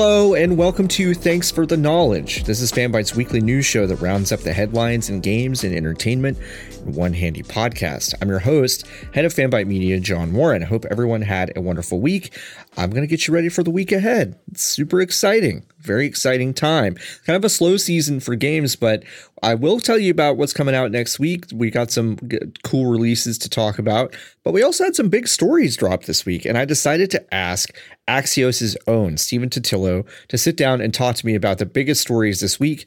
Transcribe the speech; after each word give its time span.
Hello, 0.00 0.34
and 0.34 0.56
welcome 0.56 0.86
to 0.86 1.12
Thanks 1.12 1.50
for 1.50 1.66
the 1.66 1.76
Knowledge. 1.76 2.44
This 2.44 2.60
is 2.60 2.70
Fanbyte's 2.70 3.16
weekly 3.16 3.40
news 3.40 3.66
show 3.66 3.84
that 3.88 3.96
rounds 3.96 4.30
up 4.30 4.38
the 4.38 4.52
headlines 4.52 5.08
and 5.08 5.20
games 5.20 5.64
and 5.64 5.74
entertainment 5.74 6.38
in 6.38 6.67
one 6.88 7.12
handy 7.12 7.42
podcast. 7.42 8.14
I'm 8.20 8.28
your 8.28 8.38
host, 8.38 8.86
head 9.12 9.24
of 9.24 9.34
Fanbyte 9.34 9.66
Media, 9.66 10.00
John 10.00 10.32
Warren. 10.32 10.62
I 10.62 10.66
hope 10.66 10.84
everyone 10.90 11.22
had 11.22 11.52
a 11.56 11.60
wonderful 11.60 12.00
week. 12.00 12.36
I'm 12.76 12.90
going 12.90 13.02
to 13.02 13.06
get 13.06 13.26
you 13.26 13.34
ready 13.34 13.48
for 13.48 13.62
the 13.62 13.70
week 13.70 13.92
ahead. 13.92 14.38
It's 14.50 14.62
super 14.62 15.00
exciting, 15.00 15.64
very 15.80 16.06
exciting 16.06 16.54
time. 16.54 16.96
Kind 17.26 17.36
of 17.36 17.44
a 17.44 17.48
slow 17.48 17.76
season 17.76 18.20
for 18.20 18.34
games, 18.34 18.76
but 18.76 19.04
I 19.42 19.54
will 19.54 19.80
tell 19.80 19.98
you 19.98 20.10
about 20.10 20.36
what's 20.36 20.52
coming 20.52 20.74
out 20.74 20.90
next 20.90 21.18
week. 21.18 21.44
We 21.52 21.70
got 21.70 21.90
some 21.90 22.18
cool 22.64 22.86
releases 22.86 23.38
to 23.38 23.48
talk 23.48 23.78
about, 23.78 24.14
but 24.42 24.52
we 24.52 24.62
also 24.62 24.84
had 24.84 24.96
some 24.96 25.08
big 25.08 25.28
stories 25.28 25.76
drop 25.76 26.04
this 26.04 26.24
week. 26.24 26.44
And 26.44 26.56
I 26.56 26.64
decided 26.64 27.10
to 27.12 27.34
ask 27.34 27.70
Axios' 28.08 28.76
own 28.86 29.16
Stephen 29.16 29.50
Totilo 29.50 30.06
to 30.28 30.38
sit 30.38 30.56
down 30.56 30.80
and 30.80 30.92
talk 30.94 31.16
to 31.16 31.26
me 31.26 31.34
about 31.34 31.58
the 31.58 31.66
biggest 31.66 32.00
stories 32.00 32.40
this 32.40 32.58
week. 32.58 32.86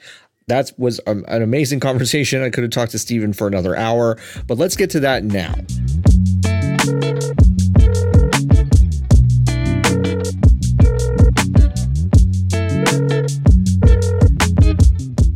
That 0.51 0.73
was 0.77 0.99
an 1.07 1.23
amazing 1.41 1.79
conversation. 1.87 2.43
I 2.43 2.49
could 2.49 2.65
have 2.65 2.71
talked 2.71 2.91
to 2.91 2.99
Stephen 2.99 3.31
for 3.31 3.47
another 3.47 3.73
hour, 3.73 4.17
but 4.47 4.57
let's 4.57 4.75
get 4.75 4.89
to 4.89 4.99
that 4.99 5.23
now. 5.23 5.53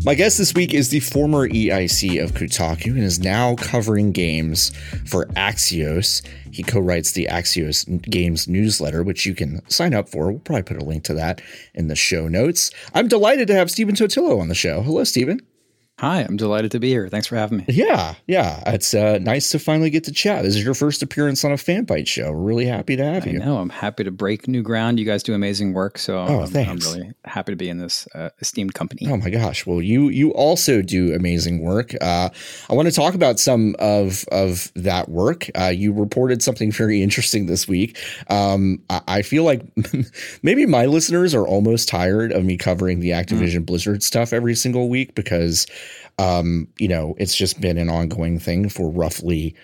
My 0.05 0.13
guest 0.13 0.37
this 0.37 0.53
week 0.53 0.75
is 0.75 0.89
the 0.89 0.99
former 0.99 1.49
EIC 1.49 2.23
of 2.23 2.33
Kotaku 2.33 2.91
and 2.91 3.03
is 3.03 3.19
now 3.19 3.55
covering 3.55 4.11
games 4.11 4.69
for 5.03 5.25
Axios. 5.29 6.23
He 6.51 6.61
co 6.61 6.79
writes 6.79 7.13
the 7.13 7.25
Axios 7.25 7.87
Games 8.03 8.47
newsletter, 8.47 9.01
which 9.01 9.25
you 9.25 9.33
can 9.33 9.67
sign 9.67 9.95
up 9.95 10.07
for. 10.07 10.29
We'll 10.29 10.41
probably 10.41 10.61
put 10.61 10.79
a 10.79 10.85
link 10.85 11.05
to 11.05 11.15
that 11.15 11.41
in 11.73 11.87
the 11.87 11.95
show 11.95 12.27
notes. 12.27 12.69
I'm 12.93 13.07
delighted 13.07 13.47
to 13.47 13.55
have 13.55 13.71
Stephen 13.71 13.95
Totilo 13.95 14.39
on 14.39 14.47
the 14.47 14.53
show. 14.53 14.83
Hello, 14.83 15.03
Stephen. 15.05 15.41
Hi, 15.99 16.23
I'm 16.23 16.35
delighted 16.35 16.71
to 16.71 16.79
be 16.81 16.89
here. 16.89 17.07
Thanks 17.07 17.25
for 17.25 17.37
having 17.37 17.59
me. 17.59 17.65
Yeah, 17.69 18.15
yeah. 18.27 18.61
It's 18.67 18.93
uh, 18.93 19.17
nice 19.19 19.49
to 19.51 19.59
finally 19.59 19.89
get 19.89 20.03
to 20.05 20.11
chat. 20.11 20.43
This 20.43 20.55
is 20.55 20.63
your 20.63 20.73
first 20.73 21.01
appearance 21.01 21.45
on 21.45 21.53
a 21.53 21.55
Fanbyte 21.55 22.05
show. 22.05 22.33
We're 22.33 22.37
really 22.37 22.65
happy 22.65 22.97
to 22.97 23.03
have 23.03 23.25
I 23.25 23.29
you. 23.29 23.39
know. 23.39 23.59
I'm 23.59 23.69
happy 23.69 24.03
to 24.03 24.11
break 24.11 24.45
new 24.45 24.61
ground. 24.61 24.99
You 24.99 25.05
guys 25.05 25.23
do 25.23 25.33
amazing 25.33 25.71
work, 25.71 25.97
so 25.97 26.17
oh, 26.17 26.41
I'm, 26.41 26.47
thanks. 26.47 26.85
I'm 26.85 26.93
really 26.93 27.13
happy 27.23 27.53
to 27.53 27.55
be 27.55 27.69
in 27.69 27.77
this 27.77 28.09
uh, 28.13 28.29
esteemed 28.41 28.73
company. 28.73 29.07
Oh 29.09 29.15
my 29.15 29.29
gosh! 29.29 29.65
Well, 29.65 29.81
you 29.81 30.09
you 30.09 30.31
also 30.31 30.81
do 30.81 31.13
amazing 31.13 31.61
work. 31.61 31.93
Uh, 32.01 32.29
I 32.69 32.73
want 32.73 32.89
to 32.89 32.93
talk 32.93 33.13
about 33.13 33.39
some 33.39 33.73
of 33.79 34.25
of 34.33 34.73
that 34.75 35.07
work. 35.07 35.49
Uh, 35.57 35.67
you 35.67 35.93
reported 35.93 36.43
something 36.43 36.73
very 36.73 37.01
interesting 37.01 37.45
this 37.45 37.69
week. 37.69 37.97
Um, 38.29 38.81
I, 38.89 39.01
I, 39.07 39.21
feel 39.21 39.45
like 39.45 39.61
maybe 40.43 40.65
my 40.65 40.87
listeners 40.87 41.33
are 41.33 41.47
almost 41.47 41.87
tired 41.87 42.33
of 42.33 42.43
me 42.43 42.57
covering 42.57 42.99
the 42.99 43.11
Activision 43.11 43.61
mm. 43.61 43.65
Blizzard 43.65 44.03
stuff 44.03 44.33
every 44.33 44.55
single 44.55 44.89
week 44.89 45.15
because 45.15 45.67
um, 46.17 46.67
you 46.79 46.87
know, 46.87 47.15
it's 47.17 47.35
just 47.35 47.59
been 47.59 47.77
an 47.77 47.89
ongoing 47.89 48.39
thing 48.39 48.69
for 48.69 48.89
roughly 48.89 49.55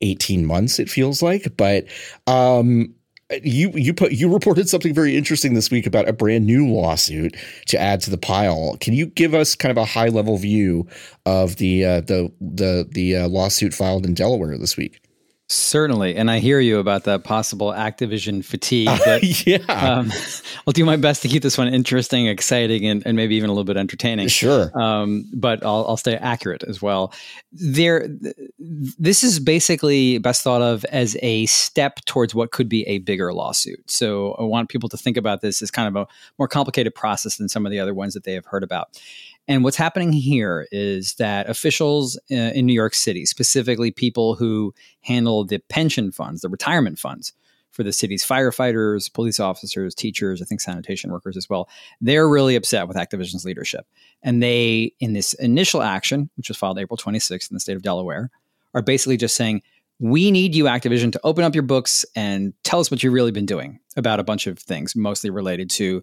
18 0.00 0.44
months, 0.44 0.78
it 0.78 0.90
feels 0.90 1.22
like. 1.22 1.56
But 1.56 1.86
um, 2.26 2.94
you 3.42 3.70
you 3.74 3.92
put 3.92 4.12
you 4.12 4.32
reported 4.32 4.68
something 4.68 4.94
very 4.94 5.16
interesting 5.16 5.54
this 5.54 5.70
week 5.70 5.86
about 5.86 6.08
a 6.08 6.12
brand 6.12 6.46
new 6.46 6.68
lawsuit 6.68 7.36
to 7.66 7.78
add 7.78 8.00
to 8.02 8.10
the 8.10 8.18
pile. 8.18 8.76
Can 8.80 8.94
you 8.94 9.06
give 9.06 9.34
us 9.34 9.54
kind 9.54 9.70
of 9.70 9.78
a 9.78 9.84
high 9.84 10.08
level 10.08 10.36
view 10.36 10.86
of 11.24 11.56
the 11.56 11.84
uh, 11.84 12.00
the 12.02 12.32
the 12.40 12.88
the 12.90 13.16
uh, 13.16 13.28
lawsuit 13.28 13.74
filed 13.74 14.06
in 14.06 14.14
Delaware 14.14 14.56
this 14.58 14.76
week? 14.76 15.00
Certainly, 15.48 16.16
and 16.16 16.28
I 16.28 16.40
hear 16.40 16.58
you 16.58 16.80
about 16.80 17.04
the 17.04 17.20
possible 17.20 17.68
Activision 17.68 18.44
fatigue. 18.44 18.88
But, 19.04 19.22
yeah, 19.46 19.58
um, 19.68 20.10
I'll 20.66 20.72
do 20.72 20.84
my 20.84 20.96
best 20.96 21.22
to 21.22 21.28
keep 21.28 21.44
this 21.44 21.56
one 21.56 21.68
interesting, 21.68 22.26
exciting, 22.26 22.84
and, 22.84 23.04
and 23.06 23.16
maybe 23.16 23.36
even 23.36 23.48
a 23.48 23.52
little 23.52 23.64
bit 23.64 23.76
entertaining. 23.76 24.26
Sure, 24.26 24.76
um, 24.76 25.30
but 25.32 25.64
I'll, 25.64 25.86
I'll 25.86 25.96
stay 25.96 26.16
accurate 26.16 26.64
as 26.64 26.82
well. 26.82 27.12
There, 27.52 28.08
this 28.58 29.22
is 29.22 29.38
basically 29.38 30.18
best 30.18 30.42
thought 30.42 30.62
of 30.62 30.84
as 30.86 31.16
a 31.22 31.46
step 31.46 32.04
towards 32.06 32.34
what 32.34 32.50
could 32.50 32.68
be 32.68 32.82
a 32.88 32.98
bigger 32.98 33.32
lawsuit. 33.32 33.88
So 33.88 34.32
I 34.40 34.42
want 34.42 34.68
people 34.68 34.88
to 34.88 34.96
think 34.96 35.16
about 35.16 35.42
this 35.42 35.62
as 35.62 35.70
kind 35.70 35.86
of 35.86 36.08
a 36.08 36.12
more 36.40 36.48
complicated 36.48 36.92
process 36.92 37.36
than 37.36 37.48
some 37.48 37.64
of 37.64 37.70
the 37.70 37.78
other 37.78 37.94
ones 37.94 38.14
that 38.14 38.24
they 38.24 38.34
have 38.34 38.46
heard 38.46 38.64
about. 38.64 39.00
And 39.48 39.62
what's 39.62 39.76
happening 39.76 40.12
here 40.12 40.66
is 40.72 41.14
that 41.14 41.48
officials 41.48 42.18
uh, 42.30 42.34
in 42.34 42.66
New 42.66 42.72
York 42.72 42.94
City, 42.94 43.24
specifically 43.26 43.90
people 43.90 44.34
who 44.34 44.74
handle 45.02 45.44
the 45.44 45.60
pension 45.68 46.10
funds, 46.10 46.40
the 46.40 46.48
retirement 46.48 46.98
funds 46.98 47.32
for 47.70 47.82
the 47.82 47.92
city's 47.92 48.26
firefighters, 48.26 49.12
police 49.12 49.38
officers, 49.38 49.94
teachers, 49.94 50.40
I 50.40 50.46
think 50.46 50.60
sanitation 50.60 51.12
workers 51.12 51.36
as 51.36 51.48
well, 51.48 51.68
they're 52.00 52.28
really 52.28 52.56
upset 52.56 52.88
with 52.88 52.96
Activision's 52.96 53.44
leadership. 53.44 53.86
And 54.22 54.42
they, 54.42 54.94
in 54.98 55.12
this 55.12 55.34
initial 55.34 55.82
action, 55.82 56.30
which 56.36 56.48
was 56.48 56.56
filed 56.56 56.78
April 56.78 56.96
26th 56.96 57.50
in 57.50 57.54
the 57.54 57.60
state 57.60 57.76
of 57.76 57.82
Delaware, 57.82 58.30
are 58.74 58.82
basically 58.82 59.18
just 59.18 59.36
saying, 59.36 59.62
we 59.98 60.30
need 60.30 60.54
you, 60.54 60.64
Activision, 60.64 61.12
to 61.12 61.20
open 61.22 61.44
up 61.44 61.54
your 61.54 61.62
books 61.62 62.04
and 62.14 62.52
tell 62.64 62.80
us 62.80 62.90
what 62.90 63.02
you've 63.02 63.12
really 63.12 63.30
been 63.30 63.46
doing 63.46 63.78
about 63.96 64.20
a 64.20 64.24
bunch 64.24 64.46
of 64.46 64.58
things, 64.58 64.96
mostly 64.96 65.30
related 65.30 65.70
to 65.70 66.02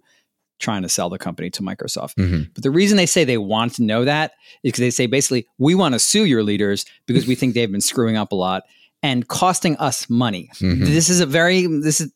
trying 0.58 0.82
to 0.82 0.88
sell 0.88 1.08
the 1.08 1.18
company 1.18 1.50
to 1.50 1.62
Microsoft. 1.62 2.14
Mm-hmm. 2.14 2.42
But 2.54 2.62
the 2.62 2.70
reason 2.70 2.96
they 2.96 3.06
say 3.06 3.24
they 3.24 3.38
want 3.38 3.74
to 3.74 3.82
know 3.82 4.04
that 4.04 4.32
is 4.62 4.72
because 4.72 4.80
they 4.80 4.90
say 4.90 5.06
basically, 5.06 5.46
we 5.58 5.74
want 5.74 5.94
to 5.94 5.98
sue 5.98 6.24
your 6.24 6.42
leaders 6.42 6.84
because 7.06 7.26
we 7.26 7.34
think 7.34 7.54
they've 7.54 7.70
been 7.70 7.80
screwing 7.80 8.16
up 8.16 8.32
a 8.32 8.36
lot 8.36 8.64
and 9.04 9.28
costing 9.28 9.76
us 9.76 10.08
money. 10.08 10.48
Mm-hmm. 10.54 10.86
This 10.86 11.10
is 11.10 11.20
a 11.20 11.26
very, 11.26 11.66
this 11.66 12.00
is, 12.00 12.10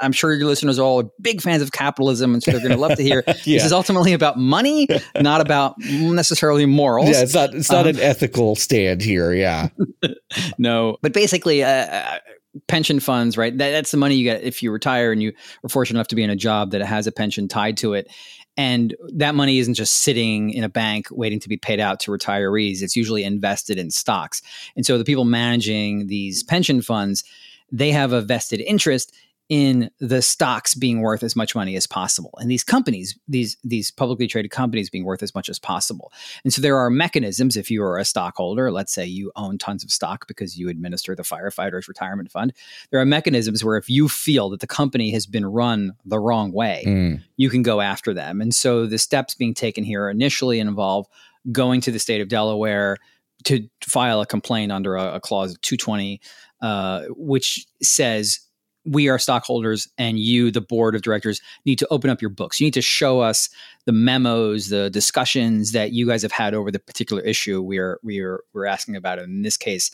I'm 0.00 0.10
sure 0.10 0.34
your 0.34 0.48
listeners 0.48 0.76
are 0.76 0.82
all 0.82 1.14
big 1.20 1.40
fans 1.40 1.62
of 1.62 1.70
capitalism, 1.70 2.34
and 2.34 2.42
so 2.42 2.50
they're 2.50 2.60
going 2.60 2.72
to 2.72 2.78
love 2.78 2.96
to 2.96 3.02
hear. 3.02 3.22
yeah. 3.26 3.34
This 3.44 3.64
is 3.66 3.72
ultimately 3.72 4.12
about 4.12 4.38
money, 4.38 4.88
not 5.20 5.40
about 5.40 5.76
necessarily 5.78 6.66
morals. 6.66 7.10
Yeah, 7.10 7.22
it's 7.22 7.34
not, 7.34 7.54
it's 7.54 7.70
not 7.70 7.86
um, 7.86 7.94
an 7.94 8.00
ethical 8.00 8.56
stand 8.56 9.02
here. 9.02 9.32
Yeah. 9.32 9.68
no, 10.58 10.96
but 11.00 11.12
basically, 11.12 11.62
uh, 11.62 11.68
uh 11.68 12.18
pension 12.66 13.00
funds, 13.00 13.36
right? 13.36 13.56
That, 13.56 13.70
that's 13.70 13.90
the 13.90 13.96
money 13.96 14.14
you 14.14 14.24
get 14.24 14.42
if 14.42 14.62
you 14.62 14.70
retire 14.70 15.12
and 15.12 15.22
you 15.22 15.32
are 15.64 15.68
fortunate 15.68 15.98
enough 15.98 16.08
to 16.08 16.16
be 16.16 16.22
in 16.22 16.30
a 16.30 16.36
job 16.36 16.70
that 16.72 16.82
has 16.82 17.06
a 17.06 17.12
pension 17.12 17.48
tied 17.48 17.76
to 17.78 17.94
it. 17.94 18.10
And 18.56 18.94
that 19.14 19.34
money 19.34 19.58
isn't 19.58 19.74
just 19.74 20.02
sitting 20.02 20.50
in 20.50 20.62
a 20.62 20.68
bank 20.68 21.06
waiting 21.10 21.40
to 21.40 21.48
be 21.48 21.56
paid 21.56 21.80
out 21.80 22.00
to 22.00 22.10
retirees. 22.10 22.82
It's 22.82 22.96
usually 22.96 23.24
invested 23.24 23.78
in 23.78 23.90
stocks. 23.90 24.42
And 24.76 24.84
so 24.84 24.98
the 24.98 25.04
people 25.04 25.24
managing 25.24 26.08
these 26.08 26.42
pension 26.42 26.82
funds, 26.82 27.24
they 27.70 27.90
have 27.92 28.12
a 28.12 28.20
vested 28.20 28.60
interest 28.60 29.14
in 29.48 29.90
the 29.98 30.22
stocks 30.22 30.74
being 30.74 31.00
worth 31.00 31.22
as 31.22 31.36
much 31.36 31.54
money 31.54 31.76
as 31.76 31.86
possible. 31.86 32.32
And 32.38 32.50
these 32.50 32.64
companies 32.64 33.18
these 33.28 33.56
these 33.62 33.90
publicly 33.90 34.26
traded 34.26 34.50
companies 34.50 34.88
being 34.88 35.04
worth 35.04 35.22
as 35.22 35.34
much 35.34 35.48
as 35.48 35.58
possible. 35.58 36.12
And 36.44 36.52
so 36.52 36.62
there 36.62 36.78
are 36.78 36.90
mechanisms 36.90 37.56
if 37.56 37.70
you 37.70 37.82
are 37.82 37.98
a 37.98 38.04
stockholder 38.04 38.70
let's 38.70 38.92
say 38.92 39.04
you 39.04 39.32
own 39.36 39.58
tons 39.58 39.84
of 39.84 39.90
stock 39.90 40.26
because 40.26 40.56
you 40.56 40.68
administer 40.68 41.14
the 41.14 41.22
firefighters 41.22 41.88
retirement 41.88 42.30
fund 42.30 42.52
there 42.90 43.00
are 43.00 43.04
mechanisms 43.04 43.64
where 43.64 43.76
if 43.76 43.90
you 43.90 44.08
feel 44.08 44.48
that 44.50 44.60
the 44.60 44.66
company 44.66 45.10
has 45.10 45.26
been 45.26 45.44
run 45.44 45.92
the 46.04 46.18
wrong 46.18 46.52
way 46.52 46.84
mm. 46.86 47.22
you 47.36 47.50
can 47.50 47.62
go 47.62 47.80
after 47.80 48.14
them. 48.14 48.40
And 48.40 48.54
so 48.54 48.86
the 48.86 48.98
steps 48.98 49.34
being 49.34 49.54
taken 49.54 49.84
here 49.84 50.08
initially 50.08 50.60
involve 50.60 51.06
going 51.50 51.80
to 51.82 51.90
the 51.90 51.98
state 51.98 52.20
of 52.20 52.28
delaware 52.28 52.98
to 53.44 53.68
file 53.82 54.20
a 54.20 54.26
complaint 54.26 54.70
under 54.70 54.96
a, 54.96 55.16
a 55.16 55.20
clause 55.20 55.56
220 55.62 56.20
uh, 56.62 57.02
which 57.10 57.66
says 57.82 58.40
we 58.84 59.08
are 59.08 59.18
stockholders 59.18 59.88
and 59.98 60.18
you, 60.18 60.50
the 60.50 60.60
board 60.60 60.94
of 60.94 61.02
directors, 61.02 61.40
need 61.64 61.78
to 61.78 61.88
open 61.90 62.10
up 62.10 62.20
your 62.20 62.30
books. 62.30 62.60
You 62.60 62.66
need 62.66 62.74
to 62.74 62.82
show 62.82 63.20
us 63.20 63.48
the 63.84 63.92
memos, 63.92 64.68
the 64.68 64.90
discussions 64.90 65.72
that 65.72 65.92
you 65.92 66.06
guys 66.06 66.22
have 66.22 66.32
had 66.32 66.54
over 66.54 66.70
the 66.70 66.78
particular 66.78 67.22
issue 67.22 67.62
we 67.62 67.78
are 67.78 67.98
we 68.02 68.20
are 68.20 68.40
we're 68.52 68.66
asking 68.66 68.96
about. 68.96 69.18
And 69.18 69.32
in 69.32 69.42
this 69.42 69.56
case, 69.56 69.90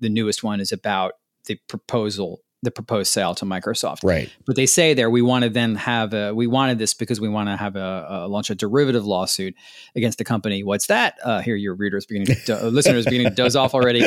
the 0.00 0.08
newest 0.08 0.42
one 0.42 0.60
is 0.60 0.72
about 0.72 1.14
the 1.46 1.58
proposal 1.68 2.40
the 2.62 2.70
proposed 2.70 3.12
sale 3.12 3.34
to 3.34 3.44
Microsoft. 3.44 4.04
Right. 4.04 4.30
But 4.46 4.54
they 4.54 4.66
say 4.66 4.94
there 4.94 5.10
we 5.10 5.20
want 5.20 5.42
to 5.42 5.50
then 5.50 5.74
have 5.74 6.14
a 6.14 6.32
we 6.32 6.46
wanted 6.46 6.78
this 6.78 6.94
because 6.94 7.20
we 7.20 7.28
want 7.28 7.48
to 7.48 7.56
have 7.56 7.74
a, 7.74 8.06
a 8.08 8.28
launch 8.28 8.50
a 8.50 8.54
derivative 8.54 9.04
lawsuit 9.04 9.54
against 9.96 10.18
the 10.18 10.24
company. 10.24 10.62
What's 10.62 10.86
that? 10.86 11.18
Uh, 11.24 11.40
here, 11.40 11.56
your 11.56 11.74
readers 11.74 12.06
beginning, 12.06 12.36
to, 12.46 12.66
uh, 12.66 12.68
listeners 12.70 13.04
beginning 13.04 13.28
to 13.28 13.34
doze 13.34 13.56
off 13.56 13.74
already. 13.74 14.04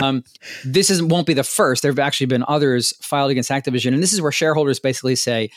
Um, 0.00 0.24
this 0.64 0.90
isn't 0.90 1.08
won't 1.08 1.26
be 1.26 1.34
the 1.34 1.44
first. 1.44 1.82
There 1.82 1.92
have 1.92 1.98
actually 1.98 2.26
been 2.26 2.44
others 2.48 2.94
filed 3.02 3.30
against 3.30 3.50
Activision, 3.50 3.92
and 3.92 4.02
this 4.02 4.12
is 4.12 4.22
where 4.22 4.32
shareholders 4.32 4.80
basically 4.80 5.16
say. 5.16 5.50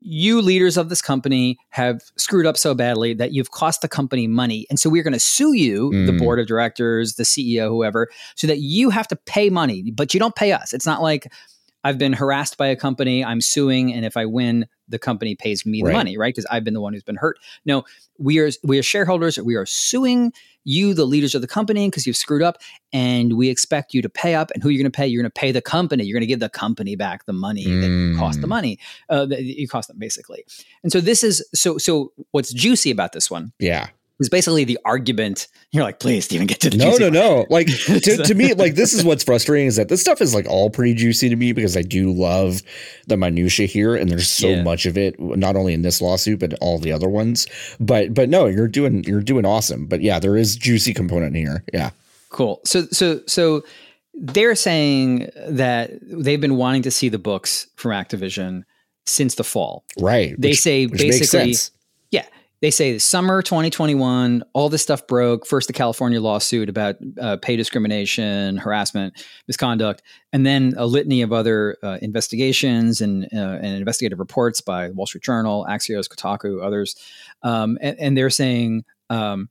You 0.00 0.40
leaders 0.42 0.76
of 0.76 0.90
this 0.90 1.02
company 1.02 1.58
have 1.70 2.02
screwed 2.16 2.46
up 2.46 2.56
so 2.56 2.72
badly 2.72 3.14
that 3.14 3.32
you've 3.32 3.50
cost 3.50 3.80
the 3.80 3.88
company 3.88 4.28
money. 4.28 4.64
And 4.70 4.78
so 4.78 4.88
we're 4.88 5.02
going 5.02 5.12
to 5.12 5.18
sue 5.18 5.54
you, 5.54 5.90
mm. 5.90 6.06
the 6.06 6.12
board 6.12 6.38
of 6.38 6.46
directors, 6.46 7.16
the 7.16 7.24
CEO, 7.24 7.68
whoever, 7.68 8.06
so 8.36 8.46
that 8.46 8.58
you 8.58 8.90
have 8.90 9.08
to 9.08 9.16
pay 9.16 9.50
money, 9.50 9.90
but 9.90 10.14
you 10.14 10.20
don't 10.20 10.36
pay 10.36 10.52
us. 10.52 10.72
It's 10.72 10.86
not 10.86 11.02
like 11.02 11.32
I've 11.84 11.98
been 11.98 12.12
harassed 12.12 12.56
by 12.56 12.66
a 12.66 12.76
company, 12.76 13.24
I'm 13.24 13.40
suing, 13.40 13.92
and 13.92 14.04
if 14.04 14.16
I 14.16 14.26
win, 14.26 14.66
the 14.88 14.98
company 14.98 15.34
pays 15.34 15.64
me 15.64 15.80
the 15.80 15.88
right. 15.88 15.92
money, 15.92 16.16
right? 16.16 16.34
Because 16.34 16.46
I've 16.50 16.64
been 16.64 16.74
the 16.74 16.80
one 16.80 16.92
who's 16.92 17.02
been 17.02 17.16
hurt. 17.16 17.38
No, 17.64 17.84
we 18.18 18.38
are 18.38 18.50
we 18.64 18.78
are 18.78 18.82
shareholders. 18.82 19.38
We 19.38 19.54
are 19.54 19.66
suing 19.66 20.32
you, 20.64 20.92
the 20.92 21.04
leaders 21.04 21.34
of 21.34 21.40
the 21.40 21.48
company, 21.48 21.88
because 21.88 22.06
you've 22.06 22.16
screwed 22.16 22.42
up, 22.42 22.58
and 22.92 23.34
we 23.34 23.48
expect 23.48 23.94
you 23.94 24.02
to 24.02 24.08
pay 24.08 24.34
up. 24.34 24.50
And 24.52 24.62
who 24.62 24.70
you're 24.70 24.82
going 24.82 24.90
to 24.90 24.96
pay? 24.96 25.06
You're 25.06 25.22
going 25.22 25.30
to 25.30 25.40
pay 25.40 25.52
the 25.52 25.62
company. 25.62 26.04
You're 26.04 26.14
going 26.14 26.22
to 26.22 26.26
give 26.26 26.40
the 26.40 26.48
company 26.48 26.96
back 26.96 27.26
the 27.26 27.32
money 27.32 27.66
mm. 27.66 27.80
that 28.14 28.18
cost 28.18 28.40
the 28.40 28.46
money. 28.46 28.78
Uh, 29.08 29.26
that 29.26 29.42
you 29.42 29.68
cost 29.68 29.88
them 29.88 29.98
basically. 29.98 30.44
And 30.82 30.90
so 30.90 31.00
this 31.00 31.22
is 31.22 31.46
so 31.54 31.78
so. 31.78 32.12
What's 32.32 32.52
juicy 32.52 32.90
about 32.90 33.12
this 33.12 33.30
one? 33.30 33.52
Yeah 33.58 33.88
is 34.20 34.28
basically 34.28 34.64
the 34.64 34.78
argument. 34.84 35.48
You're 35.72 35.84
like, 35.84 36.00
please, 36.00 36.24
Stephen, 36.24 36.46
get 36.46 36.60
to 36.60 36.70
the 36.70 36.76
no, 36.76 36.96
no, 36.96 37.08
no. 37.08 37.46
Like 37.50 37.66
to, 37.86 38.22
to 38.24 38.34
me, 38.34 38.54
like 38.54 38.74
this 38.74 38.92
is 38.92 39.04
what's 39.04 39.24
frustrating 39.24 39.66
is 39.66 39.76
that 39.76 39.88
this 39.88 40.00
stuff 40.00 40.20
is 40.20 40.34
like 40.34 40.46
all 40.46 40.70
pretty 40.70 40.94
juicy 40.94 41.28
to 41.28 41.36
me 41.36 41.52
because 41.52 41.76
I 41.76 41.82
do 41.82 42.12
love 42.12 42.62
the 43.06 43.16
minutia 43.16 43.66
here, 43.66 43.94
and 43.94 44.10
there's 44.10 44.28
so 44.28 44.48
yeah. 44.48 44.62
much 44.62 44.86
of 44.86 44.98
it, 44.98 45.18
not 45.20 45.56
only 45.56 45.74
in 45.74 45.82
this 45.82 46.00
lawsuit 46.00 46.40
but 46.40 46.54
all 46.60 46.78
the 46.78 46.92
other 46.92 47.08
ones. 47.08 47.46
But 47.78 48.14
but 48.14 48.28
no, 48.28 48.46
you're 48.46 48.68
doing 48.68 49.04
you're 49.04 49.22
doing 49.22 49.44
awesome. 49.44 49.86
But 49.86 50.02
yeah, 50.02 50.18
there 50.18 50.36
is 50.36 50.56
juicy 50.56 50.94
component 50.94 51.36
here. 51.36 51.64
Yeah, 51.72 51.90
cool. 52.30 52.60
So 52.64 52.86
so 52.90 53.20
so 53.26 53.64
they're 54.14 54.56
saying 54.56 55.30
that 55.46 55.90
they've 56.02 56.40
been 56.40 56.56
wanting 56.56 56.82
to 56.82 56.90
see 56.90 57.08
the 57.08 57.18
books 57.18 57.68
from 57.76 57.92
Activision 57.92 58.64
since 59.06 59.36
the 59.36 59.44
fall. 59.44 59.84
Right. 59.98 60.34
They 60.38 60.50
which, 60.50 60.60
say 60.60 60.86
basically 60.86 61.54
they 62.60 62.70
say 62.70 62.92
the 62.92 62.98
summer 62.98 63.42
2021 63.42 64.42
all 64.52 64.68
this 64.68 64.82
stuff 64.82 65.06
broke. 65.06 65.46
First 65.46 65.66
the 65.66 65.72
california 65.72 66.20
lawsuit 66.20 66.68
about 66.68 66.96
uh, 67.20 67.36
pay 67.36 67.56
discrimination 67.56 68.56
harassment 68.56 69.24
misconduct 69.46 70.02
and 70.32 70.44
then 70.44 70.74
a 70.76 70.86
litany 70.86 71.22
of 71.22 71.32
other 71.32 71.76
uh, 71.82 71.98
investigations 72.02 73.00
and, 73.00 73.24
uh, 73.32 73.58
and 73.62 73.76
investigative 73.76 74.18
reports 74.18 74.60
by 74.60 74.90
wall 74.90 75.06
street 75.06 75.24
journal 75.24 75.66
axios 75.68 76.08
kotaku 76.08 76.64
others. 76.64 76.96
Um, 77.42 77.78
and, 77.80 77.98
and, 77.98 78.18
they're 78.18 78.30
saying 78.30 78.84
um, 79.10 79.48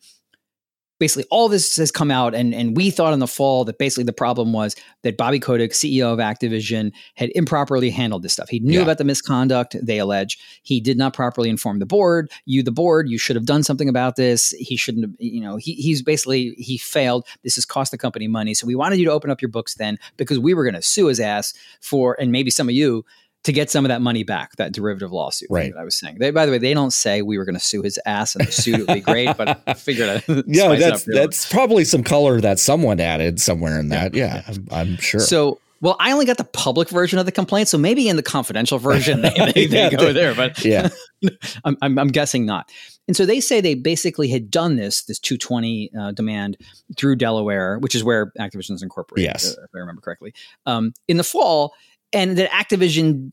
basically 0.99 1.25
all 1.31 1.49
this 1.49 1.75
has 1.75 1.91
come 1.91 2.11
out 2.11 2.33
and, 2.33 2.53
and 2.53 2.75
we 2.75 2.89
thought 2.89 3.13
in 3.13 3.19
the 3.19 3.27
fall 3.27 3.65
that 3.65 3.77
basically 3.77 4.03
the 4.03 4.13
problem 4.13 4.53
was 4.53 4.75
that 5.03 5.17
bobby 5.17 5.39
kotick 5.39 5.71
ceo 5.71 6.13
of 6.13 6.19
activision 6.19 6.91
had 7.15 7.31
improperly 7.35 7.89
handled 7.89 8.23
this 8.23 8.33
stuff. 8.33 8.49
He 8.49 8.59
knew 8.59 8.77
yeah. 8.77 8.83
about 8.83 8.97
the 8.97 9.03
misconduct 9.03 9.75
they 9.81 9.97
allege. 9.97 10.37
He 10.63 10.79
did 10.79 10.97
not 10.97 11.13
properly 11.13 11.49
inform 11.49 11.79
the 11.79 11.85
board. 11.85 12.31
You 12.45 12.63
the 12.63 12.71
board 12.71 13.09
you 13.09 13.17
should 13.17 13.35
have 13.35 13.45
done 13.45 13.63
something 13.63 13.89
about 13.89 14.15
this. 14.15 14.51
He 14.51 14.77
shouldn't 14.77 15.05
have 15.05 15.15
you 15.19 15.41
know 15.41 15.57
he, 15.57 15.73
he's 15.73 16.01
basically 16.01 16.51
he 16.57 16.77
failed. 16.77 17.25
This 17.43 17.55
has 17.55 17.65
cost 17.65 17.91
the 17.91 17.97
company 17.97 18.27
money. 18.27 18.53
So 18.53 18.67
we 18.67 18.75
wanted 18.75 18.99
you 18.99 19.05
to 19.05 19.11
open 19.11 19.29
up 19.29 19.41
your 19.41 19.49
books 19.49 19.75
then 19.75 19.97
because 20.17 20.39
we 20.39 20.53
were 20.53 20.63
going 20.63 20.75
to 20.75 20.81
sue 20.81 21.07
his 21.07 21.19
ass 21.19 21.53
for 21.81 22.15
and 22.19 22.31
maybe 22.31 22.51
some 22.51 22.69
of 22.69 22.75
you 22.75 23.03
to 23.43 23.53
get 23.53 23.69
some 23.69 23.85
of 23.85 23.89
that 23.89 24.01
money 24.01 24.23
back, 24.23 24.55
that 24.57 24.73
derivative 24.73 25.11
lawsuit. 25.11 25.47
Right. 25.49 25.73
I 25.77 25.83
was 25.83 25.97
saying. 25.97 26.17
They, 26.19 26.31
by 26.31 26.45
the 26.45 26.51
way, 26.51 26.57
they 26.57 26.73
don't 26.73 26.91
say 26.91 27.21
we 27.21 27.37
were 27.37 27.45
going 27.45 27.55
to 27.55 27.63
sue 27.63 27.81
his 27.81 27.99
ass 28.05 28.35
and 28.35 28.45
the 28.45 28.51
suit 28.51 28.79
would 28.79 28.93
be 28.93 28.99
great, 28.99 29.37
but 29.37 29.61
I 29.65 29.73
figured 29.73 30.09
I'd 30.09 30.43
yeah, 30.47 30.75
that's 30.75 31.05
that's 31.05 31.49
probably 31.49 31.85
some 31.85 32.03
color 32.03 32.41
that 32.41 32.59
someone 32.59 32.99
added 32.99 33.39
somewhere 33.39 33.79
in 33.79 33.89
that. 33.89 34.13
Yeah, 34.13 34.35
yeah 34.35 34.43
I'm, 34.47 34.67
I'm, 34.71 34.97
sure. 34.97 35.19
So. 35.19 35.59
Well, 35.79 35.95
I 35.99 36.11
only 36.11 36.25
got 36.25 36.37
the 36.37 36.43
public 36.43 36.89
version 36.89 37.19
of 37.19 37.27
the 37.27 37.31
complaint, 37.31 37.67
so 37.67 37.77
maybe 37.77 38.09
in 38.09 38.15
the 38.15 38.23
confidential 38.23 38.79
version 38.79 39.21
they, 39.21 39.29
they, 39.53 39.67
they 39.67 39.83
yeah, 39.83 39.89
go 39.91 40.11
there. 40.11 40.33
But 40.33 40.65
yeah, 40.65 40.89
I'm, 41.63 41.77
I'm, 41.83 41.99
I'm, 41.99 42.07
guessing 42.07 42.47
not. 42.47 42.71
And 43.07 43.15
so 43.15 43.27
they 43.27 43.39
say 43.39 43.61
they 43.61 43.75
basically 43.75 44.27
had 44.27 44.49
done 44.49 44.77
this 44.77 45.03
this 45.03 45.19
220 45.19 45.91
uh, 45.95 46.11
demand 46.13 46.57
through 46.97 47.17
Delaware, 47.17 47.77
which 47.77 47.93
is 47.93 48.03
where 48.03 48.31
Activision 48.39 48.71
is 48.71 48.81
incorporated. 48.81 49.25
Yes, 49.31 49.51
if 49.51 49.69
I 49.75 49.77
remember 49.77 50.01
correctly, 50.01 50.33
um, 50.65 50.93
in 51.07 51.17
the 51.17 51.23
fall, 51.23 51.75
and 52.13 52.37
that 52.37 52.49
Activision 52.51 53.31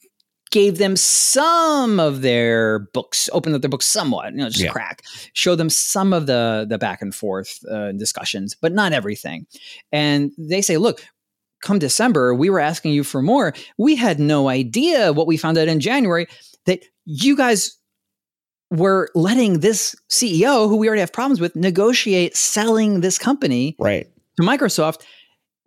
gave 0.50 0.78
them 0.78 0.94
some 0.96 1.98
of 1.98 2.22
their 2.22 2.78
books, 2.92 3.28
opened 3.32 3.56
up 3.56 3.60
their 3.60 3.68
books 3.68 3.86
somewhat, 3.86 4.32
you 4.32 4.38
know, 4.38 4.48
just 4.48 4.64
yeah. 4.64 4.70
crack, 4.70 5.02
show 5.32 5.56
them 5.56 5.68
some 5.68 6.12
of 6.12 6.26
the 6.26 6.64
the 6.68 6.78
back 6.78 7.02
and 7.02 7.14
forth 7.14 7.58
uh, 7.70 7.92
discussions, 7.92 8.54
but 8.54 8.72
not 8.72 8.92
everything. 8.92 9.46
And 9.90 10.32
they 10.38 10.62
say, 10.62 10.76
look, 10.76 11.04
come 11.60 11.78
December, 11.78 12.34
we 12.34 12.50
were 12.50 12.60
asking 12.60 12.92
you 12.92 13.02
for 13.02 13.22
more. 13.22 13.54
We 13.78 13.96
had 13.96 14.20
no 14.20 14.48
idea 14.48 15.12
what 15.12 15.26
we 15.26 15.36
found 15.36 15.58
out 15.58 15.66
in 15.66 15.80
January 15.80 16.26
that 16.66 16.84
you 17.04 17.36
guys 17.36 17.76
were 18.70 19.10
letting 19.14 19.60
this 19.60 19.94
CEO, 20.08 20.68
who 20.68 20.76
we 20.76 20.86
already 20.86 21.00
have 21.00 21.12
problems 21.12 21.40
with, 21.40 21.56
negotiate 21.56 22.36
selling 22.36 23.00
this 23.00 23.18
company 23.18 23.76
right. 23.78 24.06
to 24.36 24.42
Microsoft. 24.42 25.02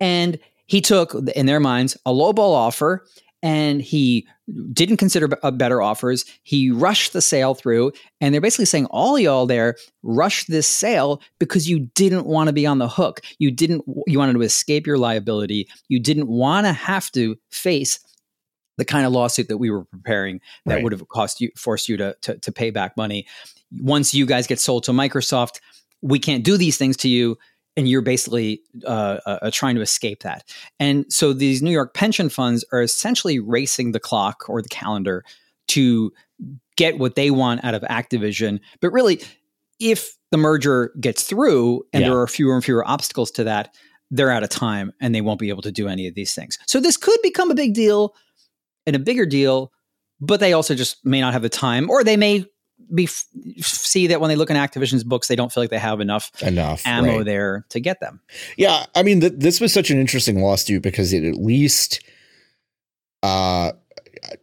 And 0.00 0.38
he 0.68 0.80
took, 0.80 1.14
in 1.34 1.46
their 1.46 1.60
minds, 1.60 1.96
a 2.06 2.12
lowball 2.12 2.54
offer 2.54 3.04
and 3.42 3.80
he 3.80 4.26
didn't 4.72 4.96
consider 4.96 5.28
uh, 5.42 5.50
better 5.50 5.80
offers. 5.80 6.24
He 6.42 6.70
rushed 6.70 7.12
the 7.12 7.20
sale 7.20 7.54
through, 7.54 7.92
and 8.20 8.32
they're 8.32 8.40
basically 8.40 8.64
saying, 8.64 8.86
all 8.86 9.18
y'all 9.18 9.46
there 9.46 9.76
rushed 10.02 10.48
this 10.48 10.66
sale 10.66 11.22
because 11.38 11.68
you 11.68 11.88
didn't 11.94 12.26
want 12.26 12.48
to 12.48 12.52
be 12.52 12.66
on 12.66 12.78
the 12.78 12.88
hook. 12.88 13.20
You 13.38 13.50
didn't. 13.50 13.84
You 14.06 14.18
wanted 14.18 14.34
to 14.34 14.42
escape 14.42 14.86
your 14.86 14.98
liability. 14.98 15.68
You 15.88 16.00
didn't 16.00 16.28
want 16.28 16.66
to 16.66 16.72
have 16.72 17.12
to 17.12 17.36
face 17.50 18.00
the 18.76 18.84
kind 18.84 19.06
of 19.06 19.12
lawsuit 19.12 19.48
that 19.48 19.58
we 19.58 19.70
were 19.70 19.84
preparing 19.84 20.40
that 20.66 20.76
right. 20.76 20.82
would 20.82 20.92
have 20.92 21.06
cost 21.08 21.40
you, 21.40 21.50
forced 21.56 21.88
you 21.88 21.96
to, 21.98 22.16
to 22.22 22.38
to 22.38 22.52
pay 22.52 22.70
back 22.70 22.96
money. 22.96 23.26
Once 23.70 24.14
you 24.14 24.26
guys 24.26 24.46
get 24.46 24.58
sold 24.58 24.82
to 24.84 24.92
Microsoft, 24.92 25.60
we 26.00 26.18
can't 26.18 26.44
do 26.44 26.56
these 26.56 26.76
things 26.76 26.96
to 26.96 27.08
you 27.08 27.36
and 27.78 27.88
you're 27.88 28.02
basically 28.02 28.60
uh, 28.84 29.20
uh, 29.24 29.38
uh, 29.42 29.50
trying 29.52 29.76
to 29.76 29.80
escape 29.80 30.24
that. 30.24 30.42
And 30.80 31.10
so 31.12 31.32
these 31.32 31.62
New 31.62 31.70
York 31.70 31.94
pension 31.94 32.28
funds 32.28 32.64
are 32.72 32.82
essentially 32.82 33.38
racing 33.38 33.92
the 33.92 34.00
clock 34.00 34.48
or 34.48 34.60
the 34.60 34.68
calendar 34.68 35.24
to 35.68 36.12
get 36.76 36.98
what 36.98 37.14
they 37.14 37.30
want 37.30 37.64
out 37.64 37.74
of 37.74 37.82
Activision. 37.82 38.58
But 38.80 38.90
really, 38.90 39.22
if 39.78 40.16
the 40.32 40.36
merger 40.36 40.92
gets 41.00 41.22
through 41.22 41.84
and 41.92 42.02
yeah. 42.02 42.08
there 42.08 42.18
are 42.18 42.26
fewer 42.26 42.56
and 42.56 42.64
fewer 42.64 42.86
obstacles 42.86 43.30
to 43.30 43.44
that, 43.44 43.72
they're 44.10 44.32
out 44.32 44.42
of 44.42 44.48
time 44.48 44.92
and 45.00 45.14
they 45.14 45.20
won't 45.20 45.38
be 45.38 45.48
able 45.48 45.62
to 45.62 45.70
do 45.70 45.86
any 45.86 46.08
of 46.08 46.16
these 46.16 46.34
things. 46.34 46.58
So 46.66 46.80
this 46.80 46.96
could 46.96 47.20
become 47.22 47.52
a 47.52 47.54
big 47.54 47.74
deal 47.74 48.12
and 48.88 48.96
a 48.96 48.98
bigger 48.98 49.24
deal, 49.24 49.70
but 50.20 50.40
they 50.40 50.52
also 50.52 50.74
just 50.74 51.06
may 51.06 51.20
not 51.20 51.32
have 51.32 51.42
the 51.42 51.48
time 51.48 51.88
or 51.90 52.02
they 52.02 52.16
may 52.16 52.44
be 52.94 53.06
see 53.06 54.06
that 54.06 54.20
when 54.20 54.28
they 54.28 54.36
look 54.36 54.50
in 54.50 54.56
Activision's 54.56 55.04
books, 55.04 55.28
they 55.28 55.36
don't 55.36 55.52
feel 55.52 55.62
like 55.62 55.70
they 55.70 55.78
have 55.78 56.00
enough 56.00 56.30
enough 56.42 56.86
ammo 56.86 57.18
right. 57.18 57.24
there 57.24 57.66
to 57.70 57.80
get 57.80 58.00
them. 58.00 58.20
Yeah, 58.56 58.86
I 58.94 59.02
mean, 59.02 59.20
th- 59.20 59.34
this 59.36 59.60
was 59.60 59.72
such 59.72 59.90
an 59.90 59.98
interesting 59.98 60.40
lawsuit 60.40 60.82
because 60.82 61.12
it 61.12 61.24
at 61.24 61.36
least, 61.36 62.02
uh, 63.22 63.72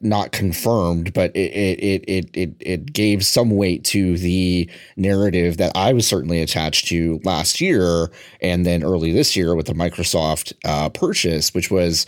not 0.01 0.31
confirmed, 0.31 1.13
but 1.13 1.35
it 1.35 1.51
it 1.51 2.03
it 2.07 2.29
it 2.33 2.55
it 2.59 2.93
gave 2.93 3.25
some 3.25 3.51
weight 3.51 3.83
to 3.85 4.17
the 4.17 4.69
narrative 4.95 5.57
that 5.57 5.71
I 5.75 5.93
was 5.93 6.07
certainly 6.07 6.41
attached 6.41 6.87
to 6.87 7.19
last 7.23 7.61
year 7.61 8.11
and 8.41 8.65
then 8.65 8.83
early 8.83 9.11
this 9.11 9.35
year 9.35 9.55
with 9.55 9.67
the 9.67 9.73
Microsoft 9.73 10.53
uh, 10.63 10.89
purchase, 10.89 11.53
which 11.53 11.71
was 11.71 12.05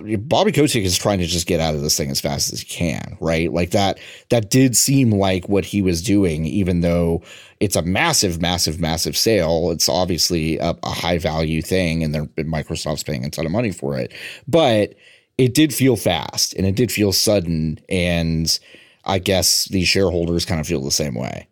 Bobby 0.00 0.52
Kotick 0.52 0.84
is 0.84 0.96
trying 0.96 1.18
to 1.18 1.26
just 1.26 1.46
get 1.46 1.60
out 1.60 1.74
of 1.74 1.82
this 1.82 1.96
thing 1.96 2.10
as 2.10 2.20
fast 2.20 2.52
as 2.52 2.60
he 2.60 2.66
can, 2.66 3.16
right? 3.20 3.52
Like 3.52 3.70
that 3.70 3.98
that 4.30 4.50
did 4.50 4.76
seem 4.76 5.10
like 5.10 5.48
what 5.48 5.64
he 5.64 5.82
was 5.82 6.02
doing, 6.02 6.44
even 6.46 6.80
though 6.80 7.22
it's 7.60 7.76
a 7.76 7.82
massive, 7.82 8.40
massive, 8.40 8.80
massive 8.80 9.16
sale. 9.16 9.70
It's 9.70 9.88
obviously 9.88 10.58
a, 10.58 10.76
a 10.82 10.90
high 10.90 11.18
value 11.18 11.62
thing, 11.62 12.02
and 12.02 12.14
Microsoft's 12.36 13.02
paying 13.02 13.24
a 13.24 13.30
ton 13.30 13.46
of 13.46 13.52
money 13.52 13.72
for 13.72 13.98
it. 13.98 14.12
But 14.46 14.94
it 15.38 15.54
did 15.54 15.74
feel 15.74 15.96
fast 15.96 16.54
and 16.54 16.66
it 16.66 16.76
did 16.76 16.90
feel 16.90 17.12
sudden, 17.12 17.78
and 17.88 18.58
I 19.04 19.18
guess 19.18 19.66
these 19.66 19.88
shareholders 19.88 20.44
kind 20.44 20.60
of 20.60 20.66
feel 20.66 20.82
the 20.82 20.90
same 20.90 21.14
way. 21.14 21.48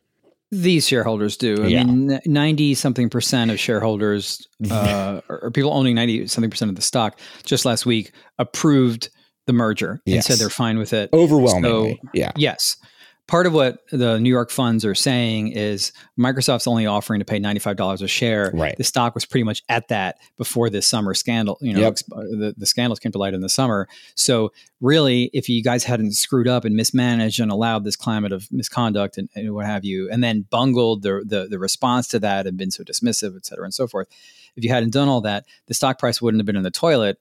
These 0.62 0.86
shareholders 0.86 1.36
do. 1.36 1.64
I 1.64 1.66
yeah. 1.66 1.84
mean, 1.84 2.20
90 2.24 2.74
something 2.74 3.10
percent 3.10 3.50
of 3.50 3.58
shareholders, 3.58 4.38
uh, 4.70 5.20
or 5.28 5.50
people 5.50 5.72
owning 5.72 5.94
90 5.96 6.28
something 6.28 6.50
percent 6.50 6.68
of 6.68 6.76
the 6.76 6.82
stock 6.82 7.18
just 7.44 7.64
last 7.64 7.84
week 7.86 8.12
approved 8.38 9.10
the 9.46 9.52
merger, 9.52 10.00
Yes. 10.06 10.28
and 10.28 10.36
said 10.36 10.42
they're 10.42 10.50
fine 10.50 10.78
with 10.78 10.92
it. 10.92 11.10
Overwhelmingly, 11.12 11.98
So- 12.02 12.08
yeah. 12.14 12.32
Yes. 12.36 12.76
Part 13.26 13.46
of 13.46 13.54
what 13.54 13.78
the 13.90 14.18
New 14.20 14.28
York 14.28 14.50
funds 14.50 14.84
are 14.84 14.94
saying 14.94 15.48
is 15.48 15.92
Microsoft's 16.18 16.66
only 16.66 16.84
offering 16.84 17.20
to 17.20 17.24
pay 17.24 17.40
$95 17.40 18.02
a 18.02 18.06
share. 18.06 18.50
Right. 18.52 18.76
The 18.76 18.84
stock 18.84 19.14
was 19.14 19.24
pretty 19.24 19.44
much 19.44 19.62
at 19.70 19.88
that 19.88 20.18
before 20.36 20.68
this 20.68 20.86
summer 20.86 21.14
scandal, 21.14 21.56
you 21.62 21.72
know, 21.72 21.80
Yep. 21.80 21.96
the, 22.08 22.54
the 22.54 22.66
scandals 22.66 22.98
came 22.98 23.12
to 23.12 23.18
light 23.18 23.32
in 23.32 23.40
the 23.40 23.48
summer. 23.48 23.88
So 24.14 24.52
really, 24.82 25.30
if 25.32 25.48
you 25.48 25.62
guys 25.62 25.84
hadn't 25.84 26.12
screwed 26.12 26.46
up 26.46 26.66
and 26.66 26.76
mismanaged 26.76 27.40
and 27.40 27.50
allowed 27.50 27.84
this 27.84 27.96
climate 27.96 28.30
of 28.32 28.46
misconduct 28.52 29.16
and, 29.16 29.30
and 29.34 29.54
what 29.54 29.64
have 29.64 29.86
you, 29.86 30.10
and 30.10 30.22
then 30.22 30.44
bungled 30.50 31.02
the, 31.02 31.24
the, 31.26 31.46
the 31.48 31.58
response 31.58 32.08
to 32.08 32.18
that 32.18 32.46
and 32.46 32.58
been 32.58 32.70
so 32.70 32.84
dismissive, 32.84 33.34
et 33.36 33.46
cetera, 33.46 33.64
and 33.64 33.72
so 33.72 33.86
forth, 33.86 34.06
if 34.54 34.62
you 34.64 34.68
hadn't 34.68 34.92
done 34.92 35.08
all 35.08 35.22
that, 35.22 35.46
the 35.66 35.72
stock 35.72 35.98
price 35.98 36.20
wouldn't 36.20 36.40
have 36.40 36.46
been 36.46 36.56
in 36.56 36.62
the 36.62 36.70
toilet. 36.70 37.18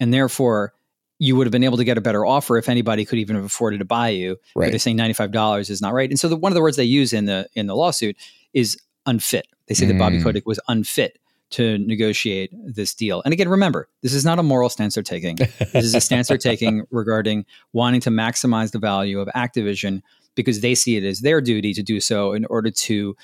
And 0.00 0.12
therefore, 0.12 0.74
you 1.18 1.36
would 1.36 1.46
have 1.46 1.52
been 1.52 1.64
able 1.64 1.76
to 1.76 1.84
get 1.84 1.96
a 1.96 2.00
better 2.00 2.26
offer 2.26 2.56
if 2.58 2.68
anybody 2.68 3.04
could 3.04 3.18
even 3.18 3.36
have 3.36 3.44
afforded 3.44 3.78
to 3.78 3.84
buy 3.84 4.08
you. 4.08 4.36
But 4.54 4.60
Right. 4.60 4.70
they're 4.70 4.78
saying 4.78 4.96
ninety 4.96 5.14
five 5.14 5.30
dollars 5.30 5.70
is 5.70 5.80
not 5.80 5.92
right. 5.94 6.10
And 6.10 6.18
so 6.18 6.28
the, 6.28 6.36
one 6.36 6.50
of 6.52 6.54
the 6.54 6.60
words 6.62 6.76
they 6.76 6.84
use 6.84 7.12
in 7.12 7.24
the 7.26 7.46
in 7.54 7.66
the 7.66 7.76
lawsuit 7.76 8.16
is 8.52 8.76
unfit. 9.06 9.46
They 9.68 9.74
say 9.74 9.86
that 9.86 9.98
Bobby 9.98 10.18
Mm. 10.18 10.24
Kotick 10.24 10.46
was 10.46 10.58
unfit 10.68 11.18
to 11.50 11.78
negotiate 11.78 12.50
this 12.66 12.94
deal. 12.94 13.22
And 13.24 13.32
again, 13.32 13.48
remember, 13.48 13.88
this 14.02 14.12
is 14.12 14.24
not 14.24 14.38
a 14.38 14.42
moral 14.42 14.68
stance 14.68 14.94
they're 14.94 15.02
taking. 15.04 15.36
This 15.36 15.84
is 15.84 15.94
a 15.94 16.00
stance 16.00 16.28
they're 16.28 16.38
taking 16.38 16.84
regarding 16.90 17.44
wanting 17.72 18.00
to 18.00 18.10
maximize 18.10 18.72
the 18.72 18.78
value 18.80 19.20
of 19.20 19.28
Activision 19.36 20.02
because 20.34 20.62
they 20.62 20.74
see 20.74 20.96
it 20.96 21.04
as 21.04 21.20
their 21.20 21.40
duty 21.40 21.72
to 21.74 21.82
do 21.82 22.00
so 22.00 22.32
in 22.32 22.44
order 22.46 22.70
to 22.70 23.16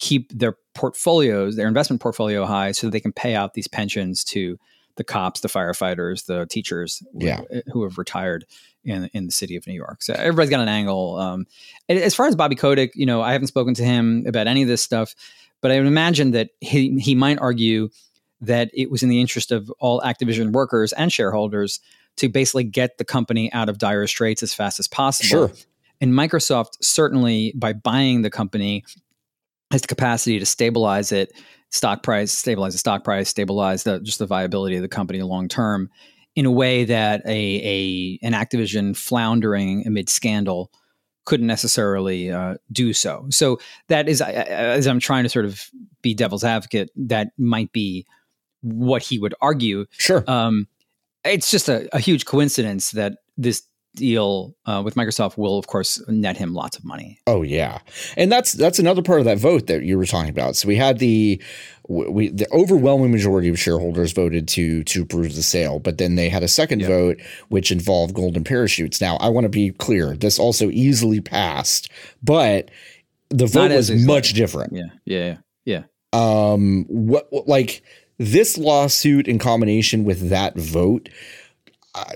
keep 0.00 0.36
their 0.36 0.56
portfolios, 0.74 1.54
their 1.56 1.68
investment 1.68 2.00
portfolio 2.02 2.44
high 2.44 2.72
so 2.72 2.86
that 2.86 2.90
they 2.90 3.00
can 3.00 3.12
pay 3.12 3.34
out 3.34 3.54
these 3.54 3.68
pensions 3.68 4.24
to 4.24 4.58
the 4.96 5.04
cops, 5.04 5.40
the 5.40 5.48
firefighters, 5.48 6.26
the 6.26 6.46
teachers 6.46 7.02
Yeah. 7.14 7.42
who, 7.50 7.62
who 7.72 7.82
have 7.84 7.98
retired 7.98 8.46
in 8.84 9.10
in 9.12 9.26
the 9.26 9.32
city 9.32 9.56
of 9.56 9.66
New 9.66 9.74
York. 9.74 10.02
So 10.02 10.14
everybody's 10.14 10.50
got 10.50 10.60
an 10.60 10.68
angle. 10.68 11.16
Um, 11.16 11.46
as 11.88 12.14
far 12.14 12.26
as 12.26 12.36
Bobby 12.36 12.56
Kotick, 12.56 12.92
you 12.94 13.06
know, 13.06 13.20
I 13.22 13.32
haven't 13.32 13.48
spoken 13.48 13.74
to 13.74 13.84
him 13.84 14.24
about 14.26 14.46
any 14.46 14.62
of 14.62 14.68
this 14.68 14.82
stuff, 14.82 15.14
but 15.60 15.70
I 15.70 15.78
would 15.78 15.86
imagine 15.86 16.30
that 16.32 16.50
he 16.60 16.98
he 16.98 17.14
might 17.14 17.38
argue 17.38 17.88
that 18.40 18.70
it 18.74 18.90
was 18.90 19.02
in 19.02 19.08
the 19.08 19.20
interest 19.20 19.50
of 19.50 19.70
all 19.78 20.00
Activision 20.02 20.52
workers 20.52 20.92
and 20.92 21.12
shareholders 21.12 21.80
to 22.16 22.28
basically 22.28 22.64
get 22.64 22.98
the 22.98 23.04
company 23.04 23.52
out 23.52 23.68
of 23.68 23.78
dire 23.78 24.06
straits 24.06 24.42
as 24.42 24.54
fast 24.54 24.78
as 24.78 24.88
possible. 24.88 25.28
Sure. 25.48 25.52
And 26.00 26.12
Microsoft 26.12 26.76
certainly, 26.82 27.52
by 27.56 27.72
buying 27.72 28.22
the 28.22 28.30
company, 28.30 28.84
has 29.70 29.80
the 29.80 29.88
capacity 29.88 30.38
to 30.38 30.46
stabilize 30.46 31.12
it, 31.12 31.32
stock 31.70 32.02
price, 32.02 32.32
stabilize 32.32 32.72
the 32.72 32.78
stock 32.78 33.04
price, 33.04 33.28
stabilize 33.28 33.82
the 33.82 34.00
just 34.00 34.18
the 34.18 34.26
viability 34.26 34.76
of 34.76 34.82
the 34.82 34.88
company 34.88 35.22
long 35.22 35.48
term, 35.48 35.90
in 36.34 36.46
a 36.46 36.50
way 36.50 36.84
that 36.84 37.22
a 37.26 37.28
a 37.30 38.18
an 38.26 38.32
Activision 38.32 38.96
floundering 38.96 39.86
amid 39.86 40.08
scandal 40.08 40.70
couldn't 41.24 41.48
necessarily 41.48 42.30
uh, 42.30 42.54
do 42.70 42.92
so. 42.92 43.26
So 43.30 43.58
that 43.88 44.08
is, 44.08 44.20
as 44.20 44.86
I'm 44.86 45.00
trying 45.00 45.24
to 45.24 45.28
sort 45.28 45.44
of 45.44 45.68
be 46.00 46.14
devil's 46.14 46.44
advocate, 46.44 46.90
that 46.94 47.32
might 47.36 47.72
be 47.72 48.06
what 48.62 49.02
he 49.02 49.18
would 49.18 49.34
argue. 49.40 49.86
Sure. 49.90 50.24
Um, 50.28 50.68
it's 51.24 51.50
just 51.50 51.68
a, 51.68 51.88
a 51.94 51.98
huge 51.98 52.26
coincidence 52.26 52.92
that 52.92 53.18
this 53.36 53.64
deal 53.96 54.54
uh, 54.66 54.80
with 54.84 54.94
Microsoft 54.94 55.36
will, 55.36 55.58
of 55.58 55.66
course, 55.66 56.00
net 56.08 56.36
him 56.36 56.54
lots 56.54 56.78
of 56.78 56.84
money. 56.84 57.18
Oh 57.26 57.42
yeah, 57.42 57.80
and 58.16 58.30
that's 58.30 58.52
that's 58.52 58.78
another 58.78 59.02
part 59.02 59.18
of 59.18 59.24
that 59.24 59.38
vote 59.38 59.66
that 59.66 59.82
you 59.82 59.98
were 59.98 60.06
talking 60.06 60.30
about. 60.30 60.54
So 60.54 60.68
we 60.68 60.76
had 60.76 61.00
the 61.00 61.42
we 61.88 62.28
the 62.28 62.46
overwhelming 62.52 63.10
majority 63.10 63.48
of 63.48 63.58
shareholders 63.58 64.12
voted 64.12 64.46
to 64.48 64.84
to 64.84 65.02
approve 65.02 65.34
the 65.34 65.42
sale, 65.42 65.80
but 65.80 65.98
then 65.98 66.14
they 66.14 66.28
had 66.28 66.42
a 66.44 66.48
second 66.48 66.80
Yeah. 66.80 66.88
vote 66.88 67.20
which 67.48 67.72
involved 67.72 68.14
golden 68.14 68.44
parachutes. 68.44 69.00
Now 69.00 69.16
I 69.16 69.28
want 69.28 69.44
to 69.44 69.48
be 69.48 69.70
clear: 69.70 70.16
this 70.16 70.38
also 70.38 70.70
easily 70.70 71.20
passed, 71.20 71.90
but 72.22 72.70
the 73.30 73.46
vote 73.46 73.72
was 73.72 73.90
easily. 73.90 74.06
much 74.06 74.34
different. 74.34 74.72
Yeah, 74.72 74.86
yeah, 75.04 75.36
yeah. 75.64 75.82
um 76.12 76.84
what 76.88 77.28
like 77.48 77.82
this 78.18 78.56
lawsuit 78.56 79.28
in 79.28 79.38
combination 79.38 80.04
with 80.04 80.30
that 80.30 80.56
vote 80.56 81.08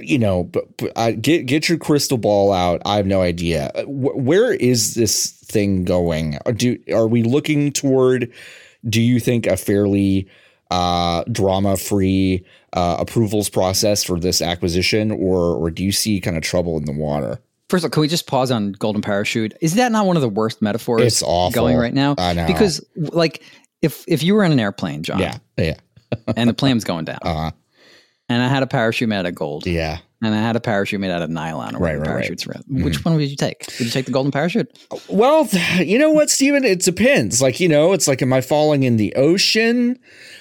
you 0.00 0.18
know 0.18 0.44
but, 0.44 0.64
but 0.76 0.92
uh, 0.96 1.10
get 1.12 1.46
get 1.46 1.68
your 1.68 1.78
crystal 1.78 2.18
ball 2.18 2.52
out 2.52 2.80
i 2.84 2.96
have 2.96 3.06
no 3.06 3.22
idea 3.22 3.70
Uh, 3.74 3.82
wh- 3.84 4.16
where 4.16 4.52
is 4.52 4.94
this 4.94 5.30
thing 5.30 5.84
going 5.84 6.38
Uh, 6.46 6.52
do 6.52 6.78
are 6.92 7.06
we 7.08 7.22
looking 7.22 7.72
toward 7.72 8.30
do 8.88 9.00
you 9.00 9.20
think 9.20 9.46
a 9.46 9.56
fairly 9.56 10.26
uh 10.70 11.24
drama 11.32 11.76
free 11.76 12.44
uh 12.74 12.96
approvals 13.00 13.48
process 13.48 14.04
for 14.04 14.20
this 14.20 14.40
acquisition 14.40 15.10
or 15.10 15.38
or 15.56 15.70
do 15.70 15.82
you 15.84 15.92
see 15.92 16.20
kind 16.20 16.36
of 16.36 16.42
trouble 16.42 16.76
in 16.76 16.84
the 16.84 16.92
water 16.92 17.38
First 17.68 17.84
of 17.84 17.90
all, 17.90 17.92
can 17.92 18.00
we 18.00 18.08
just 18.08 18.26
pause 18.26 18.50
on 18.50 18.72
golden 18.72 19.00
parachute? 19.00 19.54
Is 19.60 19.74
that 19.76 19.92
not 19.92 20.04
one 20.04 20.16
of 20.16 20.22
the 20.22 20.28
worst 20.28 20.60
metaphors 20.60 21.02
It's 21.02 21.22
awful. 21.22 21.52
going 21.52 21.76
right 21.76 21.94
now? 21.94 22.16
I 22.18 22.32
know. 22.32 22.48
Because, 22.48 22.84
like, 22.96 23.44
if 23.80 24.04
if 24.08 24.24
you 24.24 24.34
were 24.34 24.42
in 24.42 24.50
an 24.50 24.58
airplane, 24.58 25.04
John, 25.04 25.20
yeah 25.20 25.38
yeah 25.56 25.74
and 26.36 26.50
the 26.50 26.54
plane's 26.54 26.82
going 26.82 27.04
down, 27.04 27.20
uh 27.22 27.52
and 28.30 28.42
I 28.42 28.48
had 28.48 28.62
a 28.62 28.66
parachute 28.66 29.08
made 29.08 29.18
out 29.18 29.26
of 29.26 29.34
gold, 29.34 29.66
yeah 29.66 29.98
and 30.22 30.34
I 30.34 30.38
had 30.38 30.56
a 30.56 30.60
parachute 30.60 31.00
made 31.00 31.10
out 31.10 31.22
of 31.22 31.30
nylon, 31.30 31.76
or 31.76 31.78
Right, 31.78 31.92
right, 31.92 31.98
right. 32.00 32.06
parachutes 32.08 32.46
were. 32.46 32.54
Which 32.68 32.98
mm-hmm. 32.98 33.08
one 33.08 33.18
would 33.18 33.28
you 33.30 33.36
take? 33.36 33.66
Did 33.66 33.80
you 33.86 33.90
take 33.90 34.06
the 34.06 34.12
golden 34.12 34.32
parachute? 34.32 34.68
Uh, 34.90 34.98
well, 35.08 35.46
you 35.78 35.98
know 35.98 36.10
what, 36.10 36.30
Stephen? 36.30 36.64
It 36.64 36.80
depends. 36.80 37.40
Like, 37.40 37.60
you 37.60 37.68
know, 37.68 37.92
it's 37.92 38.06
like, 38.08 38.20
am 38.22 38.32
I 38.32 38.40
falling 38.40 38.82
in 38.82 38.96
the 38.96 39.14
ocean? 39.14 39.98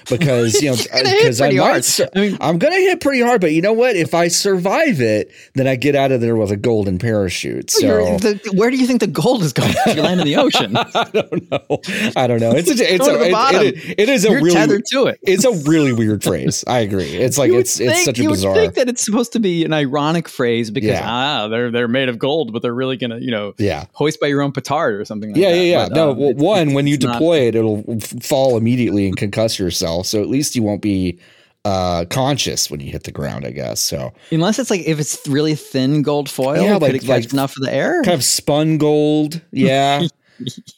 Because, 0.10 0.62
you 0.62 0.70
know, 0.72 0.76
You're 0.76 0.86
gonna 1.04 1.10
uh, 1.10 1.12
hit 1.12 1.22
because 1.22 1.42
I 1.42 1.46
pretty 1.48 1.60
might, 1.60 1.86
hard. 1.86 2.10
I 2.16 2.20
mean- 2.20 2.38
I'm 2.42 2.58
going 2.58 2.74
to 2.74 2.80
hit 2.80 3.02
pretty 3.02 3.22
hard, 3.22 3.42
but 3.42 3.52
you 3.54 3.62
know 3.62 3.74
what? 3.74 3.96
If 3.96 4.14
I 4.14 4.28
survive 4.28 5.02
it, 5.02 5.32
then 5.56 5.68
I 5.68 5.76
get 5.76 5.96
out 5.96 6.12
of 6.12 6.22
there 6.22 6.36
with 6.36 6.52
a 6.52 6.58
golden 6.58 6.98
parachute. 6.98 7.70
So 7.72 8.18
the- 8.18 8.54
where 8.56 8.72
do 8.72 8.78
you 8.78 8.88
think 8.88 9.00
the 9.02 9.08
gold 9.08 9.44
is 9.44 9.54
going 9.54 9.74
if 9.86 9.96
you 9.96 10.02
land 10.02 10.20
in 10.20 10.26
the 10.26 10.36
ocean? 10.38 10.76
I 10.78 11.10
don't 11.14 11.52
know. 11.52 11.80
I 12.16 12.28
don't 12.28 12.40
know. 12.40 12.52
It's 12.52 12.70
a, 12.70 12.94
it's 12.94 13.08
a, 13.08 13.22
it- 13.22 13.78
it- 13.78 14.00
it 14.00 14.10
is 14.10 14.26
a 14.26 14.30
You're 14.32 14.38
really, 14.42 14.52
tethered 14.56 14.86
to 14.92 15.06
it. 15.08 15.20
it's 15.24 15.46
a 15.46 15.52
really 15.70 15.94
weird 15.94 16.24
phrase. 16.24 16.64
I 16.68 16.80
agree. 16.80 17.06
It's 17.16 17.38
like, 17.40 17.48
You 17.50 17.54
would 17.56 17.62
it's, 17.62 17.80
it's 17.80 17.94
think- 17.94 18.06
such 18.06 18.20
a 18.20 18.24
you 18.24 18.30
bizarre. 18.30 18.54
would 18.54 18.60
think 18.62 18.74
that 18.76 18.90
it's 18.90 19.04
supposed 19.06 19.34
to 19.34 19.40
be 19.40 19.64
an 19.70 19.74
ironic 19.74 20.28
phrase 20.28 20.72
because 20.72 20.90
Yeah. 20.90 21.02
ah, 21.06 21.48
they're 21.48 21.70
they're 21.72 21.88
made 21.88 22.10
of 22.10 22.18
gold, 22.20 22.52
but 22.52 22.62
they're 22.62 22.74
really 22.74 22.98
gonna 22.98 23.20
you 23.20 23.32
know 23.32 23.54
yeah. 23.58 23.86
hoist 23.94 24.20
by 24.20 24.28
your 24.28 24.42
own 24.42 24.52
petard 24.52 25.00
or 25.00 25.06
something. 25.06 25.32
like 25.32 25.40
Yeah, 25.42 25.52
that. 25.52 25.56
yeah, 25.58 25.62
yeah. 25.64 25.84
But, 25.90 25.96
no, 25.96 26.10
uh, 26.10 26.14
well, 26.16 26.30
it's- 26.32 26.44
one, 26.44 26.60
it's- 26.62 26.76
when 26.76 26.88
you 26.88 26.96
it's 26.96 27.06
not- 27.06 27.14
deploy 27.14 27.48
it, 27.48 27.56
it'll 27.56 27.84
fall 28.22 28.58
immediately 28.58 29.08
and 29.08 29.16
concuss 29.16 29.58
yourself. 29.60 30.08
So 30.08 30.22
at 30.22 30.28
least 30.28 30.56
you 30.56 30.64
won't 30.64 30.82
be 30.82 31.20
uh, 31.66 32.06
conscious 32.06 32.72
when 32.72 32.80
you 32.80 32.90
hit 32.90 33.04
the 33.04 33.12
ground, 33.12 33.46
I 33.46 33.52
guess. 33.52 33.82
So 33.82 34.14
unless 34.32 34.60
it's 34.60 34.70
like 34.72 34.82
if 34.88 34.98
it's 34.98 35.20
really 35.28 35.56
thin 35.56 36.02
gold 36.04 36.30
foil, 36.30 36.64
Yeah, 36.64 36.74
could 36.80 36.82
like- 36.94 37.04
like 37.08 37.34
enough 37.34 37.56
of 37.58 37.64
the 37.64 37.74
air? 37.74 38.02
kind 38.02 38.16
of 38.16 38.24
spun 38.24 38.78
gold. 38.78 39.42
Yeah, 39.52 40.08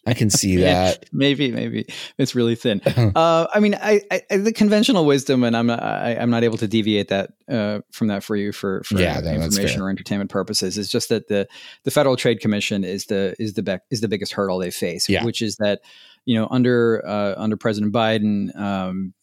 I 0.06 0.14
can 0.14 0.30
see 0.30 0.54
Yeah. 0.60 0.86
that. 0.92 1.06
maybe, 1.12 1.52
maybe 1.52 1.86
it's 2.18 2.36
really 2.36 2.56
thin. 2.56 2.82
uh, 3.16 3.48
I 3.54 3.60
mean, 3.60 3.76
I, 3.76 4.02
I, 4.30 4.38
the 4.38 4.52
conventional 4.54 5.06
wisdom, 5.06 5.44
and 5.44 5.56
I'm 5.56 5.68
not, 5.68 5.82
I, 5.82 6.16
I'm 6.16 6.30
not 6.30 6.44
able 6.44 6.58
to 6.60 6.68
deviate 6.68 7.08
that 7.10 7.32
uh, 7.50 7.82
from 7.92 8.08
that 8.08 8.24
for 8.24 8.36
you 8.36 8.52
for, 8.52 8.84
for 8.84 9.00
Yeah, 9.00 9.20
no, 9.20 9.32
information 9.32 9.82
or 9.82 9.90
entertainment 9.90 10.30
purposes. 10.30 10.78
Is 10.78 10.90
just 10.90 11.10
that 11.10 11.28
the 11.28 11.48
the 11.84 11.92
Federal 11.92 12.16
Trade 12.16 12.40
Commission 12.40 12.84
is 12.84 13.06
the 13.06 13.36
is 13.40 13.54
the 13.54 13.64
bec- 13.64 13.84
is 13.90 14.02
the 14.02 14.08
biggest 14.08 14.34
hurdle 14.34 14.58
they 14.60 14.72
face, 14.72 15.08
Yeah. 15.10 15.24
which 15.26 15.42
is 15.42 15.58
that 15.58 15.82
you 16.26 16.36
know 16.40 16.48
under 16.52 17.04
uh, 17.06 17.36
under 17.38 17.58
President 17.58 17.94
Biden. 17.94 18.56
Um, 18.60 19.14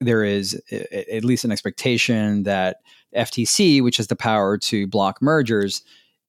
there 0.00 0.24
is 0.24 0.60
a- 0.72 1.14
at 1.16 1.24
least 1.24 1.44
an 1.44 1.52
expectation 1.52 2.42
that 2.42 2.78
FTC, 3.16 3.80
which 3.82 3.96
has 3.98 4.08
the 4.08 4.16
power 4.16 4.58
to 4.58 4.86
block 4.86 5.22
mergers, 5.22 5.82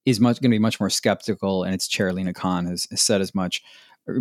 is 0.05 0.19
much 0.19 0.39
going 0.41 0.51
to 0.51 0.55
be 0.55 0.59
much 0.59 0.79
more 0.79 0.89
skeptical, 0.89 1.63
and 1.63 1.74
its 1.74 1.88
chair 1.88 2.13
Lina 2.13 2.33
Khan 2.33 2.65
has, 2.65 2.88
has 2.91 3.01
said 3.01 3.21
as 3.21 3.33
much. 3.33 3.62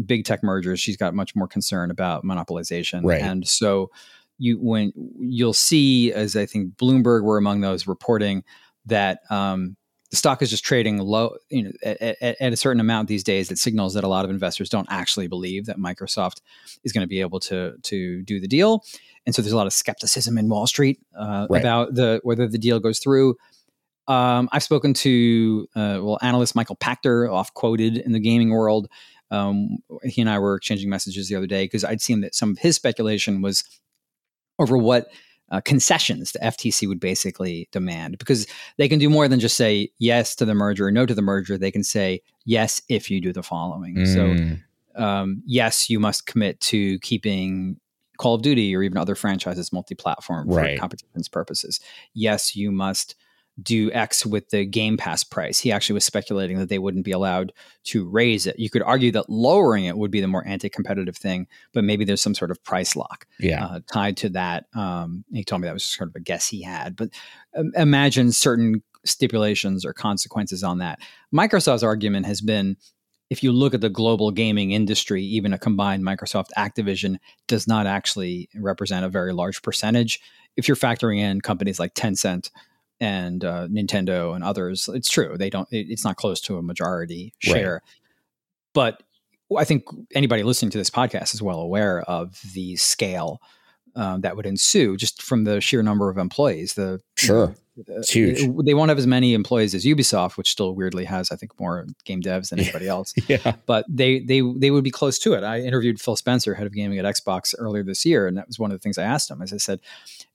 Big 0.06 0.24
tech 0.24 0.42
mergers, 0.42 0.80
she's 0.80 0.96
got 0.96 1.12
much 1.14 1.36
more 1.36 1.46
concern 1.46 1.90
about 1.90 2.24
monopolization, 2.24 3.02
Right. 3.04 3.20
and 3.20 3.46
so 3.46 3.90
you 4.38 4.56
when 4.58 4.92
you'll 5.18 5.52
see, 5.52 6.10
as 6.12 6.36
I 6.36 6.46
think 6.46 6.76
Bloomberg 6.76 7.22
were 7.22 7.36
among 7.36 7.60
those 7.60 7.86
reporting 7.86 8.44
that 8.86 9.20
um, 9.30 9.76
the 10.10 10.16
stock 10.16 10.40
is 10.40 10.48
just 10.48 10.64
trading 10.64 10.98
low, 10.98 11.36
you 11.50 11.64
know, 11.64 11.70
at, 11.84 12.00
at, 12.00 12.36
at 12.40 12.52
a 12.52 12.56
certain 12.56 12.80
amount 12.80 13.08
these 13.08 13.22
days. 13.22 13.48
That 13.48 13.58
signals 13.58 13.92
that 13.92 14.04
a 14.04 14.08
lot 14.08 14.24
of 14.24 14.30
investors 14.30 14.70
don't 14.70 14.88
actually 14.90 15.26
believe 15.28 15.66
that 15.66 15.76
Microsoft 15.76 16.40
is 16.82 16.92
going 16.92 17.02
to 17.04 17.08
be 17.08 17.20
able 17.20 17.40
to 17.40 17.74
to 17.82 18.22
do 18.22 18.40
the 18.40 18.48
deal, 18.48 18.82
and 19.26 19.34
so 19.34 19.42
there's 19.42 19.52
a 19.52 19.56
lot 19.56 19.66
of 19.66 19.74
skepticism 19.74 20.38
in 20.38 20.48
Wall 20.48 20.66
Street 20.66 20.98
uh, 21.14 21.46
Right. 21.50 21.60
about 21.60 21.94
the 21.94 22.20
whether 22.22 22.48
the 22.48 22.58
deal 22.58 22.80
goes 22.80 22.98
through. 23.00 23.36
Um, 24.06 24.48
I've 24.52 24.62
spoken 24.62 24.94
to 24.94 25.68
uh, 25.74 25.98
well 26.02 26.18
analyst 26.22 26.54
Michael 26.54 26.76
Pachter, 26.76 27.32
off 27.32 27.52
quoted 27.54 27.96
in 27.98 28.12
the 28.12 28.20
gaming 28.20 28.50
world. 28.50 28.88
Um, 29.30 29.78
he 30.04 30.20
and 30.20 30.30
I 30.30 30.38
were 30.38 30.56
exchanging 30.56 30.90
messages 30.90 31.28
the 31.28 31.36
other 31.36 31.46
day 31.46 31.64
because 31.64 31.84
I'd 31.84 32.00
seen 32.00 32.20
that 32.20 32.34
some 32.34 32.50
of 32.50 32.58
his 32.58 32.76
speculation 32.76 33.40
was 33.42 33.64
over 34.58 34.76
what 34.76 35.08
uh, 35.50 35.60
concessions 35.60 36.32
the 36.32 36.38
FTC 36.40 36.86
would 36.88 37.00
basically 37.00 37.68
demand 37.72 38.18
because 38.18 38.46
they 38.76 38.88
can 38.88 38.98
do 38.98 39.10
more 39.10 39.28
than 39.28 39.40
just 39.40 39.56
say 39.56 39.90
yes 39.98 40.34
to 40.36 40.44
the 40.44 40.54
merger 40.54 40.86
or 40.86 40.90
no 40.90 41.06
to 41.06 41.14
the 41.14 41.22
merger. 41.22 41.58
They 41.58 41.70
can 41.70 41.84
say 41.84 42.22
yes 42.44 42.80
if 42.88 43.10
you 43.10 43.20
do 43.20 43.32
the 43.32 43.42
following. 43.42 44.04
So 44.06 44.34
Mm, 44.34 44.62
um, 44.96 45.42
yes, 45.44 45.90
you 45.90 45.98
must 45.98 46.26
commit 46.26 46.60
to 46.60 46.98
keeping 47.00 47.80
Call 48.18 48.34
of 48.34 48.42
Duty 48.42 48.74
or 48.76 48.82
even 48.82 48.96
other 48.96 49.14
franchises 49.16 49.72
multi-platform 49.72 50.48
for 50.48 50.54
Right. 50.54 50.78
competition's 50.78 51.28
purposes. 51.28 51.80
Yes, 52.14 52.54
you 52.54 52.70
must 52.70 53.16
do 53.62 53.90
X 53.92 54.26
with 54.26 54.50
the 54.50 54.64
Game 54.64 54.96
Pass 54.96 55.22
price. 55.22 55.60
He 55.60 55.70
actually 55.70 55.94
was 55.94 56.04
speculating 56.04 56.58
that 56.58 56.68
they 56.68 56.78
wouldn't 56.78 57.04
be 57.04 57.12
allowed 57.12 57.52
to 57.84 58.08
raise 58.08 58.46
it. 58.46 58.58
You 58.58 58.68
could 58.68 58.82
argue 58.82 59.12
that 59.12 59.30
lowering 59.30 59.84
it 59.84 59.96
would 59.96 60.10
be 60.10 60.20
the 60.20 60.26
more 60.26 60.46
anti-competitive 60.46 61.16
thing, 61.16 61.46
but 61.72 61.84
maybe 61.84 62.04
there's 62.04 62.20
some 62.20 62.34
sort 62.34 62.50
of 62.50 62.62
price 62.64 62.96
lock 62.96 63.26
yeah. 63.38 63.64
uh, 63.64 63.80
tied 63.90 64.16
to 64.18 64.28
that. 64.30 64.66
Um, 64.74 65.24
he 65.32 65.44
told 65.44 65.62
me 65.62 65.68
that 65.68 65.74
was 65.74 65.84
sort 65.84 66.10
of 66.10 66.16
a 66.16 66.20
guess 66.20 66.48
he 66.48 66.62
had, 66.62 66.96
but 66.96 67.10
um, 67.56 67.72
imagine 67.76 68.32
certain 68.32 68.82
stipulations 69.04 69.84
or 69.84 69.92
consequences 69.92 70.64
on 70.64 70.78
that. 70.78 70.98
Microsoft's 71.32 71.82
argument 71.82 72.26
has 72.26 72.40
been 72.40 72.76
if 73.30 73.42
you 73.42 73.52
look 73.52 73.74
at 73.74 73.80
the 73.80 73.88
global 73.88 74.30
gaming 74.30 74.72
industry, 74.72 75.22
even 75.22 75.52
a 75.52 75.58
combined 75.58 76.04
Microsoft 76.04 76.48
Activision 76.58 77.16
does 77.48 77.66
not 77.66 77.86
actually 77.86 78.48
represent 78.54 79.04
a 79.04 79.08
very 79.08 79.32
large 79.32 79.62
percentage. 79.62 80.20
If 80.56 80.68
you're 80.68 80.76
factoring 80.76 81.18
in 81.18 81.40
companies 81.40 81.80
like 81.80 81.94
Tencent 81.94 82.50
and 83.00 83.44
uh, 83.44 83.68
Nintendo 83.68 84.34
and 84.34 84.44
others, 84.44 84.88
it's 84.92 85.10
true 85.10 85.36
they 85.36 85.50
don't. 85.50 85.68
It, 85.72 85.86
it's 85.90 86.04
not 86.04 86.16
close 86.16 86.40
to 86.42 86.58
a 86.58 86.62
majority 86.62 87.34
share, 87.38 87.74
right. 87.74 87.82
but 88.72 89.02
I 89.56 89.64
think 89.64 89.84
anybody 90.14 90.42
listening 90.42 90.70
to 90.70 90.78
this 90.78 90.90
podcast 90.90 91.34
is 91.34 91.42
well 91.42 91.60
aware 91.60 92.02
of 92.02 92.40
the 92.54 92.76
scale 92.76 93.40
um, 93.96 94.22
that 94.22 94.36
would 94.36 94.46
ensue 94.46 94.96
just 94.96 95.22
from 95.22 95.44
the 95.44 95.60
sheer 95.60 95.82
number 95.82 96.08
of 96.08 96.18
employees. 96.18 96.74
The 96.74 97.00
sure, 97.16 97.54
it's 97.76 98.10
huge. 98.10 98.40
It, 98.40 98.64
they 98.64 98.74
won't 98.74 98.88
have 98.88 98.98
as 98.98 99.06
many 99.06 99.34
employees 99.34 99.74
as 99.74 99.84
Ubisoft, 99.84 100.36
which 100.36 100.50
still 100.50 100.74
weirdly 100.74 101.04
has, 101.04 101.30
I 101.30 101.36
think, 101.36 101.58
more 101.58 101.86
game 102.04 102.22
devs 102.22 102.50
than 102.50 102.60
anybody 102.60 102.86
else. 102.86 103.12
yeah, 103.28 103.56
but 103.66 103.84
they 103.88 104.20
they 104.20 104.42
they 104.56 104.70
would 104.70 104.84
be 104.84 104.90
close 104.90 105.18
to 105.20 105.34
it. 105.34 105.42
I 105.42 105.60
interviewed 105.60 106.00
Phil 106.00 106.16
Spencer, 106.16 106.54
head 106.54 106.66
of 106.66 106.72
gaming 106.72 106.98
at 106.98 107.04
Xbox, 107.04 107.54
earlier 107.58 107.82
this 107.82 108.06
year, 108.06 108.26
and 108.26 108.36
that 108.36 108.46
was 108.46 108.58
one 108.58 108.70
of 108.70 108.78
the 108.78 108.82
things 108.82 108.98
I 108.98 109.04
asked 109.04 109.30
him. 109.30 109.42
As 109.42 109.52
I 109.52 109.56
said, 109.56 109.80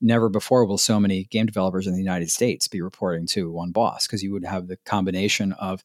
never 0.01 0.29
before 0.29 0.65
will 0.65 0.77
so 0.77 1.00
many 1.00 1.25
game 1.25 1.46
developers 1.46 1.88
in 1.88 1.93
the 1.93 2.00
United 2.00 2.29
States 2.29 2.67
be 2.67 2.81
reporting 2.81 3.25
to 3.27 3.51
one 3.51 3.72
boss 3.72 4.05
because 4.05 4.22
you 4.22 4.31
would 4.34 4.46
have 4.46 4.67
the 4.67 4.77
combination 4.77 5.53
of 5.53 5.84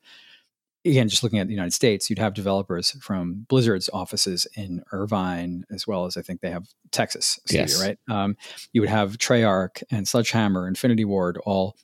again, 0.85 1.09
just 1.09 1.23
looking 1.23 1.39
at 1.39 1.47
the 1.47 1.53
United 1.53 1.73
States, 1.73 2.11
you'd 2.11 2.19
have 2.19 2.35
developers 2.35 2.91
from 3.03 3.47
Blizzard's 3.49 3.89
offices 3.93 4.47
in 4.57 4.83
Irvine, 4.93 5.65
as 5.73 5.87
well 5.87 6.05
as 6.05 6.17
I 6.17 6.23
think 6.23 6.41
they 6.41 6.51
have 6.51 6.67
Texas 6.91 7.39
studio, 7.47 7.63
yes. 7.63 7.83
right? 7.83 7.99
Um, 8.09 8.37
you 8.73 8.81
would 8.81 8.91
have 8.91 9.19
Treyarch 9.19 9.83
and 9.91 10.07
Sledgehammer, 10.07 10.69
Infinity 10.69 11.05
Ward, 11.05 11.39
all 11.45 11.77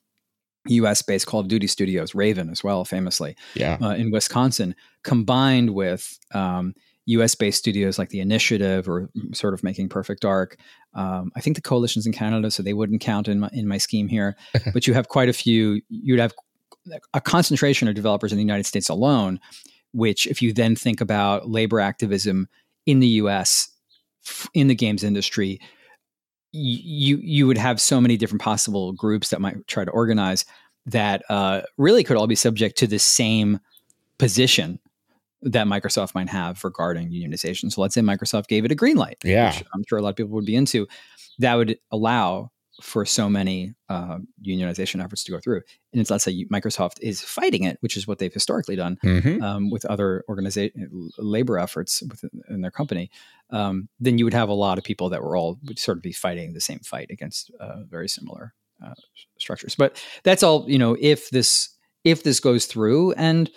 U.S. 0.68 1.02
based 1.02 1.26
Call 1.26 1.40
of 1.40 1.48
Duty 1.48 1.66
studios, 1.66 2.14
Raven 2.14 2.50
as 2.50 2.62
well, 2.62 2.84
famously, 2.84 3.36
yeah, 3.54 3.78
uh, 3.80 3.94
in 3.94 4.10
Wisconsin, 4.10 4.74
combined 5.02 5.70
with 5.70 6.18
um, 6.34 6.74
U.S. 7.06 7.34
based 7.34 7.58
studios 7.58 7.98
like 7.98 8.10
the 8.10 8.20
Initiative 8.20 8.88
or 8.88 9.08
sort 9.32 9.54
of 9.54 9.64
making 9.64 9.88
Perfect 9.88 10.20
Dark. 10.20 10.56
Um, 10.94 11.32
I 11.34 11.40
think 11.40 11.56
the 11.56 11.62
Coalition's 11.62 12.06
in 12.06 12.12
Canada, 12.12 12.50
so 12.50 12.62
they 12.62 12.74
wouldn't 12.74 13.00
count 13.00 13.28
in 13.28 13.40
my 13.40 13.48
in 13.52 13.66
my 13.66 13.78
scheme 13.78 14.08
here. 14.08 14.36
but 14.74 14.86
you 14.86 14.92
have 14.92 15.08
quite 15.08 15.30
a 15.30 15.32
few. 15.32 15.80
You'd 15.88 16.20
have 16.20 16.34
a 17.14 17.20
concentration 17.20 17.88
of 17.88 17.94
developers 17.94 18.32
in 18.32 18.38
the 18.38 18.44
United 18.44 18.66
States 18.66 18.88
alone, 18.88 19.40
which, 19.92 20.26
if 20.26 20.42
you 20.42 20.52
then 20.52 20.76
think 20.76 21.00
about 21.00 21.48
labor 21.48 21.80
activism 21.80 22.48
in 22.86 23.00
the 23.00 23.06
US 23.08 23.68
in 24.54 24.68
the 24.68 24.74
games 24.74 25.02
industry, 25.02 25.60
you 26.52 27.18
you 27.22 27.46
would 27.46 27.58
have 27.58 27.80
so 27.80 28.00
many 28.00 28.16
different 28.16 28.42
possible 28.42 28.92
groups 28.92 29.30
that 29.30 29.40
might 29.40 29.66
try 29.66 29.84
to 29.84 29.90
organize 29.90 30.44
that 30.86 31.22
uh, 31.28 31.62
really 31.76 32.02
could 32.02 32.16
all 32.16 32.26
be 32.26 32.34
subject 32.34 32.78
to 32.78 32.86
the 32.86 32.98
same 32.98 33.60
position 34.18 34.78
that 35.42 35.66
Microsoft 35.66 36.14
might 36.14 36.28
have 36.28 36.62
regarding 36.64 37.10
unionization. 37.10 37.72
So 37.72 37.80
let's 37.80 37.94
say 37.94 38.02
Microsoft 38.02 38.48
gave 38.48 38.64
it 38.64 38.72
a 38.72 38.74
green 38.74 38.96
light, 38.96 39.18
yeah. 39.24 39.58
I'm 39.74 39.84
sure 39.88 39.98
a 39.98 40.02
lot 40.02 40.10
of 40.10 40.16
people 40.16 40.32
would 40.32 40.44
be 40.44 40.56
into. 40.56 40.86
That 41.38 41.54
would 41.54 41.78
allow 41.90 42.50
for 42.80 43.04
so 43.04 43.28
many 43.28 43.74
uh, 43.88 44.18
unionization 44.46 45.02
efforts 45.02 45.24
to 45.24 45.32
go 45.32 45.38
through. 45.38 45.62
And 45.92 46.00
it's 46.00 46.10
let's 46.10 46.24
say 46.24 46.44
Microsoft 46.46 46.98
is 47.00 47.20
fighting 47.20 47.64
it, 47.64 47.78
which 47.80 47.96
is 47.96 48.06
what 48.06 48.18
they've 48.18 48.32
historically 48.32 48.76
done 48.76 48.98
mm-hmm. 49.04 49.42
um, 49.42 49.70
with 49.70 49.84
other 49.86 50.24
organization 50.28 51.10
labor 51.18 51.58
efforts 51.58 52.02
within 52.02 52.60
their 52.60 52.70
company. 52.70 53.10
Um, 53.50 53.88
then 53.98 54.18
you 54.18 54.24
would 54.24 54.34
have 54.34 54.48
a 54.48 54.54
lot 54.54 54.78
of 54.78 54.84
people 54.84 55.08
that 55.10 55.22
were 55.22 55.36
all 55.36 55.58
would 55.64 55.78
sort 55.78 55.98
of 55.98 56.02
be 56.02 56.12
fighting 56.12 56.52
the 56.52 56.60
same 56.60 56.80
fight 56.80 57.10
against 57.10 57.50
uh, 57.60 57.82
very 57.88 58.08
similar 58.08 58.54
uh, 58.84 58.94
structures. 59.38 59.74
But 59.74 60.02
that's 60.22 60.42
all 60.42 60.64
you 60.68 60.78
know. 60.78 60.96
If 61.00 61.30
this 61.30 61.70
if 62.04 62.22
this 62.22 62.40
goes 62.40 62.66
through 62.66 63.12
and 63.12 63.50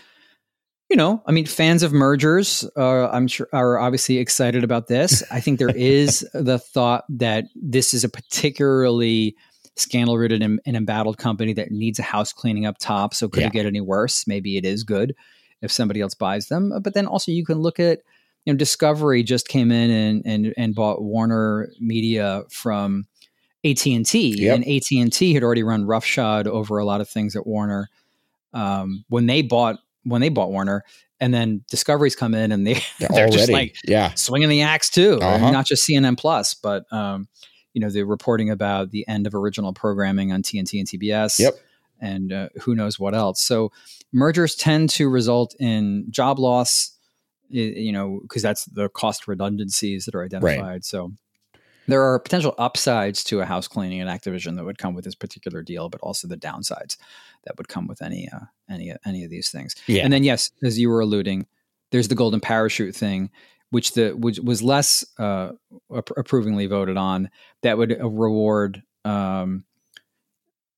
you 0.89 0.96
know, 0.96 1.24
I 1.26 1.32
mean, 1.32 1.46
fans 1.46 1.82
of 1.84 1.91
mergers, 1.91 2.69
uh, 2.78 3.08
I'm 3.10 3.28
sure, 3.28 3.48
are 3.54 3.80
obviously 3.80 4.17
excited 4.17 4.63
about 4.63 4.88
this. 4.88 5.24
I 5.32 5.39
think 5.39 5.60
there 5.60 5.69
is 5.76 6.28
the 6.34 6.60
thought 6.60 7.06
that 7.10 7.46
this 7.56 7.93
is 7.93 8.04
a 8.04 8.10
particularly 8.10 9.36
scandal 9.76 10.17
ridden 10.17 10.41
and, 10.43 10.60
and, 10.67 10.78
embattled 10.78 11.17
company 11.17 11.52
that 11.54 11.72
needs 11.72 11.98
a 11.98 12.04
house 12.04 12.32
cleaning 12.32 12.67
up 12.67 12.78
top. 12.78 13.13
So, 13.13 13.28
could 13.28 13.41
yeah. 13.41 13.48
it 13.48 13.54
get 13.54 13.65
any 13.65 13.82
worse? 13.82 14.28
Maybe 14.28 14.58
it 14.58 14.65
is 14.65 14.84
good 14.84 15.15
if 15.62 15.72
somebody 15.72 16.02
else 16.02 16.13
buys 16.13 16.48
them. 16.48 16.72
But 16.82 16.93
then 16.93 17.08
also, 17.08 17.32
you 17.32 17.46
can 17.46 17.60
look 17.60 17.80
at, 17.80 18.02
you 18.46 18.54
know, 18.54 18.58
Discovery 18.58 19.24
just 19.24 19.48
came 19.48 19.72
in 19.72 19.89
and 19.89 20.22
and, 20.26 20.54
and 20.58 20.76
bought 20.76 21.02
Warner 21.02 21.72
Media 21.80 22.43
from 22.52 23.08
AT 23.65 23.86
and 23.88 24.06
T, 24.06 24.48
and 24.48 24.63
AT 24.67 24.91
and 24.91 25.12
T 25.12 25.34
had 25.34 25.43
already 25.43 25.63
run 25.63 25.86
roughshod 25.86 26.48
over 26.48 26.78
a 26.78 26.86
lot 26.86 27.02
of 27.02 27.10
things 27.10 27.36
at 27.36 27.48
Warner. 27.48 27.89
Um, 28.54 29.06
when 29.10 29.26
they 29.26 29.41
bought 29.41 29.78
when 30.04 30.22
they 30.22 30.30
bought 30.30 30.52
Warner, 30.52 30.84
and 31.20 31.34
then 31.34 31.63
Discovery's 31.70 32.16
come 32.16 32.34
in 32.34 32.52
and 32.52 32.66
they 32.66 32.74
they're, 33.00 33.10
they're 33.13 33.30
just 33.30 33.52
like 33.52 33.76
yeah 33.86 34.13
swinging 34.16 34.50
the 34.50 34.62
axe 34.62 34.89
too, 34.89 35.20
uh-huh. 35.22 35.52
not 35.52 35.66
just 35.66 35.88
CNN 35.88 36.18
Plus, 36.18 36.54
but 36.54 36.92
um, 36.92 37.28
you 37.74 37.82
know 37.82 37.89
the 37.89 38.04
reporting 38.04 38.50
about 38.50 38.92
the 38.92 39.08
end 39.08 39.28
of 39.28 39.36
original 39.36 39.74
programming 39.74 40.32
on 40.32 40.44
TNT 40.44 40.80
and 40.80 40.88
TBS. 40.88 41.39
Yep. 41.39 41.54
And 42.02 42.34
uh, 42.34 42.50
who 42.62 42.76
knows 42.76 43.00
what 43.00 43.16
else? 43.16 43.42
So 43.42 43.72
mergers 44.12 44.56
tend 44.56 44.89
to 44.92 45.10
result 45.10 45.56
in 45.58 46.06
job 46.10 46.38
loss, 46.38 46.98
you 47.48 47.94
know, 47.94 48.20
because 48.24 48.42
that's 48.42 48.66
the 48.66 48.89
cost 48.89 49.26
redundancies 49.26 50.04
that 50.06 50.16
are 50.16 50.24
identified. 50.24 50.60
Right. 50.60 50.84
So 50.84 51.13
there 51.88 52.02
are 52.04 52.19
potential 52.19 52.56
upsides 52.58 53.24
to 53.26 53.41
a 53.41 53.46
house 53.46 53.67
cleaning 53.67 54.02
at 54.02 54.08
Activision 54.08 54.56
that 54.56 54.65
would 54.65 54.78
come 54.78 54.93
with 54.93 55.06
this 55.06 55.15
particular 55.15 55.62
deal, 55.62 55.89
but 55.89 56.02
also 56.02 56.28
the 56.28 56.38
downsides 56.38 56.98
that 57.46 57.58
would 57.58 57.67
come 57.67 57.88
with 57.88 58.02
any 58.02 58.30
uh, 58.34 58.46
any 58.69 58.93
any 59.06 59.24
of 59.24 59.30
these 59.30 59.50
things. 59.50 59.76
Yeah. 59.88 60.04
And 60.04 60.13
then 60.13 60.24
yes, 60.24 60.52
as 60.63 60.80
you 60.80 60.89
were 60.89 61.02
alluding, 61.02 61.46
there's 61.91 62.08
the 62.08 62.15
golden 62.15 62.39
parachute 62.39 62.96
thing, 62.96 63.30
which 63.69 63.93
the 63.93 64.12
which 64.12 64.39
was 64.39 64.62
less 64.62 65.06
uh, 65.19 65.52
approvingly 65.91 66.67
voted 66.67 66.98
on. 66.98 67.30
That 67.62 67.78
would 67.78 68.00
uh, 68.00 68.10
reward 68.10 68.82
um, 69.06 69.65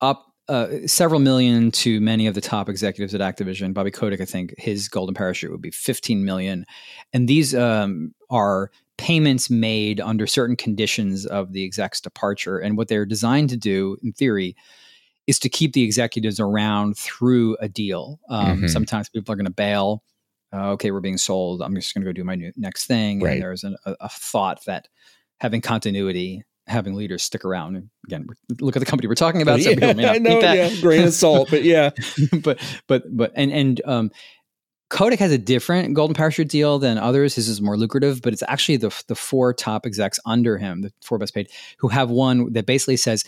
up 0.02 0.26
uh, 0.48 0.68
several 0.86 1.20
million 1.20 1.72
to 1.72 2.00
many 2.02 2.28
of 2.28 2.36
the 2.36 2.42
top 2.42 2.70
executives 2.70 3.16
at 3.16 3.22
Activision. 3.22 3.74
Bobby 3.74 3.92
Kotick, 3.92 4.22
I 4.22 4.26
think, 4.26 4.54
his 4.58 4.88
golden 4.88 5.16
parachute 5.16 5.52
would 5.52 5.62
be 5.62 5.72
15 5.72 6.24
million, 6.24 6.66
and 7.14 7.28
these 7.28 7.56
um, 7.56 8.14
are 8.30 8.72
payments 8.98 9.50
made 9.50 10.00
under 10.00 10.28
certain 10.28 10.56
conditions 10.56 11.26
of 11.26 11.54
the 11.54 11.64
exec's 11.64 12.02
departure. 12.02 12.58
And 12.60 12.78
what 12.78 12.88
they're 12.88 13.06
designed 13.06 13.50
to 13.50 13.58
do, 13.58 13.98
in 14.04 14.14
theory, 14.14 14.56
is 15.28 15.40
to 15.40 15.50
keep 15.50 15.74
the 15.74 15.84
executives 15.84 16.40
around 16.40 16.98
through 16.98 17.58
a 17.60 17.68
deal. 17.68 18.20
Um, 18.30 18.58
mm-hmm. 18.58 18.68
Sometimes 18.68 19.10
people 19.10 19.34
are 19.34 19.36
going 19.36 19.46
to 19.46 19.52
bail. 19.52 20.04
Uh, 20.54 20.72
okay, 20.72 20.92
we're 20.92 21.02
being 21.02 21.18
sold. 21.18 21.62
I'm 21.62 21.76
just 21.76 21.94
going 21.94 22.04
to 22.04 22.10
go 22.10 22.14
do 22.14 22.24
my 22.24 22.36
new, 22.36 22.52
next 22.56 22.86
thing. 22.86 23.22
Right. 23.22 23.34
And 23.34 23.42
there's 23.42 23.64
an, 23.64 23.76
a, 23.86 23.96
a, 24.02 24.10
thought 24.10 24.64
that 24.66 24.88
having 25.40 25.60
continuity, 25.60 26.44
having 26.68 26.94
leaders 26.94 27.24
stick 27.24 27.44
around. 27.44 27.76
And 27.76 27.90
again, 28.06 28.28
look 28.62 28.76
at 28.76 28.80
the 28.80 28.86
company 28.86 29.08
we're 29.08 29.16
talking 29.16 29.42
about. 29.42 29.60
Some 29.62 29.80
yeah, 29.80 30.12
I 30.12 30.18
know, 30.20 30.40
yeah, 30.40 30.80
grain 30.80 31.04
of 31.04 31.14
salt, 31.14 31.50
but 31.50 31.64
yeah, 31.64 31.90
but 32.44 32.60
but 32.88 33.04
but 33.10 33.32
and 33.36 33.52
and 33.52 33.82
um, 33.86 34.12
Kotick 34.90 35.20
has 35.20 35.32
a 35.32 35.38
different 35.38 35.96
golden 35.96 36.14
parachute 36.14 36.48
deal 36.48 36.78
than 36.78 36.98
others. 36.98 37.36
His 37.36 37.50
is 37.50 37.62
more 37.62 37.78
lucrative, 37.78 38.22
but 38.22 38.34
it's 38.34 38.44
actually 38.48 38.78
the 38.78 39.04
the 39.08 39.16
four 39.16 39.54
top 39.54 39.86
execs 39.86 40.20
under 40.26 40.58
him, 40.58 40.82
the 40.82 40.94
four 41.04 41.18
best 41.18 41.34
paid, 41.34 41.50
who 41.80 41.88
have 41.88 42.12
one 42.12 42.54
that 42.54 42.66
basically 42.66 42.98
says 42.98 43.24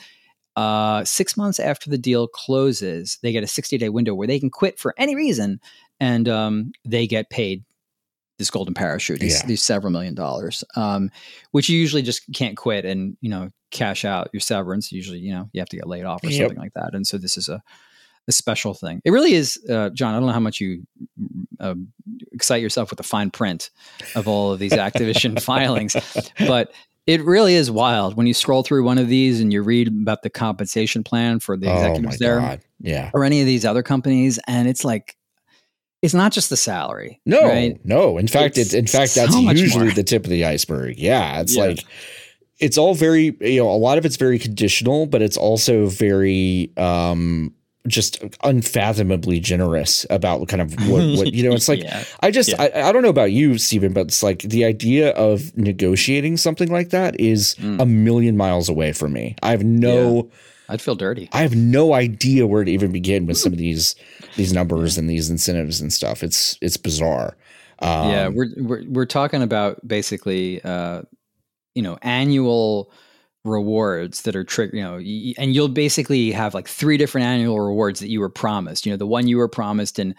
uh, 0.58 1.06
six 1.06 1.38
months 1.38 1.60
after 1.60 1.88
the 1.88 2.00
deal 2.00 2.28
closes, 2.28 3.20
they 3.22 3.32
get 3.32 3.44
a 3.44 3.48
60 3.48 3.78
day 3.78 3.90
window 3.90 4.16
where 4.16 4.28
they 4.28 4.40
can 4.40 4.50
quit 4.50 4.80
for 4.80 4.94
any 4.98 5.16
reason 5.16 5.62
and 6.00 6.28
um, 6.28 6.72
they 6.84 7.06
get 7.06 7.30
paid 7.30 7.64
this 8.40 8.50
golden 8.50 8.74
parachute, 8.74 9.20
these, 9.20 9.40
yeah. 9.40 9.46
these 9.46 9.64
several 9.64 9.92
million 9.92 10.16
dollars, 10.16 10.64
um, 10.76 11.12
which 11.52 11.70
you 11.70 11.80
usually 11.80 12.02
just 12.02 12.24
can't 12.34 12.58
quit 12.58 12.86
and, 12.86 13.18
you 13.22 13.30
know, 13.30 13.52
cash 13.70 14.04
out 14.04 14.30
your 14.34 14.40
severance. 14.40 14.92
Usually, 14.92 15.20
you 15.20 15.32
know, 15.32 15.48
you 15.54 15.62
have 15.62 15.70
to 15.70 15.76
get 15.76 15.88
laid 15.88 16.06
off 16.06 16.24
or 16.24 16.30
yep. 16.30 16.48
something 16.48 16.58
like 16.58 16.74
that. 16.74 16.96
And 16.96 17.06
so 17.06 17.20
this 17.20 17.38
is 17.38 17.50
a, 17.50 17.62
a 18.28 18.32
special 18.32 18.74
thing. 18.74 19.02
It 19.06 19.12
really 19.12 19.34
is, 19.34 19.60
uh, 19.70 19.90
John. 19.90 20.14
I 20.14 20.18
don't 20.18 20.28
know 20.28 20.34
how 20.34 20.40
much 20.40 20.60
you 20.60 20.86
uh, 21.60 21.76
excite 22.32 22.62
yourself 22.62 22.90
with 22.90 22.98
the 22.98 23.04
fine 23.04 23.32
print 23.32 23.70
of 24.16 24.28
all 24.28 24.52
of 24.52 24.60
these 24.60 24.74
Activision 24.74 25.42
filings, 25.42 25.96
but 26.40 26.72
it 27.06 27.24
really 27.24 27.56
is 27.56 27.72
wild 27.72 28.18
when 28.18 28.28
you 28.28 28.34
scroll 28.34 28.64
through 28.64 28.84
one 28.84 28.98
of 28.98 29.08
these 29.08 29.40
and 29.40 29.54
you 29.54 29.64
read 29.64 29.88
about 29.88 30.24
the 30.24 30.30
compensation 30.30 31.04
plan 31.04 31.40
for 31.40 31.56
the 31.56 31.70
oh 31.70 31.74
executives 31.74 32.16
oh 32.16 32.26
there, 32.26 32.40
God. 32.40 32.62
yeah, 32.80 33.12
or 33.14 33.24
any 33.24 33.40
of 33.40 33.48
these 33.48 33.66
other 33.66 33.82
companies, 33.82 34.40
and 34.46 34.68
it's 34.68 34.84
like 34.84 35.16
it's 36.02 36.14
not 36.14 36.32
just 36.32 36.50
the 36.50 36.58
salary. 36.58 37.22
No, 37.26 37.42
right? 37.44 37.80
no. 37.86 38.18
In 38.18 38.28
fact, 38.28 38.58
it's, 38.58 38.74
it's 38.74 38.74
in 38.74 38.88
fact 38.88 39.16
that's 39.16 39.34
so 39.34 39.40
usually 39.40 39.92
the 39.92 40.04
tip 40.04 40.26
of 40.26 40.30
the 40.30 40.46
iceberg. 40.46 41.00
Yeah, 41.00 41.40
it's 41.40 41.56
yeah. 41.56 41.64
like 41.64 41.86
it's 42.60 42.78
all 42.78 42.94
very 42.94 43.38
you 43.40 43.62
know 43.62 43.70
a 43.70 43.78
lot 43.78 43.98
of 43.98 44.06
it's 44.06 44.18
very 44.18 44.38
conditional, 44.38 45.06
but 45.06 45.22
it's 45.22 45.38
also 45.38 45.88
very 45.88 46.72
um 46.78 47.54
just 47.88 48.24
unfathomably 48.44 49.40
generous 49.40 50.06
about 50.10 50.48
kind 50.48 50.62
of 50.62 50.74
what, 50.90 51.18
what 51.18 51.34
you 51.34 51.48
know. 51.48 51.56
It's 51.56 51.68
like 51.74 51.82
Yeah. 51.84 52.04
I 52.22 52.32
just 52.32 52.50
Yeah. 52.50 52.62
I, 52.62 52.90
I 52.90 52.92
don't 52.92 53.02
know 53.04 53.10
about 53.10 53.32
you, 53.32 53.58
Stephen, 53.58 53.94
but 53.94 54.08
it's 54.08 54.22
like 54.24 54.40
the 54.44 54.66
idea 54.66 55.12
of 55.12 55.56
negotiating 55.58 56.38
something 56.38 56.70
like 56.70 56.90
that 56.90 57.20
is 57.20 57.56
Mm. 57.56 57.82
a 57.82 57.86
million 57.86 58.38
miles 58.38 58.70
away 58.70 58.92
from 58.94 59.14
me. 59.14 59.36
I 59.42 59.52
have 59.52 59.64
no 59.64 60.30
I'd 60.70 60.82
feel 60.82 60.96
dirty. 60.96 61.30
I 61.32 61.44
have 61.44 61.56
no 61.56 61.94
idea 61.94 62.46
where 62.46 62.64
to 62.66 62.72
even 62.72 62.92
begin 62.92 63.26
with 63.26 63.38
some 63.38 63.54
of 63.54 63.58
these 63.58 63.96
these 64.36 64.52
numbers 64.52 64.98
and 64.98 65.10
these 65.10 65.30
incentives 65.30 65.80
and 65.82 65.94
stuff. 65.94 66.24
It's 66.24 66.58
it's 66.62 66.76
bizarre. 66.78 67.38
Um, 67.80 68.10
yeah, 68.10 68.28
we're, 68.28 68.50
we're 68.58 68.84
we're 68.90 69.06
talking 69.06 69.42
about 69.42 69.88
basically, 69.88 70.62
uh, 70.64 71.04
you 71.74 71.84
know, 71.84 71.98
annual 72.02 72.92
rewards 73.48 74.24
that 74.24 74.36
are 74.36 74.44
trigger. 74.44 74.76
You 74.76 74.84
know, 74.84 74.96
and 75.38 75.56
you'll 75.56 75.68
basically 75.70 76.32
have 76.32 76.54
like 76.54 76.68
three 76.68 76.98
different 76.98 77.26
annual 77.26 77.60
rewards 77.60 78.00
that 78.00 78.10
you 78.10 78.20
were 78.20 78.30
promised. 78.30 78.86
You 78.86 78.94
know, 78.94 78.98
the 78.98 79.08
one 79.08 79.28
you 79.28 79.38
were 79.38 79.50
promised 79.50 80.00
and. 80.00 80.16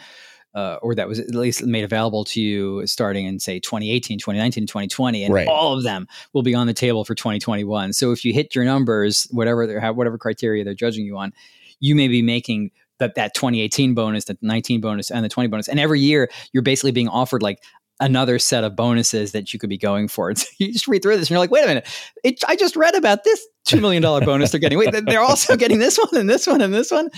Uh, 0.54 0.78
or 0.80 0.94
that 0.94 1.06
was 1.06 1.20
at 1.20 1.34
least 1.34 1.62
made 1.62 1.84
available 1.84 2.24
to 2.24 2.40
you 2.40 2.84
starting 2.86 3.26
in 3.26 3.38
say 3.38 3.60
2018 3.60 4.18
2019 4.18 4.66
2020 4.66 5.22
and 5.24 5.34
Right. 5.34 5.46
all 5.46 5.74
of 5.74 5.82
them 5.82 6.08
will 6.32 6.42
be 6.42 6.54
on 6.54 6.66
the 6.66 6.72
table 6.72 7.04
for 7.04 7.14
2021 7.14 7.92
so 7.92 8.12
if 8.12 8.24
you 8.24 8.32
hit 8.32 8.54
your 8.54 8.64
numbers 8.64 9.28
whatever 9.30 9.66
they 9.66 9.78
have 9.78 9.96
whatever 9.96 10.16
criteria 10.16 10.64
they're 10.64 10.72
judging 10.72 11.04
you 11.04 11.18
on 11.18 11.34
you 11.80 11.94
may 11.94 12.08
be 12.08 12.22
making 12.22 12.70
that 12.98 13.14
that 13.14 13.34
2018 13.34 13.94
bonus, 13.94 14.24
the 14.24 14.36
19 14.42 14.80
bonus, 14.80 15.10
and 15.10 15.24
the 15.24 15.28
20 15.28 15.48
bonus, 15.48 15.68
and 15.68 15.78
every 15.78 16.00
year 16.00 16.28
you're 16.52 16.62
basically 16.62 16.90
being 16.90 17.08
offered 17.08 17.42
like 17.42 17.62
another 18.00 18.38
set 18.38 18.64
of 18.64 18.76
bonuses 18.76 19.32
that 19.32 19.52
you 19.52 19.58
could 19.58 19.70
be 19.70 19.78
going 19.78 20.08
for. 20.08 20.28
And 20.30 20.38
so 20.38 20.46
you 20.58 20.72
just 20.72 20.88
read 20.88 21.02
through 21.02 21.16
this 21.16 21.26
and 21.26 21.30
you're 21.30 21.38
like, 21.38 21.50
wait 21.50 21.64
a 21.64 21.66
minute, 21.66 21.86
it, 22.24 22.42
I 22.46 22.56
just 22.56 22.76
read 22.76 22.94
about 22.94 23.24
this 23.24 23.46
$2 23.66 23.80
million 23.80 24.02
bonus 24.02 24.50
they're 24.50 24.60
getting. 24.60 24.78
Wait, 24.78 24.92
they're 25.06 25.20
also 25.20 25.56
getting 25.58 25.78
this 25.78 25.98
one 25.98 26.16
and 26.16 26.28
this 26.28 26.46
one 26.46 26.60
and 26.60 26.72
this 26.72 26.90
one. 26.90 27.10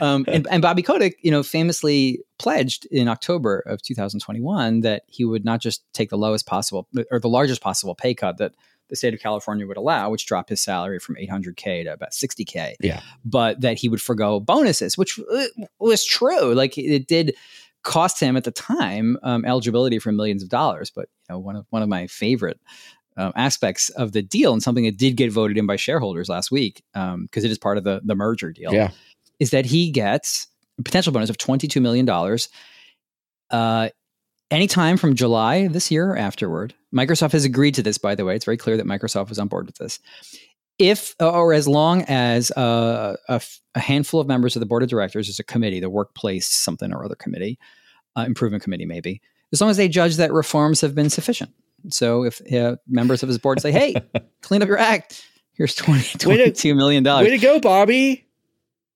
Um, 0.00 0.24
and, 0.28 0.46
and 0.50 0.62
Bobby 0.62 0.82
Kotick, 0.82 1.16
you 1.22 1.30
know, 1.30 1.42
famously 1.42 2.20
pledged 2.38 2.86
in 2.86 3.08
October 3.08 3.60
of 3.60 3.82
2021 3.82 4.80
that 4.82 5.02
he 5.06 5.24
would 5.24 5.44
not 5.44 5.60
just 5.60 5.82
take 5.92 6.10
the 6.10 6.18
lowest 6.18 6.46
possible 6.46 6.86
or 7.10 7.18
the 7.18 7.28
largest 7.28 7.60
possible 7.60 7.94
pay 7.94 8.14
cut 8.14 8.38
that 8.38 8.52
the 8.88 8.94
state 8.94 9.14
of 9.14 9.20
California 9.20 9.66
would 9.66 9.76
allow, 9.76 10.10
which 10.10 10.26
dropped 10.26 10.48
his 10.48 10.60
salary 10.60 11.00
from 11.00 11.16
800K 11.16 11.84
to 11.84 11.92
about 11.92 12.12
60K 12.12 12.74
Yeah. 12.80 13.00
but 13.24 13.60
that 13.62 13.78
he 13.78 13.88
would 13.88 14.00
forego 14.00 14.38
bonuses, 14.38 14.96
which 14.96 15.18
uh, 15.18 15.46
was 15.80 16.04
true. 16.04 16.54
Like 16.54 16.78
it 16.78 17.08
did 17.08 17.34
cost 17.86 18.20
him 18.20 18.36
at 18.36 18.44
the 18.44 18.50
time 18.50 19.16
um, 19.22 19.44
eligibility 19.46 19.98
for 19.98 20.12
millions 20.12 20.42
of 20.42 20.50
dollars. 20.50 20.90
But 20.94 21.08
you 21.28 21.34
know, 21.34 21.38
one 21.38 21.56
of 21.56 21.64
one 21.70 21.82
of 21.82 21.88
my 21.88 22.06
favorite 22.08 22.60
um, 23.16 23.32
aspects 23.36 23.88
of 23.90 24.12
the 24.12 24.20
deal, 24.20 24.52
and 24.52 24.62
something 24.62 24.84
that 24.84 24.98
did 24.98 25.16
get 25.16 25.32
voted 25.32 25.56
in 25.56 25.66
by 25.66 25.76
shareholders 25.76 26.28
last 26.28 26.50
week, 26.50 26.82
because 26.92 27.44
it 27.44 27.50
is 27.50 27.58
part 27.58 27.78
of 27.78 27.84
the 27.84 28.02
the 28.04 28.14
merger 28.14 28.52
deal, 28.52 28.74
Yeah. 28.74 28.90
is 29.38 29.50
that 29.50 29.64
he 29.64 29.90
gets 29.90 30.48
a 30.78 30.82
potential 30.82 31.12
bonus 31.12 31.30
of 31.30 31.38
twenty 31.38 31.68
two 31.68 31.80
million 31.80 32.04
dollars. 32.04 32.50
Uh, 33.50 33.88
anytime 34.50 34.96
from 34.96 35.14
July 35.14 35.68
this 35.68 35.90
year 35.90 36.10
or 36.10 36.16
afterward. 36.16 36.74
Microsoft 36.94 37.32
has 37.32 37.44
agreed 37.44 37.74
to 37.74 37.82
this, 37.82 37.98
by 37.98 38.14
the 38.14 38.24
way. 38.24 38.34
It's 38.36 38.44
very 38.44 38.56
clear 38.56 38.76
that 38.76 38.86
Microsoft 38.86 39.28
was 39.28 39.38
on 39.38 39.48
board 39.48 39.66
with 39.66 39.76
this 39.76 39.98
if 40.78 41.14
or 41.20 41.52
as 41.52 41.66
long 41.66 42.02
as 42.02 42.50
uh, 42.52 43.16
a, 43.28 43.32
f- 43.34 43.60
a 43.74 43.80
handful 43.80 44.20
of 44.20 44.26
members 44.26 44.56
of 44.56 44.60
the 44.60 44.66
board 44.66 44.82
of 44.82 44.88
directors 44.88 45.28
is 45.28 45.38
a 45.38 45.44
committee, 45.44 45.80
the 45.80 45.90
workplace 45.90 46.46
something 46.46 46.92
or 46.92 47.04
other 47.04 47.14
committee, 47.14 47.58
uh, 48.16 48.24
improvement 48.26 48.62
committee 48.62 48.86
maybe, 48.86 49.20
as 49.52 49.60
long 49.60 49.70
as 49.70 49.76
they 49.76 49.88
judge 49.88 50.16
that 50.16 50.32
reforms 50.32 50.80
have 50.80 50.94
been 50.94 51.10
sufficient. 51.10 51.50
So 51.88 52.24
if 52.24 52.40
uh, 52.52 52.76
members 52.88 53.22
of 53.22 53.28
his 53.28 53.38
board 53.38 53.60
say, 53.60 53.70
"Hey, 53.72 53.94
clean 54.42 54.62
up 54.62 54.68
your 54.68 54.78
act," 54.78 55.24
here's 55.54 55.74
20, 55.74 56.00
Way 56.28 56.36
to- 56.36 56.44
22 56.44 56.74
million 56.74 57.02
dollars. 57.04 57.24
Way 57.26 57.30
to 57.30 57.38
go, 57.38 57.60
Bobby. 57.60 58.26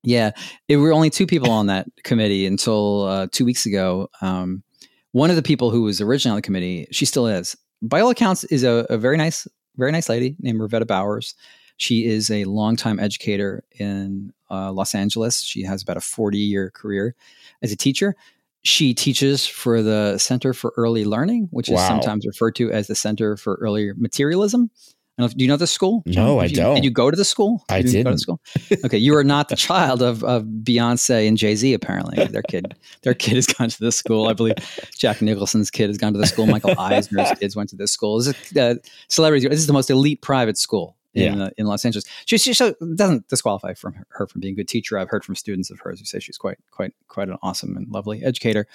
Yeah, 0.03 0.31
there 0.67 0.79
were 0.79 0.91
only 0.93 1.09
two 1.11 1.27
people 1.27 1.51
on 1.51 1.67
that 1.67 1.87
committee 2.03 2.45
until 2.47 3.03
uh, 3.03 3.27
two 3.31 3.45
weeks 3.45 3.65
ago. 3.67 4.09
Um, 4.21 4.63
one 5.11 5.29
of 5.29 5.35
the 5.35 5.43
people 5.43 5.69
who 5.69 5.83
was 5.83 6.01
originally 6.01 6.31
on 6.33 6.37
the 6.37 6.41
committee, 6.41 6.87
she 6.91 7.05
still 7.05 7.27
is, 7.27 7.55
by 7.83 7.99
all 8.01 8.09
accounts, 8.09 8.43
is 8.45 8.63
a, 8.63 8.85
a 8.89 8.97
very 8.97 9.15
nice, 9.15 9.47
very 9.77 9.91
nice 9.91 10.09
lady 10.09 10.35
named 10.39 10.59
Reveta 10.59 10.87
Bowers. 10.87 11.35
She 11.81 12.05
is 12.05 12.29
a 12.29 12.45
longtime 12.45 12.99
educator 12.99 13.63
in 13.79 14.31
uh, 14.51 14.71
Los 14.71 14.93
Angeles. 14.93 15.41
She 15.41 15.63
has 15.63 15.81
about 15.81 15.97
a 15.97 16.01
40 16.01 16.37
year 16.37 16.69
career 16.69 17.15
as 17.63 17.71
a 17.71 17.75
teacher. 17.75 18.15
She 18.61 18.93
teaches 18.93 19.47
for 19.47 19.81
the 19.81 20.19
Center 20.19 20.53
for 20.53 20.75
Early 20.77 21.05
Learning, 21.05 21.47
which 21.49 21.71
is 21.71 21.79
sometimes 21.79 22.27
referred 22.27 22.55
to 22.57 22.71
as 22.71 22.85
the 22.85 22.93
Center 22.93 23.35
for 23.35 23.55
Early 23.55 23.93
Materialism. 23.97 24.69
If- 25.17 25.35
do 25.35 25.43
you 25.43 25.47
know 25.47 25.57
the 25.57 25.65
school? 25.65 26.03
No, 26.05 26.37
I 26.39 26.43
Did 26.47 26.57
you- 26.57 26.63
don't. 26.63 26.75
Did 26.75 26.83
you 26.83 26.91
go 26.91 27.09
to 27.09 27.17
the 27.17 27.25
school? 27.25 27.65
I 27.69 27.77
You 27.77 28.03
go 28.03 28.11
to 28.11 28.17
school? 28.19 28.39
Okay, 28.85 28.99
you 28.99 29.15
are 29.15 29.23
not 29.23 29.49
the 29.49 29.55
child 29.67 30.03
of, 30.03 30.23
of 30.23 30.43
Beyonce 30.43 31.27
and 31.27 31.35
Jay 31.35 31.55
Z. 31.55 31.73
Apparently, 31.73 32.25
their 32.27 32.43
kid, 32.43 32.75
their 33.01 33.15
kid 33.15 33.37
has 33.37 33.47
gone 33.47 33.69
to 33.69 33.79
this 33.79 33.97
school. 33.97 34.27
I 34.27 34.33
believe 34.33 34.55
Jack 34.95 35.19
Nicholson's 35.23 35.71
kid 35.71 35.87
has 35.87 35.97
gone 35.97 36.13
to 36.13 36.19
the 36.19 36.27
school. 36.27 36.45
Michael 36.45 36.75
Eisner's 36.79 37.31
kids 37.39 37.55
went 37.55 37.71
to 37.71 37.75
this 37.75 37.91
school. 37.91 38.19
This 38.19 38.27
is 38.51 38.57
uh, 38.57 38.75
celebrities. 39.07 39.49
This 39.49 39.59
is 39.59 39.67
the 39.67 39.73
most 39.73 39.89
elite 39.89 40.21
private 40.21 40.59
school 40.59 40.95
in 41.13 41.37
Yeah. 41.37 41.45
uh, 41.45 41.49
in 41.57 41.65
Los 41.65 41.83
Angeles. 41.85 42.05
She, 42.25 42.37
she 42.37 42.53
so 42.53 42.73
doesn't 42.95 43.27
disqualify 43.27 43.73
from 43.73 43.93
her, 43.93 44.05
her 44.09 44.27
from 44.27 44.41
being 44.41 44.53
a 44.53 44.55
good 44.57 44.67
teacher. 44.67 44.97
I've 44.97 45.09
heard 45.09 45.23
from 45.25 45.35
students 45.35 45.69
of 45.69 45.79
hers 45.79 45.99
who 45.99 46.05
say 46.05 46.19
she's 46.19 46.37
quite 46.37 46.57
quite 46.71 46.93
quite 47.07 47.29
an 47.29 47.37
awesome 47.41 47.75
and 47.75 47.87
lovely 47.89 48.23
educator. 48.23 48.67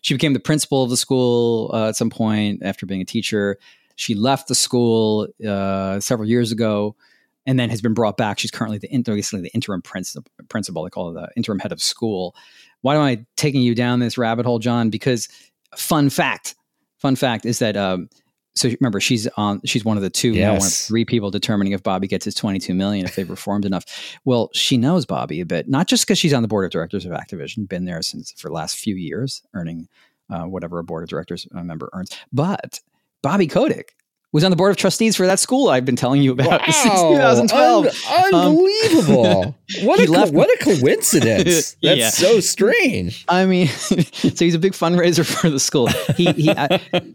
She 0.00 0.14
became 0.14 0.32
the 0.32 0.40
principal 0.40 0.82
of 0.82 0.90
the 0.90 0.96
school 0.96 1.70
uh, 1.72 1.88
at 1.88 1.96
some 1.96 2.10
point 2.10 2.62
after 2.62 2.86
being 2.86 3.00
a 3.00 3.04
teacher. 3.04 3.58
She 3.96 4.14
left 4.14 4.48
the 4.48 4.54
school 4.54 5.28
uh, 5.46 6.00
several 6.00 6.28
years 6.28 6.50
ago 6.50 6.96
and 7.46 7.58
then 7.58 7.70
has 7.70 7.80
been 7.80 7.94
brought 7.94 8.16
back. 8.16 8.38
She's 8.38 8.50
currently 8.50 8.78
the 8.78 8.88
basically 9.04 9.42
the 9.42 9.54
interim 9.54 9.82
principal. 9.82 10.30
Principal, 10.48 10.82
they 10.82 10.90
call 10.90 11.10
it 11.10 11.14
the 11.14 11.28
interim 11.36 11.58
head 11.58 11.72
of 11.72 11.80
school. 11.80 12.34
Why 12.80 12.96
am 12.96 13.02
I 13.02 13.24
taking 13.36 13.62
you 13.62 13.74
down 13.74 14.00
this 14.00 14.18
rabbit 14.18 14.46
hole, 14.46 14.58
John? 14.58 14.90
Because 14.90 15.28
fun 15.76 16.10
fact, 16.10 16.54
fun 16.98 17.16
fact 17.16 17.46
is 17.46 17.58
that 17.60 17.76
um, 17.76 18.08
so 18.54 18.70
remember 18.80 19.00
she's 19.00 19.26
on 19.36 19.60
she's 19.64 19.84
one 19.84 19.96
of 19.96 20.02
the 20.02 20.10
two 20.10 20.32
now 20.32 20.52
one 20.52 20.66
of 20.66 20.72
three 20.72 21.04
people 21.04 21.30
determining 21.30 21.72
if 21.72 21.82
Bobby 21.82 22.06
gets 22.06 22.24
his 22.24 22.34
22 22.34 22.74
million 22.74 23.04
if 23.04 23.16
they've 23.16 23.28
reformed 23.28 23.64
enough. 23.64 23.84
Well, 24.24 24.50
she 24.52 24.76
knows 24.76 25.06
Bobby 25.06 25.40
a 25.40 25.46
bit, 25.46 25.68
not 25.68 25.88
just 25.88 26.06
because 26.06 26.18
she's 26.18 26.32
on 26.32 26.42
the 26.42 26.48
board 26.48 26.64
of 26.64 26.70
directors 26.70 27.04
of 27.04 27.12
Activision, 27.12 27.68
been 27.68 27.84
there 27.84 28.02
since 28.02 28.32
for 28.32 28.48
the 28.48 28.54
last 28.54 28.76
few 28.76 28.94
years, 28.94 29.42
earning 29.54 29.88
uh, 30.30 30.44
whatever 30.44 30.78
a 30.78 30.84
board 30.84 31.02
of 31.02 31.08
directors 31.08 31.46
uh, 31.54 31.62
member 31.62 31.90
earns, 31.92 32.10
but 32.32 32.80
Bobby 33.22 33.46
Kotick 33.46 33.94
was 34.34 34.42
on 34.44 34.50
the 34.50 34.56
board 34.56 34.72
of 34.72 34.76
trustees 34.76 35.14
for 35.14 35.26
that 35.26 35.38
school 35.38 35.68
I've 35.70 35.84
been 35.84 35.94
telling 35.96 36.20
you 36.20 36.32
about 36.32 36.60
since 36.70 36.82
2012. 37.00 37.86
Un- 37.86 38.34
unbelievable. 38.34 39.54
what, 39.82 40.00
a 40.00 40.06
co- 40.06 40.30
what 40.32 40.48
a 40.50 40.64
coincidence. 40.64 41.76
That's 41.82 41.98
Yeah. 41.98 42.10
so 42.10 42.40
strange. 42.40 43.24
I 43.28 43.46
mean, 43.46 43.68
so 43.68 44.44
he's 44.44 44.54
a 44.56 44.58
big 44.58 44.72
fundraiser 44.72 45.24
for 45.24 45.48
the 45.48 45.60
school. 45.60 45.86
He 46.16 46.26
he, 46.32 46.52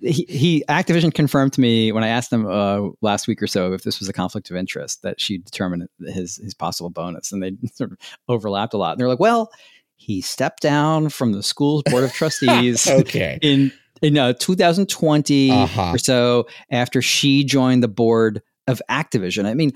he 0.01 0.25
he 0.29 0.63
Activision 0.69 1.13
confirmed 1.13 1.51
to 1.53 1.61
me 1.61 1.91
when 1.91 2.05
I 2.05 2.07
asked 2.07 2.29
them 2.29 2.47
uh, 2.47 2.87
last 3.01 3.27
week 3.27 3.41
or 3.43 3.47
so 3.47 3.73
if 3.73 3.83
this 3.83 3.99
was 3.99 4.07
a 4.07 4.13
conflict 4.13 4.49
of 4.49 4.55
interest 4.55 5.01
that 5.03 5.19
she 5.19 5.39
determined 5.39 5.89
his 6.07 6.37
his 6.37 6.53
possible 6.53 6.89
bonus, 6.89 7.33
and 7.33 7.43
they 7.43 7.51
sort 7.73 7.91
of 7.91 7.97
overlapped 8.29 8.73
a 8.73 8.77
lot. 8.77 8.91
And 8.93 8.99
they're 9.01 9.09
like, 9.09 9.19
well, 9.19 9.51
he 9.97 10.21
stepped 10.21 10.61
down 10.61 11.09
from 11.09 11.33
the 11.33 11.43
school's 11.43 11.83
board 11.83 12.05
of 12.05 12.13
trustees 12.13 12.87
Okay. 12.89 13.37
in 13.41 13.73
in 14.01 14.17
uh, 14.17 14.33
2020 14.33 15.51
Uh-huh. 15.51 15.91
or 15.93 15.97
so 15.97 16.47
after 16.71 17.01
she 17.01 17.43
joined 17.43 17.83
the 17.83 17.87
board 17.87 18.41
of 18.67 18.81
Activision. 18.89 19.45
I 19.45 19.53
mean, 19.53 19.71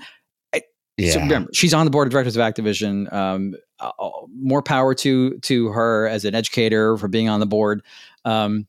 Yeah. 0.96 1.12
so 1.12 1.20
remember, 1.20 1.50
she's 1.52 1.74
on 1.74 1.84
the 1.86 1.90
board 1.90 2.06
of 2.06 2.12
directors 2.12 2.36
of 2.36 2.42
Activision. 2.42 3.12
Um, 3.12 3.54
uh, 3.80 3.90
uh, 3.98 4.10
more 4.40 4.62
power 4.62 4.94
to 4.94 5.38
to 5.40 5.68
her 5.70 6.06
as 6.06 6.24
an 6.24 6.34
educator 6.36 6.96
for 6.96 7.08
being 7.08 7.28
on 7.28 7.40
the 7.40 7.46
board. 7.46 7.82
Um, 8.24 8.66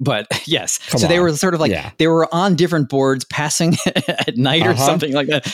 but 0.00 0.26
yes, 0.46 0.78
Come 0.88 1.00
so 1.00 1.06
they 1.06 1.20
were 1.20 1.34
sort 1.36 1.54
of 1.54 1.60
like 1.60 1.70
Yeah. 1.70 1.90
they 1.98 2.08
were 2.08 2.26
on 2.34 2.56
different 2.56 2.88
boards, 2.88 3.24
passing 3.26 3.76
at 3.86 4.36
night 4.36 4.66
or 4.66 4.70
Uh-huh. 4.70 4.86
something 4.86 5.12
like 5.12 5.28
that. 5.28 5.46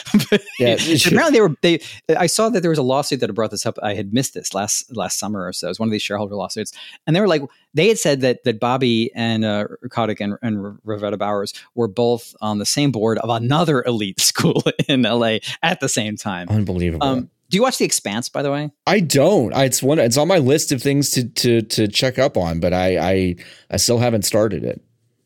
Yeah, 0.59 0.75
apparently 0.75 1.33
they 1.33 1.41
were. 1.41 1.55
They 1.61 1.81
I 2.17 2.27
saw 2.27 2.49
that 2.49 2.61
there 2.63 2.71
was 2.71 2.79
a 2.79 2.83
lawsuit 2.83 3.21
that 3.21 3.29
had 3.29 3.35
brought 3.35 3.51
this 3.51 3.67
up. 3.67 3.79
I 3.83 3.95
had 3.95 4.15
missed 4.15 4.33
this 4.35 4.55
last 4.55 4.97
last 4.97 5.19
summer 5.19 5.47
or 5.47 5.53
so. 5.53 5.67
It 5.67 5.71
was 5.71 5.79
one 5.79 5.89
of 5.89 5.93
these 5.93 6.03
shareholder 6.03 6.35
lawsuits, 6.35 6.73
and 7.07 7.15
they 7.15 7.21
were 7.21 7.29
like 7.29 7.43
they 7.75 7.89
had 7.89 7.99
said 7.99 8.23
that 8.23 8.45
that 8.45 8.59
Bobby 8.61 9.11
and 9.15 9.45
uh, 9.45 9.67
Kotick 9.91 10.21
and, 10.21 10.39
and 10.41 10.79
Reveta 10.87 11.19
Bowers 11.19 11.53
were 11.75 11.89
both 11.89 12.35
on 12.41 12.59
the 12.59 12.65
same 12.67 12.91
board 12.93 13.19
of 13.19 13.29
another 13.29 13.83
elite 13.85 14.21
school 14.21 14.63
in 14.89 15.03
LA 15.03 15.39
at 15.63 15.81
the 15.81 15.89
same 15.89 16.17
time. 16.17 16.49
Unbelievable. 16.49 17.07
Um, 17.07 17.31
do 17.49 17.57
you 17.57 17.63
watch 17.63 17.79
The 17.79 17.85
Expanse, 17.85 18.29
by 18.29 18.43
the 18.43 18.51
way? 18.51 18.71
I 18.87 19.01
don't. 19.01 19.55
I, 19.55 19.65
it's 19.65 19.83
one. 19.83 19.99
It's 19.99 20.17
on 20.17 20.29
my 20.29 20.39
list 20.39 20.73
of 20.73 20.83
things 20.83 21.11
to 21.13 21.29
to 21.29 21.63
to 21.63 21.89
check 21.89 22.19
up 22.19 22.37
on, 22.37 22.61
but 22.61 22.73
I 22.73 22.97
I, 22.99 23.37
I 23.71 23.77
still 23.77 23.99
haven't 23.99 24.23
started 24.23 24.65
it. 24.65 24.81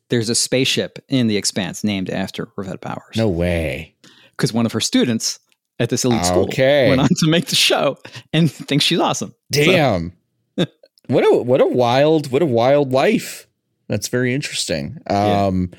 There's 0.09 0.29
a 0.29 0.35
spaceship 0.35 0.99
in 1.09 1.29
The 1.29 1.37
Expanse 1.37 1.85
named 1.85 2.11
after 2.11 2.47
Reveta 2.59 2.81
Bowers. 2.81 3.17
No 3.17 3.29
way. 3.29 3.95
because 4.33 4.53
one 4.53 4.67
of 4.67 4.73
her 4.73 4.81
students 4.81 5.39
at 5.79 5.89
this 5.89 6.05
elite 6.05 6.25
school 6.25 6.43
Okay. 6.45 6.89
went 6.89 7.01
on 7.01 7.09
to 7.09 7.27
make 7.29 7.47
the 7.47 7.55
show 7.57 7.97
and 8.33 8.51
thinks 8.69 8.85
she's 8.85 8.99
awesome. 9.01 9.35
So- 9.55 9.65
Damn. 9.65 10.13
what 11.07 11.25
a 11.25 11.43
what 11.43 11.61
a 11.61 11.67
wild 11.67 12.31
what 12.31 12.43
a 12.43 12.47
wild 12.47 12.93
life. 12.93 13.47
That's 13.89 14.09
very 14.09 14.35
interesting. 14.35 14.99
Yeah. 15.09 15.47
Um, 15.47 15.71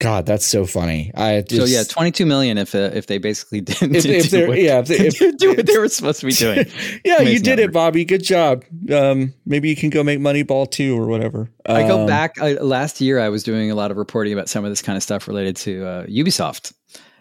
Um 0.00 0.06
God, 0.06 0.26
that's 0.26 0.46
so 0.46 0.64
funny. 0.64 1.12
I 1.14 1.42
just, 1.42 1.60
so 1.60 1.78
yeah, 1.78 1.84
twenty 1.84 2.10
two 2.10 2.26
million 2.26 2.56
if 2.58 2.74
uh, 2.74 2.90
if 2.94 3.06
they 3.06 3.18
basically 3.18 3.60
didn't 3.60 3.94
if, 3.96 4.06
if 4.06 4.30
do, 4.30 4.48
what, 4.48 4.58
yeah, 4.58 4.78
if, 4.80 4.86
they, 4.88 4.96
if, 5.06 5.36
do 5.36 5.54
what 5.54 5.66
they 5.66 5.78
were 5.78 5.88
supposed 5.88 6.20
to 6.20 6.26
be 6.26 6.32
doing. 6.32 6.66
yeah, 7.04 7.20
you 7.20 7.38
did 7.38 7.58
number. 7.58 7.62
it, 7.62 7.72
Bobby. 7.72 8.04
Good 8.04 8.24
job. 8.24 8.64
Um, 8.92 9.34
maybe 9.44 9.68
you 9.68 9.76
can 9.76 9.90
go 9.90 10.02
make 10.02 10.18
Moneyball 10.18 10.70
two 10.70 10.98
or 10.98 11.06
whatever. 11.06 11.50
I 11.66 11.86
go 11.86 12.00
Um, 12.00 12.06
back 12.06 12.40
I, 12.40 12.54
last 12.54 13.00
year. 13.00 13.20
I 13.20 13.28
was 13.28 13.42
doing 13.42 13.70
a 13.70 13.74
lot 13.74 13.90
of 13.90 13.96
reporting 13.98 14.32
about 14.32 14.48
some 14.48 14.64
of 14.64 14.70
this 14.70 14.82
kind 14.82 14.96
of 14.96 15.02
stuff 15.02 15.28
related 15.28 15.56
to 15.58 15.86
uh, 15.86 16.06
Ubisoft, 16.06 16.72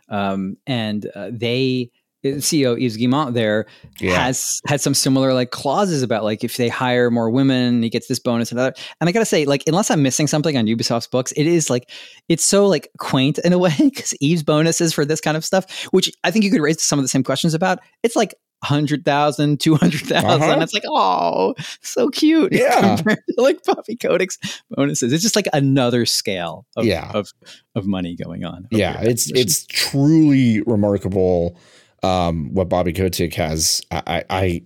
um, 0.08 0.56
and 0.65 1.06
uh, 1.15 1.30
they 1.32 1.92
CEO 2.23 2.77
Yves 2.79 2.97
Guillemot 2.97 3.34
there 3.34 3.65
Yeah. 3.99 4.25
has 4.25 4.60
had 4.67 4.82
some 4.82 4.93
similar 4.93 5.34
like 5.34 5.51
clauses 5.51 6.01
about 6.03 6.23
like 6.23 6.43
if 6.43 6.58
they 6.58 6.67
hire 6.69 7.10
more 7.10 7.29
women, 7.29 7.82
he 7.84 7.89
gets 7.89 8.08
this 8.08 8.19
bonus 8.19 8.51
and 8.51 8.60
other. 8.60 8.73
And 8.99 9.08
I 9.10 9.12
gotta 9.12 9.25
say, 9.25 9.45
like 9.45 9.63
unless 9.67 9.89
I'm 9.91 10.03
missing 10.03 10.27
something 10.27 10.58
on 10.58 10.65
Ubisoft's 10.65 11.08
books, 11.08 11.32
it 11.34 11.47
is 11.47 11.69
like 11.69 11.89
it's 12.27 12.43
so 12.43 12.67
like 12.67 12.89
quaint 12.97 13.38
in 13.39 13.53
a 13.53 13.58
way 13.58 13.73
because 13.79 14.13
Yves's 14.21 14.43
bonuses 14.43 14.93
for 14.93 15.05
this 15.05 15.21
kind 15.21 15.38
of 15.38 15.45
stuff, 15.45 15.86
which 15.91 16.12
I 16.23 16.32
think 16.32 16.43
you 16.45 16.51
could 16.51 16.62
raise 16.62 16.82
some 16.82 16.99
of 16.99 17.03
the 17.03 17.10
same 17.10 17.23
questions 17.23 17.53
about. 17.53 17.79
It's 18.03 18.15
like. 18.15 18.34
100,000, 18.62 19.58
200,000. 19.58 20.25
Uh-huh. 20.25 20.60
It's 20.62 20.73
like, 20.73 20.84
oh, 20.88 21.55
so 21.82 22.10
cute. 22.10 22.51
Yeah. 22.60 22.97
Compared 22.97 23.19
to 23.29 23.41
like 23.41 23.63
Bobby 23.63 23.95
Kotick's 23.95 24.38
bonuses. 24.69 25.13
It's 25.13 25.23
just 25.23 25.38
like 25.38 25.47
another 25.53 26.05
scale 26.05 26.65
of, 26.75 26.84
Yeah. 26.84 27.10
of, 27.13 27.29
of 27.75 27.88
money 27.88 28.17
going 28.17 28.43
on. 28.43 28.67
yeah, 28.69 28.99
it's 29.01 29.32
it's 29.32 29.65
truly 29.67 30.62
remarkable 30.63 31.58
um, 32.03 32.53
what 32.53 32.69
Bobby 32.69 32.93
Kotick 32.93 33.33
has. 33.35 33.81
I 33.91 34.23
I, 34.29 34.63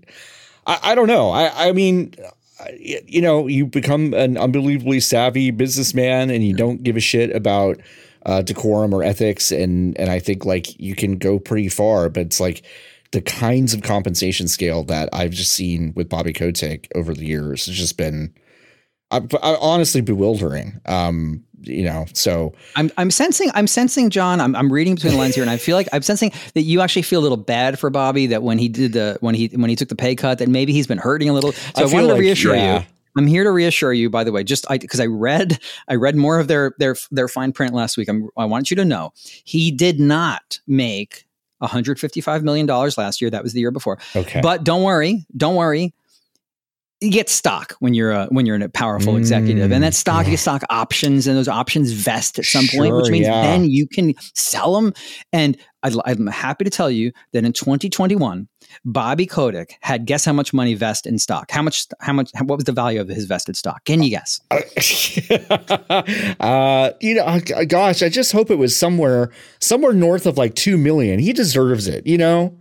I 0.66 0.80
I 0.92 0.96
don't 0.96 1.08
know. 1.08 1.30
I 1.32 1.70
I 1.70 1.72
mean. 1.72 2.14
You 2.80 3.22
know, 3.22 3.48
you 3.48 3.66
become 3.66 4.14
an 4.14 4.38
unbelievably 4.38 5.02
savvy 5.02 5.52
businessman, 5.52 6.30
and 6.30 6.46
you 6.46 6.54
don't 6.54 6.82
give 6.82 6.96
a 6.96 7.02
shit 7.02 7.36
about 7.36 7.82
uh, 8.26 8.42
decorum 8.42 8.94
or 8.94 9.04
ethics, 9.04 9.52
and 9.52 9.98
and 10.00 10.10
I 10.10 10.20
think 10.20 10.46
like 10.46 10.80
you 10.80 10.96
can 10.96 11.18
go 11.18 11.40
pretty 11.40 11.68
far. 11.68 12.08
But 12.08 12.28
it's 12.28 12.40
like 12.40 12.64
the 13.12 13.22
kinds 13.22 13.74
of 13.74 13.82
compensation 13.82 14.48
scale 14.48 14.84
that 14.86 15.10
I've 15.14 15.32
just 15.32 15.52
seen 15.52 15.94
with 15.96 16.10
Bobby 16.10 16.32
Kotick 16.32 16.88
over 16.96 17.14
the 17.14 17.26
years 17.26 17.66
has 17.68 17.76
just 17.76 17.98
been, 17.98 18.34
I, 19.12 19.22
I 19.42 19.56
honestly 19.62 20.02
bewildering. 20.02 20.80
Um, 20.86 21.44
you 21.64 21.84
know, 21.84 22.06
so 22.14 22.54
I'm 22.76 22.92
I'm 22.98 23.12
sensing 23.12 23.52
I'm 23.54 23.68
sensing 23.68 24.10
John. 24.10 24.42
I'm 24.42 24.56
I'm 24.56 24.72
reading 24.72 24.96
between 24.96 25.14
the 25.14 25.20
lines 25.20 25.36
here, 25.36 25.44
and 25.44 25.52
I 25.52 25.58
feel 25.58 25.76
like 25.76 25.88
I'm 25.94 26.02
sensing 26.02 26.32
that 26.54 26.62
you 26.62 26.82
actually 26.82 27.02
feel 27.04 27.20
a 27.20 27.24
little 27.24 27.38
bad 27.38 27.80
for 27.80 27.90
Bobby 27.90 28.28
that 28.28 28.44
when 28.44 28.58
he 28.58 28.70
did 28.70 28.94
the 28.94 29.18
when 29.22 29.36
he 29.36 29.48
when 29.48 29.70
he 29.70 29.76
took 29.76 29.90
the 29.90 29.96
pay 29.96 30.16
cut 30.16 30.40
that 30.40 30.50
maybe 30.50 30.74
he's 30.74 30.88
been 30.88 30.98
hurting 30.98 31.30
a 31.30 31.34
little. 31.34 31.52
So 31.52 31.70
I 31.78 31.82
I, 31.82 31.86
wanted 31.86 32.08
to 32.08 32.16
reassure 32.16 32.56
yeah. 32.56 32.80
you. 32.80 32.86
I'm 33.16 33.28
here 33.28 33.44
to 33.44 33.52
reassure 33.52 33.94
you. 33.94 34.10
By 34.10 34.24
the 34.24 34.32
way, 34.32 34.44
just 34.44 34.70
I 34.70 34.78
because 34.78 35.00
I 35.00 35.06
read 35.06 35.60
I 35.88 35.96
read 35.96 36.16
more 36.16 36.40
of 36.40 36.48
their 36.48 36.74
their 36.80 36.96
their 37.12 37.28
fine 37.28 37.52
print 37.52 37.74
last 37.74 37.98
week. 37.98 38.10
I'm, 38.10 38.30
I 38.38 38.46
want 38.46 38.72
you 38.72 38.76
to 38.78 38.86
know 38.86 39.14
he 39.44 39.72
did 39.72 40.00
not 40.00 40.60
make 40.68 41.26
155 41.60 42.44
million 42.44 42.66
dollars 42.66 42.98
last 42.98 43.22
year. 43.22 43.30
That 43.30 43.44
was 43.44 43.54
the 43.54 43.60
year 43.60 43.72
before. 43.72 44.00
okay, 44.16 44.42
But 44.42 44.64
don't 44.64 44.84
worry, 44.84 45.26
don't 45.36 45.56
worry. 45.56 45.94
You 47.04 47.12
get 47.12 47.30
stock 47.30 47.76
when 47.80 47.94
you're 47.94 48.12
a 48.12 48.28
when 48.28 48.46
you're 48.46 48.56
a 48.56 48.70
powerful 48.70 49.18
executive, 49.18 49.72
and 49.72 49.84
that 49.84 49.94
stock 49.94 50.26
you 50.26 50.32
get 50.32 50.40
stock 50.40 50.64
options, 50.70 51.28
and 51.28 51.38
those 51.38 51.50
options 51.50 51.92
vest 51.92 52.40
at 52.40 52.46
some 52.46 52.66
point, 52.68 52.96
which 52.96 53.10
means 53.10 53.28
yeah. 53.28 53.42
then 53.42 53.66
you 53.66 53.86
can 53.88 54.14
sell 54.34 54.74
them. 54.74 54.94
And 55.34 55.58
I'd, 55.84 55.94
I'm 56.06 56.28
happy 56.28 56.64
to 56.64 56.70
tell 56.70 56.90
you 56.90 57.12
that 57.34 57.44
in 57.44 57.52
2021, 57.52 58.48
Bobby 58.86 59.26
Kotick 59.26 59.78
had 59.82 60.06
guess 60.06 60.24
how 60.24 60.32
much 60.32 60.54
money 60.54 60.76
vest 60.76 61.06
in 61.06 61.20
stock. 61.20 61.52
How 61.52 61.62
much? 61.62 61.88
How 62.00 62.14
much? 62.14 62.32
What 62.40 62.56
was 62.56 62.64
the 62.64 62.72
value 62.72 63.02
of 63.02 63.10
his 63.10 63.26
vested 63.26 63.58
stock? 63.58 63.84
Can 63.84 64.02
you 64.02 64.10
guess? 64.10 64.40
uh, 66.40 66.92
you 67.02 67.16
know, 67.16 67.42
gosh, 67.68 68.02
I 68.02 68.08
just 68.08 68.32
hope 68.32 68.50
it 68.50 68.58
was 68.58 68.76
somewhere, 68.76 69.32
somewhere 69.60 69.92
north 69.92 70.26
of 70.26 70.38
like 70.38 70.56
two 70.56 70.78
million. 70.78 71.20
He 71.20 71.34
deserves 71.34 71.88
it. 71.88 72.08
You 72.08 72.18
know, 72.18 72.58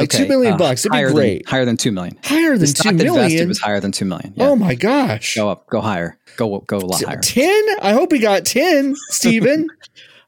like 0.00 0.14
Okay, 0.14 0.28
million 0.28 0.54
uh, 0.54 0.56
bucks. 0.58 0.84
It'd 0.84 0.92
be 0.92 1.12
great. 1.12 1.44
Than, 1.44 1.50
higher 1.50 1.64
than 1.64 1.76
two 1.76 1.92
million. 1.92 2.18
higher 2.24 2.56
than 2.56 2.68
two 2.68 2.92
million. 2.92 3.48
was 3.48 3.60
higher 3.60 3.80
than 3.80 3.92
two 3.92 4.04
million. 4.04 4.32
Yeah. 4.36 4.48
Oh 4.48 4.56
my 4.56 4.74
gosh, 4.74 5.34
go 5.34 5.48
up, 5.48 5.68
go 5.68 5.80
higher, 5.80 6.18
go 6.36 6.60
go 6.60 6.78
a 6.78 6.80
lot 6.80 7.02
higher. 7.02 7.20
ten. 7.20 7.64
I 7.82 7.92
hope 7.92 8.12
he 8.12 8.18
got 8.18 8.44
ten, 8.44 8.94
Stephen. 9.08 9.68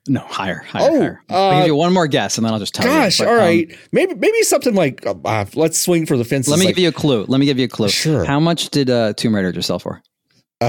No, 0.08 0.20
higher, 0.20 0.64
higher, 0.66 0.90
Oh, 0.90 0.98
higher. 0.98 1.22
I'll 1.28 1.50
uh, 1.50 1.58
give 1.60 1.66
you 1.68 1.76
one 1.76 1.92
more 1.92 2.08
guess, 2.08 2.36
and 2.36 2.44
then 2.44 2.52
I'll 2.52 2.58
just 2.58 2.74
tell 2.74 2.84
gosh, 2.84 3.20
you. 3.20 3.24
Gosh, 3.24 3.30
all 3.32 3.38
right. 3.38 3.70
um, 3.70 3.78
maybe 3.92 4.14
maybe 4.14 4.42
something 4.42 4.74
like 4.74 5.06
uh, 5.06 5.14
uh, 5.24 5.44
let's 5.54 5.78
swing 5.78 6.06
for 6.06 6.16
the 6.16 6.24
fences. 6.24 6.50
Let 6.50 6.58
me 6.58 6.66
like, 6.66 6.74
give 6.74 6.82
you 6.82 6.88
a 6.88 6.92
clue. 6.92 7.24
Let 7.28 7.38
me 7.38 7.46
give 7.46 7.58
you 7.58 7.66
a 7.66 7.68
clue. 7.68 7.88
Sure. 7.88 8.24
How 8.24 8.40
much 8.40 8.70
did 8.70 8.90
uh, 8.90 9.12
Tomb 9.14 9.34
Raider 9.34 9.52
just 9.52 9.68
sell 9.68 9.78
for? 9.78 10.02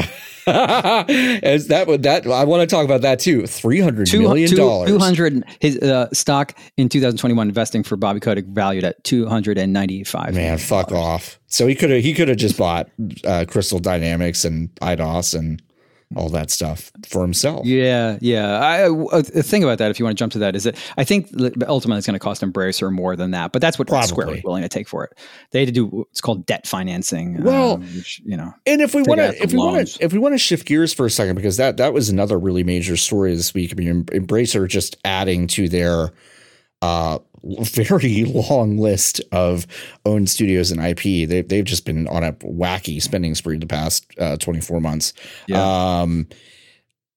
As 0.48 1.68
that 1.68 1.86
would 1.88 2.04
that 2.04 2.28
I 2.28 2.44
want 2.44 2.68
to 2.68 2.76
talk 2.76 2.84
about 2.84 3.02
that 3.02 3.20
too. 3.20 3.48
Three 3.48 3.80
hundred 3.80 4.08
Two 4.08 4.22
million 4.22 4.50
two- 4.50 4.58
dollars. 4.58 4.90
200 4.90 5.44
his 5.62 5.78
uh, 5.80 6.10
stock 6.12 6.54
in 6.76 6.90
2021 6.90 7.48
investing 7.48 7.82
for 7.84 7.96
Bobby 7.96 8.20
Kotick 8.20 8.46
valued 8.48 8.84
at 8.84 9.02
295 9.06 10.34
Man, 10.36 10.58
fuck 10.58 10.92
off. 10.92 11.40
So 11.48 11.66
he 11.68 11.76
could 11.76 11.92
have 11.92 12.04
he 12.04 12.14
could 12.14 12.28
have 12.28 12.38
just 12.38 12.58
bought 12.58 12.90
uh, 13.24 13.46
Crystal 13.48 13.80
Dynamics 13.80 14.44
and 14.44 14.70
Eidos 14.82 15.38
and 15.38 15.62
all 16.16 16.30
that 16.30 16.52
stuff 16.52 16.92
for 17.06 17.22
himself. 17.22 17.66
Yeah, 17.66 18.18
yeah. 18.22 18.60
I, 18.60 18.90
the 19.22 19.44
thing 19.44 19.64
about 19.64 19.78
that, 19.80 19.92
if 19.92 20.00
you 20.00 20.06
want 20.06 20.18
to 20.18 20.22
jump 20.22 20.34
to 20.34 20.40
that, 20.40 20.56
is 20.56 20.64
that 20.64 20.78
I 20.98 21.04
think 21.04 21.30
ultimately 21.68 21.98
it's 21.98 22.08
going 22.08 22.14
to 22.14 22.20
cost 22.20 22.42
Embracer 22.42 22.92
more 22.92 23.16
than 23.16 23.32
that. 23.32 23.52
But 23.52 23.62
that's 23.62 23.80
what 23.80 23.88
Square 23.88 24.08
Probably. 24.08 24.36
was 24.36 24.44
willing 24.44 24.64
to 24.64 24.70
take 24.70 24.88
for 24.88 25.04
it. 25.04 25.18
They 25.52 25.60
had 25.60 25.68
to 25.68 25.74
do 25.74 26.08
it's 26.12 26.22
called 26.22 26.46
debt 26.46 26.68
financing. 26.68 27.44
Well, 27.44 27.74
um, 27.74 27.82
which, 27.82 28.22
you 28.26 28.38
know, 28.38 28.54
And 28.66 28.82
if 28.82 28.94
we 28.94 29.04
want 29.04 29.20
to, 29.20 29.42
if 29.42 29.52
we 29.52 29.58
want 29.58 29.88
to, 29.88 30.04
if 30.04 30.14
we 30.14 30.20
want 30.20 30.34
to 30.34 30.40
shift 30.40 30.68
gears 30.68 30.94
for 30.94 31.06
a 31.06 31.10
second, 31.10 31.36
because 31.36 31.58
that 31.58 31.78
that 31.78 31.94
was 31.94 32.10
another 32.10 32.38
really 32.38 32.64
major 32.64 32.98
story 32.98 33.36
this 33.36 33.54
week. 33.54 33.72
I 33.72 33.76
mean, 33.76 33.90
Em- 33.90 34.06
Embracer 34.06 34.68
just 34.68 34.98
adding 35.04 35.48
to 35.48 35.70
their 35.70 36.12
uh, 36.82 37.20
very 37.44 38.24
long 38.26 38.78
list 38.78 39.22
of 39.32 39.68
owned 40.06 40.30
studios 40.30 40.72
and 40.72 40.84
IP. 40.84 41.28
They 41.28 41.42
they've 41.42 41.64
just 41.64 41.86
been 41.86 42.08
on 42.08 42.24
a 42.24 42.34
wacky 42.34 43.02
spending 43.02 43.36
spree 43.36 43.58
the 43.58 43.68
past 43.68 44.06
uh, 44.20 44.38
twenty 44.38 44.62
four 44.62 44.80
months. 44.80 45.14
Um, 46.00 46.28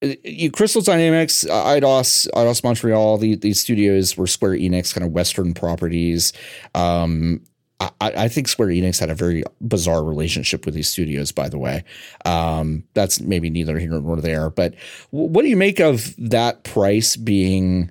you, 0.02 0.50
Crystal 0.50 0.82
Dynamics, 0.82 1.44
Eidos, 1.44 2.28
Eidos 2.32 2.62
Montreal, 2.62 3.18
the, 3.18 3.34
these 3.34 3.60
studios 3.60 4.16
were 4.16 4.26
Square 4.26 4.52
Enix 4.52 4.94
kind 4.94 5.06
of 5.06 5.12
Western 5.12 5.54
properties. 5.54 6.32
Um, 6.74 7.40
I, 7.80 7.90
I 8.00 8.28
think 8.28 8.48
Square 8.48 8.68
Enix 8.68 9.00
had 9.00 9.10
a 9.10 9.14
very 9.14 9.42
bizarre 9.60 10.02
relationship 10.02 10.64
with 10.64 10.74
these 10.74 10.88
studios, 10.88 11.30
by 11.30 11.48
the 11.48 11.58
way. 11.58 11.84
Um, 12.24 12.84
that's 12.94 13.20
maybe 13.20 13.50
neither 13.50 13.78
here 13.78 14.00
nor 14.00 14.16
there. 14.16 14.48
But 14.50 14.74
what 15.10 15.42
do 15.42 15.48
you 15.48 15.56
make 15.56 15.78
of 15.78 16.14
that 16.16 16.64
price 16.64 17.16
being, 17.16 17.90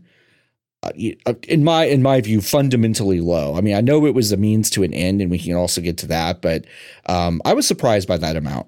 in 0.95 1.63
my 1.63 1.86
in 1.86 2.02
my 2.02 2.21
view, 2.21 2.41
fundamentally 2.41 3.21
low? 3.21 3.56
I 3.56 3.62
mean, 3.62 3.76
I 3.76 3.82
know 3.82 4.06
it 4.06 4.13
was 4.13 4.32
a 4.32 4.38
means 4.38 4.69
to 4.71 4.84
an 4.84 4.93
end, 4.93 5.21
and 5.21 5.32
we 5.32 5.39
can 5.39 5.56
also 5.56 5.82
get 5.82 5.98
to 6.00 6.08
that. 6.08 6.41
But 6.41 6.65
um, 7.08 7.41
I 7.45 7.54
was 7.54 7.67
surprised 7.67 8.08
by 8.08 8.17
that 8.17 8.36
amount. 8.36 8.67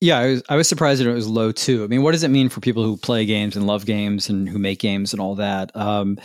Yeah, 0.00 0.18
I 0.18 0.26
was, 0.26 0.42
I 0.48 0.56
was 0.56 0.68
surprised 0.68 1.00
that 1.00 1.08
it 1.08 1.14
was 1.14 1.28
low 1.28 1.52
too. 1.52 1.84
I 1.84 1.86
mean, 1.86 2.02
what 2.02 2.10
does 2.10 2.24
it 2.24 2.28
mean 2.28 2.48
for 2.48 2.58
people 2.58 2.82
who 2.82 2.96
play 2.96 3.24
games 3.24 3.54
and 3.54 3.68
love 3.68 3.86
games 3.86 4.28
and 4.28 4.48
who 4.48 4.58
make 4.58 4.80
games 4.80 5.12
and 5.12 5.20
all 5.20 5.36
that? 5.36 5.70
Um, 5.76 6.18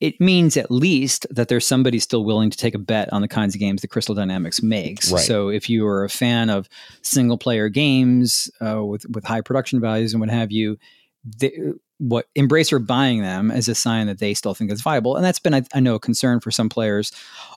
it 0.00 0.18
means 0.18 0.56
at 0.56 0.70
least 0.70 1.26
that 1.28 1.48
there's 1.48 1.66
somebody 1.66 1.98
still 1.98 2.24
willing 2.24 2.48
to 2.48 2.56
take 2.56 2.74
a 2.74 2.78
bet 2.78 3.12
on 3.12 3.20
the 3.20 3.28
kinds 3.28 3.54
of 3.54 3.58
games 3.58 3.82
that 3.82 3.88
Crystal 3.88 4.14
Dynamics 4.14 4.62
makes. 4.62 5.12
Right. 5.12 5.22
So 5.22 5.50
if 5.50 5.68
you 5.68 5.86
are 5.86 6.04
a 6.04 6.08
fan 6.08 6.48
of 6.48 6.70
single 7.02 7.36
player 7.36 7.68
games 7.68 8.50
uh, 8.66 8.82
with 8.82 9.04
with 9.10 9.24
high 9.24 9.42
production 9.42 9.78
values 9.78 10.14
and 10.14 10.20
what 10.20 10.30
have 10.30 10.50
you, 10.50 10.78
they, 11.22 11.52
what 11.98 12.26
Embracer 12.36 12.84
buying 12.84 13.22
them 13.22 13.50
is 13.50 13.68
a 13.68 13.74
sign 13.74 14.06
that 14.06 14.18
they 14.18 14.34
still 14.34 14.54
think 14.54 14.70
it's 14.70 14.80
viable, 14.80 15.16
and 15.16 15.24
that's 15.24 15.38
been 15.38 15.54
I, 15.54 15.62
I 15.74 15.80
know 15.80 15.96
a 15.96 16.00
concern 16.00 16.40
for 16.40 16.50
some 16.50 16.68
players 16.68 17.12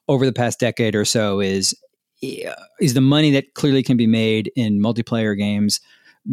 over 0.07 0.25
the 0.25 0.33
past 0.33 0.59
decade 0.59 0.95
or 0.95 1.05
so. 1.05 1.39
Is 1.39 1.75
is 2.21 2.93
the 2.93 3.01
money 3.01 3.31
that 3.31 3.53
clearly 3.55 3.83
can 3.83 3.97
be 3.97 4.07
made 4.07 4.51
in 4.55 4.79
multiplayer 4.79 5.37
games 5.37 5.79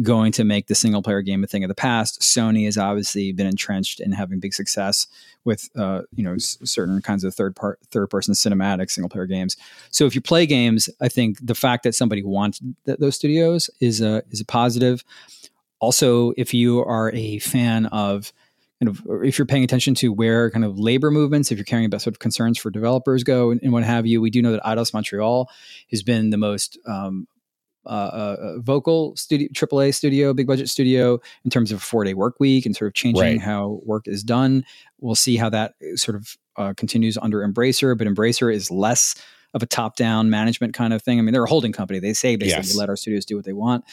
going 0.03 0.31
to 0.31 0.43
make 0.43 0.67
the 0.67 0.75
single 0.75 1.01
player 1.01 1.23
game 1.23 1.43
a 1.43 1.47
thing 1.47 1.63
of 1.63 1.67
the 1.67 1.75
past? 1.75 2.21
Sony 2.21 2.65
has 2.65 2.77
obviously 2.77 3.31
been 3.31 3.47
entrenched 3.47 3.99
in 3.99 4.11
having 4.11 4.39
big 4.39 4.53
success 4.53 5.07
with 5.45 5.69
uh, 5.77 6.01
you 6.15 6.23
know 6.23 6.33
s- 6.33 6.57
certain 6.63 7.01
kinds 7.01 7.23
of 7.23 7.33
third 7.33 7.55
part 7.55 7.79
third 7.91 8.07
person 8.09 8.33
cinematic 8.33 8.91
single 8.91 9.09
player 9.09 9.25
games. 9.25 9.55
So 9.91 10.05
if 10.05 10.15
you 10.15 10.21
play 10.21 10.45
games, 10.45 10.89
I 11.01 11.09
think 11.09 11.37
the 11.41 11.55
fact 11.55 11.83
that 11.83 11.95
somebody 11.95 12.23
wants 12.23 12.59
th- 12.85 12.99
those 12.99 13.15
studios 13.15 13.69
is 13.79 14.01
a 14.01 14.23
is 14.31 14.41
a 14.41 14.45
positive. 14.45 15.03
Also, 15.79 16.33
if 16.37 16.53
you 16.53 16.83
are 16.83 17.11
a 17.13 17.39
fan 17.39 17.85
of 17.87 18.31
kind 18.81 18.89
of, 18.89 19.01
if 19.23 19.37
you're 19.37 19.45
paying 19.45 19.63
attention 19.63 19.93
to 19.95 20.11
where 20.13 20.49
kind 20.51 20.63
of 20.63 20.79
labor 20.79 21.11
movements, 21.11 21.51
if 21.51 21.57
you're 21.57 21.65
caring 21.65 21.85
about 21.85 22.01
sort 22.01 22.15
of 22.15 22.19
concerns 22.19 22.57
for 22.57 22.69
developers 22.69 23.23
go 23.23 23.51
and, 23.51 23.59
and 23.63 23.73
what 23.73 23.83
have 23.83 24.05
you, 24.05 24.21
we 24.21 24.29
do 24.29 24.41
know 24.41 24.51
that 24.53 24.63
Eidos 24.63 24.93
Montreal 24.93 25.49
has 25.91 26.01
been 26.03 26.29
the 26.29 26.37
most 26.37 26.77
um, 26.85 27.27
uh, 27.85 27.89
uh, 27.89 28.59
vocal 28.59 29.15
studio, 29.15 29.47
AAA 29.53 29.93
studio, 29.93 30.33
big 30.33 30.47
budget 30.47 30.69
studio 30.69 31.19
in 31.43 31.49
terms 31.49 31.71
of 31.71 31.77
a 31.77 31.81
four 31.81 32.03
day 32.03 32.13
work 32.13 32.39
week 32.39 32.65
and 32.65 32.75
sort 32.75 32.87
of 32.87 32.93
changing 32.93 33.21
Right. 33.21 33.41
how 33.41 33.81
work 33.83 34.07
is 34.07 34.23
done. 34.23 34.63
We'll 34.99 35.15
see 35.15 35.37
how 35.37 35.49
that 35.49 35.73
sort 35.95 36.15
of 36.15 36.37
uh, 36.57 36.73
continues 36.75 37.17
under 37.17 37.39
Embracer, 37.45 37.97
but 37.97 38.05
Embracer 38.07 38.53
is 38.53 38.69
less 38.69 39.15
of 39.53 39.63
a 39.63 39.65
top 39.65 39.95
down 39.95 40.29
management 40.29 40.73
kind 40.73 40.93
of 40.93 41.01
thing. 41.01 41.17
I 41.19 41.21
mean, 41.21 41.33
they're 41.33 41.43
a 41.43 41.49
holding 41.49 41.71
company. 41.71 41.99
They 41.99 42.13
say 42.13 42.35
basically 42.35 42.67
Yes. 42.67 42.75
let 42.75 42.87
our 42.89 42.95
studios 42.95 43.25
do 43.25 43.35
what 43.35 43.45
they 43.45 43.53
want. 43.53 43.83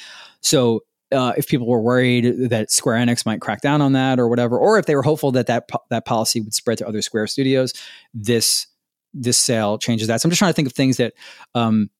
So 0.40 0.82
uh, 1.12 1.32
if 1.36 1.46
people 1.46 1.66
were 1.66 1.80
worried 1.80 2.50
that 2.50 2.70
Square 2.70 2.98
Enix 2.98 3.24
might 3.24 3.40
crack 3.40 3.60
down 3.60 3.80
on 3.80 3.92
that 3.92 4.18
or 4.18 4.28
whatever, 4.28 4.58
or 4.58 4.78
if 4.78 4.86
they 4.86 4.96
were 4.96 5.02
hopeful 5.02 5.32
that 5.32 5.46
that 5.46 5.68
po- 5.68 5.82
that 5.90 6.04
policy 6.04 6.40
would 6.40 6.54
spread 6.54 6.78
to 6.78 6.88
other 6.88 7.02
Square 7.02 7.28
studios, 7.28 7.72
this 8.12 8.66
this 9.14 9.38
sale 9.38 9.78
changes 9.78 10.08
that. 10.08 10.20
So 10.20 10.26
I'm 10.26 10.30
just 10.30 10.38
trying 10.38 10.50
to 10.50 10.56
think 10.56 10.68
of 10.68 10.74
things 10.74 10.96
that 10.98 11.14
um, 11.54 11.90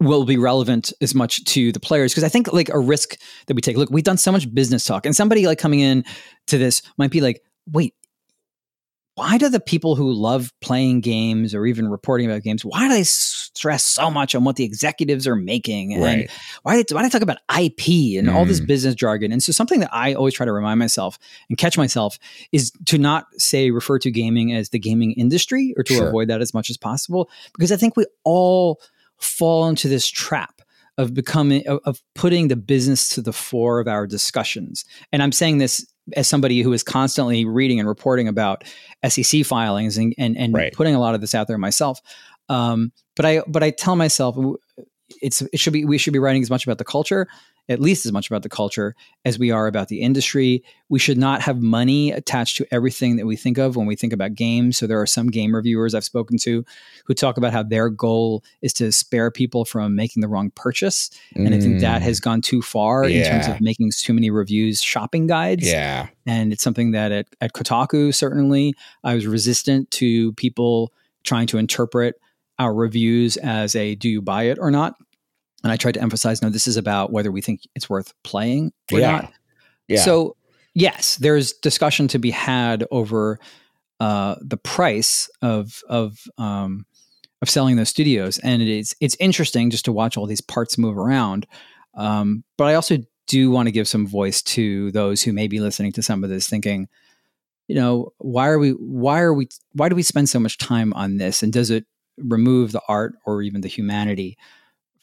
will 0.00 0.24
be 0.24 0.36
relevant 0.36 0.92
as 1.00 1.14
much 1.14 1.44
to 1.44 1.70
the 1.72 1.80
players 1.80 2.12
because 2.12 2.24
I 2.24 2.28
think 2.28 2.52
like 2.52 2.70
a 2.70 2.78
risk 2.78 3.16
that 3.46 3.54
we 3.54 3.62
take. 3.62 3.76
Look, 3.76 3.90
we've 3.90 4.04
done 4.04 4.16
so 4.16 4.32
much 4.32 4.52
business 4.54 4.84
talk, 4.84 5.06
and 5.06 5.14
somebody 5.14 5.46
like 5.46 5.58
coming 5.58 5.80
in 5.80 6.04
to 6.46 6.58
this 6.58 6.82
might 6.96 7.10
be 7.10 7.20
like, 7.20 7.42
wait, 7.70 7.94
why 9.16 9.38
do 9.38 9.48
the 9.48 9.60
people 9.60 9.94
who 9.94 10.12
love 10.12 10.52
playing 10.60 11.00
games 11.00 11.54
or 11.54 11.66
even 11.66 11.88
reporting 11.88 12.28
about 12.28 12.42
games 12.42 12.64
why 12.64 12.88
do 12.88 12.94
they 12.94 13.04
stress 13.04 13.84
so 13.84 14.10
much 14.10 14.34
on 14.34 14.42
what 14.44 14.56
the 14.56 14.64
executives 14.64 15.26
are 15.26 15.36
making 15.36 15.92
and 15.94 16.02
Right. 16.02 16.30
why, 16.62 16.76
why 16.76 16.82
do 16.82 17.02
they 17.02 17.08
talk 17.08 17.22
about 17.22 17.38
ip 17.60 17.86
and 18.18 18.28
all 18.28 18.44
this 18.44 18.60
Mm. 18.60 18.66
business 18.66 18.94
jargon 18.94 19.30
and 19.32 19.42
so 19.42 19.52
something 19.52 19.80
that 19.80 19.90
i 19.92 20.14
always 20.14 20.34
try 20.34 20.44
to 20.46 20.52
remind 20.52 20.78
myself 20.78 21.18
and 21.48 21.56
catch 21.58 21.78
myself 21.78 22.18
is 22.52 22.72
to 22.86 22.98
not 22.98 23.26
say 23.38 23.70
refer 23.70 23.98
to 24.00 24.10
gaming 24.10 24.52
as 24.52 24.70
the 24.70 24.78
gaming 24.78 25.12
industry 25.12 25.74
or 25.76 25.82
to 25.84 25.94
Sure. 25.94 26.08
avoid 26.08 26.28
that 26.28 26.40
as 26.40 26.52
much 26.54 26.68
as 26.70 26.76
possible 26.76 27.30
because 27.56 27.70
i 27.72 27.76
think 27.76 27.96
we 27.96 28.04
all 28.24 28.80
fall 29.18 29.68
into 29.68 29.86
this 29.88 30.08
trap 30.08 30.60
of 30.98 31.14
becoming 31.14 31.66
of, 31.68 31.78
of 31.84 32.02
putting 32.14 32.48
the 32.48 32.56
business 32.56 33.08
to 33.10 33.20
the 33.22 33.32
fore 33.32 33.78
of 33.80 33.86
our 33.88 34.06
discussions 34.06 34.84
and 35.12 35.22
i'm 35.22 35.32
saying 35.32 35.58
this 35.58 35.86
as 36.16 36.28
somebody 36.28 36.60
who 36.62 36.72
is 36.72 36.82
constantly 36.82 37.44
reading 37.44 37.78
and 37.78 37.88
reporting 37.88 38.28
about 38.28 38.64
SEC 39.08 39.44
filings 39.44 39.96
and 39.96 40.14
and, 40.18 40.36
and 40.36 40.54
Right. 40.54 40.72
putting 40.72 40.94
a 40.94 41.00
lot 41.00 41.14
of 41.14 41.20
this 41.20 41.34
out 41.34 41.48
there 41.48 41.58
myself. 41.58 42.00
Um, 42.48 42.92
but 43.16 43.24
I 43.24 43.42
but 43.46 43.62
I 43.62 43.70
tell 43.70 43.96
myself 43.96 44.36
it's 45.22 45.40
it 45.40 45.58
should 45.58 45.72
be 45.72 45.84
we 45.84 45.98
should 45.98 46.12
be 46.12 46.18
writing 46.18 46.42
as 46.42 46.50
much 46.50 46.64
about 46.66 46.78
the 46.78 46.84
culture, 46.84 47.26
at 47.68 47.80
least 47.80 48.04
as 48.04 48.12
much 48.12 48.28
about 48.30 48.42
the 48.42 48.48
culture 48.48 48.94
as 49.24 49.38
we 49.38 49.50
are 49.50 49.66
about 49.66 49.88
the 49.88 50.00
industry. 50.02 50.62
We 50.90 50.98
should 50.98 51.16
not 51.16 51.40
have 51.42 51.62
money 51.62 52.12
attached 52.12 52.58
to 52.58 52.66
everything 52.70 53.16
that 53.16 53.26
we 53.26 53.36
think 53.36 53.56
of 53.56 53.74
when 53.74 53.86
we 53.86 53.96
think 53.96 54.12
about 54.12 54.34
games. 54.34 54.76
So 54.76 54.86
there 54.86 55.00
are 55.00 55.06
some 55.06 55.28
game 55.30 55.54
reviewers 55.54 55.94
I've 55.94 56.04
spoken 56.04 56.36
to 56.38 56.64
who 57.06 57.14
talk 57.14 57.38
about 57.38 57.52
how 57.52 57.62
their 57.62 57.88
goal 57.88 58.44
is 58.60 58.72
to 58.74 58.92
spare 58.92 59.30
people 59.30 59.64
from 59.64 59.96
making 59.96 60.20
the 60.20 60.28
wrong 60.28 60.50
purchase. 60.50 61.10
And 61.34 61.54
I 61.54 61.60
think 61.60 61.80
that 61.80 62.02
Mm. 62.02 62.04
has 62.04 62.20
gone 62.20 62.40
too 62.42 62.60
far 62.60 63.04
in 63.04 63.24
terms 63.24 63.46
of 63.48 63.60
making 63.60 63.90
too 63.96 64.12
many 64.12 64.30
reviews 64.30 64.82
shopping 64.82 65.26
guides 65.26 65.66
yeah. 65.66 66.08
and 66.26 66.52
it's 66.52 66.62
something 66.62 66.90
that 66.90 67.12
at, 67.12 67.26
at 67.40 67.52
Kotaku 67.54 68.14
certainly 68.14 68.74
I 69.02 69.14
was 69.14 69.26
resistant 69.26 69.90
to 69.92 70.32
people 70.34 70.92
trying 71.22 71.46
to 71.48 71.58
interpret 71.58 72.16
our 72.58 72.74
reviews 72.74 73.36
as 73.38 73.74
a 73.74 73.94
do 73.94 74.08
you 74.08 74.22
buy 74.22 74.44
it 74.44 74.58
or 74.60 74.70
not. 74.70 74.94
And 75.64 75.72
I 75.72 75.76
tried 75.76 75.94
to 75.94 76.02
emphasize 76.02 76.42
no, 76.42 76.50
this 76.50 76.68
is 76.68 76.76
about 76.76 77.10
whether 77.10 77.32
we 77.32 77.40
think 77.40 77.62
it's 77.74 77.90
worth 77.90 78.12
playing 78.22 78.72
or 78.92 79.00
Yeah. 79.00 79.10
not. 79.10 79.32
Yeah. 79.88 80.00
So 80.02 80.36
yes, 80.74 81.16
there's 81.16 81.54
discussion 81.54 82.06
to 82.08 82.18
be 82.18 82.30
had 82.30 82.84
over 82.90 83.38
uh, 84.00 84.36
the 84.40 84.56
price 84.56 85.30
of 85.42 85.80
of 85.88 86.18
um, 86.38 86.84
of 87.40 87.48
selling 87.48 87.76
those 87.76 87.88
studios, 87.88 88.38
and 88.38 88.60
it 88.60 88.68
is 88.68 88.94
it's 89.00 89.16
interesting 89.20 89.70
just 89.70 89.86
to 89.86 89.92
watch 89.92 90.16
all 90.16 90.26
these 90.26 90.40
parts 90.40 90.76
move 90.78 90.98
around. 90.98 91.46
Um, 91.94 92.44
but 92.58 92.64
I 92.64 92.74
also 92.74 92.98
do 93.26 93.50
want 93.50 93.66
to 93.66 93.72
give 93.72 93.88
some 93.88 94.06
voice 94.06 94.42
to 94.42 94.90
those 94.92 95.22
who 95.22 95.32
may 95.32 95.48
be 95.48 95.60
listening 95.60 95.92
to 95.92 96.02
some 96.02 96.24
of 96.24 96.30
this, 96.30 96.48
thinking, 96.48 96.88
you 97.68 97.74
know, 97.74 98.12
why 98.18 98.48
are 98.48 98.58
we 98.58 98.70
why 98.72 99.20
are 99.20 99.32
we 99.32 99.48
why 99.72 99.88
do 99.88 99.96
we 99.96 100.02
spend 100.02 100.28
so 100.28 100.40
much 100.40 100.58
time 100.58 100.92
on 100.92 101.16
this, 101.16 101.42
and 101.42 101.52
does 101.52 101.70
it 101.70 101.86
remove 102.18 102.72
the 102.72 102.82
art 102.88 103.14
or 103.24 103.42
even 103.42 103.60
the 103.60 103.68
humanity 103.68 104.36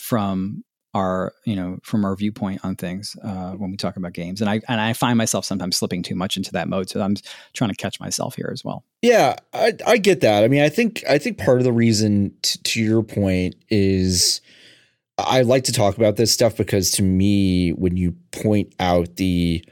from 0.02 0.64
our 0.94 1.32
you 1.46 1.56
know 1.56 1.78
from 1.84 2.04
our 2.04 2.16
viewpoint 2.18 2.60
on 2.66 2.76
things 2.76 3.16
uh, 3.24 3.52
when 3.52 3.72
we 3.72 3.78
talk 3.78 3.96
about 3.96 4.12
games 4.12 4.42
and 4.42 4.50
i 4.50 4.60
and 4.68 4.82
i 4.82 4.92
find 4.92 5.18
myself 5.18 5.46
sometimes 5.46 5.78
slipping 5.78 6.04
too 6.04 6.16
much 6.16 6.36
into 6.36 6.52
that 6.52 6.68
mode 6.68 6.90
so 6.90 7.00
i'm 7.00 7.16
trying 7.54 7.70
to 7.70 7.76
catch 7.78 7.98
myself 8.02 8.36
here 8.36 8.50
as 8.52 8.66
well 8.66 8.84
Yeah, 9.02 9.36
I, 9.54 9.72
I 9.88 9.98
get 9.98 10.20
that. 10.22 10.44
I 10.44 10.48
mean, 10.50 10.62
I 10.62 10.70
think 10.70 11.02
I 11.10 11.18
think 11.18 11.38
part 11.38 11.60
of 11.60 11.64
the 11.64 11.72
reason, 11.72 12.34
t- 12.42 12.60
to 12.62 12.82
your 12.84 13.04
point, 13.04 13.56
is 13.70 14.42
I 15.18 15.44
like 15.44 15.64
to 15.66 15.72
talk 15.72 15.96
about 15.98 16.18
this 16.18 16.32
stuff 16.34 16.58
because 16.58 16.92
to 16.92 17.04
me, 17.04 17.72
when 17.72 17.96
you 17.96 18.12
point 18.32 18.74
out 18.80 19.16
the 19.16 19.64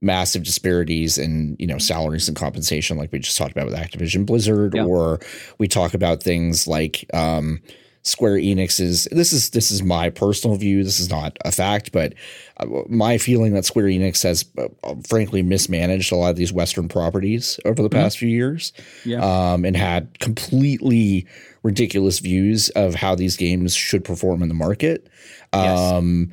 massive 0.00 0.42
disparities 0.44 1.18
in 1.18 1.56
you 1.58 1.66
know 1.66 1.78
salaries 1.78 2.28
and 2.28 2.36
compensation, 2.36 2.96
like 2.98 3.10
we 3.12 3.18
just 3.18 3.36
talked 3.38 3.52
about 3.52 3.66
with 3.66 3.74
Activision 3.74 4.26
Blizzard, 4.26 4.74
Yeah. 4.74 4.84
or 4.84 5.18
we 5.58 5.66
talk 5.68 5.92
about 5.94 6.22
things 6.22 6.66
like 6.68 7.04
um, 7.12 7.60
Square 8.04 8.38
Enix's. 8.38 9.06
This 9.12 9.32
is 9.32 9.50
this 9.50 9.70
is 9.70 9.82
my 9.82 10.10
personal 10.10 10.56
view. 10.56 10.82
This 10.82 10.98
is 10.98 11.08
not 11.08 11.36
a 11.44 11.52
fact, 11.52 11.92
but 11.92 12.14
uh, 12.58 12.66
my 12.88 13.16
feeling 13.16 13.52
that 13.54 13.64
Square 13.64 13.86
Enix 13.86 14.22
has 14.24 14.44
uh, 14.58 14.66
uh, 14.82 14.94
frankly 15.08 15.42
mismanaged 15.42 16.10
a 16.12 16.16
lot 16.16 16.30
of 16.30 16.36
these 16.36 16.52
Western 16.52 16.88
properties 16.88 17.60
over 17.64 17.80
the 17.82 17.88
past 17.88 18.18
few 18.18 18.28
years, 18.28 18.72
Yeah. 19.04 19.20
um, 19.52 19.64
and 19.64 19.76
had 19.76 20.18
completely 20.18 21.26
ridiculous 21.62 22.18
views 22.18 22.70
of 22.70 22.96
how 22.96 23.14
these 23.14 23.36
games 23.36 23.74
should 23.74 24.04
perform 24.04 24.42
in 24.42 24.48
the 24.48 24.54
market. 24.54 25.06
Yes. 25.54 25.78
Um, 25.78 26.32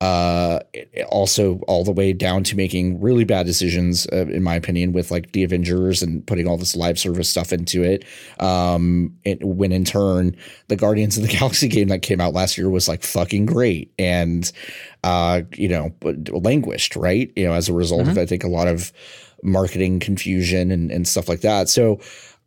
uh, 0.00 0.60
also 1.08 1.58
all 1.66 1.82
the 1.82 1.90
way 1.90 2.12
down 2.12 2.44
to 2.44 2.56
making 2.56 3.00
really 3.00 3.24
bad 3.24 3.46
decisions, 3.46 4.06
uh, 4.12 4.26
in 4.26 4.44
my 4.44 4.54
opinion, 4.54 4.92
with 4.92 5.10
like 5.10 5.32
the 5.32 5.42
Avengers 5.42 6.02
and 6.02 6.24
putting 6.24 6.46
all 6.46 6.56
this 6.56 6.76
live 6.76 6.98
service 6.98 7.28
stuff 7.28 7.52
into 7.52 7.82
it. 7.82 8.04
Um, 8.38 9.16
it, 9.24 9.42
when 9.42 9.72
in 9.72 9.84
turn, 9.84 10.36
the 10.68 10.76
Guardians 10.76 11.16
of 11.16 11.24
the 11.24 11.28
Galaxy 11.38 11.66
game 11.66 11.88
that 11.88 12.02
came 12.02 12.20
out 12.20 12.32
last 12.32 12.56
year 12.56 12.70
was 12.70 12.86
like 12.86 13.02
fucking 13.02 13.46
great 13.46 13.92
and, 13.98 14.50
uh, 15.02 15.42
you 15.56 15.68
know, 15.68 15.92
languished, 16.30 16.94
right? 16.94 17.32
You 17.34 17.48
know, 17.48 17.54
as 17.54 17.68
a 17.68 17.74
result 17.74 18.06
of, 18.06 18.18
I 18.18 18.26
think, 18.26 18.44
a 18.44 18.48
lot 18.48 18.68
of 18.68 18.92
marketing 19.42 19.98
confusion 19.98 20.70
and, 20.70 20.92
and 20.92 21.08
stuff 21.08 21.28
like 21.28 21.40
that. 21.40 21.68
So 21.68 21.98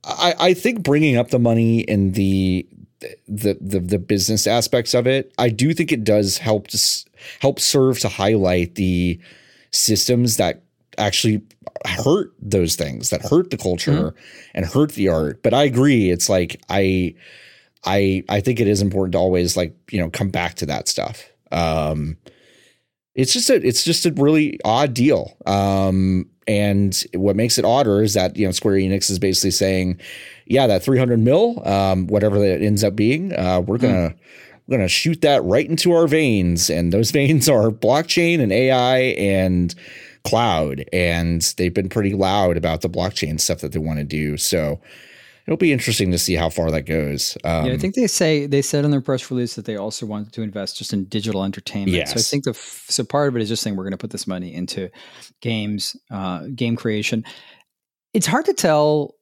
I, 0.05 0.35
I 0.39 0.53
think 0.53 0.83
bringing 0.83 1.17
up 1.17 1.29
the 1.29 1.39
money 1.39 1.87
and 1.87 2.13
the, 2.13 2.65
the 3.27 3.57
the 3.59 3.79
the 3.79 3.97
business 3.97 4.45
aspects 4.45 4.93
of 4.93 5.07
it, 5.07 5.33
I 5.39 5.49
do 5.49 5.73
think 5.73 5.91
it 5.91 6.03
does 6.03 6.37
help 6.37 6.67
to 6.67 6.77
help 7.39 7.59
serve 7.59 7.99
to 7.99 8.09
highlight 8.09 8.75
the 8.75 9.19
systems 9.71 10.37
that 10.37 10.63
actually 10.97 11.41
hurt 11.85 12.33
those 12.39 12.75
things 12.75 13.09
that 13.09 13.21
hurt 13.21 13.49
the 13.49 13.57
culture 13.57 14.13
and 14.53 14.65
hurt 14.65 14.91
the 14.93 15.09
art. 15.09 15.41
But 15.41 15.53
I 15.53 15.63
agree, 15.63 16.09
it's 16.09 16.29
like 16.29 16.61
I 16.69 17.15
I 17.85 18.23
I 18.29 18.41
think 18.41 18.59
it 18.59 18.67
is 18.67 18.81
important 18.81 19.13
to 19.13 19.19
always 19.19 19.57
like 19.57 19.75
you 19.91 19.99
know 19.99 20.09
come 20.09 20.29
back 20.29 20.55
to 20.55 20.65
that 20.67 20.87
stuff. 20.87 21.23
Um, 21.51 22.17
it's 23.15 23.33
just 23.33 23.49
a 23.49 23.55
it's 23.55 23.83
just 23.83 24.05
a 24.05 24.11
really 24.11 24.59
odd 24.63 24.93
deal. 24.93 25.37
Um, 25.45 26.27
and 26.47 27.03
what 27.13 27.35
makes 27.35 27.57
it 27.57 27.65
odder 27.65 28.01
is 28.01 28.13
that 28.13 28.35
you 28.35 28.45
know 28.45 28.51
Square 28.51 28.75
Enix 28.75 29.09
is 29.09 29.19
basically 29.19 29.51
saying, 29.51 29.99
yeah, 30.45 30.67
that 30.67 30.83
300 30.83 31.19
mil, 31.19 31.65
um, 31.67 32.07
whatever 32.07 32.39
that 32.39 32.61
ends 32.61 32.83
up 32.83 32.95
being, 32.95 33.33
uh, 33.33 33.61
we're 33.61 33.77
gonna 33.77 34.15
we're 34.67 34.77
gonna 34.77 34.87
shoot 34.87 35.21
that 35.21 35.43
right 35.43 35.67
into 35.67 35.91
our 35.91 36.07
veins, 36.07 36.69
and 36.69 36.91
those 36.91 37.11
veins 37.19 37.49
are 37.49 37.71
blockchain 37.71 38.41
and 38.41 38.51
AI 38.51 38.97
and 38.97 39.75
cloud, 40.23 40.85
and 40.93 41.41
they've 41.57 41.73
been 41.73 41.89
pretty 41.89 42.13
loud 42.13 42.57
about 42.57 42.81
the 42.81 42.89
blockchain 42.89 43.39
stuff 43.39 43.59
that 43.59 43.71
they 43.71 43.79
want 43.79 43.99
to 43.99 44.05
do. 44.05 44.37
So 44.37 44.79
it'll 45.47 45.57
be 45.57 45.73
interesting 45.73 46.11
to 46.11 46.17
see 46.17 46.35
how 46.35 46.49
far 46.49 46.71
that 46.71 46.83
goes. 46.83 47.37
Um, 47.43 47.65
yeah 47.65 47.73
i 47.73 47.77
think 47.77 47.95
they 47.95 48.07
say 48.07 48.45
they 48.45 48.61
said 48.61 48.85
in 48.85 48.91
their 48.91 49.01
press 49.01 49.29
release 49.31 49.55
that 49.55 49.65
they 49.65 49.75
also 49.75 50.05
wanted 50.05 50.31
to 50.33 50.41
invest 50.41 50.77
just 50.77 50.93
in 50.93 51.05
digital 51.05 51.43
entertainment 51.43 52.07
so 52.07 52.15
i 52.15 52.21
think 52.21 52.43
the 52.43 52.51
f- 52.51 52.85
so 52.87 53.03
part 53.03 53.27
of 53.27 53.35
it 53.35 53.41
is 53.41 53.49
just 53.49 53.63
saying 53.63 53.75
we're 53.75 53.83
going 53.83 53.91
to 53.91 53.97
put 53.97 54.11
this 54.11 54.27
money 54.27 54.53
into 54.53 54.89
games 55.41 55.95
uh, 56.11 56.43
game 56.55 56.75
creation 56.75 57.23
it's 58.13 58.27
hard 58.27 58.45
to 58.45 58.53
tell 58.53 59.15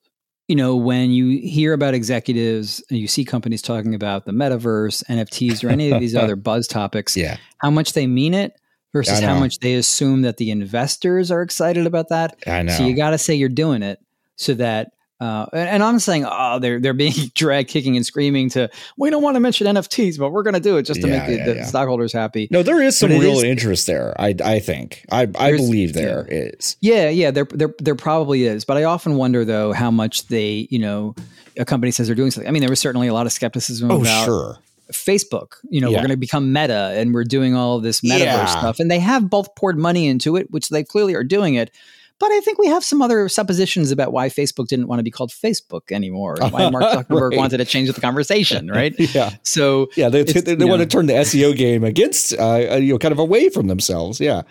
you 0.50 0.56
know 0.56 0.76
when 0.76 1.12
you 1.12 1.40
hear 1.48 1.72
about 1.72 1.94
executives 1.94 2.84
and 2.90 3.00
you 3.00 3.08
see 3.08 3.24
companies 3.24 3.62
talking 3.62 3.96
about 3.96 4.26
the 4.26 4.34
metaverse 4.34 5.04
nfts 5.06 5.64
or 5.64 5.70
any 5.70 5.92
of 5.92 6.02
these 6.02 6.16
other 6.16 6.36
buzz 6.48 6.68
topics 6.68 7.16
yeah, 7.16 7.38
how 7.60 7.70
much 7.70 7.94
they 7.94 8.08
mean 8.08 8.34
it 8.34 8.60
versus 8.94 9.20
how 9.20 9.40
much 9.40 9.60
they 9.60 9.76
assume 9.76 10.24
that 10.24 10.38
the 10.38 10.52
investors 10.52 11.32
are 11.32 11.42
excited 11.42 11.86
about 11.86 12.10
that. 12.10 12.36
I 12.48 12.64
know. 12.64 12.74
So 12.74 12.86
you 12.86 12.96
got 12.96 13.12
to 13.12 13.18
say 13.18 13.36
you're 13.36 13.50
doing 13.50 13.84
it 13.84 14.00
so 14.36 14.54
that. 14.56 14.92
Uh, 15.20 15.46
and, 15.52 15.68
and 15.70 15.84
I'm 15.84 16.00
saying, 16.00 16.26
oh, 16.30 16.60
they're 16.60 16.80
they're 16.80 16.94
being 16.94 17.14
dragged, 17.36 17.70
kicking 17.70 17.98
and 17.98 18.06
screaming 18.06 18.50
to. 18.52 18.70
We 18.98 19.10
don't 19.10 19.22
want 19.22 19.36
to 19.36 19.42
mention 19.42 19.68
NFTs, 19.68 20.18
but 20.18 20.32
we're 20.32 20.44
going 20.44 20.54
to 20.54 20.60
do 20.62 20.78
it 20.78 20.84
just 20.84 21.02
to 21.02 21.08
Yeah, 21.08 21.18
make 21.20 21.28
the, 21.28 21.36
yeah, 21.36 21.46
the 21.46 21.56
yeah. 21.56 21.66
stockholders 21.66 22.14
happy. 22.14 22.48
no, 22.52 22.64
there 22.64 22.82
is 22.82 22.98
some 22.98 23.12
real 23.12 23.38
is- 23.40 23.44
interest 23.44 23.86
there. 23.88 24.14
I 24.20 24.34
I 24.44 24.60
think 24.60 25.06
I 25.12 25.24
I 25.38 25.52
believe 25.58 25.94
there 25.94 26.26
is. 26.30 26.78
Yeah, 26.80 27.10
yeah, 27.10 27.32
there, 27.32 27.46
there, 27.46 27.74
there 27.80 27.96
probably 27.96 28.46
is, 28.46 28.64
but 28.64 28.78
I 28.78 28.86
often 28.86 29.16
wonder 29.16 29.44
though 29.44 29.74
how 29.74 29.92
much 29.92 30.28
they, 30.28 30.68
you 30.70 30.80
know, 30.80 31.16
a 31.58 31.66
company 31.66 31.92
says 31.92 32.08
they're 32.08 32.16
doing 32.16 32.32
something. 32.32 32.48
I 32.48 32.52
mean, 32.52 32.62
there 32.62 32.70
was 32.70 32.80
certainly 32.80 33.08
a 33.10 33.14
lot 33.14 33.26
of 33.26 33.34
skepticism 33.34 33.92
Oh 33.92 34.02
about 34.02 34.24
sure. 34.26 34.58
Facebook. 34.94 35.56
You 35.70 35.82
know, 35.82 35.90
Yeah. 35.90 35.98
we're 35.98 36.02
going 36.04 36.10
to 36.12 36.18
become 36.18 36.54
Meta, 36.54 36.94
and 36.96 37.14
we're 37.14 37.24
doing 37.24 37.56
all 37.56 37.80
this 37.80 38.02
metaverse 38.02 38.20
Yeah. 38.20 38.46
stuff, 38.46 38.80
and 38.80 38.90
they 38.90 39.00
have 39.00 39.30
both 39.30 39.54
poured 39.56 39.78
money 39.78 40.08
into 40.08 40.36
it, 40.36 40.50
which 40.52 40.70
they 40.70 40.84
clearly 40.84 41.14
are 41.14 41.24
doing 41.24 41.56
it. 41.56 41.72
But 42.20 42.32
I 42.32 42.40
think 42.42 42.60
we 42.60 42.68
have 42.68 42.84
some 42.84 43.02
other 43.02 43.30
suppositions 43.30 43.92
about 43.92 44.12
why 44.12 44.30
Facebook 44.30 44.68
didn't 44.68 44.88
want 44.88 45.00
to 45.00 45.04
be 45.04 45.12
called 45.12 45.32
Facebook 45.32 45.92
anymore, 45.92 46.36
and 46.42 46.52
why 46.52 46.70
Mark 46.72 46.84
Zuckerberg 46.84 47.32
right. 47.32 47.38
wanted 47.38 47.58
to 47.58 47.66
change 47.66 47.92
the 47.92 48.00
conversation, 48.00 48.68
right? 48.72 48.94
yeah. 48.98 49.32
So 49.44 49.90
yeah, 49.96 50.10
they, 50.10 50.24
they, 50.24 50.56
they 50.56 50.66
want 50.66 50.82
to 50.82 50.86
turn 50.88 51.06
the 51.06 51.14
SEO 51.14 51.56
game 51.56 51.84
against, 51.84 52.38
uh, 52.38 52.78
you 52.80 52.94
know, 52.94 53.00
kind 53.00 53.12
of 53.12 53.20
away 53.20 53.50
from 53.50 53.68
themselves. 53.68 54.20
Yeah. 54.20 54.44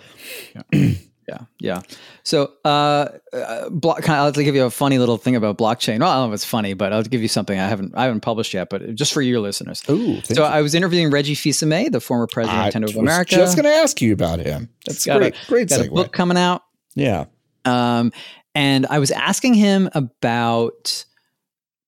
yeah. 0.73 0.93
Yeah, 1.29 1.41
yeah. 1.61 1.83
So, 2.23 2.53
uh, 2.65 3.09
uh 3.35 3.69
block, 3.69 4.01
kind 4.01 4.19
of, 4.19 4.25
I'll 4.25 4.45
give 4.45 4.55
you 4.55 4.65
a 4.65 4.71
funny 4.71 4.99
little 4.99 5.19
thing 5.19 5.37
about 5.37 5.59
blockchain. 5.59 6.01
Well, 6.01 6.09
I 6.09 6.15
don't 6.15 6.29
know 6.29 6.33
if 6.33 6.37
it's 6.37 6.45
funny, 6.47 6.73
but 6.73 6.91
I'll 6.95 7.03
give 7.03 7.21
you 7.21 7.29
something 7.29 7.59
I 7.59 7.69
haven't 7.69 7.95
I 7.95 8.05
haven't 8.05 8.21
published 8.21 8.55
yet, 8.55 8.71
but 8.71 8.95
just 8.95 9.13
for 9.13 9.21
your 9.21 9.41
listeners. 9.41 9.83
Ooh, 9.91 10.23
so 10.23 10.43
you. 10.43 10.43
I 10.43 10.63
was 10.63 10.75
interviewing 10.75 11.11
Reggie 11.11 11.35
Fils-Aimé, 11.35 11.93
the 11.93 12.01
former 12.01 12.27
president 12.27 12.75
of 12.75 12.83
Nintendo 12.83 12.89
of 12.89 12.97
America. 12.97 13.35
Just 13.35 13.57
going 13.57 13.65
to 13.65 13.77
ask 13.77 14.01
you 14.01 14.15
about 14.15 14.41
him. 14.41 14.71
That's 14.87 15.05
got 15.05 15.19
great. 15.19 15.35
A, 15.35 15.47
great 15.49 15.69
got 15.69 15.81
segue. 15.81 15.89
a 15.89 15.91
book 15.91 16.13
coming 16.13 16.39
out. 16.39 16.63
Yeah. 16.95 17.27
Um, 17.69 18.13
and 18.55 18.87
I 18.87 18.99
was 18.99 19.11
asking 19.11 19.55
him 19.55 19.89
about 19.95 21.05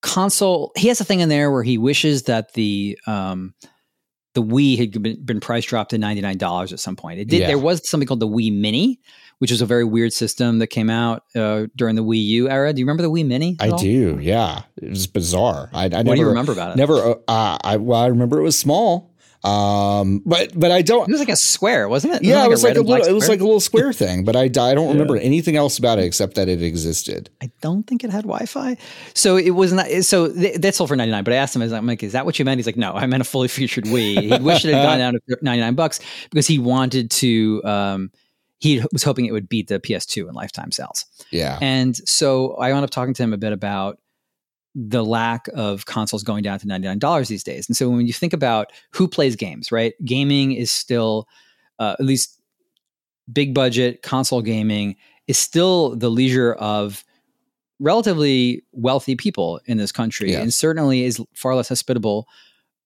console. 0.02 0.72
He 0.76 0.88
has 0.88 1.00
a 1.00 1.04
thing 1.04 1.20
in 1.20 1.28
there 1.28 1.50
where 1.50 1.62
he 1.62 1.78
wishes 1.78 2.24
that 2.24 2.52
the 2.54 2.98
um, 3.06 3.54
the 4.34 4.42
Wii 4.42 4.78
had 4.78 5.02
been, 5.02 5.24
been 5.24 5.40
price 5.40 5.64
dropped 5.64 5.90
to 5.90 5.98
ninety 5.98 6.22
nine 6.22 6.38
dollars 6.38 6.72
at 6.72 6.80
some 6.80 6.96
point. 6.96 7.18
It 7.18 7.28
did. 7.28 7.40
Yeah. 7.40 7.46
There 7.48 7.58
was 7.58 7.88
something 7.88 8.06
called 8.06 8.20
the 8.20 8.28
Wii 8.28 8.52
Mini, 8.52 9.00
which 9.38 9.50
was 9.50 9.60
a 9.60 9.66
very 9.66 9.84
weird 9.84 10.12
system 10.12 10.58
that 10.60 10.68
came 10.68 10.90
out 10.90 11.24
uh, 11.34 11.66
during 11.74 11.96
the 11.96 12.04
Wii 12.04 12.24
U 12.24 12.48
era. 12.48 12.72
Do 12.72 12.80
you 12.80 12.86
remember 12.86 13.02
the 13.02 13.10
Wii 13.10 13.26
Mini? 13.26 13.56
I 13.58 13.70
all? 13.70 13.78
do. 13.78 14.18
Yeah, 14.20 14.62
it 14.76 14.90
was 14.90 15.06
bizarre. 15.06 15.70
I, 15.72 15.84
I 15.84 15.88
what 15.88 16.04
never, 16.04 16.14
do 16.14 16.20
you 16.20 16.28
remember 16.28 16.52
about 16.52 16.72
it? 16.72 16.76
Never. 16.76 17.16
Uh, 17.26 17.58
I 17.64 17.76
well, 17.78 18.00
I 18.00 18.06
remember 18.06 18.38
it 18.38 18.44
was 18.44 18.58
small. 18.58 19.09
Um, 19.42 20.22
but 20.26 20.58
but 20.58 20.70
I 20.70 20.82
don't. 20.82 21.08
It 21.08 21.12
was 21.12 21.20
like 21.20 21.30
a 21.30 21.36
square, 21.36 21.88
wasn't 21.88 22.14
it? 22.14 22.24
yeah, 22.24 22.44
it 22.44 22.48
was 22.48 22.62
like 22.62 22.76
a, 22.76 22.82
little. 22.82 23.06
It 23.06 23.12
was 23.12 23.28
like 23.28 23.40
a 23.40 23.44
little 23.44 23.60
square 23.60 23.92
thing. 23.92 24.24
But 24.24 24.36
I 24.36 24.42
I 24.42 24.48
don't 24.48 24.76
yeah. 24.76 24.92
remember 24.92 25.16
anything 25.16 25.56
else 25.56 25.78
about 25.78 25.98
it 25.98 26.04
except 26.04 26.34
that 26.34 26.48
it 26.48 26.62
existed. 26.62 27.30
I 27.42 27.50
don't 27.62 27.86
think 27.86 28.04
it 28.04 28.10
had 28.10 28.24
Wi-Fi. 28.24 28.76
So 29.14 29.36
it 29.36 29.50
was 29.50 29.72
not. 29.72 29.86
So 30.02 30.30
th- 30.30 30.58
that's 30.58 30.78
all 30.80 30.86
for 30.86 30.96
ninety 30.96 31.12
nine. 31.12 31.24
But 31.24 31.32
I 31.32 31.36
asked 31.36 31.56
him, 31.56 31.62
I'm 31.62 31.86
like, 31.86 32.02
is 32.02 32.12
that 32.12 32.26
what 32.26 32.38
you 32.38 32.44
meant? 32.44 32.58
He's 32.58 32.66
like, 32.66 32.76
no, 32.76 32.92
I 32.92 33.06
meant 33.06 33.22
a 33.22 33.24
fully 33.24 33.48
featured 33.48 33.84
Wii. 33.84 34.20
He 34.20 34.38
wished 34.42 34.66
it 34.66 34.74
had 34.74 34.82
gone 34.82 34.98
down 34.98 35.14
to 35.14 35.38
ninety 35.40 35.62
nine 35.62 35.74
bucks 35.74 36.00
because 36.30 36.46
he 36.46 36.58
wanted 36.58 37.10
to. 37.12 37.62
Um, 37.64 38.10
he 38.58 38.82
was 38.92 39.02
hoping 39.02 39.24
it 39.24 39.32
would 39.32 39.48
beat 39.48 39.68
the 39.68 39.80
PS2 39.80 40.28
in 40.28 40.34
lifetime 40.34 40.70
sales. 40.70 41.06
Yeah. 41.30 41.58
And 41.62 41.96
so 42.06 42.56
I 42.56 42.70
wound 42.72 42.84
up 42.84 42.90
talking 42.90 43.14
to 43.14 43.22
him 43.22 43.32
a 43.32 43.38
bit 43.38 43.54
about 43.54 43.98
the 44.74 45.04
lack 45.04 45.48
of 45.54 45.86
consoles 45.86 46.22
going 46.22 46.42
down 46.42 46.58
to 46.58 46.66
$99 46.66 47.28
these 47.28 47.42
days. 47.42 47.68
And 47.68 47.76
so 47.76 47.88
when 47.88 48.06
you 48.06 48.12
think 48.12 48.32
about 48.32 48.72
who 48.92 49.08
plays 49.08 49.36
games, 49.36 49.72
right? 49.72 49.94
Gaming 50.04 50.52
is 50.52 50.70
still, 50.70 51.26
uh, 51.78 51.96
at 51.98 52.04
least 52.04 52.40
big 53.32 53.54
budget 53.54 54.02
console 54.02 54.42
gaming, 54.42 54.96
is 55.26 55.38
still 55.38 55.96
the 55.96 56.10
leisure 56.10 56.52
of 56.54 57.04
relatively 57.80 58.62
wealthy 58.72 59.16
people 59.16 59.60
in 59.66 59.78
this 59.78 59.90
country 59.90 60.34
and 60.42 60.52
certainly 60.54 61.04
is 61.04 61.20
far 61.34 61.54
less 61.54 61.68
hospitable. 61.68 62.28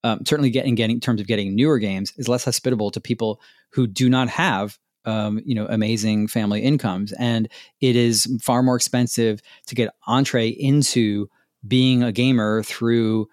Um, 0.05 0.25
certainly 0.27 0.51
getting 0.51 0.75
getting 0.75 0.97
in 0.97 1.01
terms 1.01 1.21
of 1.21 1.27
getting 1.27 1.55
newer 1.55 1.79
games 1.79 2.13
is 2.17 2.29
less 2.29 2.45
hospitable 2.45 2.91
to 2.91 3.01
people 3.01 3.41
who 3.71 3.87
do 3.87 4.09
not 4.09 4.29
have 4.29 4.79
um, 5.07 5.41
you 5.45 5.55
know 5.55 5.67
amazing 5.69 6.29
family 6.29 6.61
incomes 6.61 7.13
and 7.13 7.49
it 7.81 7.97
is 7.97 8.29
far 8.43 8.63
more 8.63 8.77
expensive 8.77 9.41
to 9.67 9.75
get 9.75 9.95
entree 10.07 10.49
into 10.49 11.29
being 11.67 12.03
a 12.03 12.13
gamer 12.13 12.63
through 12.63 13.29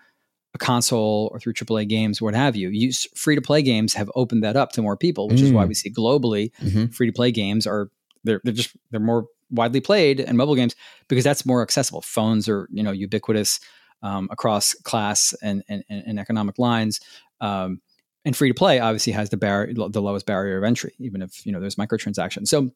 a 0.53 0.57
console 0.57 1.29
or 1.31 1.39
through 1.39 1.53
AAA 1.53 1.87
games, 1.87 2.21
what 2.21 2.33
have 2.33 2.55
you. 2.55 2.69
Use 2.69 3.07
free 3.15 3.35
to 3.35 3.41
play 3.41 3.61
games 3.61 3.93
have 3.93 4.11
opened 4.15 4.43
that 4.43 4.57
up 4.57 4.71
to 4.73 4.81
more 4.81 4.97
people, 4.97 5.29
which 5.29 5.39
mm. 5.39 5.43
is 5.43 5.51
why 5.53 5.65
mm. 5.65 5.69
we 5.69 5.73
see 5.73 5.89
globally 5.89 6.51
mm-hmm. 6.61 6.87
free 6.87 7.07
to 7.07 7.13
play 7.13 7.31
games 7.31 7.65
are 7.65 7.89
they're 8.23 8.41
they're 8.43 8.53
just 8.53 8.75
they're 8.91 8.99
more 8.99 9.27
widely 9.49 9.81
played 9.81 10.19
and 10.19 10.37
mobile 10.37 10.55
games 10.55 10.75
because 11.07 11.23
that's 11.23 11.45
more 11.45 11.61
accessible. 11.61 12.01
Phones 12.01 12.49
are 12.49 12.67
you 12.71 12.83
know 12.83 12.91
ubiquitous 12.91 13.59
um, 14.03 14.27
across 14.31 14.73
class 14.73 15.33
and, 15.41 15.63
and, 15.69 15.83
and 15.89 16.19
economic 16.19 16.57
lines. 16.57 16.99
Um, 17.39 17.81
and 18.23 18.35
free 18.35 18.49
to 18.49 18.53
play 18.53 18.79
obviously 18.79 19.13
has 19.13 19.29
the 19.29 19.37
bar 19.37 19.69
the 19.73 20.01
lowest 20.01 20.25
barrier 20.25 20.57
of 20.57 20.63
entry, 20.63 20.93
even 20.99 21.21
if 21.21 21.45
you 21.45 21.51
know 21.51 21.59
there's 21.59 21.75
microtransactions. 21.75 22.47
So 22.47 22.71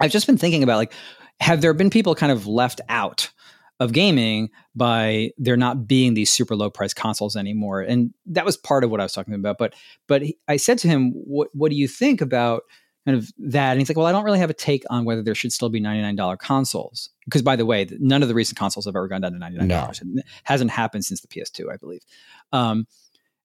I've 0.00 0.10
just 0.10 0.26
been 0.26 0.38
thinking 0.38 0.62
about 0.62 0.78
like, 0.78 0.92
have 1.40 1.60
there 1.60 1.74
been 1.74 1.90
people 1.90 2.14
kind 2.14 2.32
of 2.32 2.46
left 2.46 2.80
out 2.88 3.30
of 3.80 3.92
gaming 3.92 4.50
by 4.76 5.32
there 5.38 5.56
not 5.56 5.88
being 5.88 6.12
these 6.12 6.30
super 6.30 6.54
low 6.54 6.70
price 6.70 6.92
consoles 6.92 7.34
anymore. 7.34 7.80
And 7.80 8.12
that 8.26 8.44
was 8.44 8.56
part 8.56 8.84
of 8.84 8.90
what 8.90 9.00
I 9.00 9.04
was 9.04 9.14
talking 9.14 9.34
about. 9.34 9.56
But 9.58 9.74
but 10.06 10.22
I 10.46 10.58
said 10.58 10.78
to 10.80 10.88
him, 10.88 11.12
"What 11.12 11.48
what 11.54 11.70
do 11.70 11.76
you 11.76 11.88
think 11.88 12.20
about 12.20 12.62
kind 13.06 13.16
of 13.16 13.32
that?" 13.38 13.72
And 13.72 13.80
he's 13.80 13.88
like, 13.88 13.96
"Well, 13.96 14.06
I 14.06 14.12
don't 14.12 14.24
really 14.24 14.38
have 14.38 14.50
a 14.50 14.54
take 14.54 14.84
on 14.90 15.06
whether 15.06 15.22
there 15.22 15.34
should 15.34 15.52
still 15.52 15.70
be 15.70 15.80
ninety 15.80 16.02
nine 16.02 16.14
dollar 16.14 16.36
consoles 16.36 17.08
because, 17.24 17.40
by 17.40 17.56
the 17.56 17.64
way, 17.64 17.88
none 17.98 18.22
of 18.22 18.28
the 18.28 18.34
recent 18.34 18.58
consoles 18.58 18.84
have 18.84 18.94
ever 18.94 19.08
gone 19.08 19.22
down 19.22 19.32
to 19.32 19.38
ninety 19.38 19.56
nine 19.56 19.68
dollars. 19.68 20.02
No. 20.04 20.20
It 20.20 20.26
hasn't 20.44 20.70
happened 20.70 21.06
since 21.06 21.22
the 21.22 21.28
PS2, 21.28 21.72
I 21.72 21.78
believe." 21.78 22.04
Um, 22.52 22.86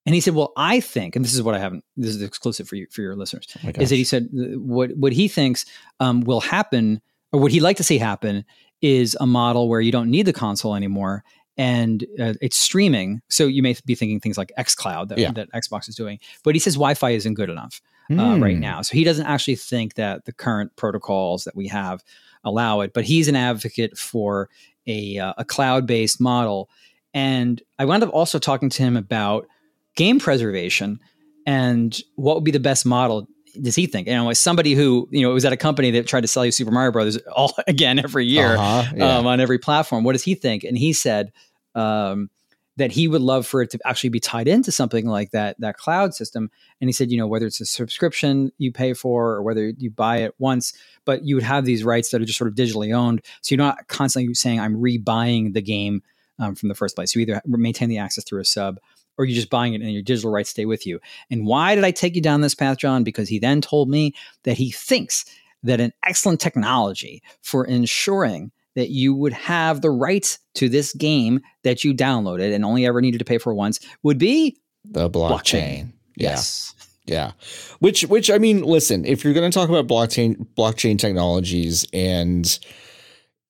and 0.05 0.13
he 0.13 0.19
said, 0.19 0.35
"Well, 0.35 0.51
I 0.57 0.81
think, 0.81 1.15
and 1.15 1.23
this 1.23 1.33
is 1.33 1.41
what 1.41 1.55
I 1.55 1.59
haven't. 1.59 1.85
This 1.95 2.13
is 2.13 2.21
exclusive 2.21 2.67
for 2.67 2.75
you 2.75 2.87
for 2.91 3.01
your 3.01 3.15
listeners. 3.15 3.47
Oh 3.63 3.71
is 3.79 3.89
that 3.89 3.95
he 3.95 4.03
said 4.03 4.27
what 4.33 4.91
what 4.97 5.13
he 5.13 5.29
thinks 5.29 5.65
um, 6.01 6.21
will 6.21 6.41
happen, 6.41 7.01
or 7.31 7.39
what 7.39 7.53
he'd 7.53 7.61
like 7.61 7.77
to 7.77 7.83
see 7.83 7.97
happen, 7.97 8.43
is 8.85 9.17
a 9.19 9.25
model 9.25 9.67
where 9.67 9.81
you 9.81 9.91
don't 9.91 10.11
need 10.11 10.27
the 10.27 10.33
console 10.33 10.75
anymore 10.75 11.23
and 11.57 12.05
uh, 12.19 12.33
it's 12.39 12.55
streaming. 12.55 13.21
So 13.29 13.47
you 13.47 13.63
may 13.63 13.75
be 13.83 13.95
thinking 13.95 14.19
things 14.19 14.37
like 14.37 14.51
xCloud 14.59 15.07
that, 15.07 15.17
yeah. 15.17 15.31
that 15.31 15.51
Xbox 15.53 15.89
is 15.89 15.95
doing, 15.95 16.19
but 16.43 16.53
he 16.53 16.59
says 16.59 16.75
Wi-Fi 16.75 17.09
isn't 17.09 17.33
good 17.33 17.49
enough 17.49 17.81
mm. 18.11 18.19
uh, 18.19 18.39
right 18.39 18.55
hmm. 18.55 18.61
now. 18.61 18.83
So 18.83 18.93
he 18.93 19.03
doesn't 19.03 19.25
actually 19.25 19.55
think 19.55 19.95
that 19.95 20.25
the 20.25 20.33
current 20.33 20.75
protocols 20.75 21.45
that 21.45 21.55
we 21.55 21.67
have 21.67 22.03
allow 22.43 22.81
it. 22.81 22.93
But 22.93 23.05
he's 23.05 23.27
an 23.27 23.35
advocate 23.35 23.97
for 23.97 24.49
a 24.85 25.17
uh, 25.17 25.33
a 25.39 25.45
cloud-based 25.45 26.21
model. 26.21 26.69
And 27.13 27.59
I 27.79 27.85
wound 27.85 28.03
up 28.03 28.13
also 28.13 28.37
talking 28.37 28.69
to 28.69 28.83
him 28.83 28.95
about 28.95 29.47
game 29.95 30.19
preservation 30.19 30.99
and 31.47 31.97
what 32.17 32.35
would 32.35 32.43
be 32.43 32.51
the 32.51 32.59
best 32.59 32.85
model 32.85 33.27
does 33.61 33.75
he 33.75 33.87
think? 33.87 34.07
You 34.07 34.13
know, 34.13 34.29
as 34.29 34.39
somebody 34.39 34.73
who 34.73 35.07
you 35.11 35.21
know 35.21 35.33
was 35.33 35.45
at 35.45 35.53
a 35.53 35.57
company 35.57 35.91
that 35.91 36.07
tried 36.07 36.21
to 36.21 36.27
sell 36.27 36.45
you 36.45 36.51
Super 36.51 36.71
Mario 36.71 36.91
Brothers 36.91 37.17
all 37.35 37.55
again 37.67 37.99
every 37.99 38.25
year 38.25 38.55
uh-huh, 38.55 38.93
yeah. 38.95 39.17
um, 39.17 39.27
on 39.27 39.39
every 39.39 39.57
platform. 39.57 40.03
What 40.03 40.13
does 40.13 40.23
he 40.23 40.35
think? 40.35 40.63
And 40.63 40.77
he 40.77 40.93
said 40.93 41.31
um, 41.73 42.29
that 42.77 42.91
he 42.91 43.07
would 43.07 43.21
love 43.21 43.47
for 43.47 43.61
it 43.61 43.71
to 43.71 43.79
actually 43.85 44.09
be 44.09 44.19
tied 44.19 44.47
into 44.47 44.71
something 44.71 45.05
like 45.05 45.31
that 45.31 45.59
that 45.59 45.77
cloud 45.77 46.13
system. 46.13 46.49
And 46.81 46.89
he 46.89 46.93
said, 46.93 47.11
you 47.11 47.17
know, 47.17 47.27
whether 47.27 47.45
it's 47.45 47.61
a 47.61 47.65
subscription 47.65 48.51
you 48.57 48.71
pay 48.71 48.93
for 48.93 49.31
or 49.31 49.43
whether 49.43 49.67
you 49.77 49.89
buy 49.89 50.17
it 50.17 50.35
once, 50.39 50.73
but 51.05 51.23
you 51.23 51.35
would 51.35 51.43
have 51.43 51.65
these 51.65 51.83
rights 51.83 52.09
that 52.09 52.21
are 52.21 52.25
just 52.25 52.37
sort 52.37 52.49
of 52.49 52.55
digitally 52.55 52.93
owned. 52.93 53.21
So 53.41 53.55
you're 53.55 53.63
not 53.63 53.87
constantly 53.87 54.33
saying 54.33 54.59
I'm 54.59 54.77
rebuying 54.77 55.53
the 55.53 55.61
game 55.61 56.03
um, 56.39 56.55
from 56.55 56.69
the 56.69 56.75
first 56.75 56.95
place. 56.95 57.15
You 57.15 57.21
either 57.21 57.41
maintain 57.45 57.89
the 57.89 57.99
access 57.99 58.23
through 58.23 58.41
a 58.41 58.45
sub 58.45 58.79
or 59.17 59.25
you're 59.25 59.35
just 59.35 59.49
buying 59.49 59.73
it 59.73 59.81
and 59.81 59.91
your 59.91 60.01
digital 60.01 60.31
rights 60.31 60.49
stay 60.49 60.65
with 60.65 60.85
you. 60.85 60.99
And 61.29 61.45
why 61.45 61.75
did 61.75 61.83
I 61.83 61.91
take 61.91 62.15
you 62.15 62.21
down 62.21 62.41
this 62.41 62.55
path, 62.55 62.77
John? 62.77 63.03
Because 63.03 63.29
he 63.29 63.39
then 63.39 63.61
told 63.61 63.89
me 63.89 64.13
that 64.43 64.57
he 64.57 64.71
thinks 64.71 65.25
that 65.63 65.81
an 65.81 65.93
excellent 66.05 66.39
technology 66.39 67.23
for 67.41 67.65
ensuring 67.65 68.51
that 68.75 68.89
you 68.89 69.15
would 69.15 69.33
have 69.33 69.81
the 69.81 69.89
rights 69.89 70.39
to 70.55 70.69
this 70.69 70.93
game 70.93 71.41
that 71.63 71.83
you 71.83 71.93
downloaded 71.93 72.53
and 72.53 72.65
only 72.65 72.85
ever 72.85 73.01
needed 73.01 73.19
to 73.19 73.25
pay 73.25 73.37
for 73.37 73.53
once 73.53 73.79
would 74.03 74.17
be 74.17 74.57
the 74.83 75.09
blockchain. 75.09 75.29
blockchain. 75.29 75.91
Yeah. 76.17 76.29
Yes. 76.29 76.73
Yeah. 77.05 77.31
Which 77.79 78.01
which 78.03 78.29
I 78.29 78.37
mean, 78.37 78.63
listen, 78.63 79.05
if 79.05 79.23
you're 79.23 79.33
going 79.33 79.49
to 79.49 79.55
talk 79.55 79.69
about 79.69 79.87
blockchain 79.87 80.45
blockchain 80.57 80.99
technologies 80.99 81.85
and 81.93 82.59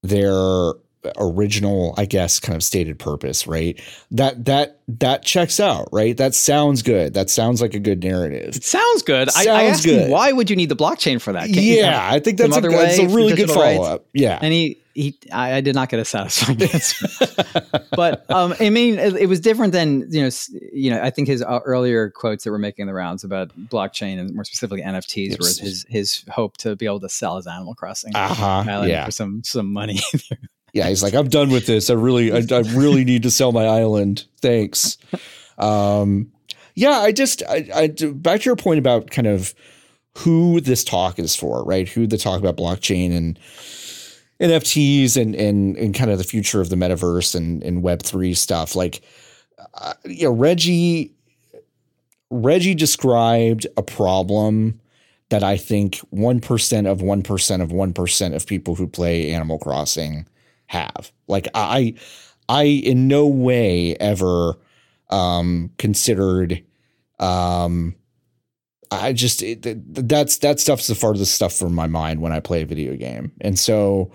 their 0.03 0.73
original 1.17 1.93
i 1.97 2.05
guess 2.05 2.39
kind 2.39 2.55
of 2.55 2.63
stated 2.63 2.99
purpose 2.99 3.45
right? 3.47 3.79
That 4.11 4.45
that 4.45 4.79
that 4.87 5.23
checks 5.23 5.59
out 5.59 5.89
right? 5.91 6.15
That 6.15 6.35
sounds 6.35 6.83
good. 6.83 7.13
That 7.15 7.29
sounds 7.29 7.61
like 7.61 7.73
a 7.73 7.79
good 7.79 8.03
narrative. 8.03 8.55
It 8.55 8.63
sounds 8.63 9.01
good. 9.01 9.31
Sounds 9.31 9.47
I, 9.47 9.51
I 9.51 9.63
asked 9.63 9.83
good. 9.83 10.03
him 10.03 10.11
why 10.11 10.31
would 10.31 10.49
you 10.49 10.55
need 10.55 10.69
the 10.69 10.75
blockchain 10.75 11.21
for 11.21 11.33
that? 11.33 11.45
Can't 11.47 11.57
yeah 11.57 12.07
i 12.11 12.19
think 12.19 12.37
that's 12.37 12.55
a, 12.55 12.61
that's 12.61 12.99
a 12.99 13.07
really 13.07 13.35
good 13.35 13.49
follow-up. 13.49 14.05
Yeah. 14.13 14.39
And 14.41 14.53
he 14.53 14.81
he 14.93 15.17
I, 15.31 15.55
I, 15.55 15.61
did 15.61 15.75
not 15.75 15.89
get 15.89 15.99
a 15.99 16.05
satisfying 16.05 16.61
answer. 16.73 17.07
But 17.91 18.29
um 18.29 18.55
i 18.59 18.69
mean 18.69 18.97
it, 18.97 19.15
it, 19.15 19.25
was 19.27 19.39
different 19.39 19.73
than 19.73 20.07
you 20.09 20.21
know 20.21 20.29
you 20.71 20.89
know 20.89 21.01
i 21.01 21.09
think 21.09 21.27
his 21.27 21.41
uh, 21.41 21.59
earlier 21.65 22.09
quotes 22.09 22.45
that 22.45 22.51
were 22.51 22.59
making 22.59 22.87
the 22.87 22.93
rounds 22.93 23.23
about 23.23 23.49
blockchain 23.59 24.19
and 24.19 24.33
more 24.33 24.45
specifically 24.45 24.81
nfts 24.81 25.29
yes. 25.31 25.37
was 25.37 25.59
his 25.59 25.85
his 25.89 26.23
hope 26.29 26.55
to 26.57 26.75
be 26.75 26.85
able 26.85 27.01
to 27.01 27.09
sell 27.09 27.35
his 27.35 27.47
animal 27.47 27.75
crossing 27.75 28.15
uh-huh, 28.15 28.83
yeah. 28.85 29.05
for 29.05 29.11
some 29.11 29.43
some 29.43 29.71
money 29.71 29.99
yeah, 30.75 30.89
he's 30.89 31.01
like, 31.01 31.13
I'm 31.13 31.29
done 31.29 31.51
with 31.51 31.65
this. 31.67 31.89
I 31.89 31.93
really, 31.93 32.33
I, 32.33 32.43
I 32.51 32.59
really 32.73 33.05
need 33.05 33.23
to 33.23 33.31
sell 33.31 33.53
my 33.53 33.65
island. 33.65 34.25
Thanks. 34.41 34.97
Um, 35.57 36.33
yeah, 36.75 36.97
I 36.97 37.13
just, 37.13 37.41
I, 37.47 37.69
I, 37.73 37.87
back 37.87 38.41
to 38.41 38.45
your 38.45 38.57
point 38.57 38.79
about 38.79 39.09
kind 39.09 39.25
of 39.25 39.55
who 40.17 40.59
this 40.59 40.83
talk 40.83 41.17
is 41.17 41.33
for, 41.33 41.63
right? 41.63 41.87
Who 41.87 42.07
the 42.07 42.17
talk 42.17 42.41
about 42.41 42.57
blockchain 42.57 43.15
and 43.15 43.39
NFTs 44.41 45.15
and 45.15 45.33
and 45.33 45.77
and 45.77 45.95
kind 45.95 46.11
of 46.11 46.17
the 46.17 46.25
future 46.25 46.59
of 46.59 46.67
the 46.67 46.75
metaverse 46.75 47.35
and 47.35 47.63
and 47.63 47.81
Web 47.81 48.01
three 48.01 48.33
stuff. 48.33 48.75
Like, 48.75 49.01
uh, 49.75 49.93
you 50.03 50.25
know, 50.25 50.33
Reggie, 50.33 51.13
Reggie 52.29 52.75
described 52.75 53.65
a 53.77 53.81
problem 53.81 54.81
that 55.29 55.41
I 55.41 55.55
think 55.55 56.01
1% 56.13 56.91
of 56.91 56.99
1% 56.99 57.61
of 57.61 57.69
1% 57.69 58.35
of 58.35 58.45
people 58.45 58.75
who 58.75 58.87
play 58.87 59.31
Animal 59.31 59.57
Crossing 59.57 60.27
have. 60.67 61.11
Like 61.27 61.47
I 61.53 61.95
I 62.49 62.63
in 62.63 63.07
no 63.07 63.27
way 63.27 63.95
ever 63.95 64.57
um 65.09 65.71
considered 65.77 66.63
um 67.19 67.95
I 68.91 69.13
just 69.13 69.41
it, 69.43 69.63
that's 70.07 70.37
that 70.39 70.59
stuff's 70.59 70.87
the 70.87 70.95
farthest 70.95 71.33
stuff 71.33 71.53
from 71.53 71.73
my 71.73 71.87
mind 71.87 72.21
when 72.21 72.31
I 72.31 72.39
play 72.39 72.61
a 72.61 72.65
video 72.65 72.95
game. 72.95 73.31
And 73.41 73.57
so 73.57 74.11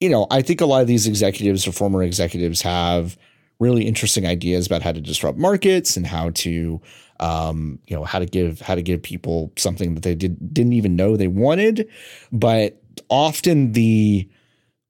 you 0.00 0.08
know, 0.08 0.26
I 0.32 0.42
think 0.42 0.60
a 0.60 0.66
lot 0.66 0.82
of 0.82 0.88
these 0.88 1.06
executives 1.06 1.66
or 1.66 1.70
former 1.70 2.02
executives 2.02 2.60
have 2.62 3.16
really 3.60 3.86
interesting 3.86 4.26
ideas 4.26 4.66
about 4.66 4.82
how 4.82 4.90
to 4.90 5.00
disrupt 5.00 5.38
markets 5.38 5.96
and 5.96 6.04
how 6.04 6.30
to 6.30 6.80
um, 7.20 7.78
you 7.86 7.96
know 7.96 8.02
how 8.04 8.18
to 8.18 8.26
give 8.26 8.60
how 8.60 8.74
to 8.74 8.82
give 8.82 9.00
people 9.00 9.52
something 9.56 9.94
that 9.94 10.02
they 10.02 10.16
did 10.16 10.52
didn't 10.52 10.72
even 10.72 10.96
know 10.96 11.16
they 11.16 11.28
wanted 11.28 11.88
but 12.32 12.82
often 13.08 13.72
the 13.72 14.28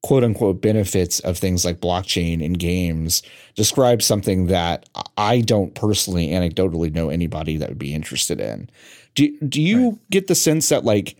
quote 0.03 0.23
unquote 0.23 0.61
benefits 0.61 1.19
of 1.21 1.37
things 1.37 1.65
like 1.65 1.79
blockchain 1.79 2.41
in 2.41 2.53
games 2.53 3.23
describe 3.55 4.01
something 4.01 4.47
that 4.47 4.87
I 5.17 5.41
don't 5.41 5.73
personally 5.73 6.27
anecdotally 6.27 6.93
know 6.93 7.09
anybody 7.09 7.57
that 7.57 7.69
would 7.69 7.79
be 7.79 7.93
interested 7.95 8.39
in. 8.39 8.69
Do 9.15 9.35
do 9.39 9.61
you 9.61 9.89
right. 9.89 10.09
get 10.11 10.27
the 10.27 10.35
sense 10.35 10.69
that 10.69 10.83
like 10.83 11.15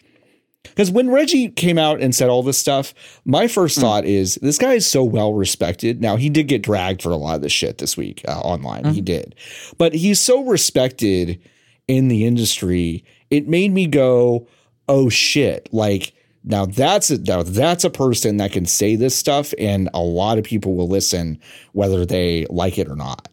because 0.63 0.91
when 0.91 1.09
Reggie 1.09 1.49
came 1.49 1.77
out 1.77 2.01
and 2.01 2.15
said 2.15 2.29
all 2.29 2.43
this 2.43 2.57
stuff, 2.57 2.93
my 3.25 3.47
first 3.47 3.77
mm. 3.77 3.81
thought 3.81 4.05
is 4.05 4.35
this 4.35 4.57
guy 4.57 4.73
is 4.73 4.85
so 4.85 5.03
well 5.03 5.33
respected. 5.33 6.01
Now 6.01 6.17
he 6.17 6.29
did 6.29 6.47
get 6.47 6.61
dragged 6.61 7.01
for 7.01 7.09
a 7.09 7.17
lot 7.17 7.35
of 7.35 7.41
this 7.41 7.51
shit 7.51 7.77
this 7.77 7.95
week 7.95 8.21
uh, 8.27 8.39
online. 8.39 8.83
Mm. 8.83 8.93
He 8.93 9.01
did, 9.01 9.35
but 9.77 9.93
he's 9.93 10.19
so 10.19 10.43
respected 10.43 11.39
in 11.87 12.09
the 12.09 12.25
industry. 12.25 13.05
It 13.29 13.47
made 13.47 13.71
me 13.71 13.87
go, 13.87 14.47
"Oh 14.89 15.07
shit!" 15.07 15.69
Like 15.71 16.12
now 16.43 16.65
that's 16.65 17.09
a, 17.09 17.17
now 17.19 17.43
that's 17.43 17.83
a 17.83 17.89
person 17.89 18.37
that 18.37 18.51
can 18.51 18.65
say 18.65 18.95
this 18.95 19.15
stuff, 19.15 19.53
and 19.57 19.89
a 19.93 20.01
lot 20.01 20.37
of 20.37 20.43
people 20.43 20.75
will 20.75 20.87
listen, 20.87 21.39
whether 21.71 22.05
they 22.05 22.45
like 22.49 22.77
it 22.77 22.87
or 22.87 22.95
not. 22.95 23.29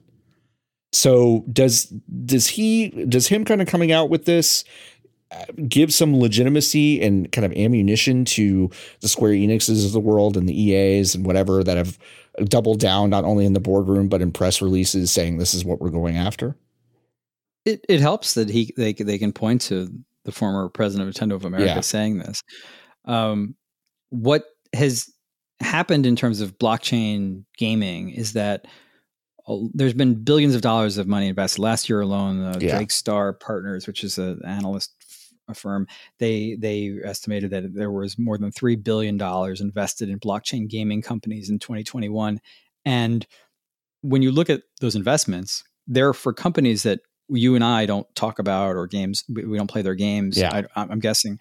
So 0.92 1.44
does 1.52 1.84
does 2.24 2.46
he 2.48 2.88
does 3.06 3.28
him 3.28 3.44
kind 3.44 3.62
of 3.62 3.68
coming 3.68 3.92
out 3.92 4.10
with 4.10 4.24
this 4.24 4.64
uh, 5.32 5.44
give 5.68 5.92
some 5.92 6.18
legitimacy 6.18 7.00
and 7.00 7.30
kind 7.30 7.44
of 7.44 7.52
ammunition 7.52 8.24
to 8.24 8.70
the 9.00 9.08
Square 9.08 9.32
Enixes 9.32 9.86
of 9.86 9.92
the 9.92 10.00
world 10.00 10.36
and 10.36 10.48
the 10.48 10.60
EAs 10.60 11.14
and 11.14 11.24
whatever 11.24 11.62
that 11.62 11.76
have 11.76 11.98
doubled 12.44 12.80
down 12.80 13.10
not 13.10 13.24
only 13.24 13.44
in 13.44 13.52
the 13.52 13.60
boardroom 13.60 14.08
but 14.08 14.22
in 14.22 14.32
press 14.32 14.60
releases 14.60 15.10
saying 15.10 15.38
this 15.38 15.54
is 15.54 15.64
what 15.64 15.80
we're 15.80 15.90
going 15.90 16.16
after? 16.16 16.56
It 17.64 17.84
it 17.88 18.00
helps 18.00 18.34
that 18.34 18.48
he 18.48 18.72
they 18.76 18.92
they 18.92 19.18
can 19.18 19.32
point 19.32 19.60
to 19.62 19.88
the 20.24 20.32
former 20.32 20.68
president 20.68 21.08
of 21.08 21.14
Nintendo 21.14 21.34
of 21.34 21.44
America 21.44 21.74
yeah. 21.74 21.80
saying 21.80 22.18
this. 22.18 22.42
Um, 23.04 23.54
what 24.10 24.44
has 24.72 25.10
happened 25.60 26.06
in 26.06 26.16
terms 26.16 26.40
of 26.40 26.58
blockchain 26.58 27.44
gaming 27.58 28.10
is 28.10 28.32
that 28.34 28.66
there's 29.74 29.94
been 29.94 30.14
billions 30.22 30.54
of 30.54 30.60
dollars 30.60 30.96
of 30.96 31.08
money 31.08 31.28
invested 31.28 31.60
last 31.60 31.88
year 31.88 32.00
alone. 32.00 32.42
Uh, 32.42 32.58
yeah. 32.60 32.76
Drake 32.76 32.90
Star 32.90 33.32
Partners, 33.32 33.86
which 33.86 34.04
is 34.04 34.18
an 34.18 34.40
analyst 34.46 34.92
firm, 35.54 35.86
they 36.18 36.56
they 36.58 36.96
estimated 37.04 37.50
that 37.50 37.74
there 37.74 37.90
was 37.90 38.18
more 38.18 38.38
than 38.38 38.52
three 38.52 38.76
billion 38.76 39.16
dollars 39.16 39.60
invested 39.60 40.08
in 40.08 40.20
blockchain 40.20 40.68
gaming 40.68 41.02
companies 41.02 41.50
in 41.50 41.58
2021. 41.58 42.40
And 42.84 43.26
when 44.02 44.22
you 44.22 44.30
look 44.30 44.48
at 44.48 44.62
those 44.80 44.96
investments, 44.96 45.64
they're 45.86 46.12
for 46.12 46.32
companies 46.32 46.84
that 46.84 47.00
you 47.28 47.54
and 47.54 47.64
I 47.64 47.86
don't 47.86 48.12
talk 48.14 48.38
about 48.38 48.76
or 48.76 48.86
games 48.86 49.24
we 49.28 49.56
don't 49.56 49.70
play 49.70 49.82
their 49.82 49.94
games. 49.94 50.38
Yeah. 50.38 50.62
I, 50.76 50.82
I'm 50.82 51.00
guessing 51.00 51.38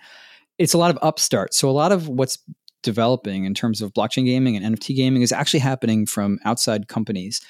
it's 0.60 0.74
a 0.74 0.78
lot 0.78 0.91
of 0.91 0.99
upstarts. 1.01 1.57
So 1.57 1.70
a 1.70 1.72
lot 1.72 1.91
of 1.91 2.07
what's 2.07 2.38
developing 2.84 3.45
in 3.45 3.53
terms 3.53 3.82
of 3.82 3.93
blockchain 3.93 4.26
gaming 4.26 4.55
and 4.55 4.76
NFT 4.76 4.95
gaming 4.95 5.22
is 5.22 5.32
actually 5.32 5.62
happening 5.62 6.05
from 6.05 6.38
outside 6.45 6.88
companies. 6.88 7.41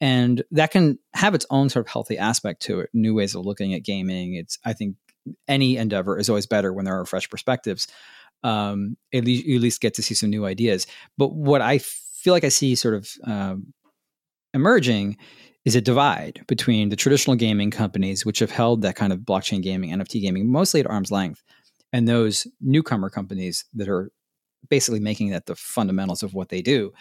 And 0.00 0.42
that 0.50 0.70
can 0.70 0.98
have 1.14 1.34
its 1.34 1.46
own 1.50 1.68
sort 1.68 1.86
of 1.86 1.92
healthy 1.92 2.18
aspect 2.18 2.62
to 2.62 2.80
it, 2.80 2.90
new 2.92 3.14
ways 3.14 3.34
of 3.34 3.44
looking 3.44 3.74
at 3.74 3.84
gaming. 3.84 4.34
It's, 4.34 4.58
I 4.64 4.72
think, 4.72 4.96
any 5.46 5.76
endeavor 5.76 6.18
is 6.18 6.28
always 6.28 6.46
better 6.46 6.72
when 6.72 6.84
there 6.84 6.98
are 6.98 7.04
fresh 7.04 7.28
perspectives. 7.28 7.86
Um, 8.42 8.96
at 9.14 9.24
least 9.24 9.44
you 9.44 9.56
at 9.56 9.62
least 9.62 9.80
get 9.80 9.94
to 9.94 10.02
see 10.02 10.14
some 10.14 10.30
new 10.30 10.44
ideas. 10.44 10.86
But 11.16 11.32
what 11.32 11.60
I 11.60 11.78
feel 11.78 12.32
like 12.32 12.42
I 12.42 12.48
see 12.48 12.74
sort 12.74 12.94
of 12.94 13.08
um, 13.24 13.72
emerging 14.52 15.16
is 15.64 15.76
a 15.76 15.80
divide 15.80 16.42
between 16.48 16.88
the 16.88 16.96
traditional 16.96 17.36
gaming 17.36 17.70
companies, 17.70 18.26
which 18.26 18.40
have 18.40 18.50
held 18.50 18.82
that 18.82 18.96
kind 18.96 19.12
of 19.12 19.20
blockchain 19.20 19.62
gaming, 19.62 19.90
NFT 19.90 20.20
gaming, 20.20 20.50
mostly 20.50 20.80
at 20.80 20.88
arm's 20.88 21.12
length, 21.12 21.44
and 21.92 22.08
those 22.08 22.46
newcomer 22.60 23.10
companies 23.10 23.64
that 23.74 23.88
are 23.88 24.10
basically 24.68 25.00
making 25.00 25.30
that 25.30 25.46
the 25.46 25.56
fundamentals 25.56 26.22
of 26.22 26.34
what 26.34 26.48
they 26.48 26.62
do. 26.62 26.92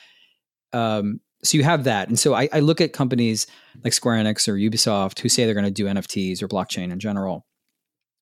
Um, 0.73 1.19
so 1.43 1.57
you 1.57 1.63
have 1.63 1.85
that, 1.85 2.07
and 2.07 2.19
so 2.19 2.35
I, 2.35 2.49
I 2.53 2.59
look 2.59 2.81
at 2.81 2.93
companies 2.93 3.47
like 3.83 3.93
Square 3.93 4.23
Enix 4.23 4.47
or 4.47 4.53
Ubisoft 4.53 5.19
who 5.19 5.29
say 5.29 5.45
they're 5.45 5.55
going 5.55 5.65
to 5.65 5.71
do 5.71 5.85
NFTs 5.85 6.41
or 6.41 6.47
blockchain 6.47 6.91
in 6.91 6.99
general, 6.99 7.47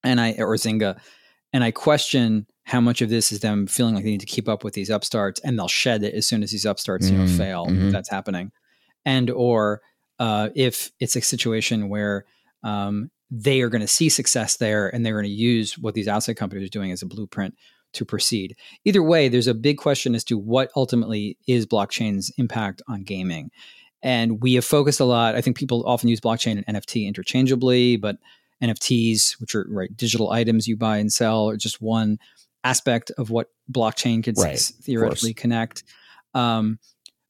and 0.03 0.22
I 0.22 0.36
or 0.38 0.55
Zynga, 0.55 0.97
and 1.51 1.63
I 1.63 1.72
question 1.72 2.47
how 2.63 2.80
much 2.80 3.01
of 3.01 3.09
this 3.09 3.32
is 3.32 3.41
them 3.41 3.67
feeling 3.67 3.95
like 3.95 4.03
they 4.03 4.11
need 4.11 4.22
to 4.22 4.26
keep 4.26 4.47
up 4.47 4.63
with 4.63 4.74
these 4.74 4.89
upstarts, 4.89 5.41
and 5.41 5.59
they'll 5.59 5.67
shed 5.67 6.03
it 6.03 6.13
as 6.13 6.28
soon 6.28 6.43
as 6.43 6.51
these 6.51 6.65
upstarts 6.65 7.07
mm-hmm. 7.07 7.15
you 7.15 7.22
know 7.22 7.28
mm-hmm. 7.28 7.38
fail. 7.38 7.65
Mm-hmm. 7.67 7.89
That's 7.91 8.09
happening, 8.09 8.51
and 9.05 9.30
or 9.30 9.82
uh, 10.17 10.49
if 10.55 10.91
it's 11.01 11.17
a 11.17 11.22
situation 11.22 11.89
where 11.89 12.26
um, 12.63 13.11
they 13.32 13.61
are 13.61 13.69
going 13.69 13.82
to 13.82 13.88
see 13.88 14.09
success 14.09 14.57
there, 14.57 14.93
and 14.93 15.05
they're 15.05 15.13
going 15.13 15.25
to 15.25 15.30
use 15.30 15.77
what 15.77 15.93
these 15.93 16.07
outside 16.07 16.38
companies 16.38 16.65
are 16.65 16.71
doing 16.71 16.91
as 16.91 17.01
a 17.01 17.05
blueprint 17.05 17.55
to 17.93 18.05
proceed. 18.05 18.55
Either 18.86 19.03
way, 19.03 19.30
there's 19.30 19.47
a 19.47 19.53
big 19.53 19.77
question 19.77 20.15
as 20.15 20.23
to 20.25 20.38
what 20.38 20.71
ultimately 20.75 21.38
is 21.47 21.65
blockchain's 21.65 22.32
impact 22.38 22.82
on 22.88 23.03
gaming. 23.03 23.51
And 24.01 24.41
we 24.41 24.53
have 24.53 24.65
focused 24.65 24.99
a 24.99 25.05
lot. 25.05 25.36
I 25.36 25.41
think 25.41 25.57
people 25.57 25.84
often 25.86 26.09
use 26.09 26.21
blockchain 26.21 26.63
and 26.63 26.77
NFT 26.77 27.07
interchangeably, 27.07 27.97
but 27.97 28.17
NFTs, 28.63 29.39
which 29.39 29.55
are 29.55 29.65
right 29.69 29.95
digital 29.95 30.32
items 30.32 30.67
you 30.67 30.77
buy 30.77 30.97
and 30.97 31.11
sell, 31.11 31.49
are 31.49 31.57
just 31.57 31.82
one 31.82 32.19
aspect 32.63 33.11
of 33.17 33.30
what 33.30 33.47
blockchain 33.71 34.23
could 34.23 34.38
right, 34.38 34.59
theoretically 34.59 35.34
connect. 35.34 35.84
Um, 36.34 36.80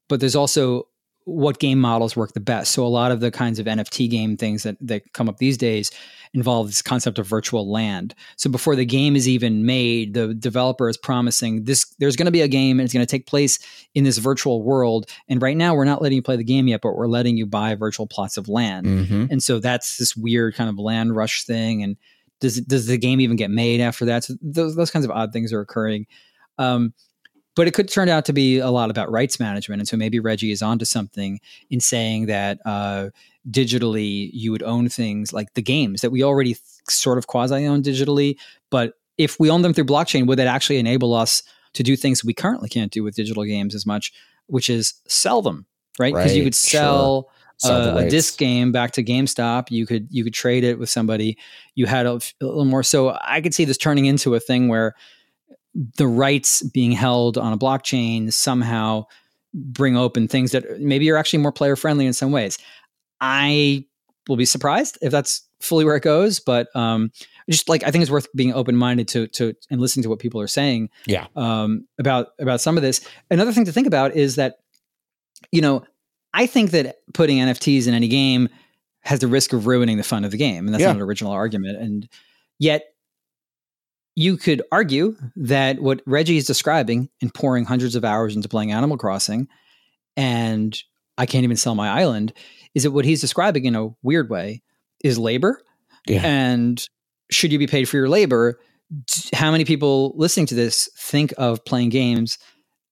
but 0.08 0.20
there's 0.20 0.36
also 0.36 0.89
what 1.30 1.60
game 1.60 1.80
models 1.80 2.16
work 2.16 2.34
the 2.34 2.40
best. 2.40 2.72
So 2.72 2.86
a 2.86 2.88
lot 2.88 3.12
of 3.12 3.20
the 3.20 3.32
kinds 3.32 3.60
of 3.60 3.66
NFT 3.66 4.10
game 4.10 4.38
things 4.38 4.64
that 4.64 4.78
that 4.82 5.14
come 5.14 5.30
up 5.30 5.38
these 5.38 5.58
days 5.58 5.92
involve 6.34 6.68
this 6.68 6.82
concept 6.82 7.18
of 7.18 7.26
virtual 7.28 7.72
land. 7.72 8.14
So 8.36 8.50
before 8.50 8.76
the 8.76 8.86
game 8.86 9.16
is 9.16 9.28
even 9.28 9.66
made, 9.66 10.14
the 10.14 10.34
developer 10.34 10.90
is 10.90 10.98
promising 10.98 11.64
this 11.64 11.86
there's 12.00 12.16
going 12.16 12.26
to 12.26 12.32
be 12.32 12.42
a 12.42 12.48
game 12.48 12.80
and 12.80 12.86
it's 12.86 12.94
going 12.94 13.06
to 13.06 13.10
take 13.10 13.28
place 13.28 13.60
in 13.96 14.04
this 14.04 14.18
virtual 14.18 14.62
world. 14.62 15.10
And 15.28 15.42
right 15.42 15.58
now 15.58 15.74
we're 15.74 15.86
not 15.86 16.02
letting 16.02 16.18
you 16.18 16.22
play 16.22 16.36
the 16.36 16.44
game 16.44 16.68
yet, 16.68 16.82
but 16.82 16.96
we're 16.96 17.08
letting 17.08 17.38
you 17.38 17.46
buy 17.46 17.76
virtual 17.76 18.08
plots 18.08 18.38
of 18.38 18.48
land. 18.48 18.86
Mm-hmm. 18.86 19.26
And 19.32 19.44
so 19.44 19.60
that's 19.60 19.98
this 19.98 20.16
weird 20.16 20.56
kind 20.56 20.70
of 20.70 20.78
land 20.78 21.16
rush 21.16 21.46
thing 21.46 21.84
and 21.84 21.98
does 22.40 22.62
does 22.62 22.88
the 22.88 22.98
game 22.98 23.20
even 23.20 23.36
get 23.36 23.52
made 23.52 23.82
after 23.82 24.06
that? 24.06 24.24
So 24.24 24.36
those 24.42 24.76
those 24.76 24.92
kinds 24.92 25.06
of 25.06 25.12
odd 25.12 25.34
things 25.34 25.52
are 25.52 25.60
occurring. 25.60 26.08
Um, 26.58 26.94
but 27.56 27.68
it 27.68 27.74
could 27.74 27.90
turn 27.90 28.10
out 28.10 28.26
to 28.26 28.34
be 28.34 28.60
a 28.60 28.70
lot 28.70 28.90
about 28.90 29.12
rights 29.12 29.40
management. 29.40 29.82
And 29.82 29.88
so 29.88 29.98
maybe 29.98 30.20
Reggie 30.20 30.52
is 30.52 30.62
onto 30.62 30.86
something 30.86 31.40
in 31.70 31.80
saying 31.80 32.28
that 32.28 32.60
uh, 32.66 33.10
digitally 33.50 34.30
you 34.34 34.52
would 34.52 34.64
own 34.64 34.90
things 34.90 35.34
like 35.34 35.54
the 35.54 35.62
games 35.62 36.02
that 36.02 36.12
we 36.12 36.24
already 36.24 36.54
th- 36.54 36.64
sort 36.90 37.18
of 37.18 37.28
quasi 37.28 37.66
own 37.66 37.84
digitally. 37.84 38.38
But 38.70 38.94
if 39.18 39.40
we 39.40 39.50
own 39.50 39.62
them 39.62 39.74
through 39.74 39.86
blockchain, 39.86 40.28
would 40.28 40.40
that 40.40 40.48
actually 40.48 40.78
enable 40.78 41.14
us 41.14 41.44
to 41.74 41.84
do 41.84 41.96
things 41.96 42.24
we 42.24 42.34
currently 42.34 42.70
can't 42.70 42.92
do 42.92 43.04
with 43.04 43.16
digital 43.16 43.44
games 43.44 43.76
as 43.76 43.86
much, 43.86 44.14
which 44.48 44.70
is 44.70 44.94
sell 45.08 45.42
them, 45.42 45.66
right? 46.00 46.14
Because 46.14 46.32
right, 46.32 46.38
you 46.38 46.44
could 46.44 46.56
sell. 46.56 47.30
Sure. 47.62 47.74
Uh, 47.74 47.98
a 47.98 48.10
disc 48.10 48.38
game 48.38 48.72
back 48.72 48.92
to 48.92 49.04
GameStop. 49.04 49.70
You 49.70 49.86
could 49.86 50.08
you 50.10 50.24
could 50.24 50.34
trade 50.34 50.64
it 50.64 50.80
with 50.80 50.90
somebody. 50.90 51.38
You 51.76 51.88
had 51.88 52.06
a, 52.06 52.12
a, 52.12 52.46
little 52.46 52.64
more. 52.64 52.84
So 52.84 53.18
I 53.22 53.42
could 53.42 53.54
see 53.54 53.66
this 53.66 53.78
turning 53.78 54.06
into 54.06 54.34
a 54.34 54.40
thing 54.40 54.70
where 54.70 54.96
the 55.74 56.08
rights 56.08 56.64
being 56.64 56.92
held 56.92 57.38
on 57.38 57.54
a 57.54 57.58
blockchain 57.58 58.32
somehow 58.34 59.06
bring 59.54 59.98
open 59.98 60.28
things 60.28 60.52
that 60.52 60.80
maybe 60.80 61.10
are 61.10 61.18
actually 61.18 61.40
more 61.40 61.52
player 61.52 61.76
friendly 61.76 62.06
in 62.06 62.14
some 62.14 62.32
ways. 62.32 62.58
I 63.22 63.86
will 64.28 64.38
be 64.38 64.46
surprised 64.46 64.98
if 65.02 65.12
that's 65.12 65.48
fully 65.60 65.86
where 65.86 65.96
it 65.96 66.04
goes, 66.04 66.40
but 66.40 66.74
um, 66.76 67.12
just 67.50 67.68
like 67.68 67.84
I 67.84 67.92
think 67.92 68.02
it's 68.02 68.12
worth 68.12 68.28
being 68.36 68.54
open 68.54 68.76
minded 68.76 69.08
to 69.10 69.28
to 69.28 69.54
and 69.70 69.82
listening 69.82 70.04
to 70.04 70.10
what 70.10 70.20
people 70.20 70.40
are 70.42 70.48
saying. 70.48 70.90
Yeah. 71.06 71.28
Um, 71.36 71.88
about 71.98 72.30
about 72.40 72.62
some 72.62 72.78
of 72.78 72.84
this. 72.84 73.06
Another 73.30 73.52
thing 73.52 73.66
to 73.66 73.72
think 73.72 73.88
about 73.88 74.16
is 74.16 74.36
that 74.36 74.58
you 75.52 75.62
know 75.62 75.84
I 76.34 76.46
think 76.46 76.72
that 76.72 76.98
putting 77.14 77.40
NFTs 77.40 77.88
in 77.88 77.94
any 77.94 78.08
game 78.08 78.50
has 79.02 79.20
the 79.20 79.28
risk 79.28 79.54
of 79.54 79.66
ruining 79.66 79.98
the 79.98 80.04
fun 80.04 80.24
of 80.24 80.32
the 80.32 80.38
game, 80.38 80.66
and 80.66 80.74
that's 80.74 80.82
yeah. 80.82 80.88
not 80.88 80.98
an 80.98 81.02
original 81.02 81.32
argument. 81.32 81.78
And 81.80 82.08
yet 82.60 82.84
you 84.20 84.36
could 84.36 84.62
argue 84.70 85.16
that 85.38 85.80
what 85.80 86.02
Reggie 86.06 86.36
is 86.36 86.46
describing 86.46 87.08
in 87.22 87.30
pouring 87.30 87.64
hundreds 87.64 87.96
of 87.96 88.04
hours 88.04 88.36
into 88.36 88.50
playing 88.50 88.74
Animal 88.74 88.98
Crossing 88.98 89.48
and 90.18 90.78
I 91.18 91.26
can't 91.26 91.46
even 91.46 91.56
sell 91.56 91.74
my 91.74 91.88
island 91.88 92.34
is 92.76 92.84
that 92.84 92.92
what 92.92 93.06
he's 93.06 93.22
describing 93.22 93.64
in 93.64 93.78
a 93.78 93.92
weird 94.04 94.30
way 94.30 94.62
is 95.06 95.18
labor. 95.18 95.62
Yeah. 96.06 96.22
And 96.26 96.86
should 97.32 97.54
you 97.54 97.60
be 97.60 97.68
paid 97.68 97.88
for 97.88 97.96
your 97.96 98.10
labor, 98.10 98.60
how 99.32 99.52
many 99.52 99.64
people 99.64 100.12
listening 100.18 100.48
to 100.48 100.56
this 100.56 100.90
think 100.98 101.34
of 101.38 101.64
playing 101.64 101.88
games 101.88 102.40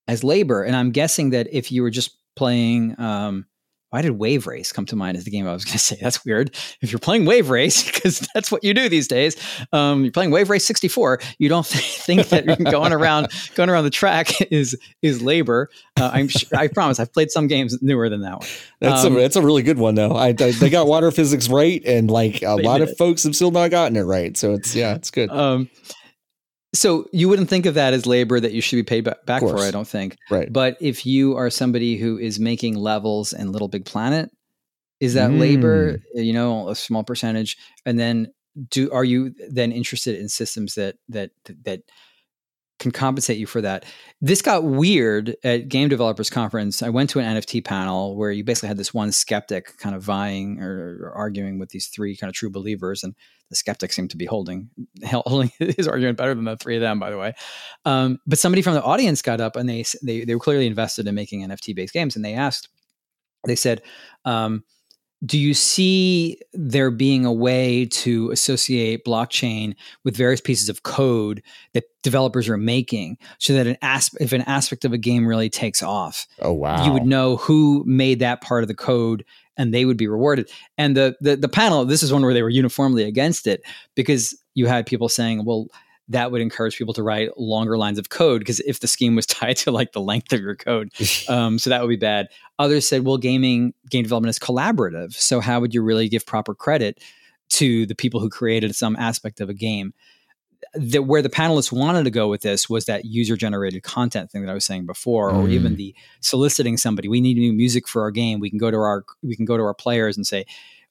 as 0.08 0.24
labor? 0.24 0.64
And 0.64 0.78
I'm 0.78 0.92
guessing 0.92 1.32
that 1.32 1.50
if 1.52 1.74
you 1.74 1.82
were 1.82 1.90
just 1.90 2.16
playing, 2.38 2.98
um, 3.02 3.48
why 3.90 4.02
did 4.02 4.12
Wave 4.12 4.48
Race 4.48 4.72
come 4.72 4.86
to 4.88 4.96
mind 4.96 5.16
as 5.16 5.24
the 5.24 5.32
game 5.32 5.48
I 5.48 5.54
was 5.54 5.64
going 5.66 5.74
to 5.74 5.80
say? 5.80 5.98
That's 6.02 6.26
weird. 6.26 6.56
If 6.82 6.92
you're 6.92 7.00
playing 7.00 7.26
Wave 7.26 7.50
Race, 7.50 7.84
because 7.92 8.28
that's 8.34 8.52
what 8.52 8.64
you 8.64 8.74
do 8.74 8.90
these 8.90 9.08
days, 9.08 9.36
um, 9.72 10.04
you're 10.04 10.12
playing 10.12 10.32
Wave 10.32 10.50
Race 10.50 10.66
64. 10.66 11.20
You 11.40 11.50
don't 11.50 11.66
think 11.68 12.30
that 12.30 12.46
going 12.70 12.94
around 12.94 13.30
going 13.56 13.70
around 13.70 13.86
the 13.86 13.90
track 13.90 14.42
is 14.52 14.78
is 15.02 15.22
labor. 15.22 15.70
Uh, 16.00 16.12
I'm 16.14 16.28
sure, 16.28 16.58
I 16.58 16.68
promise. 16.68 17.00
I've 17.00 17.14
played 17.14 17.32
some 17.32 17.48
games 17.48 17.78
newer 17.82 18.10
than 18.10 18.22
that 18.22 18.40
one. 18.40 18.48
That's 18.82 19.04
um, 19.04 19.16
a 19.16 19.20
that's 19.20 19.36
a 19.36 19.42
really 19.42 19.64
good 19.64 19.78
one 19.78 19.96
though. 19.96 20.16
I, 20.16 20.28
I, 20.28 20.34
they 20.34 20.70
got 20.70 20.88
water 20.88 21.12
physics 21.12 21.50
right, 21.50 21.82
and 21.86 22.12
like 22.12 22.42
a 22.42 22.56
lot 22.56 22.82
of 22.82 22.96
folks 22.98 23.24
have 23.24 23.36
still 23.36 23.52
not 23.52 23.72
gotten 23.72 23.96
it 23.96 24.02
right. 24.02 24.36
So 24.38 24.54
it's 24.54 24.76
yeah, 24.76 24.96
it's 24.96 25.12
good. 25.12 25.30
Um, 25.30 25.70
so 26.78 27.08
you 27.12 27.28
wouldn't 27.30 27.50
think 27.50 27.66
of 27.66 27.74
that 27.76 27.94
as 27.94 28.06
labor 28.06 28.40
that 28.40 28.52
you 28.52 28.62
should 28.62 28.76
be 28.78 28.84
paid 28.84 29.10
back 29.26 29.42
for, 29.42 29.60
I 29.60 29.72
don't 29.72 29.88
think. 29.88 30.18
Right. 30.30 30.52
But 30.52 30.78
if 30.80 31.06
you 31.06 31.36
are 31.36 31.50
somebody 31.50 31.98
who 31.98 32.18
is 32.18 32.40
making 32.40 32.76
levels 32.76 33.34
in 33.34 33.52
Little 33.52 33.68
Big 33.68 33.86
Planet, 33.86 34.30
is 35.00 35.16
that 35.16 35.32
mm. 35.32 35.40
labor? 35.40 36.00
You 36.14 36.34
know, 36.34 36.70
a 36.70 36.76
small 36.76 37.04
percentage, 37.04 37.58
and 37.86 38.00
then 38.00 38.34
do 38.70 38.92
are 38.92 39.04
you 39.04 39.34
then 39.50 39.72
interested 39.72 40.20
in 40.20 40.30
systems 40.30 40.76
that 40.76 40.96
that 41.10 41.32
that 41.64 41.82
can 42.80 42.92
compensate 42.92 43.38
you 43.38 43.48
for 43.48 43.62
that. 43.62 43.86
This 44.22 44.42
got 44.42 44.64
weird 44.64 45.36
at 45.44 45.68
Game 45.68 45.90
Developers 45.90 46.30
Conference. 46.30 46.84
I 46.84 46.90
went 46.90 47.10
to 47.12 47.20
an 47.20 47.38
NFT 47.38 47.64
panel 47.64 48.16
where 48.16 48.32
you 48.32 48.44
basically 48.44 48.68
had 48.68 48.78
this 48.78 48.94
one 48.94 49.12
skeptic 49.12 49.78
kind 49.78 49.96
of 49.96 50.04
vying 50.04 50.62
or, 50.62 51.00
or 51.02 51.14
arguing 51.16 51.58
with 51.60 51.70
these 51.70 51.88
three 51.88 52.16
kind 52.16 52.30
of 52.30 52.36
true 52.36 52.50
believers, 52.50 53.04
and 53.04 53.16
the 53.50 53.56
skeptic 53.56 53.94
seemed 53.94 54.12
to 54.12 54.18
be 54.18 54.26
holding 54.26 54.70
holding 55.12 55.52
his 55.60 55.88
argument 55.88 56.18
better 56.18 56.36
than 56.36 56.46
the 56.46 56.58
three 56.58 56.76
of 56.76 56.82
them, 56.82 57.00
by 57.00 57.10
the 57.10 57.18
way. 57.18 57.34
Um, 57.86 58.20
but 58.28 58.40
somebody 58.40 58.62
from 58.62 58.74
the 58.74 58.84
audience 58.84 59.22
got 59.22 59.42
up 59.42 59.56
and 59.56 59.68
they 59.68 59.84
they 60.04 60.24
they 60.24 60.36
were 60.36 60.42
clearly 60.42 60.68
invested 60.68 61.08
in 61.08 61.16
making 61.16 61.48
NFT 61.48 61.76
based 61.76 61.94
games, 61.94 62.16
and 62.16 62.24
they 62.24 62.34
asked, 62.34 62.70
they 63.46 63.56
said. 63.56 63.82
Um, 64.26 64.64
do 65.26 65.38
you 65.38 65.54
see 65.54 66.40
there 66.54 66.92
being 66.92 67.26
a 67.26 67.34
way 67.34 67.86
to 67.88 68.30
associate 68.32 69.04
blockchain 69.04 69.76
with 70.04 70.16
various 70.16 70.42
pieces 70.42 70.70
of 70.70 70.84
code 70.84 71.42
that 71.74 71.86
developers 72.04 72.48
are 72.48 72.58
making 72.58 73.18
so 73.40 73.54
that 73.54 73.66
an 73.66 73.78
asp- 73.82 74.16
if 74.20 74.32
an 74.32 74.42
aspect 74.42 74.86
of 74.86 74.94
a 74.94 74.98
game 74.98 75.26
really 75.26 75.50
takes 75.50 75.82
off 75.82 76.28
oh 76.42 76.54
wow 76.54 76.86
you 76.86 76.92
would 76.92 77.06
know 77.06 77.38
who 77.38 77.84
made 77.86 78.20
that 78.20 78.42
part 78.42 78.64
of 78.64 78.68
the 78.68 78.76
code 78.76 79.26
and 79.58 79.74
they 79.74 79.86
would 79.86 79.98
be 79.98 80.08
rewarded? 80.08 80.50
And 80.78 80.96
the 80.96 81.18
the, 81.20 81.36
the 81.36 81.50
panel 81.50 81.84
this 81.84 82.04
is 82.04 82.14
one 82.14 82.22
where 82.22 82.34
they 82.34 82.44
were 82.44 82.50
uniformly 82.50 83.04
against 83.04 83.48
it 83.48 83.64
because 83.96 84.38
you 84.54 84.68
had 84.68 84.86
people 84.86 85.10
saying 85.10 85.44
well 85.44 85.68
that 86.10 86.32
would 86.32 86.42
encourage 86.42 86.78
people 86.78 86.94
to 86.94 87.04
write 87.04 87.38
longer 87.38 87.78
lines 87.78 88.00
of 88.00 88.10
code 88.10 88.40
because 88.40 88.60
if 88.62 88.80
the 88.80 88.88
scheme 88.88 89.16
was 89.16 89.26
tied 89.26 89.58
to 89.58 89.72
like 89.72 89.92
the 89.92 90.02
length 90.02 90.32
of 90.34 90.40
your 90.40 90.56
code, 90.56 90.92
um, 91.30 91.60
so 91.60 91.70
that 91.70 91.82
would 91.82 91.90
be 91.90 91.96
bad. 91.96 92.28
Others 92.60 92.88
said, 92.88 93.06
well, 93.06 93.18
gaming 93.18 93.74
game 93.90 94.04
development 94.04 94.30
is 94.30 94.40
collaborative, 94.40 95.14
so 95.14 95.40
how 95.40 95.60
would 95.60 95.74
you 95.74 95.82
really 95.82 96.10
give 96.10 96.26
proper 96.26 96.56
credit 96.56 97.04
to 97.50 97.86
the 97.86 97.96
people 97.96 98.20
who 98.20 98.30
created 98.30 98.76
some 98.76 98.96
aspect 98.98 99.40
of 99.40 99.50
a 99.50 99.54
game? 99.54 99.94
The, 100.74 101.00
where 101.00 101.22
the 101.22 101.30
panelists 101.30 101.72
wanted 101.72 102.04
to 102.04 102.10
go 102.10 102.28
with 102.28 102.42
this 102.42 102.68
was 102.68 102.86
that 102.86 103.06
user 103.06 103.38
generated 103.38 103.84
content 103.84 104.32
thing 104.32 104.44
that 104.44 104.52
I 104.52 104.56
was 104.56 104.66
saying 104.66 104.86
before, 104.86 105.32
mm. 105.32 105.38
or 105.38 105.50
even 105.50 105.74
mm. 105.74 105.78
the 105.78 105.96
soliciting 106.20 106.78
somebody. 106.78 107.08
We 107.08 107.22
need 107.22 107.38
new 107.38 107.54
music 107.54 107.88
for 107.88 108.02
our 108.02 108.12
game. 108.12 108.40
We 108.40 108.50
can 108.50 108.58
go 108.58 108.72
to 108.72 108.78
our 108.78 109.06
we 109.22 109.36
can 109.36 109.46
go 109.46 109.56
to 109.56 109.64
our 109.64 109.76
players 109.76 110.18
and 110.18 110.26
say, 110.26 110.46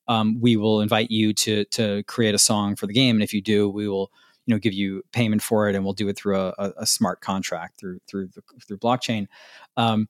um, 0.09 0.41
we 0.41 0.57
will 0.57 0.81
invite 0.81 1.11
you 1.11 1.33
to 1.35 1.65
to 1.67 2.05
create 2.05 2.35
a 2.35 2.39
song 2.39 2.77
for 2.77 2.87
the 2.87 2.93
game, 2.93 3.17
and 3.17 3.23
if 3.23 3.35
you 3.35 3.43
do, 3.43 3.69
we 3.69 3.89
will 3.89 4.13
you 4.47 4.55
know 4.55 4.59
give 4.59 4.73
you 4.73 5.03
payment 5.13 5.43
for 5.43 5.69
it 5.69 5.75
and 5.75 5.85
we'll 5.85 5.93
do 5.93 6.09
it 6.09 6.17
through 6.17 6.37
a, 6.37 6.73
a, 6.79 6.87
smart 6.87 7.21
contract 7.21 7.79
through 7.79 7.99
through 8.09 8.29
the, 8.29 8.43
through 8.67 8.79
blockchain. 8.79 9.27
Um, 9.77 10.09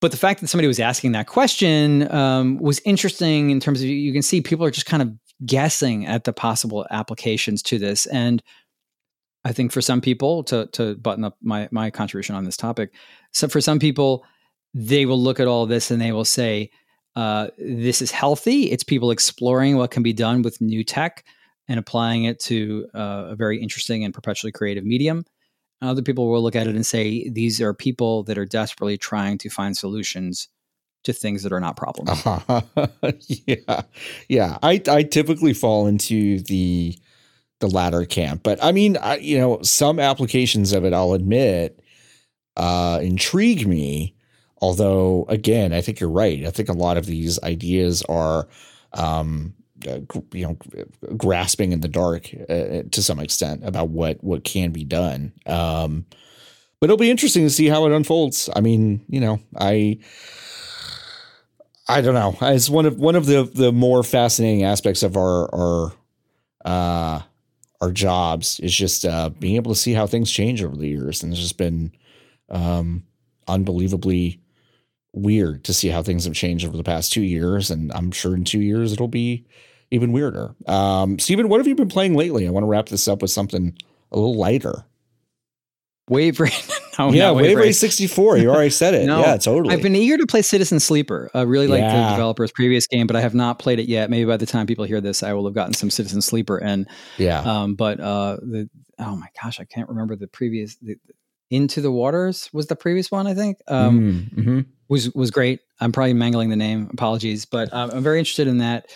but 0.00 0.10
the 0.10 0.16
fact 0.16 0.40
that 0.40 0.48
somebody 0.48 0.68
was 0.68 0.80
asking 0.80 1.12
that 1.12 1.26
question 1.26 2.10
um, 2.12 2.58
was 2.58 2.80
interesting 2.84 3.50
in 3.50 3.60
terms 3.60 3.80
of 3.80 3.86
you 3.86 4.12
can 4.12 4.22
see 4.22 4.40
people 4.40 4.64
are 4.64 4.70
just 4.70 4.86
kind 4.86 5.02
of 5.02 5.12
guessing 5.44 6.06
at 6.06 6.24
the 6.24 6.32
possible 6.32 6.86
applications 6.90 7.62
to 7.62 7.78
this. 7.78 8.06
And 8.06 8.42
i 9.44 9.52
think 9.52 9.70
for 9.70 9.80
some 9.80 10.00
people 10.00 10.42
to 10.42 10.66
to 10.72 10.96
button 10.96 11.24
up 11.24 11.36
my 11.40 11.68
my 11.70 11.90
contribution 11.90 12.34
on 12.34 12.42
this 12.42 12.56
topic 12.56 12.92
so 13.30 13.46
for 13.46 13.60
some 13.60 13.78
people 13.78 14.24
they 14.74 15.06
will 15.06 15.18
look 15.18 15.38
at 15.38 15.46
all 15.46 15.64
this 15.64 15.92
and 15.92 16.02
they 16.02 16.10
will 16.10 16.24
say 16.24 16.68
uh, 17.18 17.48
this 17.58 18.00
is 18.00 18.12
healthy. 18.12 18.70
It's 18.70 18.84
people 18.84 19.10
exploring 19.10 19.76
what 19.76 19.90
can 19.90 20.04
be 20.04 20.12
done 20.12 20.42
with 20.42 20.60
new 20.60 20.84
tech 20.84 21.24
and 21.68 21.78
applying 21.78 22.24
it 22.24 22.40
to 22.40 22.86
uh, 22.94 23.28
a 23.30 23.36
very 23.36 23.60
interesting 23.62 24.04
and 24.04 24.14
perpetually 24.14 24.52
creative 24.52 24.84
medium. 24.84 25.24
Other 25.80 26.02
people 26.02 26.28
will 26.28 26.42
look 26.42 26.56
at 26.56 26.66
it 26.66 26.74
and 26.74 26.84
say 26.84 27.28
these 27.28 27.60
are 27.60 27.72
people 27.72 28.24
that 28.24 28.36
are 28.36 28.46
desperately 28.46 28.98
trying 28.98 29.38
to 29.38 29.48
find 29.48 29.76
solutions 29.76 30.48
to 31.04 31.12
things 31.12 31.44
that 31.44 31.52
are 31.52 31.60
not 31.60 31.76
problems. 31.76 32.26
Uh, 32.26 32.62
yeah, 33.28 33.82
yeah. 34.28 34.58
I 34.62 34.82
I 34.88 35.04
typically 35.04 35.54
fall 35.54 35.86
into 35.86 36.40
the 36.40 36.98
the 37.60 37.68
latter 37.68 38.04
camp, 38.04 38.42
but 38.42 38.62
I 38.62 38.72
mean, 38.72 38.96
I, 38.96 39.16
you 39.16 39.38
know, 39.38 39.60
some 39.62 40.00
applications 40.00 40.72
of 40.72 40.84
it, 40.84 40.92
I'll 40.92 41.12
admit, 41.12 41.80
uh, 42.56 42.98
intrigue 43.02 43.66
me. 43.66 44.14
Although, 44.60 45.24
again, 45.28 45.72
I 45.72 45.80
think 45.80 46.00
you're 46.00 46.10
right. 46.10 46.44
I 46.44 46.50
think 46.50 46.68
a 46.68 46.72
lot 46.72 46.96
of 46.96 47.06
these 47.06 47.40
ideas 47.44 48.02
are 48.08 48.48
um, 48.92 49.54
uh, 49.86 50.00
you 50.32 50.46
know 50.46 50.56
grasping 51.16 51.72
in 51.72 51.80
the 51.80 51.88
dark 51.88 52.30
uh, 52.48 52.82
to 52.90 53.02
some 53.02 53.20
extent 53.20 53.64
about 53.64 53.90
what 53.90 54.22
what 54.22 54.44
can 54.44 54.70
be 54.72 54.84
done. 54.84 55.32
Um, 55.46 56.06
but 56.80 56.86
it'll 56.86 56.96
be 56.96 57.10
interesting 57.10 57.44
to 57.44 57.50
see 57.50 57.66
how 57.66 57.86
it 57.86 57.92
unfolds. 57.92 58.48
I 58.54 58.60
mean 58.60 59.04
you 59.08 59.20
know 59.20 59.40
i 59.58 59.98
i 61.88 62.00
don't 62.00 62.14
know. 62.14 62.36
It's 62.42 62.70
one 62.70 62.86
of 62.86 62.98
one 62.98 63.16
of 63.16 63.26
the 63.26 63.44
the 63.44 63.72
more 63.72 64.02
fascinating 64.02 64.64
aspects 64.64 65.02
of 65.02 65.16
our 65.16 65.54
our 65.54 65.92
uh 66.64 67.22
our 67.80 67.92
jobs 67.92 68.60
is 68.60 68.74
just 68.74 69.04
uh 69.04 69.30
being 69.30 69.56
able 69.56 69.72
to 69.72 69.78
see 69.78 69.92
how 69.92 70.06
things 70.06 70.30
change 70.30 70.62
over 70.62 70.76
the 70.76 70.88
years. 70.88 71.22
And 71.22 71.32
it's 71.32 71.40
just 71.40 71.58
been 71.58 71.92
um 72.50 73.04
unbelievably 73.46 74.40
weird 75.12 75.64
to 75.64 75.74
see 75.74 75.88
how 75.88 76.02
things 76.02 76.24
have 76.24 76.34
changed 76.34 76.66
over 76.66 76.76
the 76.76 76.84
past 76.84 77.12
two 77.12 77.22
years. 77.22 77.70
And 77.70 77.92
I'm 77.92 78.10
sure 78.10 78.34
in 78.34 78.44
two 78.44 78.60
years 78.60 78.92
it'll 78.92 79.08
be 79.08 79.46
even 79.90 80.12
weirder. 80.12 80.54
Um, 80.66 81.18
Stephen, 81.18 81.48
what 81.48 81.58
have 81.58 81.66
you 81.66 81.74
been 81.74 81.88
playing 81.88 82.14
lately? 82.14 82.46
I 82.46 82.50
want 82.50 82.64
to 82.64 82.68
wrap 82.68 82.88
this 82.88 83.08
up 83.08 83.22
with 83.22 83.30
something 83.30 83.76
a 84.12 84.16
little 84.16 84.36
lighter. 84.36 84.84
Wave 86.08 86.40
Race. 86.40 86.80
no, 86.98 87.12
yeah, 87.12 87.30
Wave, 87.30 87.46
Wave 87.46 87.58
Race 87.58 87.78
64. 87.78 88.38
You 88.38 88.50
already 88.50 88.70
said 88.70 88.94
it. 88.94 89.06
no, 89.06 89.20
yeah, 89.20 89.36
totally. 89.36 89.74
I've 89.74 89.82
been 89.82 89.94
eager 89.94 90.16
to 90.16 90.26
play 90.26 90.42
Citizen 90.42 90.80
Sleeper. 90.80 91.30
I 91.34 91.42
really 91.42 91.66
like 91.66 91.80
yeah. 91.80 92.04
the 92.04 92.10
developer's 92.10 92.52
previous 92.52 92.86
game, 92.86 93.06
but 93.06 93.16
I 93.16 93.20
have 93.20 93.34
not 93.34 93.58
played 93.58 93.78
it 93.78 93.88
yet. 93.88 94.10
Maybe 94.10 94.24
by 94.24 94.36
the 94.36 94.46
time 94.46 94.66
people 94.66 94.84
hear 94.84 95.00
this, 95.00 95.22
I 95.22 95.32
will 95.32 95.44
have 95.44 95.54
gotten 95.54 95.74
some 95.74 95.90
Citizen 95.90 96.22
Sleeper. 96.22 96.58
And 96.58 96.88
yeah, 97.18 97.40
um, 97.40 97.74
but 97.74 98.00
uh, 98.00 98.36
the 98.36 98.68
oh 98.98 99.16
my 99.16 99.28
gosh, 99.42 99.60
I 99.60 99.64
can't 99.64 99.88
remember 99.88 100.16
the 100.16 100.28
previous. 100.28 100.76
The, 100.76 100.96
Into 101.50 101.80
the 101.80 101.92
Waters 101.92 102.50
was 102.52 102.66
the 102.66 102.76
previous 102.76 103.10
one, 103.10 103.26
I 103.26 103.34
think. 103.34 103.58
Um, 103.68 104.00
mm, 104.00 104.34
mm-hmm. 104.34 104.60
Was 104.88 105.14
was 105.14 105.30
great. 105.30 105.60
I'm 105.80 105.92
probably 105.92 106.14
mangling 106.14 106.48
the 106.48 106.56
name. 106.56 106.88
Apologies, 106.92 107.44
but 107.44 107.72
um, 107.72 107.90
I'm 107.90 108.02
very 108.02 108.18
interested 108.18 108.48
in 108.48 108.58
that. 108.58 108.90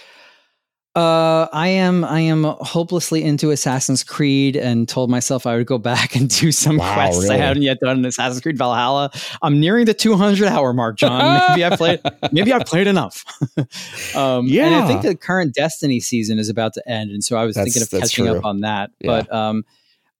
Uh, 0.95 1.49
I 1.55 1.69
am 1.69 2.05
I 2.05 2.21
am 2.21 2.45
hopelessly 2.45 3.25
into 3.25 3.51
Assassin's 3.51 4.05
Creed 4.05 4.57
and 4.57 4.87
told 4.87 5.09
myself 5.09 5.47
I 5.47 5.57
would 5.57 5.67
go 5.67 5.79
back 5.79 6.15
and 6.15 6.29
do 6.29 6.53
some 6.53 6.77
wow, 6.77 6.93
quests 6.93 7.23
really? 7.23 7.37
I 7.37 7.39
haven't 7.39 7.63
yet 7.63 7.81
done 7.81 7.99
in 7.99 8.05
Assassin's 8.05 8.43
Creed 8.43 8.59
Valhalla. 8.59 9.11
I'm 9.41 9.59
nearing 9.59 9.87
the 9.87 9.95
200 9.95 10.49
hour 10.49 10.75
mark, 10.75 10.99
John. 10.99 11.43
Maybe 11.49 11.65
I 11.65 11.77
played 11.77 12.01
maybe 12.33 12.53
I 12.53 12.63
played 12.63 12.89
enough. 12.89 13.25
um, 14.15 14.47
yeah, 14.47 14.67
and 14.67 14.75
I 14.75 14.87
think 14.87 15.01
the 15.01 15.17
current 15.17 15.55
Destiny 15.55 15.99
season 15.99 16.39
is 16.39 16.51
about 16.51 16.75
to 16.75 16.87
end, 16.87 17.11
and 17.11 17.25
so 17.25 17.39
I 17.39 17.45
was 17.47 17.55
that's, 17.55 17.73
thinking 17.73 17.83
of 17.83 18.03
catching 18.03 18.27
true. 18.27 18.37
up 18.37 18.45
on 18.45 18.61
that. 18.61 18.91
Yeah. 19.01 19.23
But 19.23 19.33
um, 19.33 19.65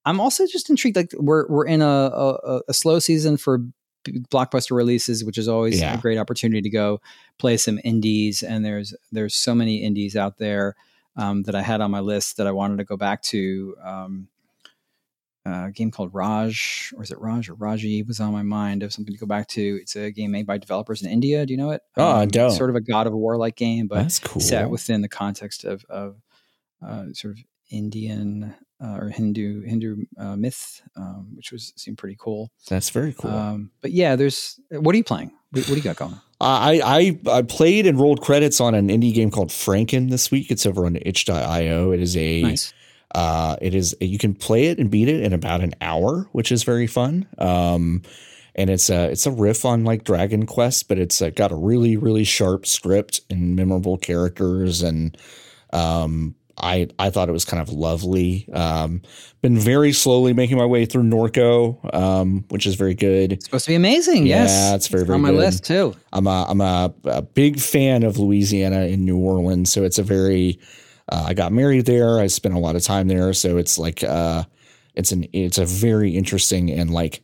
I'm 0.07 0.21
also 0.21 0.47
just 0.47 0.71
intrigued. 0.71 0.97
Like 0.97 1.13
we're 1.19 1.47
we're 1.49 1.67
in 1.67 1.83
a, 1.83 1.85
a, 1.87 2.61
a 2.69 2.73
slow 2.73 2.99
season 2.99 3.37
for 3.37 3.61
blockbuster 4.05 4.77
releases, 4.77 5.25
which 5.25 5.39
is 5.39 5.49
always 5.49 5.81
yeah. 5.81 5.95
a 5.95 6.01
great 6.01 6.19
opportunity 6.19 6.63
to 6.63 6.71
go 6.71 7.01
play 7.39 7.57
some 7.57 7.79
indies. 7.85 8.43
And 8.43 8.65
there's 8.65 8.95
there's 9.11 9.35
so 9.35 9.55
many 9.55 9.83
indies 9.83 10.17
out 10.17 10.39
there 10.39 10.77
um, 11.17 11.43
that 11.45 11.55
I 11.55 11.63
had 11.63 11.81
on 11.81 11.91
my 11.91 12.01
list 12.01 12.37
that 12.37 12.47
I 12.47 12.53
wanted 12.53 12.79
to 12.79 12.85
go 12.85 12.97
back 12.97 13.23
to. 13.23 13.77
Um, 13.83 14.29
a 15.45 15.73
game 15.73 15.91
called 15.91 16.15
Raj, 16.15 16.93
or 16.97 17.03
is 17.03 17.11
it 17.11 17.19
Raj 17.19 17.49
or 17.49 17.55
Raji 17.55 18.05
was 18.05 18.21
on 18.21 18.33
my 18.33 18.43
mind 18.43 18.83
of 18.83 18.93
something 18.93 19.13
to 19.13 19.19
go 19.19 19.27
back 19.27 19.49
to. 19.49 19.79
It's 19.81 19.97
a 19.97 20.13
game 20.13 20.31
made 20.31 20.47
by 20.47 20.57
developers 20.57 21.03
in 21.03 21.11
India. 21.11 21.45
Do 21.45 21.53
you 21.53 21.59
know 21.59 21.71
it? 21.71 21.83
Oh, 21.97 22.11
um, 22.13 22.17
I 22.19 22.27
don't. 22.27 22.53
Sort 22.53 22.71
of 22.71 22.77
a 22.77 22.81
God 22.81 23.09
of 23.09 23.13
War 23.13 23.37
like 23.37 23.57
game, 23.57 23.89
but 23.89 23.97
That's 23.97 24.21
cool. 24.21 24.41
set 24.41 24.71
within 24.71 25.01
the 25.01 25.09
context 25.09 25.65
of, 25.65 25.85
of 25.89 26.17
uh, 26.81 27.07
sort 27.13 27.35
of 27.35 27.45
Indian 27.71 28.55
uh, 28.83 28.97
or 28.99 29.09
Hindu 29.09 29.63
Hindu 29.63 30.05
uh, 30.19 30.37
myth, 30.37 30.83
um, 30.97 31.29
which 31.35 31.53
was 31.53 31.73
seemed 31.77 31.99
pretty 31.99 32.17
cool. 32.19 32.51
That's 32.69 32.91
very 32.91 33.13
cool. 33.13 33.31
Um, 33.31 33.71
but 33.81 33.93
yeah, 33.93 34.17
there's 34.17 34.59
what 34.71 34.95
are 34.95 34.99
you 34.99 35.05
playing? 35.05 35.33
What, 35.51 35.69
what 35.69 35.75
do 35.75 35.77
you 35.77 35.83
got 35.83 35.97
going? 35.97 36.21
I, 36.41 36.81
I 36.85 37.31
I 37.39 37.43
played 37.43 37.87
and 37.87 38.01
rolled 38.01 38.21
credits 38.21 38.61
on 38.61 38.75
an 38.75 38.89
indie 38.89 39.15
game 39.15 39.31
called 39.31 39.51
Franken 39.51 40.11
this 40.11 40.31
week. 40.31 40.51
It's 40.51 40.67
over 40.67 40.85
on 40.85 40.97
itch.io. 40.97 41.93
It 41.93 42.01
is 42.01 42.17
a 42.17 42.43
nice. 42.43 42.75
Uh, 43.15 43.57
it 43.61 43.75
is 43.75 43.95
you 44.01 44.19
can 44.19 44.35
play 44.35 44.67
it 44.67 44.79
and 44.79 44.91
beat 44.91 45.09
it 45.09 45.23
in 45.23 45.33
about 45.33 45.61
an 45.61 45.75
hour, 45.81 46.29
which 46.33 46.51
is 46.51 46.65
very 46.65 46.87
fun. 46.87 47.29
Um, 47.39 48.03
and 48.55 48.71
it's 48.71 48.91
a 48.91 49.11
it's 49.11 49.27
a 49.27 49.31
riff 49.31 49.65
on 49.65 49.85
like 49.85 50.05
Dragon 50.05 50.47
Quest, 50.47 50.89
but 50.89 50.99
it's 50.99 51.23
uh, 51.23 51.31
got 51.31 51.53
a 51.53 51.57
really 51.57 51.97
really 51.97 52.25
sharp 52.25 52.67
script 52.67 53.21
and 53.31 53.55
memorable 53.55 53.99
characters, 53.99 54.83
and 54.83 55.17
um, 55.73 56.35
I 56.59 56.89
I 56.99 57.11
thought 57.11 57.29
it 57.29 57.33
was 57.33 57.45
kind 57.45 57.61
of 57.61 57.71
lovely. 57.71 58.49
Um, 58.53 59.03
been 59.41 59.59
very 59.59 59.93
slowly 59.93 60.33
making 60.33 60.57
my 60.57 60.67
way 60.67 60.85
through 60.85 61.05
Norco, 61.05 61.95
um, 61.95 62.45
which 62.49 62.67
is 62.67 62.75
very 62.75 62.95
good. 62.95 63.33
It's 63.33 63.45
supposed 63.45 63.65
to 63.65 63.71
be 63.71 63.75
amazing. 63.75 64.27
Yeah, 64.27 64.45
yes, 64.45 64.75
it's 64.75 64.89
very, 64.89 65.05
very 65.05 65.15
on 65.15 65.23
my 65.23 65.31
good. 65.31 65.39
list 65.39 65.65
too. 65.65 65.95
I'm 66.13 66.27
a 66.27 66.47
I'm 66.49 66.61
a, 66.61 66.95
a 67.05 67.23
big 67.23 67.59
fan 67.59 68.03
of 68.03 68.19
Louisiana 68.19 68.83
and 68.83 69.05
New 69.05 69.19
Orleans, 69.19 69.73
so 69.73 69.85
it's 69.85 69.99
a 69.99 70.03
very. 70.03 70.59
Uh, 71.09 71.25
I 71.29 71.35
got 71.35 71.53
married 71.53 71.87
there. 71.87 72.21
I 72.21 72.29
spent 72.29 72.55
a 72.55 72.59
lot 72.59 72.77
of 72.77 72.83
time 72.83 73.09
there, 73.09 73.33
so 73.33 73.57
it's 73.57 73.79
like 73.79 74.05
uh, 74.05 74.45
it's 74.95 75.13
an 75.13 75.27
it's 75.33 75.59
a 75.59 75.67
very 75.67 76.17
interesting 76.17 76.71
and 76.71 76.91
like 76.91 77.23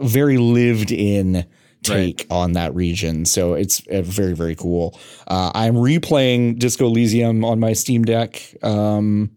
very 0.00 0.38
lived 0.38 0.90
in 0.90 1.46
take 1.84 2.26
on 2.30 2.52
that 2.52 2.74
region. 2.74 3.24
So 3.24 3.54
it's 3.54 3.86
uh, 3.88 4.02
very 4.02 4.34
very 4.34 4.54
cool. 4.54 4.98
Uh, 5.28 5.50
I'm 5.54 5.74
replaying 5.74 6.58
Disco 6.58 6.86
Elysium 6.86 7.44
on 7.44 7.60
my 7.60 7.72
Steam 7.72 8.04
Deck. 8.04 8.42
Um, 8.62 9.30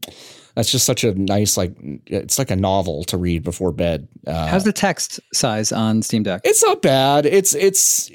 that's 0.56 0.72
just 0.72 0.86
such 0.86 1.04
a 1.04 1.14
nice 1.14 1.56
like 1.56 1.74
it's 2.08 2.40
like 2.40 2.50
a 2.50 2.56
novel 2.56 3.04
to 3.06 3.18
read 3.18 3.44
before 3.44 3.72
bed. 3.72 4.08
Uh, 4.26 4.48
How's 4.48 4.64
the 4.64 4.74
text 4.74 5.20
size 5.34 5.72
on 5.72 6.02
Steam 6.02 6.24
Deck? 6.24 6.42
it's 6.44 6.64
not 6.64 6.82
bad. 6.82 7.28
It's 7.28 7.54
it's 7.54 8.10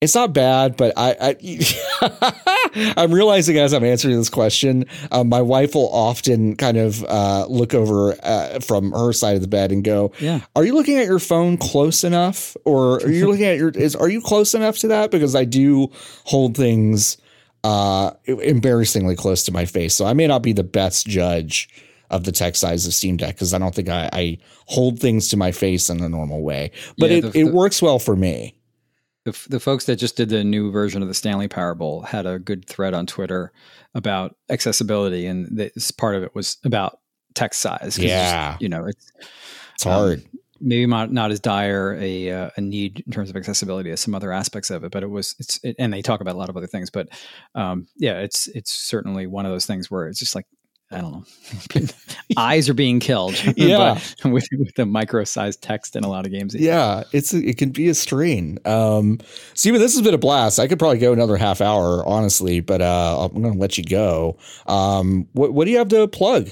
it's 0.00 0.14
not 0.14 0.32
bad, 0.34 0.76
but 0.76 0.92
I, 0.96 1.16
I 2.00 2.94
I'm 2.96 3.12
realizing 3.12 3.56
as 3.58 3.72
I'm 3.72 3.84
answering 3.84 4.16
this 4.16 4.28
question, 4.28 4.84
um, 5.10 5.28
my 5.28 5.40
wife 5.40 5.74
will 5.74 5.88
often 5.92 6.56
kind 6.56 6.76
of 6.76 7.02
uh, 7.04 7.46
look 7.48 7.72
over 7.74 8.14
uh, 8.22 8.60
from 8.60 8.92
her 8.92 9.12
side 9.12 9.36
of 9.36 9.42
the 9.42 9.48
bed 9.48 9.72
and 9.72 9.82
go, 9.82 10.12
Yeah. 10.20 10.40
"Are 10.54 10.64
you 10.64 10.74
looking 10.74 10.98
at 10.98 11.06
your 11.06 11.18
phone 11.18 11.56
close 11.56 12.04
enough, 12.04 12.56
or 12.64 13.02
are 13.02 13.10
you 13.10 13.26
looking 13.30 13.46
at 13.46 13.56
your 13.56 13.70
is 13.70 13.96
Are 13.96 14.08
you 14.08 14.20
close 14.20 14.54
enough 14.54 14.78
to 14.78 14.88
that? 14.88 15.10
Because 15.10 15.34
I 15.34 15.44
do 15.44 15.90
hold 16.24 16.56
things 16.56 17.16
uh, 17.64 18.10
embarrassingly 18.26 19.16
close 19.16 19.44
to 19.44 19.52
my 19.52 19.64
face, 19.64 19.94
so 19.94 20.04
I 20.04 20.12
may 20.12 20.26
not 20.26 20.42
be 20.42 20.52
the 20.52 20.64
best 20.64 21.06
judge." 21.06 21.68
Of 22.08 22.22
the 22.22 22.30
text 22.30 22.60
size 22.60 22.86
of 22.86 22.94
Steam 22.94 23.16
Deck 23.16 23.34
because 23.34 23.52
I 23.52 23.58
don't 23.58 23.74
think 23.74 23.88
I, 23.88 24.08
I 24.12 24.38
hold 24.66 25.00
things 25.00 25.26
to 25.30 25.36
my 25.36 25.50
face 25.50 25.90
in 25.90 26.00
a 26.00 26.08
normal 26.08 26.40
way, 26.40 26.70
but 26.98 27.10
Yeah, 27.10 27.16
it, 27.16 27.20
the- 27.32 27.40
it 27.40 27.44
works 27.52 27.82
well 27.82 27.98
for 27.98 28.14
me. 28.14 28.54
The, 29.26 29.30
f- 29.30 29.46
the 29.50 29.60
folks 29.60 29.84
that 29.86 29.96
just 29.96 30.16
did 30.16 30.28
the 30.30 30.42
new 30.44 30.70
version 30.70 31.02
of 31.02 31.08
the 31.08 31.14
Stanley 31.14 31.48
Parable 31.48 32.02
had 32.02 32.24
a 32.26 32.38
good 32.38 32.64
thread 32.66 32.94
on 32.94 33.06
Twitter 33.06 33.52
about 33.94 34.36
accessibility, 34.50 35.26
and 35.26 35.48
this 35.58 35.90
part 35.90 36.14
of 36.14 36.22
it 36.22 36.34
was 36.34 36.56
about 36.64 37.00
text 37.34 37.60
size. 37.60 37.80
it's 37.82 37.96
just, 37.96 38.06
Yeah. 38.06 38.56
you 38.60 38.68
know, 38.68 38.86
it's 38.86 39.12
It's 39.74 39.84
hard. 39.84 40.20
um, 40.20 40.24
maybe 40.60 40.86
not, 40.86 41.12
not 41.12 41.30
as 41.32 41.40
dire 41.40 41.94
a 42.00 42.30
uh, 42.30 42.50
a 42.56 42.60
need 42.60 43.02
in 43.04 43.12
terms 43.12 43.28
of 43.28 43.36
accessibility 43.36 43.90
as 43.90 44.00
some 44.00 44.14
other 44.14 44.32
aspects 44.32 44.70
of 44.70 44.84
it, 44.84 44.90
but 44.92 45.02
it 45.02 45.10
was 45.10 45.34
it's 45.38 45.60
it, 45.62 45.76
and 45.78 45.92
they 45.92 46.02
talk 46.02 46.20
about 46.20 46.34
a 46.34 46.38
lot 46.38 46.48
of 46.48 46.56
other 46.56 46.66
things, 46.66 46.88
but 46.88 47.08
um, 47.54 47.86
yeah, 47.96 48.20
it's 48.20 48.46
it's 48.48 48.72
certainly 48.72 49.26
one 49.26 49.44
of 49.44 49.52
those 49.52 49.66
things 49.66 49.90
where 49.90 50.08
it's 50.08 50.18
just 50.18 50.34
like. 50.34 50.46
I 50.90 51.00
don't 51.00 51.12
know. 51.12 51.86
Eyes 52.36 52.68
are 52.68 52.74
being 52.74 53.00
killed. 53.00 53.34
Yeah. 53.56 53.98
with, 54.24 54.46
with 54.52 54.74
the 54.76 54.86
micro-sized 54.86 55.60
text 55.60 55.96
in 55.96 56.04
a 56.04 56.08
lot 56.08 56.26
of 56.26 56.32
games. 56.32 56.54
Yeah, 56.54 57.02
it's 57.12 57.34
it 57.34 57.58
can 57.58 57.70
be 57.70 57.88
a 57.88 57.94
strain. 57.94 58.58
Um, 58.64 59.18
Stephen, 59.54 59.80
this 59.80 59.94
has 59.96 60.02
been 60.02 60.14
a 60.14 60.18
blast. 60.18 60.60
I 60.60 60.68
could 60.68 60.78
probably 60.78 60.98
go 60.98 61.12
another 61.12 61.36
half 61.36 61.60
hour, 61.60 62.06
honestly, 62.06 62.60
but 62.60 62.80
uh, 62.82 63.24
I'm 63.24 63.42
going 63.42 63.54
to 63.54 63.58
let 63.58 63.76
you 63.78 63.84
go. 63.84 64.36
Um, 64.66 65.26
what 65.32 65.52
what 65.52 65.64
do 65.64 65.72
you 65.72 65.78
have 65.78 65.88
to 65.88 66.06
plug? 66.06 66.50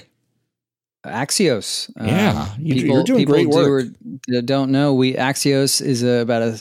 Axios. 1.05 1.91
Yeah, 2.01 2.49
Um, 2.55 2.59
you- 2.59 2.75
you're 2.87 3.05
doing 3.05 3.25
great 3.27 3.51
do 3.51 3.57
work. 3.57 3.87
or 4.31 4.41
don't 4.43 4.71
know. 4.73 4.95
We 4.95 5.15
Axios 5.15 5.81
is 5.83 6.03
about 6.03 6.43
a, 6.43 6.61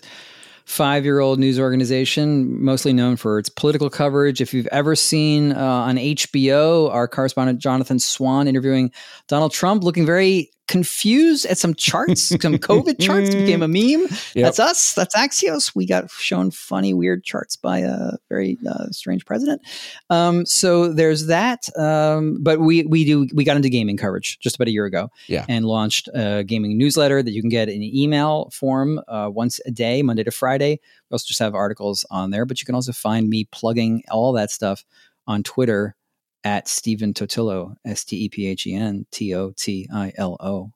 about 0.64 0.70
a 0.70 0.74
five-year-old 0.74 1.40
news 1.40 1.60
organization, 1.60 2.64
mostly 2.64 2.94
known 2.94 3.16
for 3.16 3.40
its 3.40 3.50
political 3.50 3.90
coverage. 3.90 4.42
If 4.42 4.54
you've 4.54 4.68
ever 4.68 4.96
seen 4.96 5.52
uh, 5.54 5.60
on 5.60 5.96
HBO, 5.98 6.90
our 6.92 7.08
correspondent 7.08 7.60
Jonathan 7.60 8.00
Swan 8.00 8.48
interviewing 8.48 8.92
Donald 9.28 9.54
Trump, 9.54 9.84
looking 9.84 10.06
very 10.06 10.50
confused 10.68 11.46
at 11.46 11.58
some 11.58 11.74
charts, 11.74 12.24
some 12.24 12.38
COVID 12.58 13.00
charts 13.00 13.30
became 13.30 13.62
a 13.62 13.68
meme. 13.68 14.08
That's 14.34 14.60
us. 14.60 14.94
That's 14.94 15.16
Axios. 15.16 15.76
We 15.76 15.86
got 15.86 16.10
shown 16.12 16.52
funny, 16.52 16.94
weird 16.94 17.24
charts 17.24 17.56
by 17.56 17.80
a 17.80 18.12
very 18.30 18.58
uh, 18.68 18.88
strange 18.92 19.26
president. 19.26 19.62
Um, 20.10 20.46
so 20.46 20.92
there's 20.92 21.28
that. 21.28 21.68
Um, 21.78 22.38
but 22.42 22.60
we 22.60 22.84
we 22.84 23.06
do 23.06 23.28
we 23.34 23.44
got 23.44 23.56
into 23.56 23.70
gaming 23.70 23.98
coverage 23.98 24.40
just 24.40 24.56
about 24.56 24.68
a 24.68 24.72
year 24.72 24.86
ago. 24.86 25.10
Yeah. 25.28 25.46
And 25.50 25.66
launched 25.66 26.10
a 26.14 26.44
gaming 26.44 26.78
newsletter 26.78 27.22
that 27.22 27.32
you 27.32 27.42
can 27.42 27.50
get 27.50 27.70
in 27.70 27.84
email 27.84 28.50
form 28.52 29.02
uh, 29.08 29.30
once 29.32 29.60
a 29.66 29.72
day, 29.72 30.02
Monday 30.02 30.24
to 30.24 30.32
Friday. 30.32 30.80
We 31.10 31.16
also 31.16 31.26
just 31.28 31.40
have 31.40 31.56
articles 31.56 32.06
on 32.10 32.32
there, 32.32 32.46
but 32.46 32.62
you 32.62 32.66
can 32.66 32.76
also 32.76 32.94
find 32.94 33.30
me 33.30 33.46
plugging 33.52 34.04
all 34.10 34.34
that 34.34 34.52
stuff 34.52 34.86
on 35.28 35.44
Twitter 35.44 35.96
at 36.44 36.68
Stephen 36.68 37.14
Totilo, 37.14 37.76
S 37.86 38.04
T 38.04 38.26
E 38.26 38.30
P 38.30 38.48
H 38.48 38.68
E 38.68 38.74
N 38.74 39.06
T 39.12 39.34
O 39.34 39.54
T 39.56 39.88
I 39.94 40.14
L 40.18 40.38
O. 40.40 40.72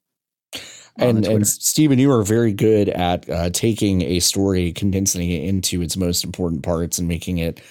And 0.99 1.25
and 1.27 1.47
Stephen, 1.47 1.99
you 1.99 2.11
are 2.11 2.23
very 2.23 2.53
good 2.53 2.89
at 2.89 3.29
uh, 3.29 3.49
taking 3.51 4.01
a 4.01 4.19
story, 4.19 4.71
condensing 4.71 5.29
it 5.29 5.43
into 5.43 5.81
its 5.81 5.95
most 5.95 6.23
important 6.23 6.63
parts, 6.63 6.97
and 6.97 7.07
making 7.07 7.37
it 7.37 7.61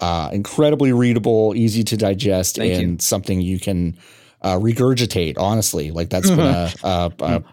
uh, 0.00 0.30
incredibly 0.32 0.92
readable, 0.92 1.54
easy 1.54 1.84
to 1.84 1.96
digest, 1.96 2.56
Thank 2.56 2.72
you. 2.72 2.78
and 2.78 3.02
something 3.02 3.40
you 3.40 3.60
can 3.60 3.98
uh, 4.40 4.56
regurgitate. 4.56 5.34
Honestly, 5.36 5.90
like 5.90 6.08
that's 6.08 6.30
been 6.30 6.40
a, 6.40 6.72
a, 6.82 7.12
a 7.20 7.44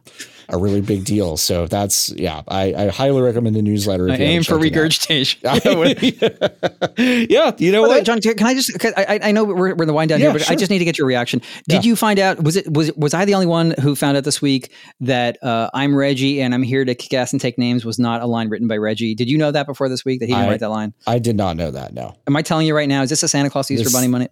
a 0.49 0.57
really 0.57 0.81
big 0.81 1.03
deal. 1.05 1.37
So 1.37 1.67
that's 1.67 2.09
yeah, 2.13 2.41
I, 2.47 2.73
I 2.73 2.87
highly 2.87 3.21
recommend 3.21 3.55
the 3.55 3.61
newsletter. 3.61 4.07
if 4.07 4.13
I 4.13 4.17
you 4.17 4.23
aim 4.23 4.43
for 4.43 4.51
checked 4.51 4.63
regurgitation. 4.63 5.41
yeah, 6.97 7.51
you 7.57 7.71
know 7.71 7.83
By 7.83 7.89
way, 7.89 7.95
what? 7.97 8.03
John, 8.05 8.21
can 8.21 8.45
I 8.47 8.53
just? 8.53 8.77
'cause 8.79 8.93
I, 8.95 9.19
I 9.23 9.31
know 9.31 9.43
we're, 9.43 9.75
we're 9.75 9.83
in 9.83 9.87
the 9.87 9.93
wind 9.93 10.09
down 10.09 10.19
Yeah, 10.19 10.31
here, 10.31 10.39
but 10.39 10.49
I 10.49 10.55
just 10.55 10.71
need 10.71 10.79
to 10.79 10.85
get 10.85 10.97
your 10.97 11.07
reaction. 11.07 11.41
Did 11.67 11.83
Yeah. 11.83 11.89
you 11.89 11.95
find 11.95 12.19
out? 12.19 12.43
Was 12.43 12.55
it 12.55 12.71
was 12.71 12.91
was 12.93 13.13
I 13.13 13.25
the 13.25 13.33
only 13.33 13.45
one 13.45 13.71
who 13.81 13.95
found 13.95 14.17
out 14.17 14.23
this 14.23 14.41
week 14.41 14.71
that 15.01 15.41
uh, 15.43 15.69
I'm 15.73 15.95
Reggie 15.95 16.41
and 16.41 16.53
I'm 16.53 16.63
here 16.63 16.85
to 16.85 16.95
kick 16.95 17.13
ass 17.13 17.31
and 17.33 17.41
take 17.41 17.57
names 17.57 17.85
was 17.85 17.99
not 17.99 18.21
a 18.21 18.25
line 18.27 18.49
written 18.49 18.67
by 18.67 18.77
Reggie? 18.77 19.15
Did 19.15 19.29
you 19.29 19.37
know 19.37 19.51
that 19.51 19.65
before 19.67 19.89
this 19.89 20.05
week 20.05 20.19
that 20.19 20.27
he 20.27 20.33
didn't 20.33 20.45
I- 20.47 20.49
write 20.49 20.59
that 20.61 20.69
line? 20.69 20.93
I 21.05 21.19
did 21.19 21.35
not 21.35 21.57
know 21.57 21.71
that. 21.71 21.93
No, 21.93 22.15
Am 22.27 22.35
I 22.35 22.41
telling 22.41 22.67
you 22.67 22.75
right 22.75 22.89
now? 22.89 23.01
Is 23.01 23.09
this 23.09 23.23
a 23.23 23.27
Santa 23.27 23.49
Claus 23.49 23.69
Easter 23.71 23.83
This- 23.83 23.93
Bunny 23.93 24.07
money 24.07 24.27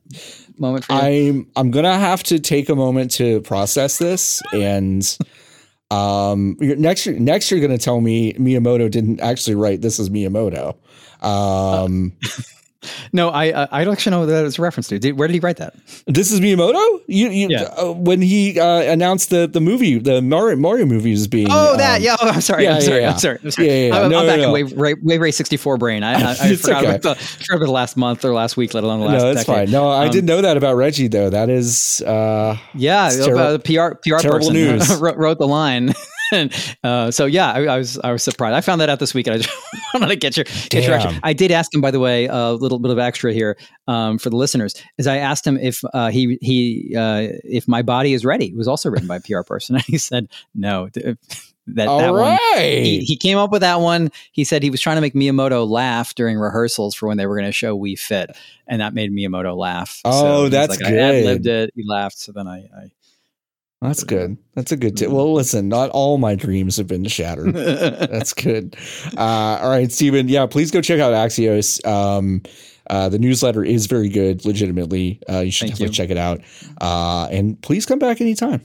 moment 0.57 0.86
for 0.86 0.93
you? 0.93 0.99
I'm 0.99 1.47
I'm 1.55 1.72
gonna 1.72 1.97
have 1.97 2.24
to 2.24 2.39
take 2.39 2.70
a 2.70 2.76
moment 2.76 3.11
to 3.11 3.41
process 3.41 3.97
this 3.97 4.41
and. 4.53 5.18
Um, 5.91 6.57
you're- 6.59 6.75
next 6.75 7.05
year, 7.05 7.17
next 7.19 7.51
you're 7.51 7.59
going 7.59 7.71
to 7.71 7.77
tell 7.77 8.01
me 8.01 8.33
Miyamoto 8.33 8.89
didn't 8.89 9.19
actually 9.21 9.55
write 9.55 9.81
this 9.81 9.99
is 9.99 10.09
Miyamoto. 10.09 10.75
Um, 11.23 12.13
no, 13.13 13.29
I 13.29 13.63
I 13.63 13.67
I 13.71 13.83
don't 13.83 13.93
actually 13.93 14.11
know 14.11 14.25
that 14.25 14.45
is 14.45 14.57
a 14.59 14.61
reference 14.61 14.88
to. 14.89 14.99
Did, 14.99 15.17
where 15.17 15.27
did 15.27 15.33
he 15.33 15.39
write 15.39 15.57
that? 15.57 15.73
this 16.07 16.31
is 16.31 16.39
Miyamoto. 16.39 17.01
You, 17.07 17.29
you 17.29 17.47
Yeah. 17.49 17.63
uh, 17.77 17.91
when 17.91 18.21
he 18.21 18.59
uh, 18.59 18.81
announced 18.81 19.29
the 19.29 19.47
the 19.47 19.61
movie, 19.61 19.99
the 19.99 20.21
Mario 20.21 20.55
Mario 20.57 20.86
movie 20.86 21.11
is 21.11 21.27
being. 21.27 21.47
Oh, 21.49 21.75
that 21.77 21.97
um, 21.97 22.03
yeah. 22.03 22.15
Oh, 22.21 22.29
I'm 22.29 22.41
sorry. 22.41 22.63
yeah, 22.63 22.75
I'm 22.75 22.81
sorry. 22.81 23.01
yeah. 23.01 23.11
I'm 23.11 23.17
sorry. 23.19 23.39
I'm 23.43 23.51
sorry. 23.51 23.67
Yeah, 23.67 23.88
yeah. 23.88 23.95
I'm, 23.99 24.09
No, 24.11 24.19
I'm 24.19 24.25
no, 24.25 24.31
back 24.31 24.39
no. 24.39 24.45
in 24.47 24.51
Wave 24.51 24.71
Ray, 24.73 24.93
Wave 25.01 25.21
Ray 25.21 25.31
64 25.31 25.77
brain. 25.77 26.03
I, 26.03 26.13
I, 26.13 26.31
I 26.41 26.55
forgot 26.55 26.83
okay. 26.83 26.95
about 26.95 27.01
the, 27.01 27.15
forgot 27.15 27.55
about 27.57 27.65
the 27.65 27.71
last 27.71 27.97
month 27.97 28.25
or 28.25 28.33
last 28.33 28.57
week, 28.57 28.73
let 28.73 28.83
alone 28.83 28.99
the 29.01 29.05
last. 29.07 29.21
No, 29.21 29.33
that's 29.33 29.45
decade. 29.45 29.65
fine. 29.67 29.71
No, 29.71 29.89
I 29.89 30.05
Um, 30.05 30.11
didn't 30.11 30.25
know 30.27 30.41
that 30.41 30.57
about 30.57 30.75
Reggie 30.75 31.07
though. 31.07 31.29
That 31.29 31.49
is, 31.49 32.01
uh, 32.01 32.57
Yeah, 32.73 33.07
It's 33.07 33.19
uh, 33.27 33.57
the 33.57 33.59
PR 33.59 33.95
PR 33.95 34.17
terrible 34.17 34.47
person 34.49 34.53
news. 34.53 34.95
wrote 34.99 35.38
the 35.38 35.47
line. 35.47 35.93
and, 36.32 36.78
uh, 36.84 37.11
so 37.11 37.26
yeah, 37.26 37.51
I, 37.51 37.63
I 37.65 37.78
was 37.78 37.99
I 37.99 38.11
was 38.11 38.23
surprised. 38.23 38.55
I 38.55 38.61
found 38.61 38.82
that 38.82 38.89
out 38.89 38.99
this 38.99 39.13
week, 39.13 39.28
and 39.28 39.36
I 39.36 39.38
just 39.39 39.55
wanted 39.93 40.07
to 40.07 40.15
get 40.15 40.38
your 40.38 40.45
get 40.45 40.73
your 40.73 40.82
Damn. 40.82 40.91
reaction. 40.91 41.19
I 41.23 41.34
did 41.34 41.51
ask 41.51 41.73
him, 41.73 41.82
by 41.82 41.91
the 41.91 41.99
way, 41.99 42.28
a 42.28 42.51
little 42.51 42.80
bit 42.80 42.91
of 42.91 42.99
extra 42.99 43.34
here 43.34 43.57
um, 43.88 44.17
for 44.17 44.30
the 44.30 44.38
listeners. 44.38 44.76
Is 44.97 45.07
I 45.07 45.17
asked 45.17 45.45
him 45.45 45.57
if 45.57 45.82
uh, 45.93 46.09
he 46.09 46.38
he 46.41 46.95
uh, 46.97 47.28
if 47.43 47.67
my 47.67 47.82
body 47.82 48.13
is 48.13 48.26
ready. 48.26 48.47
It 48.47 48.55
was 48.55 48.67
also 48.67 48.89
written 48.89 49.07
by 49.07 49.17
a 49.17 49.21
PR 49.21 49.41
person, 49.41 49.76
and 49.76 49.86
he 49.86 49.97
said 49.97 50.28
no. 50.53 50.89
That 51.67 51.88
all 51.88 51.97
that 51.97 52.13
one. 52.13 52.38
right. 52.53 52.84
He, 52.84 52.99
he 52.99 53.17
came 53.17 53.39
up 53.39 53.51
with 53.51 53.61
that 53.61 53.80
one. 53.80 54.11
He 54.32 54.43
said 54.43 54.61
he 54.61 54.69
was 54.69 54.80
trying 54.80 54.97
to 54.97 55.01
make 55.01 55.15
Miyamoto 55.15 55.67
laugh 55.67 56.13
during 56.13 56.38
rehearsals 56.38 56.93
for 56.93 57.07
when 57.07 57.17
they 57.17 57.26
were 57.26 57.36
going 57.36 57.47
to 57.47 57.51
show 57.51 57.76
Wii 57.76 57.97
Fit, 57.97 58.38
and 58.67 58.82
that 58.82 58.93
made 58.93 59.11
Miyamoto 59.11 59.57
laugh. 59.57 59.99
Oh, 60.05 60.43
he's 60.43 60.51
that's 60.51 60.80
like, 60.80 60.86
I 60.86 60.95
ad 60.95 61.41
good. 61.41 61.47
it. 61.47 61.71
He 61.76 61.84
laughed. 61.84 62.19
So 62.19 62.32
then 62.32 62.47
I, 62.47 62.59
I 62.59 62.91
That's 63.88 64.03
good. 64.03 64.38
That's 64.55 64.71
a 64.71 64.77
good 64.77 64.97
tip. 64.97 65.09
Well, 65.09 65.33
listen, 65.33 65.69
not 65.69 65.89
all 65.91 66.17
my 66.17 66.36
dreams 66.36 66.77
have 66.77 66.88
been 66.88 67.05
shattered. 67.05 67.53
That's 67.53 68.33
good. 68.33 68.75
Uh, 69.17 69.59
all 69.61 69.69
right, 69.69 69.91
Stephen. 69.91 70.27
Yeah, 70.27 70.45
please 70.45 70.71
go 70.71 70.81
check 70.81 70.99
out 70.99 71.13
Axios. 71.13 71.86
Um, 71.86 72.41
uh, 72.89 73.09
the 73.09 73.19
newsletter 73.19 73.63
is 73.63 73.88
very 73.88 74.09
good, 74.09 74.45
legitimately. 74.45 75.19
Uh, 75.29 75.39
you 75.39 75.51
should 75.51 75.69
Thank 75.69 75.79
definitely 75.79 75.88
you. 75.88 75.93
check 75.93 76.09
it 76.11 76.17
out. 76.17 76.41
Uh, 76.79 77.27
and 77.31 77.59
please 77.61 77.86
come 77.86 77.99
back 77.99 78.21
anytime. 78.21 78.61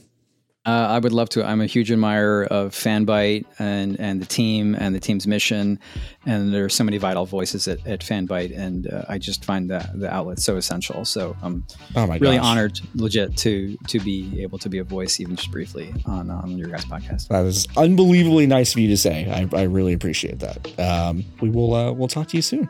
Uh, 0.63 0.69
I 0.69 0.99
would 0.99 1.11
love 1.11 1.27
to. 1.29 1.43
I'm 1.43 1.59
a 1.59 1.65
huge 1.65 1.91
admirer 1.91 2.45
of 2.45 2.73
Fanbyte 2.73 3.45
and 3.57 3.99
and 3.99 4.21
the 4.21 4.27
team 4.27 4.75
and 4.75 4.93
the 4.93 4.99
team's 4.99 5.25
mission, 5.25 5.79
and 6.27 6.53
there 6.53 6.63
are 6.63 6.69
so 6.69 6.83
many 6.83 6.99
vital 6.99 7.25
voices 7.25 7.67
at, 7.67 7.85
at 7.87 8.01
Fanbyte, 8.01 8.55
and 8.55 8.85
uh, 8.85 9.05
I 9.09 9.17
just 9.17 9.43
find 9.43 9.71
that 9.71 9.99
the 9.99 10.13
outlet 10.13 10.37
so 10.37 10.57
essential. 10.57 11.03
So 11.03 11.35
I'm 11.41 11.65
oh 11.95 12.05
really 12.05 12.37
gosh. 12.37 12.45
honored, 12.45 12.79
legit, 12.93 13.35
to 13.37 13.75
to 13.87 13.99
be 13.99 14.43
able 14.43 14.59
to 14.59 14.69
be 14.69 14.77
a 14.77 14.83
voice, 14.83 15.19
even 15.19 15.35
just 15.35 15.49
briefly, 15.49 15.91
on 16.05 16.29
on 16.29 16.55
your 16.59 16.67
guys' 16.67 16.85
podcast. 16.85 17.29
That 17.29 17.41
was 17.41 17.67
unbelievably 17.75 18.45
nice 18.45 18.73
of 18.73 18.79
you 18.79 18.87
to 18.89 18.97
say. 18.97 19.31
I, 19.31 19.57
I 19.57 19.63
really 19.63 19.93
appreciate 19.93 20.41
that. 20.41 20.79
Um, 20.79 21.25
we 21.41 21.49
will 21.49 21.73
uh, 21.73 21.91
we'll 21.91 22.07
talk 22.07 22.27
to 22.27 22.37
you 22.37 22.43
soon. 22.43 22.67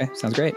Okay, 0.00 0.10
sounds 0.14 0.34
great. 0.34 0.54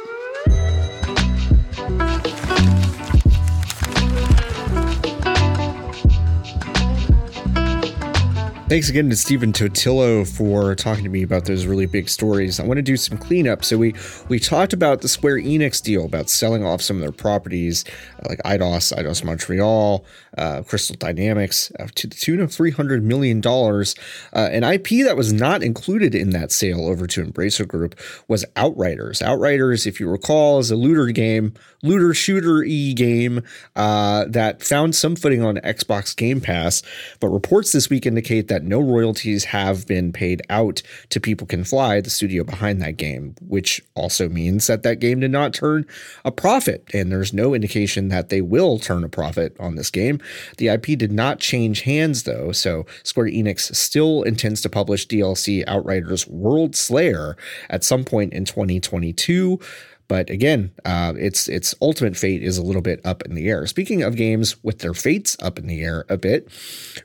Thanks 8.69 8.89
again 8.89 9.09
to 9.09 9.15
Stephen 9.17 9.51
Totilo 9.51 10.25
for 10.25 10.73
talking 10.73 11.03
to 11.03 11.09
me 11.09 11.21
about 11.21 11.43
those 11.43 11.65
really 11.65 11.85
big 11.85 12.07
stories. 12.07 12.61
I 12.61 12.63
want 12.65 12.77
to 12.77 12.81
do 12.81 12.95
some 12.95 13.17
cleanup. 13.17 13.65
So 13.65 13.77
we 13.77 13.93
we 14.29 14.39
talked 14.39 14.71
about 14.71 15.01
the 15.01 15.09
Square 15.09 15.39
Enix 15.39 15.83
deal 15.83 16.05
about 16.05 16.29
selling 16.29 16.65
off 16.65 16.81
some 16.81 16.95
of 16.95 17.01
their 17.01 17.11
properties 17.11 17.83
uh, 18.19 18.29
like 18.29 18.39
Eidos, 18.43 18.97
Eidos 18.97 19.21
Montreal, 19.21 20.05
uh, 20.37 20.63
Crystal 20.63 20.95
Dynamics 20.95 21.73
uh, 21.77 21.87
to 21.95 22.07
the 22.07 22.15
tune 22.15 22.39
of 22.39 22.53
three 22.53 22.71
hundred 22.71 23.03
million 23.03 23.41
dollars. 23.41 23.95
Uh, 24.31 24.47
an 24.51 24.63
IP 24.63 25.05
that 25.05 25.17
was 25.17 25.33
not 25.33 25.61
included 25.61 26.15
in 26.15 26.29
that 26.29 26.51
sale 26.51 26.87
over 26.87 27.05
to 27.05 27.23
Embracer 27.23 27.67
Group 27.67 27.99
was 28.29 28.45
Outriders. 28.55 29.21
Outriders, 29.21 29.85
if 29.85 29.99
you 29.99 30.09
recall, 30.09 30.59
is 30.59 30.71
a 30.71 30.77
looter 30.77 31.07
game, 31.07 31.53
looter 31.83 32.13
shooter 32.13 32.63
e 32.63 32.93
game 32.93 33.43
uh, 33.75 34.23
that 34.29 34.63
found 34.63 34.95
some 34.95 35.17
footing 35.17 35.43
on 35.43 35.57
Xbox 35.57 36.15
Game 36.15 36.39
Pass, 36.39 36.81
but 37.19 37.27
reports 37.27 37.73
this 37.73 37.89
week 37.89 38.05
indicate 38.05 38.47
that 38.47 38.52
no 38.61 38.79
royalties 38.79 39.45
have 39.45 39.87
been 39.87 40.13
paid 40.13 40.43
out 40.49 40.83
to 41.09 41.19
People 41.19 41.47
Can 41.47 41.63
Fly, 41.63 42.01
the 42.01 42.11
studio 42.11 42.43
behind 42.43 42.79
that 42.81 42.97
game, 42.97 43.33
which 43.41 43.81
also 43.95 44.29
means 44.29 44.67
that 44.67 44.83
that 44.83 44.99
game 44.99 45.21
did 45.21 45.31
not 45.31 45.53
turn 45.53 45.87
a 46.23 46.31
profit. 46.31 46.87
And 46.93 47.11
there's 47.11 47.33
no 47.33 47.55
indication 47.55 48.09
that 48.09 48.29
they 48.29 48.41
will 48.41 48.77
turn 48.77 49.03
a 49.03 49.09
profit 49.09 49.55
on 49.59 49.75
this 49.75 49.89
game. 49.89 50.19
The 50.57 50.67
IP 50.67 50.97
did 50.97 51.11
not 51.11 51.39
change 51.39 51.81
hands, 51.81 52.23
though, 52.23 52.51
so 52.51 52.85
Square 53.01 53.27
Enix 53.27 53.73
still 53.75 54.21
intends 54.23 54.61
to 54.61 54.69
publish 54.69 55.07
DLC 55.07 55.63
Outriders 55.67 56.27
World 56.27 56.75
Slayer 56.75 57.35
at 57.69 57.83
some 57.83 58.03
point 58.03 58.33
in 58.33 58.45
2022. 58.45 59.59
But 60.07 60.29
again, 60.29 60.71
uh, 60.85 61.13
its 61.17 61.47
its 61.47 61.73
ultimate 61.81 62.17
fate 62.17 62.43
is 62.43 62.57
a 62.57 62.63
little 62.63 62.81
bit 62.81 62.99
up 63.05 63.23
in 63.23 63.35
the 63.35 63.49
air. 63.49 63.65
Speaking 63.67 64.03
of 64.03 64.15
games 64.15 64.61
with 64.63 64.79
their 64.79 64.93
fates 64.93 65.37
up 65.41 65.57
in 65.57 65.67
the 65.67 65.81
air 65.81 66.05
a 66.09 66.17
bit, 66.17 66.49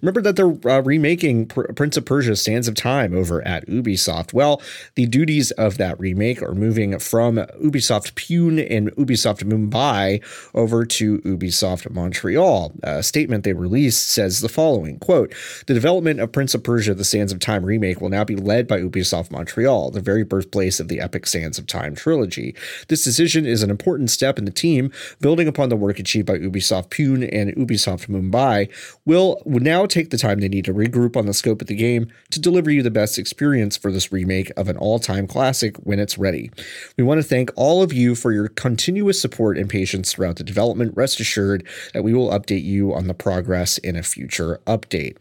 remember 0.02 0.20
that 0.22 0.36
they're 0.36 0.70
uh, 0.70 0.80
remaking 0.80 1.46
Prince 1.46 1.96
of 1.96 2.04
Persia: 2.04 2.34
Sands 2.36 2.66
of 2.66 2.74
Time 2.74 3.14
over 3.14 3.46
at 3.46 3.66
Ubisoft. 3.68 4.32
Well, 4.32 4.60
the 4.96 5.06
duties 5.06 5.52
of 5.52 5.78
that 5.78 5.98
remake 6.00 6.42
are 6.42 6.54
moving 6.54 6.98
from 6.98 7.36
Ubisoft 7.36 8.14
Pune 8.14 8.66
and 8.68 8.90
Ubisoft 8.96 9.44
Mumbai 9.44 10.22
over 10.54 10.84
to 10.84 11.18
Ubisoft 11.18 11.90
Montreal. 11.90 12.72
A 12.82 13.02
statement 13.02 13.44
they 13.44 13.52
released 13.52 14.08
says 14.08 14.40
the 14.40 14.48
following: 14.48 14.98
"Quote: 14.98 15.32
The 15.66 15.74
development 15.74 16.18
of 16.18 16.32
Prince 16.32 16.54
of 16.54 16.64
Persia: 16.64 16.94
The 16.94 17.04
Sands 17.04 17.32
of 17.32 17.38
Time 17.38 17.64
remake 17.64 18.00
will 18.00 18.08
now 18.08 18.24
be 18.24 18.36
led 18.36 18.66
by 18.66 18.80
Ubisoft 18.80 19.30
Montreal, 19.30 19.92
the 19.92 20.00
very 20.00 20.24
birthplace 20.24 20.80
of 20.80 20.88
the 20.88 21.00
epic 21.00 21.26
Sands 21.28 21.58
of 21.58 21.66
Time 21.66 21.94
trilogy." 21.94 22.56
This 22.88 23.04
decision 23.04 23.46
is 23.46 23.62
an 23.62 23.70
important 23.70 24.10
step 24.10 24.38
in 24.38 24.44
the 24.44 24.50
team, 24.50 24.90
building 25.20 25.46
upon 25.46 25.68
the 25.68 25.76
work 25.76 25.98
achieved 25.98 26.26
by 26.26 26.38
Ubisoft 26.38 26.88
Pune 26.88 27.28
and 27.32 27.54
Ubisoft 27.54 28.08
Mumbai, 28.08 28.70
will 29.04 29.42
now 29.46 29.86
take 29.86 30.10
the 30.10 30.18
time 30.18 30.40
they 30.40 30.48
need 30.48 30.64
to 30.64 30.74
regroup 30.74 31.16
on 31.16 31.26
the 31.26 31.34
scope 31.34 31.60
of 31.60 31.68
the 31.68 31.74
game 31.74 32.10
to 32.30 32.40
deliver 32.40 32.70
you 32.70 32.82
the 32.82 32.90
best 32.90 33.18
experience 33.18 33.76
for 33.76 33.92
this 33.92 34.10
remake 34.10 34.50
of 34.56 34.68
an 34.68 34.76
all 34.76 34.98
time 34.98 35.26
classic 35.26 35.76
when 35.78 35.98
it's 35.98 36.18
ready. 36.18 36.50
We 36.96 37.04
want 37.04 37.18
to 37.18 37.28
thank 37.28 37.50
all 37.56 37.82
of 37.82 37.92
you 37.92 38.14
for 38.14 38.32
your 38.32 38.48
continuous 38.48 39.20
support 39.20 39.58
and 39.58 39.68
patience 39.68 40.12
throughout 40.12 40.36
the 40.36 40.44
development. 40.44 40.96
Rest 40.96 41.20
assured 41.20 41.66
that 41.92 42.02
we 42.02 42.14
will 42.14 42.30
update 42.30 42.64
you 42.64 42.94
on 42.94 43.06
the 43.06 43.14
progress 43.14 43.78
in 43.78 43.96
a 43.96 44.02
future 44.02 44.60
update. 44.66 45.16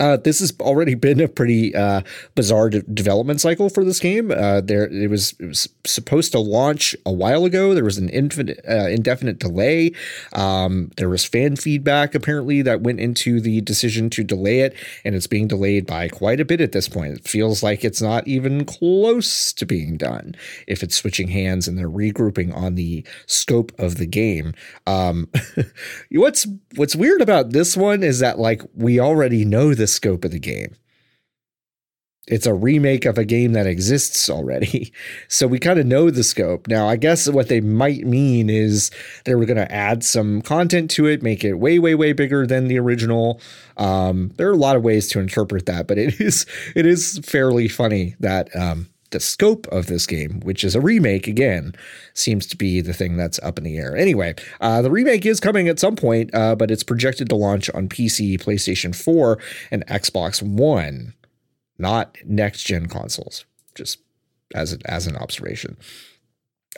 Uh, 0.00 0.16
this 0.16 0.38
has 0.38 0.52
already 0.60 0.94
been 0.94 1.20
a 1.20 1.26
pretty 1.26 1.74
uh, 1.74 2.02
bizarre 2.36 2.70
de- 2.70 2.82
development 2.82 3.40
cycle 3.40 3.68
for 3.68 3.84
this 3.84 3.98
game. 3.98 4.30
Uh, 4.30 4.60
there, 4.60 4.86
it 4.86 5.10
was, 5.10 5.34
it 5.40 5.46
was 5.46 5.68
supposed 5.84 6.30
to 6.30 6.38
launch 6.38 6.94
a 7.04 7.12
while 7.12 7.44
ago. 7.44 7.74
There 7.74 7.84
was 7.84 7.98
an 7.98 8.08
infinite, 8.10 8.60
uh, 8.68 8.88
indefinite 8.88 9.40
delay. 9.40 9.92
Um, 10.32 10.92
there 10.98 11.08
was 11.08 11.24
fan 11.24 11.56
feedback 11.56 12.14
apparently 12.14 12.62
that 12.62 12.80
went 12.80 13.00
into 13.00 13.40
the 13.40 13.60
decision 13.60 14.08
to 14.10 14.22
delay 14.22 14.60
it, 14.60 14.74
and 15.04 15.16
it's 15.16 15.26
being 15.26 15.48
delayed 15.48 15.86
by 15.86 16.08
quite 16.08 16.38
a 16.38 16.44
bit 16.44 16.60
at 16.60 16.70
this 16.70 16.88
point. 16.88 17.14
It 17.14 17.28
feels 17.28 17.64
like 17.64 17.84
it's 17.84 18.00
not 18.00 18.26
even 18.28 18.64
close 18.64 19.52
to 19.54 19.66
being 19.66 19.96
done. 19.96 20.36
If 20.68 20.84
it's 20.84 20.94
switching 20.94 21.28
hands 21.28 21.66
and 21.66 21.76
they're 21.76 21.90
regrouping 21.90 22.54
on 22.54 22.76
the 22.76 23.04
scope 23.26 23.72
of 23.80 23.96
the 23.96 24.06
game, 24.06 24.54
um, 24.86 25.28
what's 26.12 26.46
what's 26.76 26.94
weird 26.94 27.20
about 27.20 27.50
this 27.50 27.76
one 27.76 28.04
is 28.04 28.20
that 28.20 28.38
like 28.38 28.62
we 28.76 29.00
already 29.00 29.44
know 29.44 29.67
this 29.74 29.94
scope 29.94 30.24
of 30.24 30.30
the 30.30 30.38
game. 30.38 30.74
It's 32.30 32.46
a 32.46 32.52
remake 32.52 33.06
of 33.06 33.16
a 33.16 33.24
game 33.24 33.52
that 33.54 33.66
exists 33.66 34.28
already. 34.28 34.92
So 35.30 35.46
we 35.46 35.58
kind 35.58 35.78
of 35.78 35.86
know 35.86 36.10
the 36.10 36.24
scope. 36.24 36.68
Now, 36.68 36.88
I 36.88 36.96
guess 36.96 37.28
what 37.28 37.48
they 37.48 37.60
might 37.60 38.06
mean 38.06 38.48
is 38.48 38.90
they 39.24 39.34
were 39.34 39.44
going 39.44 39.58
to 39.58 39.70
add 39.70 40.02
some 40.02 40.42
content 40.42 40.90
to 40.92 41.06
it, 41.06 41.22
make 41.22 41.44
it 41.44 41.54
way, 41.54 41.78
way, 41.78 41.94
way 41.94 42.12
bigger 42.12 42.46
than 42.46 42.66
the 42.66 42.78
original. 42.78 43.40
Um, 43.76 44.32
there 44.36 44.48
are 44.48 44.54
a 44.54 44.56
lot 44.56 44.76
of 44.76 44.82
ways 44.82 45.06
to 45.08 45.20
interpret 45.20 45.66
that, 45.66 45.86
but 45.86 45.98
it 45.98 46.20
is 46.20 46.46
it 46.74 46.86
is 46.86 47.20
fairly 47.22 47.68
funny 47.68 48.16
that 48.20 48.54
um, 48.56 48.88
the 49.10 49.20
scope 49.20 49.66
of 49.68 49.86
this 49.86 50.06
game, 50.06 50.40
which 50.40 50.64
is 50.64 50.74
a 50.74 50.80
remake 50.80 51.26
again, 51.26 51.74
seems 52.14 52.46
to 52.46 52.56
be 52.56 52.80
the 52.80 52.92
thing 52.92 53.16
that's 53.16 53.38
up 53.40 53.58
in 53.58 53.64
the 53.64 53.76
air. 53.76 53.96
Anyway, 53.96 54.34
uh, 54.60 54.82
the 54.82 54.90
remake 54.90 55.24
is 55.24 55.40
coming 55.40 55.68
at 55.68 55.78
some 55.78 55.96
point, 55.96 56.34
uh, 56.34 56.54
but 56.54 56.70
it's 56.70 56.82
projected 56.82 57.28
to 57.28 57.36
launch 57.36 57.70
on 57.70 57.88
PC, 57.88 58.40
PlayStation 58.40 58.94
4, 58.94 59.38
and 59.70 59.86
Xbox 59.86 60.42
One, 60.42 61.14
not 61.78 62.16
next 62.24 62.64
gen 62.64 62.86
consoles. 62.86 63.44
Just 63.74 64.00
as 64.54 64.76
as 64.84 65.06
an 65.06 65.16
observation. 65.16 65.76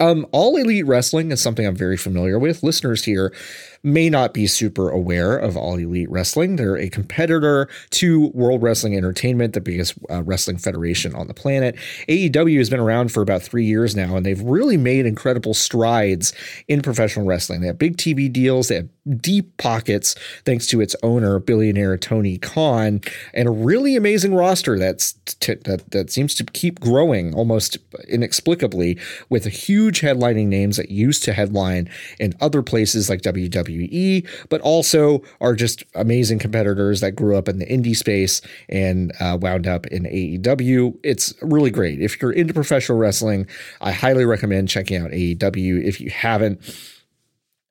Um, 0.01 0.27
All 0.33 0.57
Elite 0.57 0.87
Wrestling 0.87 1.31
is 1.31 1.43
something 1.43 1.67
I'm 1.67 1.77
very 1.77 1.99
familiar 1.99 2.39
with. 2.39 2.63
Listeners 2.63 3.05
here 3.05 3.35
may 3.83 4.11
not 4.11 4.35
be 4.35 4.47
super 4.47 4.89
aware 4.89 5.37
of 5.37 5.57
All 5.57 5.77
Elite 5.77 6.11
Wrestling. 6.11 6.57
They're 6.57 6.77
a 6.77 6.89
competitor 6.89 7.69
to 7.91 8.29
World 8.29 8.63
Wrestling 8.63 8.97
Entertainment, 8.97 9.53
the 9.53 9.61
biggest 9.61 9.95
uh, 10.11 10.23
wrestling 10.23 10.57
federation 10.57 11.15
on 11.15 11.27
the 11.29 11.35
planet. 11.35 11.77
AEW 12.09 12.59
has 12.59 12.71
been 12.71 12.81
around 12.81 13.13
for 13.13 13.23
about 13.23 13.43
three 13.43 13.65
years 13.65 13.95
now, 13.95 14.17
and 14.17 14.25
they've 14.25 14.41
really 14.41 14.77
made 14.77 15.05
incredible 15.05 15.55
strides 15.55 16.33
in 16.67 16.81
professional 16.81 17.27
wrestling. 17.27 17.61
They 17.61 17.67
have 17.69 17.79
big 17.79 17.97
TV 17.97 18.33
deals, 18.33 18.69
they 18.69 18.77
have 18.77 18.89
deep 19.21 19.57
pockets 19.57 20.15
thanks 20.45 20.67
to 20.69 20.81
its 20.81 20.95
owner, 21.03 21.39
billionaire 21.39 21.97
Tony 21.97 22.39
Khan, 22.39 23.01
and 23.35 23.49
a 23.49 23.53
really 23.53 23.97
amazing 23.97 24.35
roster 24.35 24.79
that's 24.79 25.13
t- 25.41 25.55
that 25.65 25.91
that 25.91 26.11
seems 26.11 26.35
to 26.37 26.45
keep 26.45 26.81
growing 26.81 27.35
almost 27.35 27.79
inexplicably 28.09 28.99
with 29.29 29.47
a 29.47 29.51
huge 29.51 29.90
headlining 29.99 30.47
names 30.47 30.77
that 30.77 30.91
used 30.91 31.25
to 31.25 31.33
headline 31.33 31.91
in 32.19 32.35
other 32.41 32.63
places 32.63 33.11
like 33.11 33.23
WWE 33.23 33.51
WWE, 33.51 34.27
but 34.49 34.61
also 34.61 35.23
are 35.41 35.55
just 35.55 35.85
amazing 35.95 36.39
competitors 36.39 37.01
that 37.01 37.13
grew 37.13 37.37
up 37.37 37.49
in 37.49 37.59
the 37.59 37.67
indie 37.67 37.97
space 37.97 38.41
and 38.69 39.13
uh, 39.21 39.39
wound 39.41 39.67
up 39.67 39.87
in 39.89 40.05
AEW. 40.05 40.99
It's 41.03 41.35
really 41.43 41.71
great. 41.71 42.01
If 42.01 42.21
you're 42.21 42.33
into 42.33 42.55
professional 42.55 42.99
wrestling, 42.99 43.47
I 43.81 43.93
highly 43.93 44.25
recommend 44.25 44.69
checking 44.69 45.03
out 45.03 45.11
AEW. 45.11 45.85
If 45.85 46.01
you 46.01 46.11
haven't, 46.11 46.61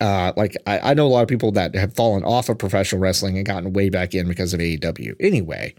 uh, 0.02 0.34
like 0.38 0.56
I, 0.66 0.92
I 0.92 0.94
know 0.94 1.08
a 1.08 1.10
lot 1.10 1.22
of 1.22 1.28
people 1.28 1.52
that 1.54 1.76
have 1.76 1.94
fallen 1.94 2.24
off 2.24 2.50
of 2.50 2.58
professional 2.58 3.02
wrestling 3.02 3.38
and 3.38 3.46
gotten 3.46 3.74
way 3.74 3.90
back 3.90 4.14
in 4.14 4.28
because 4.28 4.54
of 4.54 4.60
AEW. 4.60 5.16
Anyway, 5.20 5.76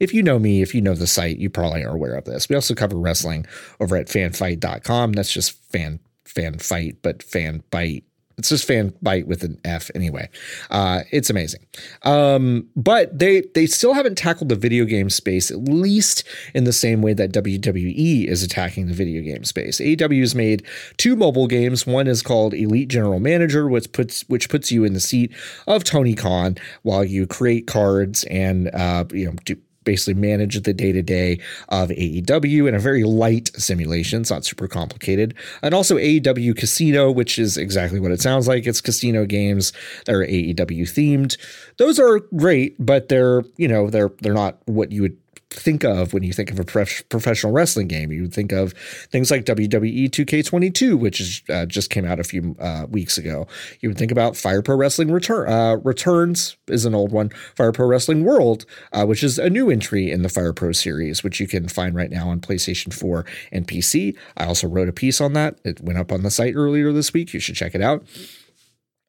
if 0.00 0.14
you 0.14 0.22
know 0.22 0.38
me, 0.38 0.62
if 0.62 0.74
you 0.74 0.80
know 0.80 0.94
the 0.94 1.06
site, 1.06 1.38
you 1.38 1.50
probably 1.50 1.84
are 1.84 1.94
aware 1.94 2.14
of 2.14 2.24
this. 2.24 2.48
We 2.48 2.54
also 2.54 2.74
cover 2.74 2.96
wrestling 2.96 3.46
over 3.80 3.96
at 3.96 4.06
fanbyte.com. 4.06 5.12
That's 5.12 5.32
just 5.32 5.52
fan 5.72 6.00
fan 6.24 6.58
fight, 6.58 6.98
but 7.02 7.22
fan 7.22 7.62
bite 7.70 8.04
it's 8.38 8.50
just 8.50 8.66
fan 8.66 8.94
bite 9.02 9.26
with 9.26 9.42
an 9.42 9.58
F 9.64 9.90
anyway. 9.96 10.30
Uh, 10.70 11.02
it's 11.10 11.28
amazing. 11.28 11.66
Um, 12.04 12.68
but 12.76 13.18
they 13.18 13.42
they 13.54 13.66
still 13.66 13.94
haven't 13.94 14.16
tackled 14.16 14.48
the 14.48 14.56
video 14.56 14.84
game 14.84 15.10
space, 15.10 15.50
at 15.50 15.64
least 15.64 16.22
in 16.54 16.62
the 16.62 16.72
same 16.72 17.02
way 17.02 17.14
that 17.14 17.32
WWE 17.32 18.26
is 18.26 18.44
attacking 18.44 18.86
the 18.86 18.94
video 18.94 19.22
game 19.22 19.42
space. 19.42 19.80
AEW 19.80 20.20
has 20.20 20.36
made 20.36 20.64
two 20.98 21.16
mobile 21.16 21.48
games. 21.48 21.84
One 21.84 22.06
is 22.06 22.22
called 22.22 22.54
Elite 22.54 22.88
General 22.88 23.18
Manager, 23.18 23.68
which 23.68 23.90
puts 23.90 24.22
which 24.28 24.48
puts 24.48 24.70
you 24.70 24.84
in 24.84 24.94
the 24.94 25.00
seat 25.00 25.32
of 25.66 25.82
Tony 25.82 26.14
Khan 26.14 26.56
while 26.82 27.04
you 27.04 27.26
create 27.26 27.66
cards 27.66 28.22
and 28.24 28.72
uh, 28.72 29.04
you 29.12 29.26
know 29.26 29.34
do 29.44 29.56
basically 29.88 30.12
manage 30.12 30.60
the 30.60 30.74
day 30.74 30.92
to 30.92 31.00
day 31.00 31.40
of 31.70 31.88
AEW 31.88 32.68
in 32.68 32.74
a 32.74 32.78
very 32.78 33.04
light 33.04 33.50
simulation. 33.54 34.20
It's 34.20 34.30
not 34.30 34.44
super 34.44 34.68
complicated. 34.68 35.34
And 35.62 35.72
also 35.72 35.96
AEW 35.96 36.54
Casino, 36.54 37.10
which 37.10 37.38
is 37.38 37.56
exactly 37.56 37.98
what 37.98 38.12
it 38.12 38.20
sounds 38.20 38.46
like. 38.46 38.66
It's 38.66 38.82
casino 38.82 39.24
games 39.24 39.72
that 40.04 40.14
are 40.14 40.26
AEW 40.26 40.82
themed. 40.82 41.38
Those 41.78 41.98
are 41.98 42.18
great, 42.36 42.76
but 42.78 43.08
they're, 43.08 43.44
you 43.56 43.66
know, 43.66 43.88
they're 43.88 44.10
they're 44.20 44.34
not 44.34 44.58
what 44.66 44.92
you 44.92 45.00
would 45.00 45.16
think 45.50 45.84
of 45.84 46.12
when 46.12 46.22
you 46.22 46.32
think 46.32 46.50
of 46.50 46.58
a 46.58 46.64
prof- 46.64 47.08
professional 47.08 47.52
wrestling 47.52 47.88
game. 47.88 48.12
You 48.12 48.22
would 48.22 48.34
think 48.34 48.52
of 48.52 48.72
things 49.10 49.30
like 49.30 49.44
WWE 49.44 50.10
2K22, 50.10 50.98
which 50.98 51.20
is, 51.20 51.42
uh, 51.48 51.66
just 51.66 51.90
came 51.90 52.04
out 52.04 52.20
a 52.20 52.24
few 52.24 52.54
uh, 52.58 52.86
weeks 52.88 53.16
ago. 53.16 53.46
You 53.80 53.88
would 53.88 53.98
think 53.98 54.12
about 54.12 54.36
Fire 54.36 54.62
Pro 54.62 54.76
Wrestling 54.76 55.10
Return 55.10 55.48
uh, 55.48 55.76
Returns 55.76 56.56
is 56.66 56.84
an 56.84 56.94
old 56.94 57.12
one. 57.12 57.30
Fire 57.54 57.72
Pro 57.72 57.86
Wrestling 57.86 58.24
World, 58.24 58.66
uh, 58.92 59.06
which 59.06 59.24
is 59.24 59.38
a 59.38 59.48
new 59.48 59.70
entry 59.70 60.10
in 60.10 60.22
the 60.22 60.28
Fire 60.28 60.52
Pro 60.52 60.72
series, 60.72 61.24
which 61.24 61.40
you 61.40 61.46
can 61.46 61.68
find 61.68 61.94
right 61.94 62.10
now 62.10 62.28
on 62.28 62.40
PlayStation 62.40 62.92
4 62.92 63.24
and 63.52 63.66
PC. 63.66 64.16
I 64.36 64.46
also 64.46 64.68
wrote 64.68 64.88
a 64.88 64.92
piece 64.92 65.20
on 65.20 65.32
that. 65.32 65.58
It 65.64 65.80
went 65.80 65.98
up 65.98 66.12
on 66.12 66.22
the 66.22 66.30
site 66.30 66.54
earlier 66.54 66.92
this 66.92 67.12
week. 67.12 67.32
You 67.32 67.40
should 67.40 67.56
check 67.56 67.74
it 67.74 67.82
out. 67.82 68.04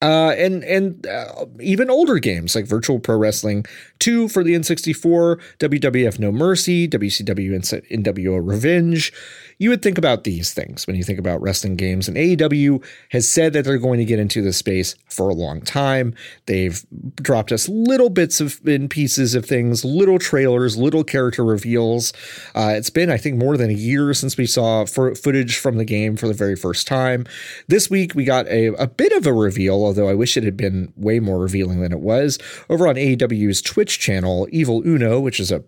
Uh, 0.01 0.33
and 0.37 0.63
and 0.63 1.05
uh, 1.07 1.45
even 1.59 1.89
older 1.89 2.19
games 2.19 2.55
like 2.55 2.65
Virtual 2.65 2.99
Pro 2.99 3.17
Wrestling 3.17 3.65
2 3.99 4.29
for 4.29 4.45
the 4.45 4.53
N64, 4.53 5.41
WWF 5.59 6.19
No 6.19 6.31
Mercy, 6.31 6.87
WCW 6.87 7.51
NWO 7.51 8.39
Revenge 8.41 9.11
you 9.59 9.69
would 9.69 9.81
think 9.81 9.97
about 9.97 10.23
these 10.23 10.53
things 10.53 10.87
when 10.87 10.95
you 10.95 11.03
think 11.03 11.19
about 11.19 11.41
wrestling 11.41 11.75
games. 11.75 12.07
And 12.07 12.15
AEW 12.15 12.83
has 13.11 13.29
said 13.29 13.51
that 13.53 13.65
they're 13.65 13.77
going 13.77 13.99
to 13.99 14.05
get 14.05 14.17
into 14.17 14.41
this 14.41 14.57
space 14.57 14.95
for 15.09 15.27
a 15.29 15.33
long 15.33 15.61
time. 15.61 16.15
They've 16.45 16.83
dropped 17.15 17.51
us 17.51 17.67
little 17.67 18.09
bits 18.09 18.39
of 18.39 18.65
in 18.65 18.87
pieces 18.87 19.35
of 19.35 19.45
things, 19.45 19.83
little 19.83 20.17
trailers, 20.17 20.77
little 20.77 21.03
character 21.03 21.43
reveals. 21.43 22.13
Uh, 22.55 22.73
it's 22.75 22.89
been, 22.89 23.11
I 23.11 23.17
think, 23.17 23.37
more 23.37 23.57
than 23.57 23.69
a 23.69 23.73
year 23.73 24.13
since 24.13 24.37
we 24.37 24.45
saw 24.45 24.85
footage 24.85 25.57
from 25.57 25.77
the 25.77 25.85
game 25.85 26.15
for 26.15 26.29
the 26.29 26.33
very 26.33 26.55
first 26.55 26.87
time. 26.87 27.25
This 27.67 27.89
week 27.89 28.15
we 28.15 28.23
got 28.23 28.47
a, 28.47 28.67
a 28.81 28.87
bit 28.87 29.11
of 29.11 29.27
a 29.27 29.33
reveal, 29.33 29.83
although 29.83 30.07
I 30.07 30.13
wish 30.13 30.37
it 30.37 30.43
had 30.43 30.55
been 30.55 30.93
way 30.95 31.19
more 31.19 31.37
revealing 31.37 31.81
than 31.81 31.91
it 31.91 31.99
was. 31.99 32.39
Over 32.69 32.87
on 32.87 32.95
AEW's 32.95 33.61
Twitch 33.61 33.99
channel, 33.99 34.47
Evil 34.51 34.81
Uno, 34.87 35.19
which 35.19 35.41
is 35.41 35.51
a 35.51 35.65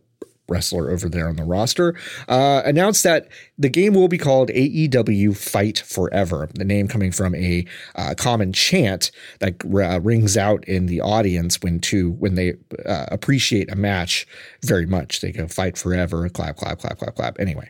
wrestler 0.51 0.91
over 0.91 1.09
there 1.09 1.27
on 1.27 1.37
the 1.37 1.43
roster, 1.43 1.95
uh, 2.27 2.61
announced 2.65 3.03
that 3.03 3.27
the 3.57 3.69
game 3.69 3.93
will 3.93 4.07
be 4.07 4.17
called 4.17 4.49
AEW 4.49 5.35
Fight 5.35 5.79
Forever. 5.79 6.49
The 6.53 6.65
name 6.65 6.87
coming 6.87 7.11
from 7.11 7.33
a 7.35 7.65
uh, 7.95 8.13
common 8.17 8.53
chant 8.53 9.11
that 9.39 9.63
uh, 9.65 9.99
rings 10.01 10.37
out 10.37 10.63
in 10.65 10.85
the 10.85 11.01
audience 11.01 11.61
when 11.61 11.79
to 11.79 12.11
when 12.11 12.35
they 12.35 12.53
uh, 12.85 13.05
appreciate 13.09 13.71
a 13.71 13.75
match 13.75 14.27
very 14.63 14.85
much. 14.85 15.21
They 15.21 15.31
go 15.31 15.47
fight 15.47 15.77
forever, 15.77 16.27
clap, 16.29 16.57
clap, 16.57 16.79
clap, 16.79 16.99
clap, 16.99 17.15
clap. 17.15 17.39
Anyway, 17.39 17.69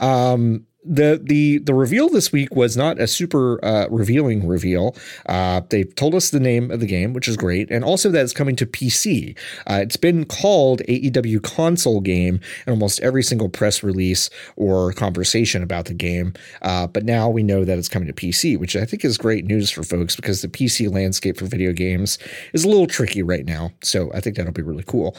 um, 0.00 0.66
the 0.84 1.20
the 1.22 1.58
the 1.58 1.74
reveal 1.74 2.08
this 2.08 2.30
week 2.30 2.54
was 2.54 2.76
not 2.76 3.00
a 3.00 3.06
super 3.06 3.64
uh, 3.64 3.86
revealing 3.90 4.46
reveal. 4.46 4.94
Uh, 5.26 5.62
they 5.70 5.84
told 5.84 6.14
us 6.14 6.30
the 6.30 6.40
name 6.40 6.70
of 6.70 6.80
the 6.80 6.86
game, 6.86 7.12
which 7.12 7.26
is 7.26 7.36
great, 7.36 7.70
and 7.70 7.84
also 7.84 8.10
that 8.10 8.22
it's 8.22 8.32
coming 8.32 8.56
to 8.56 8.66
PC. 8.66 9.36
Uh, 9.66 9.80
it's 9.82 9.96
been 9.96 10.24
called 10.24 10.82
AEW 10.88 11.42
console 11.42 12.00
game 12.00 12.40
in 12.66 12.72
almost 12.72 13.00
every 13.00 13.22
single 13.22 13.48
press 13.48 13.82
release 13.82 14.28
or 14.56 14.92
conversation 14.92 15.62
about 15.62 15.86
the 15.86 15.94
game. 15.94 16.34
Uh, 16.62 16.86
but 16.86 17.04
now 17.04 17.28
we 17.28 17.42
know 17.42 17.64
that 17.64 17.78
it's 17.78 17.88
coming 17.88 18.08
to 18.08 18.14
PC, 18.14 18.58
which 18.58 18.76
I 18.76 18.84
think 18.84 19.04
is 19.04 19.16
great 19.16 19.46
news 19.46 19.70
for 19.70 19.82
folks 19.82 20.16
because 20.16 20.42
the 20.42 20.48
PC 20.48 20.92
landscape 20.92 21.38
for 21.38 21.46
video 21.46 21.72
games 21.72 22.18
is 22.52 22.64
a 22.64 22.68
little 22.68 22.86
tricky 22.86 23.22
right 23.22 23.46
now. 23.46 23.72
So 23.82 24.12
I 24.12 24.20
think 24.20 24.36
that'll 24.36 24.52
be 24.52 24.62
really 24.62 24.84
cool. 24.86 25.16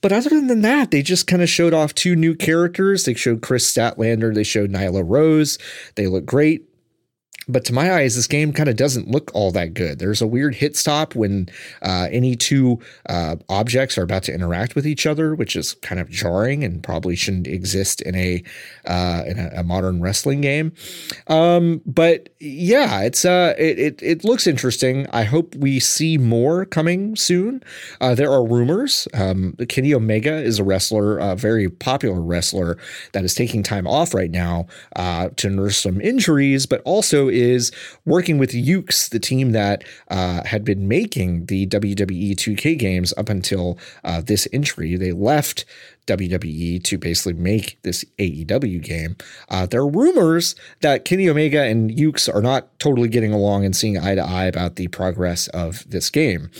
But 0.00 0.12
other 0.12 0.30
than 0.30 0.60
that, 0.62 0.90
they 0.90 1.02
just 1.02 1.26
kind 1.26 1.42
of 1.42 1.48
showed 1.48 1.74
off 1.74 1.94
two 1.94 2.14
new 2.14 2.34
characters. 2.34 3.04
They 3.04 3.14
showed 3.14 3.42
Kris 3.42 3.70
Statlander, 3.70 4.34
they 4.34 4.44
showed 4.44 4.70
Nyla 4.70 5.02
Rose. 5.04 5.58
They 5.96 6.06
look 6.06 6.24
great. 6.24 6.68
But 7.48 7.64
to 7.66 7.72
my 7.72 7.92
eyes, 7.92 8.14
this 8.14 8.26
game 8.26 8.52
kind 8.52 8.68
of 8.68 8.76
doesn't 8.76 9.08
look 9.08 9.30
all 9.34 9.50
that 9.52 9.74
good. 9.74 9.98
There's 9.98 10.20
a 10.20 10.26
weird 10.26 10.54
hit 10.54 10.76
stop 10.76 11.14
when 11.14 11.48
uh, 11.82 12.08
any 12.10 12.36
two 12.36 12.78
uh, 13.08 13.36
objects 13.48 13.96
are 13.96 14.02
about 14.02 14.22
to 14.24 14.34
interact 14.34 14.74
with 14.74 14.86
each 14.86 15.06
other, 15.06 15.34
which 15.34 15.56
is 15.56 15.74
kind 15.74 16.00
of 16.00 16.10
jarring 16.10 16.62
and 16.62 16.82
probably 16.82 17.16
shouldn't 17.16 17.46
exist 17.46 18.02
in 18.02 18.14
a 18.14 18.42
uh, 18.86 19.22
in 19.26 19.38
a, 19.38 19.50
a, 19.56 19.62
modern 19.62 20.00
wrestling 20.00 20.40
game. 20.40 20.72
Um, 21.26 21.82
but 21.84 22.30
yeah, 22.40 23.02
it's 23.02 23.24
uh, 23.24 23.54
it, 23.58 23.78
it, 23.78 24.02
it 24.02 24.24
looks 24.24 24.46
interesting. 24.46 25.06
I 25.12 25.24
hope 25.24 25.54
we 25.54 25.80
see 25.80 26.18
more 26.18 26.64
coming 26.64 27.16
soon. 27.16 27.62
Uh, 28.00 28.14
there 28.14 28.30
are 28.30 28.44
rumors. 28.44 29.08
Um, 29.14 29.56
Kenny 29.68 29.92
Omega 29.94 30.34
is 30.34 30.58
a 30.58 30.64
wrestler, 30.64 31.18
a 31.18 31.36
very 31.36 31.68
popular 31.68 32.20
wrestler 32.20 32.78
that 33.12 33.24
is 33.24 33.34
taking 33.34 33.62
time 33.62 33.86
off 33.86 34.14
right 34.14 34.30
now 34.30 34.66
uh, 34.96 35.30
to 35.36 35.50
nurse 35.50 35.78
some 35.78 36.00
injuries, 36.00 36.66
but 36.66 36.80
also 36.84 37.28
is 37.38 37.70
working 38.04 38.38
with 38.38 38.50
Yuke's, 38.50 39.08
the 39.08 39.18
team 39.18 39.52
that 39.52 39.84
uh, 40.08 40.42
had 40.44 40.64
been 40.64 40.88
making 40.88 41.46
the 41.46 41.66
WWE 41.66 42.32
2K 42.34 42.78
games 42.78 43.14
up 43.16 43.28
until 43.28 43.78
uh, 44.04 44.20
this 44.20 44.48
entry. 44.52 44.96
They 44.96 45.12
left 45.12 45.64
WWE 46.08 46.82
to 46.82 46.98
basically 46.98 47.34
make 47.34 47.78
this 47.82 48.04
AEW 48.18 48.82
game. 48.82 49.16
Uh, 49.48 49.66
there 49.66 49.80
are 49.80 49.88
rumors 49.88 50.54
that 50.80 51.04
Kenny 51.04 51.28
Omega 51.28 51.62
and 51.62 51.90
Yuke's 51.90 52.28
are 52.28 52.42
not 52.42 52.76
totally 52.78 53.08
getting 53.08 53.32
along 53.32 53.64
and 53.64 53.76
seeing 53.76 53.98
eye 53.98 54.14
to 54.14 54.22
eye 54.22 54.46
about 54.46 54.76
the 54.76 54.88
progress 54.88 55.48
of 55.48 55.88
this 55.88 56.10
game. 56.10 56.50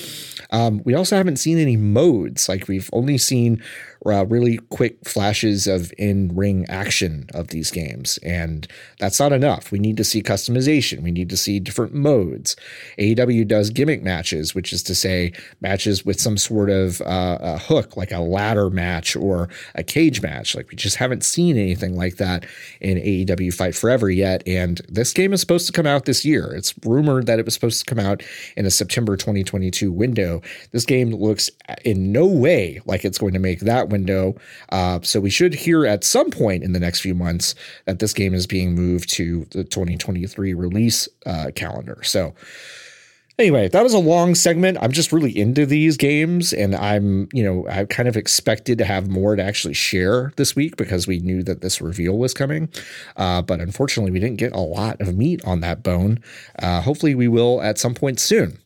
Um, 0.51 0.83
we 0.85 0.95
also 0.95 1.17
haven't 1.17 1.37
seen 1.37 1.59
any 1.59 1.77
modes. 1.77 2.49
Like 2.49 2.69
we've 2.69 2.91
only 2.93 3.19
seen 3.19 3.63
uh, 4.07 4.25
really 4.27 4.59
quick 4.71 4.97
flashes 5.07 5.67
of 5.67 5.93
in 5.99 6.35
ring 6.35 6.67
action 6.69 7.27
of 7.35 7.49
these 7.49 7.71
games. 7.71 8.19
And 8.19 8.67
that's 8.99 9.21
not 9.21 9.33
enough. 9.33 9.71
We 9.71 9.79
need 9.79 9.97
to 9.97 10.05
see 10.05 10.23
customization. 10.23 11.03
We 11.03 11.11
need 11.11 11.31
to 11.31 11.37
see 11.37 11.61
different 11.61 11.95
modes. 11.95 12.57
AEW 12.99 13.47
does 13.47 13.71
gimmick 13.71 14.03
matches, 14.03 14.55
which 14.55 14.73
is 14.73 14.83
to 14.85 14.95
say, 14.95 15.33
matches 15.61 16.05
with 16.05 16.21
some 16.21 16.39
sort 16.39 16.71
of 16.71 17.01
uh, 17.03 17.59
hook, 17.59 17.97
like 17.97 18.13
a 18.13 18.21
ladder 18.21 18.71
match 18.71 19.17
or 19.17 19.38
a 19.74 19.84
cage 19.84 20.22
match. 20.22 20.55
Like 20.55 20.70
we 20.70 20.76
just 20.76 20.97
haven't 20.97 21.22
seen 21.22 21.57
anything 21.57 21.95
like 21.95 22.16
that 22.16 22.47
in 22.80 22.99
AEW 22.99 23.55
Fight 23.55 23.74
Forever 23.74 24.11
yet. 24.11 24.43
And 24.47 24.80
this 24.89 25.12
game 25.12 25.32
is 25.32 25.41
supposed 25.41 25.66
to 25.66 25.72
come 25.72 25.86
out 25.86 26.07
this 26.07 26.24
year. 26.24 26.53
It's 26.55 26.74
rumored 26.84 27.26
that 27.26 27.39
it 27.39 27.45
was 27.45 27.55
supposed 27.55 27.86
to 27.86 27.95
come 27.95 28.05
out 28.05 28.22
in 28.57 28.66
a 28.66 28.70
September 28.70 29.16
2022 29.16 29.93
window. 29.93 30.43
This 30.72 30.84
game 30.84 31.11
looks 31.11 31.51
in 31.84 32.11
no 32.11 32.26
way 32.26 32.80
like 32.86 33.05
it's 33.05 33.18
going 33.18 33.34
to 33.34 33.39
make 33.39 33.61
that 33.61 33.91
window. 33.91 34.34
Uh, 34.70 35.01
so 35.03 35.20
we 35.20 35.30
should 35.30 35.55
hear 35.55 35.86
at 35.86 36.03
some 36.03 36.30
point 36.30 36.64
in 36.64 36.72
the 36.72 36.80
next 36.80 37.01
few 37.01 37.14
months 37.14 37.55
that 37.84 37.99
this 37.99 38.12
game 38.12 38.34
is 38.34 38.47
being 38.47 38.74
moved 38.74 39.09
to 39.11 39.47
the 39.51 39.64
2023 39.64 40.55
release 40.55 41.09
uh, 41.26 41.51
calendar. 41.55 42.03
So 42.03 42.34
anyway, 43.39 43.68
that 43.68 43.82
was 43.82 43.95
a 43.95 43.99
long 43.99 44.34
segment. 44.34 44.78
I'm 44.80 44.93
just 44.93 45.12
really 45.12 45.36
into 45.36 45.64
these 45.66 45.97
games, 45.97 46.53
and 46.53 46.74
I'm, 46.74 47.28
you 47.32 47.43
know, 47.45 47.66
I 47.68 47.84
kind 47.84 48.09
of 48.09 48.16
expected 48.16 48.78
to 48.78 48.84
have 48.84 49.09
more 49.09 49.36
to 49.36 49.43
actually 49.43 49.74
share 49.74 50.32
this 50.36 50.57
week 50.57 50.76
because 50.76 51.07
we 51.07 51.20
knew 51.20 51.43
that 51.45 51.61
this 51.61 51.80
reveal 51.80 52.18
was 52.18 52.34
coming. 52.34 52.68
Uh, 53.16 53.43
but 53.43 53.61
unfortunately, 53.61 54.11
we 54.11 54.20
didn't 54.20 54.39
get 54.39 54.53
a 54.53 54.61
lot 54.61 55.01
of 55.01 55.16
meat 55.16 55.45
on 55.45 55.61
that 55.61 55.82
bone. 55.82 56.20
Uh, 56.59 56.80
hopefully, 56.80 57.14
we 57.14 57.28
will 57.28 57.62
at 57.62 57.78
some 57.78 57.95
point 57.95 58.20
soon. 58.20 58.59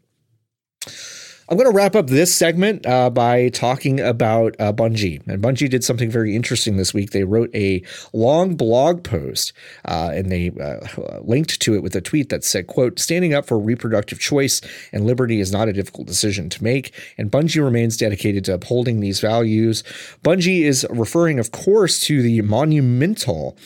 I'm 1.49 1.57
going 1.57 1.69
to 1.69 1.77
wrap 1.77 1.97
up 1.97 2.07
this 2.07 2.35
segment 2.35 2.87
uh, 2.87 3.11
by 3.11 3.49
talking 3.49 3.99
about 3.99 4.55
uh, 4.61 4.73
Bungie. 4.73 5.27
And 5.27 5.43
Bungie 5.43 5.69
did 5.69 5.83
something 5.83 6.11
very 6.11 6.37
interesting 6.37 6.77
this 6.77 6.95
week. 6.95 7.11
They 7.11 7.25
wrote 7.25 7.51
a 7.55 7.83
long 8.13 8.55
blog 8.55 9.03
post 9.03 9.53
uh, 9.85 10.13
and 10.15 10.31
they 10.31 10.53
uh, 10.61 11.21
linked 11.23 11.61
to 11.61 11.75
it 11.75 11.83
with 11.83 11.97
a 11.97 12.01
tweet 12.01 12.29
that 12.29 12.45
said, 12.45 12.69
quote, 12.69 12.99
standing 12.99 13.35
up 13.35 13.45
for 13.47 13.59
reproductive 13.59 14.21
choice 14.21 14.61
and 14.93 15.05
liberty 15.05 15.41
is 15.41 15.53
not 15.53 15.69
a 15.69 15.73
difficult 15.73 16.07
decision 16.07 16.49
to 16.51 16.63
make. 16.63 16.95
And 17.19 17.31
Bungie 17.31 17.63
remains 17.63 17.97
dedicated 17.97 18.45
to 18.45 18.55
upholding 18.55 19.01
these 19.01 19.21
values. 19.21 19.83
Bungie 20.23 20.63
is 20.63 20.87
referring, 20.91 21.41
of 21.41 21.51
course, 21.51 22.01
to 22.03 22.23
the 22.23 22.41
monumental 22.43 23.57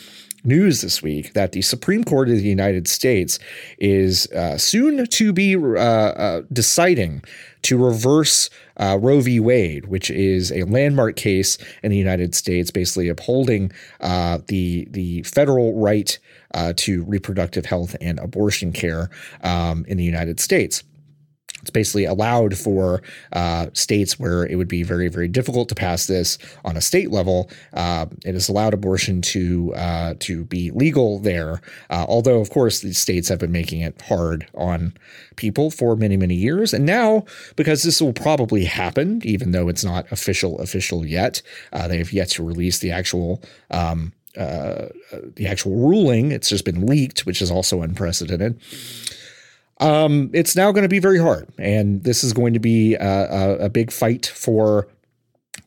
news 0.47 0.81
this 0.81 1.03
week 1.03 1.33
that 1.35 1.53
the 1.53 1.63
Supreme 1.63 2.05
Court 2.05 2.29
of 2.29 2.37
the 2.37 2.43
United 2.43 2.89
States 2.89 3.39
is 3.79 4.31
uh, 4.33 4.57
soon 4.57 5.07
to 5.07 5.33
be 5.33 5.57
uh, 5.57 5.61
uh, 5.61 6.43
deciding 6.53 7.23
to 7.67 7.77
reverse 7.77 8.49
uh, 8.77 8.97
Roe 9.01 9.21
v. 9.21 9.41
Wade, 9.41 9.87
which 9.87 10.09
is 10.09 10.53
a 10.53 10.63
landmark 10.63 11.17
case 11.17 11.59
in 11.83 11.91
the 11.91 11.97
United 11.97 12.33
States, 12.33 12.71
basically 12.71 13.09
upholding 13.09 13.73
uh, 14.01 14.39
the 14.47 14.87
the 14.91 15.23
federal 15.23 15.75
right 15.75 16.17
uh, 16.55 16.73
to 16.77 17.03
reproductive 17.05 17.67
health 17.67 17.97
and 18.01 18.21
abortion 18.21 18.73
care 18.73 19.11
um, 19.43 19.85
in 19.89 19.97
the 19.97 20.05
United 20.05 20.39
States. 20.39 20.85
It's 21.67 21.73
basically 21.73 22.05
allowed 22.05 22.57
for 22.57 23.03
uh, 23.33 23.67
states 23.73 24.21
where 24.21 24.47
it 24.47 24.55
would 24.55 24.69
be 24.69 24.85
very, 24.85 25.09
very 25.09 25.27
difficult 25.27 25.69
to 25.69 25.75
pass 25.75 26.07
this 26.07 26.39
on 26.65 26.77
a 26.77 26.81
state 26.81 27.11
level. 27.11 27.51
Uh, 27.73 28.07
it 28.25 28.35
has 28.35 28.49
allowed 28.49 28.73
abortion 28.73 29.21
to 29.21 29.75
uh, 29.75 30.15
to 30.21 30.45
be 30.45 30.71
legal 30.71 31.19
there. 31.19 31.61
Uh, 31.91 32.07
although, 32.09 32.39
of 32.39 32.51
course, 32.51 32.83
these 32.83 32.99
states 32.99 33.29
have 33.29 33.41
been 33.41 33.51
making 33.51 33.81
it 33.81 34.01
hard 34.03 34.47
on 34.55 34.97
people 35.35 35.73
for 35.73 35.97
many, 35.97 36.17
many 36.17 36.37
years. 36.37 36.73
And 36.73 36.87
now, 36.87 37.25
because 37.57 37.83
this 37.83 38.01
will 38.01 38.13
probably 38.13 38.65
happen, 38.65 39.21
even 39.25 39.51
though 39.51 39.69
it's 39.69 39.83
not 39.85 40.07
official 40.13 40.61
official 40.61 41.05
yet, 41.05 41.43
uh, 41.73 41.89
they 41.89 41.99
have 41.99 42.13
yet 42.13 42.29
to 42.31 42.45
release 42.45 42.79
the 42.79 42.93
actual. 42.93 43.43
Um, 43.73 44.13
uh, 44.37 44.91
the 45.37 45.47
actual 45.47 45.75
ruling. 45.75 46.31
It's 46.31 46.51
just 46.51 46.67
been 46.67 46.85
leaked, 46.85 47.25
which 47.25 47.41
is 47.41 47.51
also 47.51 47.81
unprecedented 47.81 48.61
um, 49.79 50.31
it's 50.33 50.57
now 50.57 50.73
going 50.73 50.83
to 50.83 50.89
be 50.89 50.99
very 50.99 51.19
hard. 51.19 51.49
And 51.59 52.03
this 52.03 52.25
is 52.25 52.33
going 52.33 52.55
to 52.55 52.61
be 52.61 52.95
a, 52.95 53.01
a, 53.05 53.57
a 53.65 53.69
big 53.69 53.91
fight 53.91 54.27
for 54.27 54.89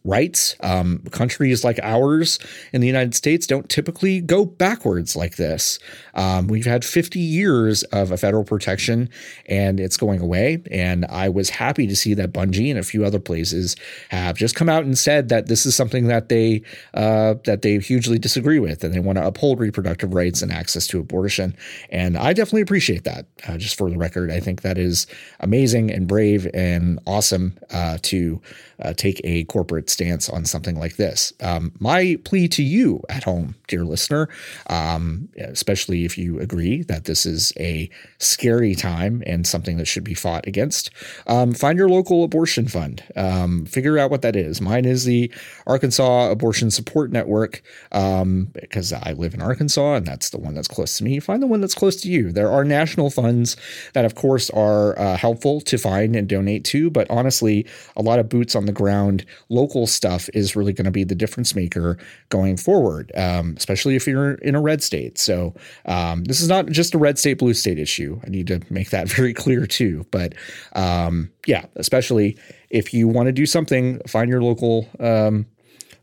rights. 0.04 0.56
Um, 0.62 1.00
countries 1.12 1.64
like 1.64 1.80
ours 1.84 2.40
in 2.72 2.82
the 2.82 2.88
United 2.88 3.16
States 3.16 3.46
don't 3.46 3.70
typically 3.70 4.22
go 4.22 4.46
backwards 4.46 5.16
like 5.16 5.36
this. 5.36 5.80
Um, 6.14 6.48
we've 6.48 6.66
had 6.66 6.86
50 6.86 7.20
years 7.20 7.84
of 7.84 8.12
a 8.12 8.18
federal 8.18 8.44
protection 8.44 9.10
and 9.48 9.80
it's 9.80 9.98
going 9.98 10.22
away. 10.22 10.62
And 10.72 11.06
I 11.06 11.30
was 11.30 11.50
happy 11.50 11.86
to 11.88 11.96
see 11.96 12.14
that 12.14 12.32
Bungie 12.32 12.70
and 12.70 12.80
a 12.80 12.84
few 12.84 13.06
other 13.06 13.20
places 13.20 13.76
have 14.10 14.38
just 14.38 14.56
come 14.56 14.70
out 14.70 14.84
and 14.84 14.98
said 14.98 15.30
that 15.30 15.48
this 15.48 15.66
is 15.66 15.76
something 15.76 16.08
that 16.08 16.30
they 16.30 16.62
uh, 16.94 17.36
that 17.46 17.62
they 17.62 17.78
hugely 17.80 18.20
disagree 18.20 18.60
with 18.60 18.84
and 18.84 18.94
they 18.94 19.00
want 19.00 19.18
to 19.18 19.26
uphold 19.26 19.60
reproductive 19.60 20.14
rights 20.14 20.42
and 20.42 20.52
access 20.52 20.88
to 20.88 21.00
abortion. 21.00 21.56
And 21.90 22.18
I 22.18 22.34
definitely 22.34 22.62
appreciate 22.62 23.04
that. 23.04 23.26
Uh, 23.48 23.58
just 23.58 23.78
for 23.78 23.90
the 23.90 23.98
record, 23.98 24.32
I 24.32 24.40
think 24.40 24.62
that 24.62 24.78
is 24.78 25.08
amazing 25.40 25.92
and 25.92 26.08
brave 26.08 26.48
and 26.54 27.00
awesome 27.06 27.58
uh, 27.72 27.98
to 28.04 28.42
uh, 28.82 28.94
take 28.94 29.22
a 29.24 29.44
corporate 29.46 29.89
stance 29.90 30.30
on 30.30 30.46
something 30.46 30.78
like 30.80 30.96
this. 30.96 31.34
Um, 31.42 31.72
my 31.80 32.18
plea 32.24 32.48
to 32.50 32.64
you 32.64 33.02
at 33.10 33.24
home, 33.24 33.56
dear 33.68 33.84
listener, 33.84 34.30
um, 34.68 35.30
especially 35.38 36.06
if 36.06 36.18
you 36.18 36.40
agree 36.40 36.84
that 36.84 37.06
this 37.06 37.26
is 37.26 37.54
a 37.60 37.90
scary 38.18 38.76
time 38.76 39.24
and 39.26 39.46
something 39.46 39.78
that 39.78 39.88
should 39.88 40.04
be 40.04 40.14
fought 40.14 40.48
against, 40.48 40.92
um, 41.28 41.54
find 41.54 41.78
your 41.78 41.90
local 41.90 42.24
abortion 42.24 42.68
fund. 42.68 43.04
Um, 43.16 43.66
figure 43.66 43.98
out 43.98 44.12
what 44.12 44.22
that 44.22 44.36
is. 44.36 44.62
Mine 44.62 44.86
is 44.86 45.06
the 45.06 45.32
Arkansas 45.68 46.32
Abortion 46.32 46.72
Support 46.72 47.12
Network 47.12 47.62
um, 47.92 48.46
because 48.54 48.94
I 48.94 49.14
live 49.14 49.34
in 49.34 49.42
Arkansas 49.42 49.96
and 49.96 50.06
that's 50.06 50.30
the 50.30 50.38
one 50.38 50.54
that's 50.54 50.68
close 50.68 50.98
to 50.98 51.04
me. 51.04 51.20
Find 51.20 51.42
the 51.42 51.48
one 51.48 51.62
that's 51.62 51.76
close 51.76 52.02
to 52.02 52.10
you. 52.10 52.32
There 52.32 52.52
are 52.52 52.64
national 52.64 53.10
funds 53.10 53.58
that, 53.94 54.06
of 54.06 54.16
course, 54.16 54.50
are 54.52 54.98
uh, 55.00 55.18
helpful 55.18 55.62
to 55.62 55.78
find 55.78 56.16
and 56.16 56.28
donate 56.28 56.64
to, 56.66 56.90
but 56.90 57.10
honestly, 57.10 57.66
a 57.96 58.02
lot 58.02 58.20
of 58.20 58.30
boots 58.30 58.56
on 58.56 58.66
the 58.66 58.72
ground 58.72 59.26
local 59.50 59.79
stuff 59.88 60.30
is 60.34 60.56
really 60.56 60.74
going 60.74 60.86
to 60.86 60.92
be 60.92 61.04
the 61.04 61.16
difference 61.16 61.56
maker 61.56 61.98
going 62.30 62.58
forward, 62.58 63.12
um, 63.16 63.56
especially 63.58 63.96
if 63.96 64.08
you're 64.08 64.34
in 64.36 64.56
a 64.56 64.62
red 64.62 64.84
state. 64.84 65.18
So 65.18 65.54
um, 65.86 66.24
this 66.24 66.42
is 66.42 66.48
not 66.48 66.68
just 66.68 66.94
a 66.94 66.98
red 66.98 67.18
state, 67.20 67.40
blue 67.40 67.54
state 67.54 67.80
issue. 67.80 68.20
I 68.26 68.30
need 68.30 68.48
to 68.48 68.62
make 68.70 68.90
that 68.92 69.08
very 69.16 69.34
clear 69.34 69.66
too. 69.66 70.06
But 70.12 70.34
um, 70.74 71.32
yeah, 71.46 71.66
especially 71.76 72.38
if 72.70 72.94
you 72.94 73.08
want 73.08 73.28
to 73.28 73.32
do 73.32 73.46
something, 73.46 74.00
find 74.08 74.30
your 74.30 74.42
local 74.42 74.88
um, 75.00 75.46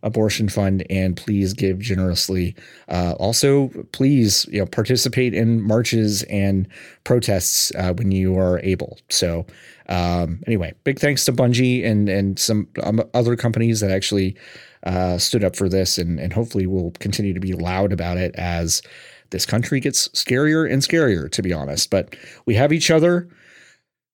abortion 0.07 0.49
fund 0.49 0.87
and 0.89 1.17
please 1.17 1.53
give 1.53 1.81
generously. 1.81 2.55
Uh, 2.89 3.15
also, 3.19 3.69
please 3.93 4.47
you 4.51 4.61
know 4.61 4.67
participate 4.67 5.35
in 5.35 5.61
marches 5.61 6.23
and 6.25 6.67
protests 7.05 7.73
uh, 7.75 7.93
when 7.93 8.13
you 8.13 8.39
are 8.39 8.61
able. 8.61 8.99
So 9.11 9.45
um, 9.89 10.43
anyway, 10.47 10.75
big 10.85 10.99
thanks 10.99 11.25
to 11.27 11.33
Bungie 11.33 11.85
and 11.85 12.09
and 12.09 12.39
some 12.39 12.69
um, 12.83 13.03
other 13.13 13.37
companies 13.37 13.81
that 13.81 13.91
actually 13.91 14.37
uh, 14.85 15.19
stood 15.19 15.45
up 15.45 15.57
for 15.57 15.69
this, 15.69 15.99
and 15.99 16.19
and 16.21 16.33
hopefully 16.33 16.67
will 16.67 16.93
continue 16.93 17.35
to 17.35 17.41
be 17.41 17.53
loud 17.53 17.93
about 17.93 18.17
it 18.17 18.35
as 18.37 18.83
this 19.31 19.45
country 19.45 19.81
gets 19.81 20.09
scarier 20.11 20.71
and 20.71 20.83
scarier. 20.83 21.31
To 21.31 21.43
be 21.43 21.53
honest, 21.53 21.91
but 21.91 22.15
we 22.47 22.55
have 22.55 22.73
each 22.73 22.91
other. 22.91 23.29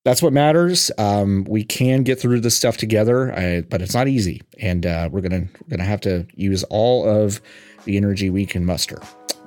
That's 0.03 0.21
what 0.21 0.33
matters. 0.33 0.91
Um, 0.97 1.45
we 1.47 1.63
can 1.63 2.03
get 2.03 2.19
through 2.19 2.41
this 2.41 2.55
stuff 2.55 2.75
together, 2.75 3.33
I, 3.33 3.61
but 3.61 3.81
it's 3.81 3.93
not 3.93 4.07
easy, 4.09 4.41
and 4.59 4.85
uh, 4.85 5.09
we're 5.11 5.21
gonna 5.21 5.47
we're 5.61 5.69
gonna 5.77 5.87
have 5.87 6.01
to 6.01 6.27
use 6.35 6.63
all 6.65 7.07
of 7.07 7.41
the 7.85 7.95
energy 7.95 8.29
we 8.29 8.45
can 8.45 8.65
muster. 8.65 9.01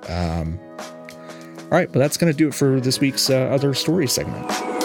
Um, 0.08 0.58
all 0.78 1.72
right, 1.72 1.92
but 1.92 1.98
that's 1.98 2.16
to 2.32 2.32
do 2.32 2.48
it 2.48 2.54
for 2.54 2.80
this 2.80 3.00
week's 3.00 3.28
uh, 3.28 3.34
other 3.34 3.74
story 3.74 4.06
segment. 4.06 4.75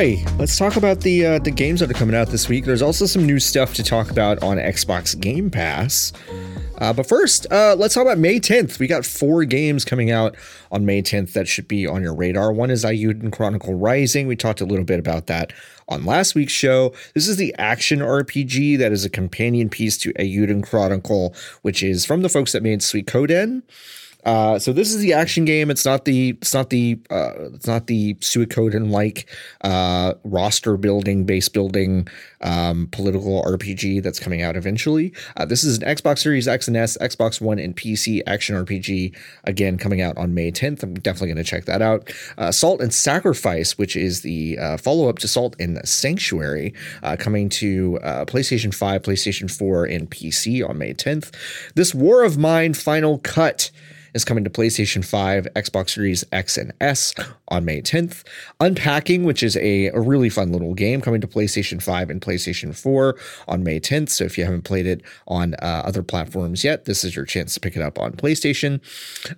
Let's 0.00 0.56
talk 0.56 0.76
about 0.76 1.00
the 1.00 1.26
uh, 1.26 1.38
the 1.40 1.50
games 1.50 1.80
that 1.80 1.90
are 1.90 1.94
coming 1.94 2.16
out 2.16 2.28
this 2.28 2.48
week. 2.48 2.64
There's 2.64 2.80
also 2.80 3.04
some 3.04 3.26
new 3.26 3.38
stuff 3.38 3.74
to 3.74 3.82
talk 3.82 4.10
about 4.10 4.42
on 4.42 4.56
Xbox 4.56 5.18
Game 5.20 5.50
Pass. 5.50 6.14
Uh, 6.78 6.94
but 6.94 7.06
first, 7.06 7.46
uh, 7.52 7.76
let's 7.78 7.92
talk 7.92 8.04
about 8.04 8.16
May 8.16 8.40
10th. 8.40 8.78
We 8.78 8.86
got 8.86 9.04
four 9.04 9.44
games 9.44 9.84
coming 9.84 10.10
out 10.10 10.36
on 10.72 10.86
May 10.86 11.02
10th 11.02 11.34
that 11.34 11.46
should 11.46 11.68
be 11.68 11.86
on 11.86 12.02
your 12.02 12.14
radar. 12.14 12.50
One 12.50 12.70
is 12.70 12.82
Eiyuden 12.82 13.30
Chronicle 13.30 13.74
Rising. 13.74 14.26
We 14.26 14.36
talked 14.36 14.62
a 14.62 14.64
little 14.64 14.86
bit 14.86 14.98
about 14.98 15.26
that 15.26 15.52
on 15.86 16.06
last 16.06 16.34
week's 16.34 16.54
show. 16.54 16.94
This 17.14 17.28
is 17.28 17.36
the 17.36 17.54
action 17.58 17.98
RPG 17.98 18.78
that 18.78 18.92
is 18.92 19.04
a 19.04 19.10
companion 19.10 19.68
piece 19.68 19.98
to 19.98 20.14
Eiyuden 20.14 20.66
Chronicle, 20.66 21.34
which 21.60 21.82
is 21.82 22.06
from 22.06 22.22
the 22.22 22.30
folks 22.30 22.52
that 22.52 22.62
made 22.62 22.82
Sweet 22.82 23.06
Suikoden. 23.06 23.64
Uh, 24.24 24.58
so 24.58 24.72
this 24.72 24.92
is 24.92 25.00
the 25.00 25.12
action 25.12 25.44
game. 25.44 25.70
It's 25.70 25.84
not 25.84 26.04
the 26.04 26.30
it's 26.30 26.54
not 26.54 26.70
the 26.70 26.98
uh, 27.10 27.50
it's 27.54 27.66
not 27.66 27.86
the 27.86 28.14
Suikoden 28.14 28.90
like 28.90 29.28
uh, 29.62 30.14
roster 30.24 30.76
building, 30.76 31.24
base 31.24 31.48
building, 31.48 32.08
um, 32.40 32.88
political 32.92 33.42
RPG 33.42 34.02
that's 34.02 34.18
coming 34.18 34.42
out 34.42 34.56
eventually. 34.56 35.12
Uh, 35.36 35.44
this 35.44 35.64
is 35.64 35.78
an 35.78 35.84
Xbox 35.84 36.18
Series 36.18 36.48
X 36.48 36.68
and 36.68 36.76
S, 36.76 36.96
Xbox 36.98 37.40
One, 37.40 37.58
and 37.58 37.76
PC 37.76 38.22
action 38.26 38.56
RPG. 38.56 39.16
Again, 39.44 39.78
coming 39.78 40.00
out 40.00 40.16
on 40.18 40.34
May 40.34 40.50
10th. 40.50 40.82
I'm 40.82 40.94
definitely 40.94 41.28
going 41.28 41.44
to 41.44 41.44
check 41.44 41.64
that 41.64 41.82
out. 41.82 42.12
Uh, 42.36 42.52
Salt 42.52 42.80
and 42.80 42.92
Sacrifice, 42.92 43.78
which 43.78 43.96
is 43.96 44.22
the 44.22 44.58
follow 44.78 45.08
up 45.08 45.18
to 45.18 45.28
Salt 45.28 45.56
and 45.58 45.80
Sanctuary, 45.88 46.74
coming 47.18 47.48
to 47.50 47.98
PlayStation 48.02 48.74
5, 48.74 49.02
PlayStation 49.02 49.50
4, 49.50 49.84
and 49.86 50.10
PC 50.10 50.66
on 50.68 50.78
May 50.78 50.94
10th. 50.94 51.34
This 51.74 51.94
War 51.94 52.22
of 52.22 52.38
Mine 52.38 52.74
Final 52.74 53.18
Cut 53.18 53.70
is 54.14 54.24
coming 54.24 54.44
to 54.44 54.50
PlayStation 54.50 55.04
5, 55.04 55.48
Xbox 55.54 55.90
Series 55.90 56.24
X 56.32 56.56
and 56.56 56.72
S 56.80 57.14
on 57.48 57.64
May 57.64 57.80
10th. 57.82 58.24
Unpacking, 58.60 59.24
which 59.24 59.42
is 59.42 59.56
a, 59.56 59.86
a 59.88 60.00
really 60.00 60.28
fun 60.28 60.52
little 60.52 60.74
game, 60.74 61.00
coming 61.00 61.20
to 61.20 61.26
PlayStation 61.26 61.82
5 61.82 62.10
and 62.10 62.20
PlayStation 62.20 62.76
4 62.76 63.16
on 63.48 63.62
May 63.62 63.80
10th. 63.80 64.10
So 64.10 64.24
if 64.24 64.36
you 64.38 64.44
haven't 64.44 64.62
played 64.62 64.86
it 64.86 65.02
on 65.26 65.54
uh, 65.54 65.82
other 65.84 66.02
platforms 66.02 66.64
yet, 66.64 66.84
this 66.84 67.04
is 67.04 67.16
your 67.16 67.24
chance 67.24 67.54
to 67.54 67.60
pick 67.60 67.76
it 67.76 67.82
up 67.82 67.98
on 67.98 68.12
PlayStation. 68.12 68.80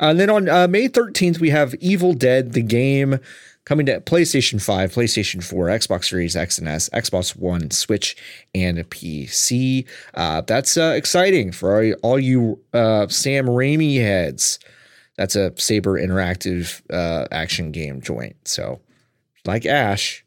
Uh, 0.01 0.07
and 0.07 0.21
then 0.21 0.31
on 0.31 0.49
uh, 0.49 0.69
May 0.69 0.89
13th, 0.89 1.41
we 1.41 1.51
have 1.51 1.75
Evil 1.77 2.13
Dead, 2.13 2.53
the 2.53 2.63
game 2.63 3.19
coming 3.65 3.87
to 3.87 4.01
PlayStation 4.01 4.61
5, 4.61 4.93
PlayStation 4.93 5.43
4, 5.43 5.67
Xbox 5.67 6.07
Series 6.07 6.37
X 6.37 6.59
and 6.59 6.69
S, 6.69 6.89
Xbox 6.91 7.37
One, 7.37 7.71
Switch, 7.71 8.17
and 8.55 8.79
PC. 8.91 9.87
Uh, 10.15 10.41
that's 10.43 10.77
uh, 10.77 10.95
exciting 10.97 11.53
for 11.53 11.83
all, 11.83 11.93
all 12.03 12.19
you 12.19 12.61
uh, 12.73 13.07
Sam 13.09 13.47
Raimi 13.47 14.01
heads. 14.01 14.59
That's 15.17 15.37
a 15.37 15.53
Saber 15.57 16.01
Interactive 16.01 16.83
uh, 16.91 17.27
action 17.31 17.71
game 17.71 18.01
joint. 18.01 18.37
So, 18.49 18.81
like 19.45 19.67
Ash, 19.67 20.25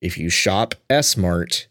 if 0.00 0.18
you 0.18 0.28
shop 0.28 0.74
S 0.90 1.16
Mart, 1.16 1.68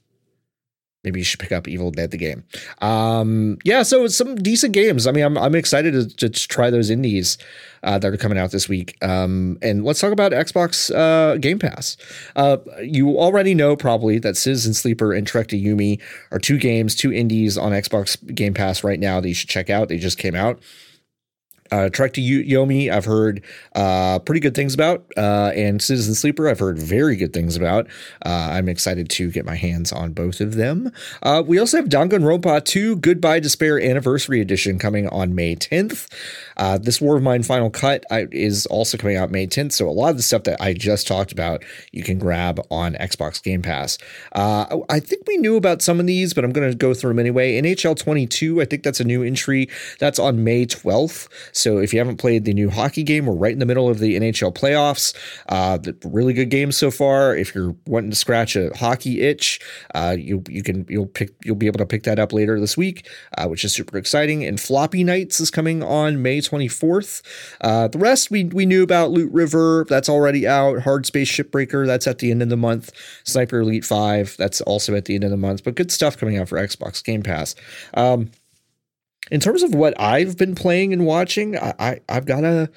maybe 1.03 1.19
you 1.19 1.23
should 1.23 1.39
pick 1.39 1.51
up 1.51 1.67
Evil 1.67 1.91
Dead 1.91 2.11
the 2.11 2.17
game. 2.17 2.43
Um, 2.81 3.57
yeah, 3.63 3.83
so 3.83 4.07
some 4.07 4.35
decent 4.35 4.73
games. 4.73 5.07
I 5.07 5.11
mean, 5.11 5.23
I'm 5.23 5.37
I'm 5.37 5.55
excited 5.55 5.93
to, 5.93 6.15
to 6.17 6.29
try 6.29 6.69
those 6.69 6.89
indies 6.89 7.37
uh, 7.83 7.97
that 7.99 8.13
are 8.13 8.17
coming 8.17 8.37
out 8.37 8.51
this 8.51 8.69
week. 8.69 8.97
Um, 9.03 9.57
and 9.61 9.83
let's 9.83 9.99
talk 9.99 10.11
about 10.11 10.31
Xbox 10.31 10.93
uh, 10.95 11.37
Game 11.37 11.59
Pass. 11.59 11.97
Uh, 12.35 12.57
you 12.81 13.17
already 13.17 13.53
know 13.53 13.75
probably 13.75 14.19
that 14.19 14.37
Citizen 14.37 14.73
Sleeper 14.73 15.13
and 15.13 15.25
Trek 15.25 15.47
to 15.47 15.59
Yomi 15.59 15.99
are 16.31 16.39
two 16.39 16.57
games, 16.57 16.95
two 16.95 17.11
indies 17.11 17.57
on 17.57 17.71
Xbox 17.71 18.17
Game 18.33 18.53
Pass 18.53 18.83
right 18.83 18.99
now 18.99 19.19
that 19.19 19.27
you 19.27 19.33
should 19.33 19.49
check 19.49 19.69
out. 19.69 19.89
They 19.89 19.97
just 19.97 20.17
came 20.17 20.35
out. 20.35 20.59
Uh, 21.71 21.89
Trek 21.89 22.13
to 22.13 22.21
Yomi, 22.21 22.91
I've 22.91 23.05
heard 23.05 23.41
uh, 23.75 24.19
pretty 24.19 24.41
good 24.41 24.53
things 24.53 24.73
about, 24.73 25.05
uh, 25.15 25.51
and 25.55 25.81
Citizen 25.81 26.15
Sleeper, 26.15 26.49
I've 26.49 26.59
heard 26.59 26.77
very 26.77 27.15
good 27.15 27.31
things 27.31 27.55
about. 27.55 27.87
Uh, 28.25 28.49
I'm 28.51 28.67
excited 28.67 29.09
to 29.11 29.31
get 29.31 29.45
my 29.45 29.55
hands 29.55 29.93
on 29.93 30.11
both 30.11 30.41
of 30.41 30.55
them. 30.55 30.91
Uh, 31.23 31.41
we 31.45 31.57
also 31.57 31.77
have 31.77 31.87
Danganronpa 31.87 32.65
2 32.65 32.97
Goodbye 32.97 33.39
Despair 33.39 33.79
Anniversary 33.79 34.41
Edition 34.41 34.79
coming 34.79 35.07
on 35.07 35.33
May 35.33 35.55
10th. 35.55 36.11
Uh, 36.57 36.77
this 36.77 36.99
War 36.99 37.15
of 37.15 37.23
Mine 37.23 37.43
Final 37.43 37.69
Cut 37.69 38.05
I, 38.11 38.27
is 38.31 38.65
also 38.65 38.97
coming 38.97 39.15
out 39.15 39.31
May 39.31 39.47
10th, 39.47 39.71
so 39.71 39.87
a 39.87 39.91
lot 39.91 40.09
of 40.09 40.17
the 40.17 40.23
stuff 40.23 40.43
that 40.43 40.61
I 40.61 40.73
just 40.73 41.07
talked 41.07 41.31
about 41.31 41.63
you 41.93 42.03
can 42.03 42.19
grab 42.19 42.59
on 42.69 42.95
Xbox 42.95 43.41
Game 43.41 43.61
Pass. 43.61 43.97
I 44.33 44.99
think 44.99 45.25
we 45.25 45.37
knew 45.37 45.55
about 45.55 45.81
some 45.81 45.99
of 45.99 46.05
these, 46.07 46.33
but 46.33 46.43
I'm 46.43 46.51
going 46.51 46.69
to 46.69 46.75
go 46.75 46.93
through 46.93 47.11
them 47.11 47.19
anyway. 47.19 47.61
NHL 47.61 47.97
22, 47.97 48.61
I 48.61 48.65
think 48.65 48.83
that's 48.83 48.99
a 48.99 49.05
new 49.05 49.23
entry. 49.23 49.69
That's 49.99 50.19
on 50.19 50.43
May 50.43 50.65
12th. 50.65 51.29
So 51.61 51.77
if 51.77 51.93
you 51.93 51.99
haven't 51.99 52.17
played 52.17 52.45
the 52.45 52.53
new 52.53 52.69
hockey 52.69 53.03
game, 53.03 53.25
we're 53.25 53.35
right 53.35 53.53
in 53.53 53.59
the 53.59 53.65
middle 53.65 53.87
of 53.87 53.99
the 53.99 54.17
NHL 54.17 54.53
playoffs. 54.53 55.15
Uh, 55.47 55.77
really 56.03 56.33
good 56.33 56.49
game 56.49 56.71
so 56.71 56.89
far. 56.89 57.35
If 57.35 57.53
you're 57.53 57.75
wanting 57.85 58.09
to 58.09 58.15
scratch 58.15 58.55
a 58.55 58.71
hockey 58.75 59.21
itch, 59.21 59.59
uh, 59.93 60.15
you 60.17 60.43
you 60.49 60.63
can 60.63 60.85
you'll 60.89 61.05
pick 61.05 61.29
you'll 61.43 61.55
be 61.55 61.67
able 61.67 61.77
to 61.77 61.85
pick 61.85 62.03
that 62.03 62.19
up 62.19 62.33
later 62.33 62.59
this 62.59 62.75
week, 62.75 63.07
uh, 63.37 63.47
which 63.47 63.63
is 63.63 63.73
super 63.73 63.97
exciting. 63.97 64.43
And 64.43 64.59
Floppy 64.59 65.03
Knights 65.03 65.39
is 65.39 65.51
coming 65.51 65.83
on 65.83 66.21
May 66.21 66.39
24th. 66.39 67.21
Uh, 67.61 67.87
the 67.87 67.99
rest 67.99 68.31
we 68.31 68.45
we 68.45 68.65
knew 68.65 68.83
about 68.83 69.11
Loot 69.11 69.31
River, 69.31 69.85
that's 69.87 70.09
already 70.09 70.47
out. 70.47 70.81
Hard 70.81 71.05
Space 71.05 71.31
Shipbreaker, 71.31 71.85
that's 71.85 72.07
at 72.07 72.17
the 72.17 72.31
end 72.31 72.41
of 72.41 72.49
the 72.49 72.57
month. 72.57 72.91
Sniper 73.23 73.59
Elite 73.59 73.85
5, 73.85 74.35
that's 74.37 74.61
also 74.61 74.95
at 74.95 75.05
the 75.05 75.15
end 75.15 75.23
of 75.23 75.29
the 75.29 75.37
month. 75.37 75.63
But 75.63 75.75
good 75.75 75.91
stuff 75.91 76.17
coming 76.17 76.37
out 76.37 76.49
for 76.49 76.57
Xbox 76.57 77.03
Game 77.03 77.21
Pass. 77.21 77.55
Um, 77.93 78.31
in 79.29 79.39
terms 79.39 79.63
of 79.63 79.75
what 79.75 79.99
I've 79.99 80.37
been 80.37 80.55
playing 80.55 80.93
and 80.93 81.05
watching, 81.05 81.57
I, 81.57 81.99
I 82.07 82.13
have 82.13 82.25
got 82.25 82.43
a. 82.43 82.69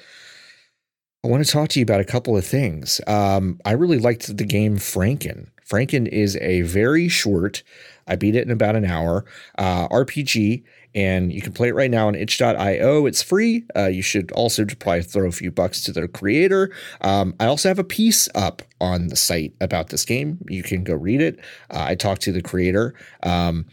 I 1.23 1.27
want 1.27 1.43
to 1.43 1.51
talk 1.51 1.69
to 1.69 1.79
you 1.79 1.83
about 1.83 2.01
a 2.01 2.05
couple 2.05 2.37
of 2.37 2.45
things. 2.45 3.01
Um, 3.07 3.59
I 3.65 3.71
really 3.71 3.97
liked 3.97 4.37
the 4.37 4.43
game 4.43 4.77
Franken. 4.77 5.47
Franken 5.67 6.07
is 6.07 6.35
a 6.37 6.61
very 6.61 7.07
short. 7.07 7.63
I 8.07 8.15
beat 8.15 8.35
it 8.35 8.43
in 8.43 8.51
about 8.51 8.75
an 8.75 8.85
hour. 8.85 9.25
Uh, 9.57 9.87
RPG, 9.87 10.63
and 10.93 11.33
you 11.33 11.41
can 11.41 11.51
play 11.51 11.69
it 11.69 11.75
right 11.75 11.89
now 11.89 12.07
on 12.07 12.13
itch.io. 12.13 13.07
It's 13.07 13.23
free. 13.23 13.65
Uh, 13.75 13.87
you 13.87 14.03
should 14.03 14.31
also 14.33 14.65
probably 14.65 15.01
throw 15.01 15.27
a 15.27 15.31
few 15.31 15.49
bucks 15.49 15.83
to 15.85 15.91
the 15.91 16.07
creator. 16.07 16.71
Um, 17.01 17.33
I 17.39 17.47
also 17.47 17.69
have 17.69 17.79
a 17.79 17.83
piece 17.83 18.29
up 18.35 18.61
on 18.79 19.07
the 19.07 19.15
site 19.15 19.53
about 19.59 19.89
this 19.89 20.05
game. 20.05 20.37
You 20.47 20.61
can 20.61 20.83
go 20.83 20.93
read 20.93 21.21
it. 21.21 21.39
Uh, 21.71 21.85
I 21.87 21.95
talked 21.95 22.21
to 22.23 22.31
the 22.31 22.43
creator. 22.43 22.93
Um, 23.23 23.65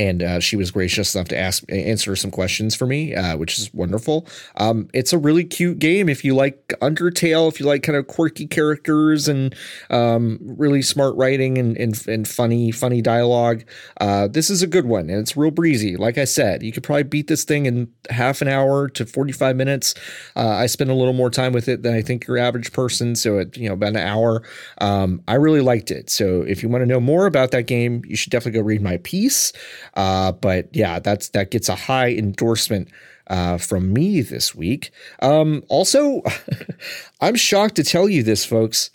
and 0.00 0.22
uh, 0.22 0.40
she 0.40 0.56
was 0.56 0.70
gracious 0.70 1.14
enough 1.14 1.28
to 1.28 1.36
ask 1.36 1.62
answer 1.68 2.16
some 2.16 2.30
questions 2.30 2.74
for 2.74 2.86
me, 2.86 3.14
uh, 3.14 3.36
which 3.36 3.58
is 3.58 3.72
wonderful. 3.74 4.26
Um, 4.56 4.88
it's 4.94 5.12
a 5.12 5.18
really 5.18 5.44
cute 5.44 5.78
game 5.78 6.08
if 6.08 6.24
you 6.24 6.34
like 6.34 6.68
Undertale, 6.80 7.48
if 7.48 7.60
you 7.60 7.66
like 7.66 7.82
kind 7.82 7.96
of 7.96 8.06
quirky 8.06 8.46
characters 8.46 9.28
and 9.28 9.54
um, 9.90 10.38
really 10.40 10.80
smart 10.80 11.14
writing 11.16 11.58
and, 11.58 11.76
and, 11.76 12.02
and 12.08 12.26
funny 12.26 12.70
funny 12.70 13.02
dialogue. 13.02 13.62
Uh, 14.00 14.26
this 14.26 14.48
is 14.48 14.62
a 14.62 14.66
good 14.66 14.86
one, 14.86 15.10
and 15.10 15.18
it's 15.18 15.36
real 15.36 15.50
breezy. 15.50 15.98
Like 15.98 16.16
I 16.16 16.24
said, 16.24 16.62
you 16.62 16.72
could 16.72 16.82
probably 16.82 17.02
beat 17.02 17.26
this 17.26 17.44
thing 17.44 17.66
in 17.66 17.92
half 18.08 18.40
an 18.40 18.48
hour 18.48 18.88
to 18.88 19.04
forty 19.04 19.32
five 19.32 19.54
minutes. 19.54 19.94
Uh, 20.34 20.48
I 20.48 20.64
spent 20.64 20.88
a 20.88 20.94
little 20.94 21.12
more 21.12 21.28
time 21.28 21.52
with 21.52 21.68
it 21.68 21.82
than 21.82 21.92
I 21.92 22.00
think 22.00 22.26
your 22.26 22.38
average 22.38 22.72
person, 22.72 23.16
so 23.16 23.36
it 23.36 23.54
you 23.58 23.68
know 23.68 23.74
about 23.74 23.90
an 23.90 23.96
hour. 23.98 24.42
Um, 24.78 25.22
I 25.28 25.34
really 25.34 25.60
liked 25.60 25.90
it. 25.90 26.08
So 26.08 26.40
if 26.40 26.62
you 26.62 26.70
want 26.70 26.80
to 26.80 26.86
know 26.86 27.00
more 27.00 27.26
about 27.26 27.50
that 27.50 27.66
game, 27.66 28.02
you 28.06 28.16
should 28.16 28.32
definitely 28.32 28.58
go 28.58 28.64
read 28.64 28.80
my 28.80 28.96
piece. 28.98 29.52
Uh, 29.94 30.32
but 30.32 30.68
yeah, 30.74 30.98
that's 30.98 31.28
that 31.30 31.50
gets 31.50 31.68
a 31.68 31.74
high 31.74 32.10
endorsement 32.10 32.88
uh, 33.26 33.58
from 33.58 33.92
me 33.92 34.20
this 34.20 34.54
week. 34.54 34.90
Um, 35.20 35.62
also, 35.68 36.22
I'm 37.20 37.36
shocked 37.36 37.76
to 37.76 37.84
tell 37.84 38.08
you 38.08 38.22
this, 38.22 38.44
folks. 38.44 38.90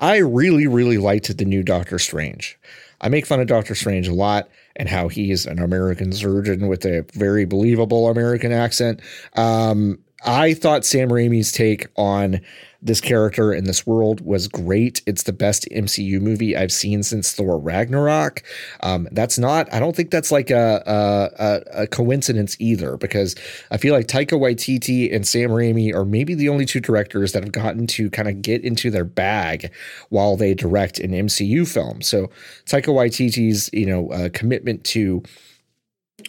I 0.00 0.16
really, 0.16 0.66
really 0.66 0.98
liked 0.98 1.36
the 1.36 1.44
new 1.44 1.62
Doctor 1.62 1.98
Strange. 1.98 2.58
I 3.02 3.08
make 3.08 3.26
fun 3.26 3.40
of 3.40 3.46
Doctor 3.46 3.74
Strange 3.74 4.08
a 4.08 4.14
lot 4.14 4.48
and 4.76 4.88
how 4.88 5.08
he's 5.08 5.46
an 5.46 5.58
American 5.58 6.12
surgeon 6.12 6.68
with 6.68 6.84
a 6.84 7.04
very 7.12 7.44
believable 7.44 8.08
American 8.08 8.52
accent. 8.52 9.00
Um, 9.36 9.98
I 10.24 10.54
thought 10.54 10.84
Sam 10.84 11.08
Raimi's 11.08 11.52
take 11.52 11.86
on 11.96 12.40
this 12.82 13.00
character 13.00 13.52
in 13.52 13.64
this 13.64 13.86
world 13.86 14.20
was 14.22 14.48
great. 14.48 15.02
It's 15.06 15.24
the 15.24 15.32
best 15.32 15.68
MCU 15.70 16.20
movie 16.20 16.56
I've 16.56 16.72
seen 16.72 17.02
since 17.02 17.32
Thor 17.32 17.58
Ragnarok. 17.58 18.42
Um, 18.82 19.08
that's 19.12 19.38
not, 19.38 19.72
I 19.72 19.80
don't 19.80 19.94
think 19.94 20.10
that's 20.10 20.32
like 20.32 20.50
a, 20.50 20.82
a, 20.86 21.82
a, 21.82 21.86
coincidence 21.86 22.56
either, 22.58 22.96
because 22.96 23.34
I 23.70 23.76
feel 23.76 23.94
like 23.94 24.06
Taika 24.06 24.38
Waititi 24.38 25.14
and 25.14 25.26
Sam 25.26 25.50
Raimi 25.50 25.94
are 25.94 26.04
maybe 26.04 26.34
the 26.34 26.48
only 26.48 26.64
two 26.64 26.80
directors 26.80 27.32
that 27.32 27.42
have 27.42 27.52
gotten 27.52 27.86
to 27.88 28.08
kind 28.10 28.28
of 28.28 28.40
get 28.40 28.64
into 28.64 28.90
their 28.90 29.04
bag 29.04 29.72
while 30.08 30.36
they 30.36 30.54
direct 30.54 30.98
an 31.00 31.10
MCU 31.10 31.68
film. 31.70 32.00
So 32.00 32.30
Taika 32.64 32.94
Waititi's, 32.94 33.68
you 33.72 33.86
know, 33.86 34.10
uh, 34.10 34.30
commitment 34.32 34.84
to 34.84 35.22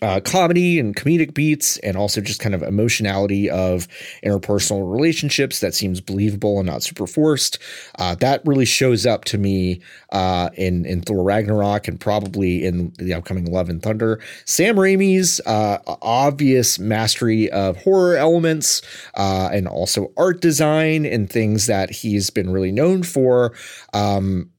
uh, 0.02 0.20
comedy 0.22 0.80
and 0.80 0.96
comedic 0.96 1.34
beats, 1.34 1.78
and 1.78 1.98
also 1.98 2.22
just 2.22 2.40
kind 2.40 2.56
of 2.56 2.62
emotionality 2.62 3.50
of 3.50 3.88
interpersonal 4.24 4.92
relationships 4.92 5.60
that 5.60 5.74
seems 5.74 6.02
believable 6.02 6.60
and 6.60 6.68
not 6.68 6.84
super 6.84 7.08
forced. 7.08 7.58
Uh, 7.98 8.16
that 8.16 8.42
really 8.46 8.66
shows 8.66 9.06
up 9.06 9.26
to 9.26 9.38
me 9.38 9.82
uh, 10.12 10.50
in 10.56 10.86
in 10.86 11.02
Thor 11.02 11.24
Ragnarok 11.24 11.88
and 11.88 12.00
probably 12.00 12.66
in 12.66 12.94
the 12.98 13.14
upcoming 13.14 13.46
Love 13.46 13.70
and 13.70 13.82
Thunder. 13.82 14.20
Sam 14.46 14.76
Raimi's 14.76 15.42
uh, 15.46 15.80
obvious 16.02 16.80
mastery 16.80 17.50
of 17.50 17.78
horror 17.78 18.16
elements 18.16 18.82
uh, 19.16 19.50
and 19.52 19.68
also 19.68 20.12
art 20.18 20.42
design 20.42 21.06
and 21.06 21.30
things 21.30 21.68
that 21.68 21.90
he's 21.90 22.30
been 22.30 22.52
really 22.52 22.72
known 22.72 23.04
for. 23.04 23.54
Um, 23.94 24.51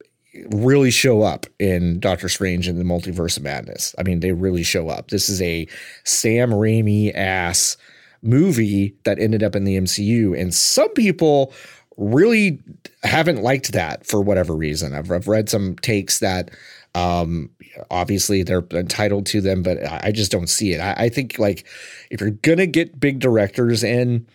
really 0.51 0.91
show 0.91 1.23
up 1.23 1.47
in 1.59 2.01
Doctor 2.01 2.29
Strange 2.29 2.69
and 2.69 2.79
the 2.79 2.85
Multiverse 2.85 3.37
of 3.37 3.43
Madness. 3.43 3.95
I 3.99 4.03
mean, 4.03 4.21
they 4.21 4.33
really 4.33 4.63
show 4.63 4.89
up. 4.89 5.09
This 5.11 5.29
is 5.29 5.43
a 5.43 5.67
Sam 6.05 6.51
Raimi 6.51 7.15
ass 7.15 7.77
movie 8.23 8.95
that 9.05 9.19
ended 9.19 9.43
up 9.43 9.55
in 9.55 9.65
the 9.65 9.77
MCU, 9.77 10.39
and 10.39 10.55
some 10.55 10.91
people 10.91 11.53
really 11.97 12.61
haven't 13.03 13.43
liked 13.43 13.73
that 13.73 14.07
for 14.07 14.21
whatever 14.21 14.57
reason. 14.57 14.95
I've, 14.95 15.11
I've 15.11 15.29
read 15.29 15.49
some 15.49 15.77
takes 15.77 16.21
that 16.21 16.51
um, 16.95 17.51
obviously 17.91 18.43
they're 18.43 18.65
entitled 18.73 19.27
to 19.27 19.41
them, 19.41 19.63
but 19.63 19.79
I 19.87 20.13
just 20.13 20.33
don't 20.33 20.49
see 20.49 20.73
it. 20.73 20.81
I, 20.81 21.05
I 21.05 21.09
think 21.09 21.39
like 21.39 21.67
if 22.11 22.21
you're 22.21 22.31
gonna 22.31 22.67
get 22.67 22.99
big 22.99 23.19
directors 23.19 23.83
in 23.83 24.27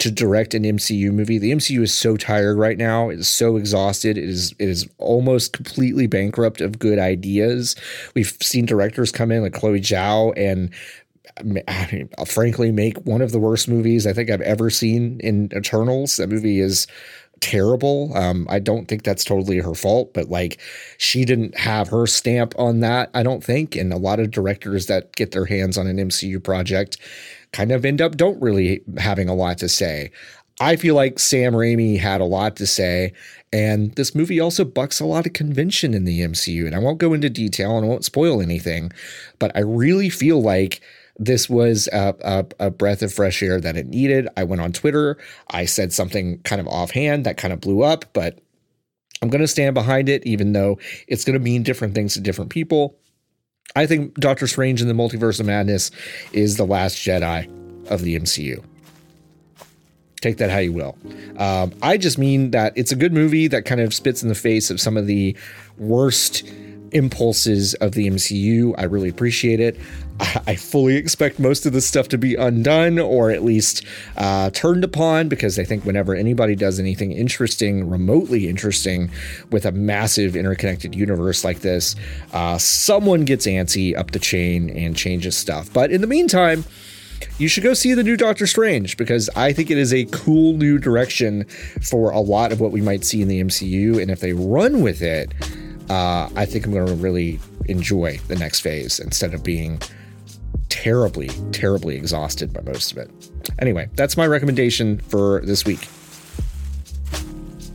to 0.00 0.10
direct 0.10 0.54
an 0.54 0.64
MCU 0.64 1.12
movie. 1.12 1.38
The 1.38 1.52
MCU 1.52 1.82
is 1.82 1.92
so 1.92 2.16
tired 2.16 2.56
right 2.56 2.78
now. 2.78 3.10
It 3.10 3.20
is 3.20 3.28
so 3.28 3.56
exhausted. 3.56 4.16
It 4.16 4.24
is 4.24 4.54
it 4.58 4.68
is 4.68 4.88
almost 4.98 5.52
completely 5.52 6.06
bankrupt 6.06 6.60
of 6.60 6.78
good 6.78 6.98
ideas. 6.98 7.76
We've 8.14 8.34
seen 8.40 8.66
directors 8.66 9.12
come 9.12 9.30
in 9.30 9.42
like 9.42 9.52
Chloe 9.52 9.80
Zhao 9.80 10.32
and 10.36 10.70
I 11.68 11.88
mean, 11.92 12.08
frankly 12.26 12.72
make 12.72 12.98
one 13.06 13.20
of 13.20 13.30
the 13.32 13.38
worst 13.38 13.68
movies 13.68 14.06
I 14.06 14.12
think 14.12 14.30
I've 14.30 14.40
ever 14.40 14.70
seen 14.70 15.20
in 15.20 15.50
Eternals. 15.54 16.16
That 16.16 16.28
movie 16.28 16.60
is 16.60 16.86
terrible. 17.40 18.16
Um, 18.16 18.46
I 18.50 18.58
don't 18.58 18.86
think 18.86 19.02
that's 19.02 19.24
totally 19.24 19.58
her 19.58 19.74
fault, 19.74 20.14
but 20.14 20.28
like 20.28 20.60
she 20.98 21.24
didn't 21.24 21.58
have 21.58 21.88
her 21.88 22.06
stamp 22.06 22.54
on 22.58 22.80
that, 22.80 23.10
I 23.14 23.22
don't 23.22 23.44
think. 23.44 23.76
And 23.76 23.92
a 23.92 23.98
lot 23.98 24.20
of 24.20 24.30
directors 24.30 24.86
that 24.86 25.14
get 25.14 25.32
their 25.32 25.46
hands 25.46 25.76
on 25.76 25.86
an 25.86 25.96
MCU 25.96 26.42
project 26.42 26.98
kind 27.52 27.72
of 27.72 27.84
end 27.84 28.00
up 28.00 28.16
don't 28.16 28.40
really 28.40 28.82
having 28.98 29.28
a 29.28 29.34
lot 29.34 29.58
to 29.58 29.68
say. 29.68 30.10
I 30.60 30.76
feel 30.76 30.94
like 30.94 31.18
Sam 31.18 31.54
Raimi 31.54 31.98
had 31.98 32.20
a 32.20 32.26
lot 32.26 32.56
to 32.56 32.66
say, 32.66 33.14
and 33.50 33.94
this 33.94 34.14
movie 34.14 34.40
also 34.40 34.64
bucks 34.64 35.00
a 35.00 35.06
lot 35.06 35.26
of 35.26 35.32
convention 35.32 35.94
in 35.94 36.04
the 36.04 36.20
MCU. 36.20 36.66
And 36.66 36.74
I 36.74 36.78
won't 36.78 36.98
go 36.98 37.14
into 37.14 37.30
detail 37.30 37.76
and 37.76 37.86
I 37.86 37.88
won't 37.88 38.04
spoil 38.04 38.42
anything, 38.42 38.92
but 39.38 39.52
I 39.56 39.60
really 39.60 40.10
feel 40.10 40.42
like 40.42 40.82
this 41.18 41.48
was 41.48 41.88
a, 41.92 42.14
a, 42.20 42.66
a, 42.66 42.70
breath 42.70 43.02
of 43.02 43.12
fresh 43.12 43.42
air 43.42 43.60
that 43.60 43.76
it 43.76 43.88
needed. 43.88 44.28
I 44.36 44.44
went 44.44 44.62
on 44.62 44.72
Twitter. 44.72 45.18
I 45.50 45.66
said 45.66 45.92
something 45.92 46.38
kind 46.42 46.60
of 46.60 46.68
offhand 46.68 47.26
that 47.26 47.36
kind 47.36 47.52
of 47.52 47.60
blew 47.60 47.82
up, 47.82 48.06
but 48.12 48.38
I'm 49.20 49.28
going 49.28 49.42
to 49.42 49.48
stand 49.48 49.74
behind 49.74 50.08
it, 50.08 50.26
even 50.26 50.52
though 50.52 50.78
it's 51.08 51.24
going 51.24 51.38
to 51.38 51.44
mean 51.44 51.62
different 51.62 51.94
things 51.94 52.14
to 52.14 52.20
different 52.20 52.50
people. 52.50 52.96
I 53.76 53.86
think 53.86 54.14
Doctor 54.14 54.46
Strange 54.46 54.82
in 54.82 54.88
the 54.88 54.94
Multiverse 54.94 55.40
of 55.40 55.46
Madness 55.46 55.90
is 56.32 56.56
the 56.56 56.66
last 56.66 56.96
Jedi 56.96 57.48
of 57.90 58.02
the 58.02 58.18
MCU. 58.18 58.62
Take 60.20 60.36
that 60.38 60.50
how 60.50 60.58
you 60.58 60.72
will. 60.72 60.98
Um, 61.38 61.72
I 61.80 61.96
just 61.96 62.18
mean 62.18 62.50
that 62.50 62.72
it's 62.76 62.92
a 62.92 62.96
good 62.96 63.12
movie 63.12 63.48
that 63.48 63.64
kind 63.64 63.80
of 63.80 63.94
spits 63.94 64.22
in 64.22 64.28
the 64.28 64.34
face 64.34 64.70
of 64.70 64.80
some 64.80 64.96
of 64.96 65.06
the 65.06 65.36
worst 65.78 66.42
impulses 66.92 67.74
of 67.74 67.92
the 67.92 68.08
MCU. 68.08 68.74
I 68.76 68.84
really 68.84 69.08
appreciate 69.08 69.60
it. 69.60 69.78
I 70.46 70.56
fully 70.56 70.96
expect 70.96 71.38
most 71.38 71.64
of 71.64 71.72
this 71.72 71.86
stuff 71.86 72.08
to 72.08 72.18
be 72.18 72.34
undone 72.34 72.98
or 72.98 73.30
at 73.30 73.42
least 73.42 73.84
uh, 74.16 74.50
turned 74.50 74.84
upon 74.84 75.28
because 75.28 75.58
I 75.58 75.64
think 75.64 75.84
whenever 75.84 76.14
anybody 76.14 76.54
does 76.54 76.78
anything 76.78 77.12
interesting, 77.12 77.88
remotely 77.88 78.48
interesting, 78.48 79.10
with 79.50 79.64
a 79.64 79.72
massive 79.72 80.36
interconnected 80.36 80.94
universe 80.94 81.42
like 81.42 81.60
this, 81.60 81.96
uh, 82.32 82.58
someone 82.58 83.24
gets 83.24 83.46
antsy 83.46 83.96
up 83.96 84.10
the 84.10 84.18
chain 84.18 84.68
and 84.70 84.94
changes 84.94 85.36
stuff. 85.36 85.72
But 85.72 85.90
in 85.90 86.02
the 86.02 86.06
meantime, 86.06 86.64
you 87.38 87.48
should 87.48 87.62
go 87.62 87.72
see 87.72 87.94
the 87.94 88.02
new 88.02 88.16
Doctor 88.16 88.46
Strange 88.46 88.96
because 88.96 89.30
I 89.36 89.52
think 89.52 89.70
it 89.70 89.78
is 89.78 89.94
a 89.94 90.04
cool 90.06 90.56
new 90.56 90.78
direction 90.78 91.44
for 91.82 92.10
a 92.10 92.20
lot 92.20 92.52
of 92.52 92.60
what 92.60 92.72
we 92.72 92.82
might 92.82 93.04
see 93.04 93.22
in 93.22 93.28
the 93.28 93.42
MCU. 93.42 94.00
And 94.00 94.10
if 94.10 94.20
they 94.20 94.34
run 94.34 94.82
with 94.82 95.00
it, 95.00 95.32
uh, 95.88 96.28
I 96.36 96.44
think 96.44 96.66
I'm 96.66 96.72
going 96.72 96.86
to 96.86 96.94
really 96.94 97.40
enjoy 97.66 98.18
the 98.28 98.36
next 98.36 98.60
phase 98.60 99.00
instead 99.00 99.32
of 99.32 99.42
being 99.42 99.80
terribly, 100.70 101.28
terribly 101.52 101.96
exhausted 101.96 102.52
by 102.52 102.62
most 102.62 102.92
of 102.92 102.98
it. 102.98 103.10
Anyway, 103.58 103.88
that's 103.94 104.16
my 104.16 104.26
recommendation 104.26 104.98
for 104.98 105.42
this 105.44 105.64
week. 105.66 105.86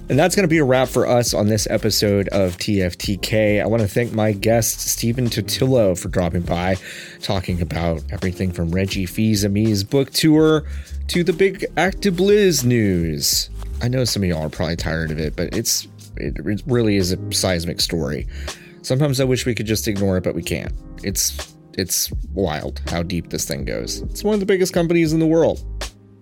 And 0.07 0.19
that's 0.19 0.35
going 0.35 0.43
to 0.43 0.47
be 0.47 0.59
a 0.59 0.63
wrap 0.63 0.87
for 0.87 1.07
us 1.07 1.33
on 1.33 1.47
this 1.47 1.67
episode 1.67 2.27
of 2.27 2.57
TFTK. 2.57 3.59
I 3.61 3.65
want 3.65 3.81
to 3.81 3.87
thank 3.87 4.13
my 4.13 4.33
guest, 4.33 4.79
Stephen 4.81 5.25
Totilo, 5.25 5.99
for 5.99 6.09
dropping 6.09 6.43
by, 6.43 6.77
talking 7.21 7.59
about 7.59 8.03
everything 8.11 8.51
from 8.51 8.69
Reggie 8.69 9.07
Fils-Aimé's 9.07 9.83
book 9.83 10.11
tour 10.11 10.63
to 11.07 11.23
the 11.23 11.33
big 11.33 11.65
ActiBliz 11.75 12.63
news. 12.63 13.49
I 13.81 13.87
know 13.87 14.05
some 14.05 14.21
of 14.21 14.29
y'all 14.29 14.45
are 14.45 14.49
probably 14.49 14.75
tired 14.75 15.09
of 15.09 15.19
it, 15.19 15.35
but 15.35 15.55
it's 15.55 15.87
it 16.17 16.61
really 16.67 16.97
is 16.97 17.11
a 17.11 17.33
seismic 17.33 17.81
story. 17.81 18.27
Sometimes 18.83 19.19
I 19.19 19.23
wish 19.23 19.47
we 19.47 19.55
could 19.55 19.65
just 19.65 19.87
ignore 19.87 20.17
it, 20.17 20.23
but 20.23 20.35
we 20.35 20.43
can't. 20.43 20.71
It's 21.03 21.54
it's 21.77 22.11
wild 22.33 22.81
how 22.87 23.03
deep 23.03 23.29
this 23.29 23.45
thing 23.45 23.65
goes. 23.65 24.01
It's 24.01 24.23
one 24.23 24.33
of 24.33 24.39
the 24.39 24.45
biggest 24.45 24.73
companies 24.73 25.13
in 25.13 25.19
the 25.19 25.25
world 25.25 25.63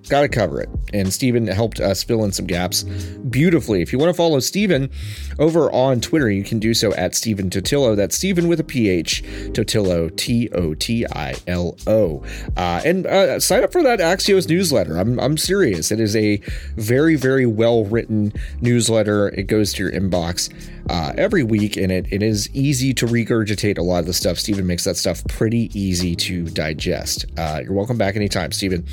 got 0.09 0.21
to 0.21 0.27
cover 0.27 0.61
it. 0.61 0.69
And 0.93 1.11
Stephen 1.13 1.47
helped 1.47 1.79
us 1.79 2.03
fill 2.03 2.23
in 2.23 2.31
some 2.31 2.45
gaps 2.45 2.83
beautifully. 2.83 3.81
If 3.81 3.91
you 3.91 3.99
want 3.99 4.09
to 4.09 4.13
follow 4.13 4.39
Stephen 4.39 4.91
over 5.39 5.71
on 5.71 6.01
Twitter, 6.01 6.29
you 6.29 6.43
can 6.43 6.59
do 6.59 6.73
so 6.73 6.93
at 6.93 7.15
Stephen 7.15 7.49
Totilo. 7.49 7.95
That's 7.95 8.15
Stephen 8.15 8.47
with 8.47 8.59
a 8.59 8.63
PH, 8.63 9.23
Totilo, 9.53 10.15
T 10.15 10.49
O 10.49 10.73
T 10.73 11.05
I 11.07 11.35
L 11.47 11.77
O. 11.87 12.23
Uh, 12.55 12.81
and 12.85 13.07
uh, 13.07 13.39
sign 13.39 13.63
up 13.63 13.71
for 13.71 13.83
that 13.83 13.99
Axios 13.99 14.47
newsletter. 14.47 14.97
I'm, 14.97 15.19
I'm 15.19 15.37
serious. 15.37 15.91
It 15.91 15.99
is 15.99 16.15
a 16.15 16.37
very, 16.75 17.15
very 17.15 17.45
well 17.45 17.85
written 17.85 18.33
newsletter. 18.61 19.29
It 19.29 19.43
goes 19.43 19.73
to 19.73 19.83
your 19.83 19.91
inbox 19.91 20.53
uh, 20.89 21.13
every 21.17 21.43
week, 21.43 21.77
and 21.77 21.91
it, 21.91 22.07
it 22.11 22.21
is 22.21 22.49
easy 22.53 22.93
to 22.95 23.05
regurgitate 23.05 23.77
a 23.77 23.81
lot 23.81 23.99
of 23.99 24.05
the 24.05 24.13
stuff. 24.13 24.37
Stephen 24.37 24.67
makes 24.67 24.83
that 24.83 24.97
stuff 24.97 25.25
pretty 25.27 25.69
easy 25.79 26.15
to 26.15 26.45
digest. 26.45 27.25
Uh, 27.37 27.61
you're 27.63 27.73
welcome 27.73 27.97
back 27.97 28.15
anytime, 28.15 28.51
Stephen. 28.51 28.85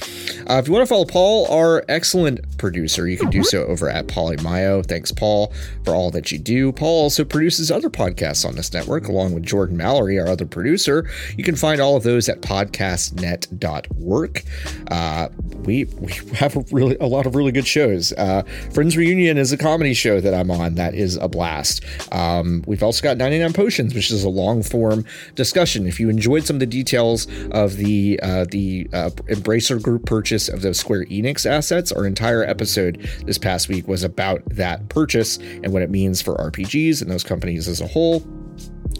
Uh, 0.48 0.54
if 0.54 0.66
you 0.66 0.72
want 0.72 0.82
to 0.82 0.86
follow 0.86 0.99
Paul, 1.06 1.46
our 1.50 1.84
excellent 1.88 2.58
producer, 2.58 3.08
you 3.08 3.16
can 3.16 3.30
do 3.30 3.42
so 3.44 3.64
over 3.64 3.88
at 3.88 4.06
Polymayo. 4.06 4.86
Thanks, 4.86 5.10
Paul, 5.12 5.52
for 5.84 5.94
all 5.94 6.10
that 6.10 6.32
you 6.32 6.38
do. 6.38 6.72
Paul 6.72 7.02
also 7.02 7.24
produces 7.24 7.70
other 7.70 7.90
podcasts 7.90 8.46
on 8.46 8.56
this 8.56 8.72
network, 8.72 9.08
along 9.08 9.34
with 9.34 9.44
Jordan 9.44 9.76
Mallory, 9.76 10.18
our 10.18 10.28
other 10.28 10.46
producer. 10.46 11.08
You 11.36 11.44
can 11.44 11.56
find 11.56 11.80
all 11.80 11.96
of 11.96 12.02
those 12.02 12.28
at 12.28 12.40
podcastnet.work. 12.40 14.42
Uh, 14.90 15.28
we 15.64 15.84
we 15.98 16.12
have 16.34 16.56
a 16.56 16.64
really 16.72 16.96
a 17.00 17.06
lot 17.06 17.26
of 17.26 17.34
really 17.34 17.52
good 17.52 17.66
shows. 17.66 18.12
Uh, 18.12 18.42
Friends 18.72 18.96
Reunion 18.96 19.38
is 19.38 19.52
a 19.52 19.56
comedy 19.56 19.94
show 19.94 20.20
that 20.20 20.34
I'm 20.34 20.50
on. 20.50 20.74
That 20.76 20.94
is 20.94 21.16
a 21.16 21.28
blast. 21.28 21.84
Um, 22.12 22.64
we've 22.66 22.82
also 22.82 23.02
got 23.02 23.16
99 23.16 23.52
Potions, 23.52 23.94
which 23.94 24.10
is 24.10 24.24
a 24.24 24.28
long 24.28 24.62
form 24.62 25.04
discussion. 25.34 25.86
If 25.86 26.00
you 26.00 26.08
enjoyed 26.08 26.44
some 26.44 26.56
of 26.56 26.60
the 26.60 26.66
details 26.66 27.26
of 27.50 27.76
the 27.76 28.18
uh, 28.22 28.46
the 28.50 28.88
uh, 28.92 29.10
Embracer 29.28 29.80
Group 29.80 30.06
purchase 30.06 30.48
of 30.48 30.62
the 30.62 30.74
Square 30.90 31.04
Enix 31.04 31.46
assets, 31.46 31.92
our 31.92 32.04
entire 32.04 32.42
episode 32.42 33.08
this 33.24 33.38
past 33.38 33.68
week 33.68 33.86
was 33.86 34.02
about 34.02 34.42
that 34.46 34.88
purchase 34.88 35.36
and 35.36 35.72
what 35.72 35.82
it 35.82 35.90
means 35.90 36.20
for 36.20 36.34
RPGs 36.34 37.00
and 37.00 37.08
those 37.08 37.22
companies 37.22 37.68
as 37.68 37.80
a 37.80 37.86
whole 37.86 38.24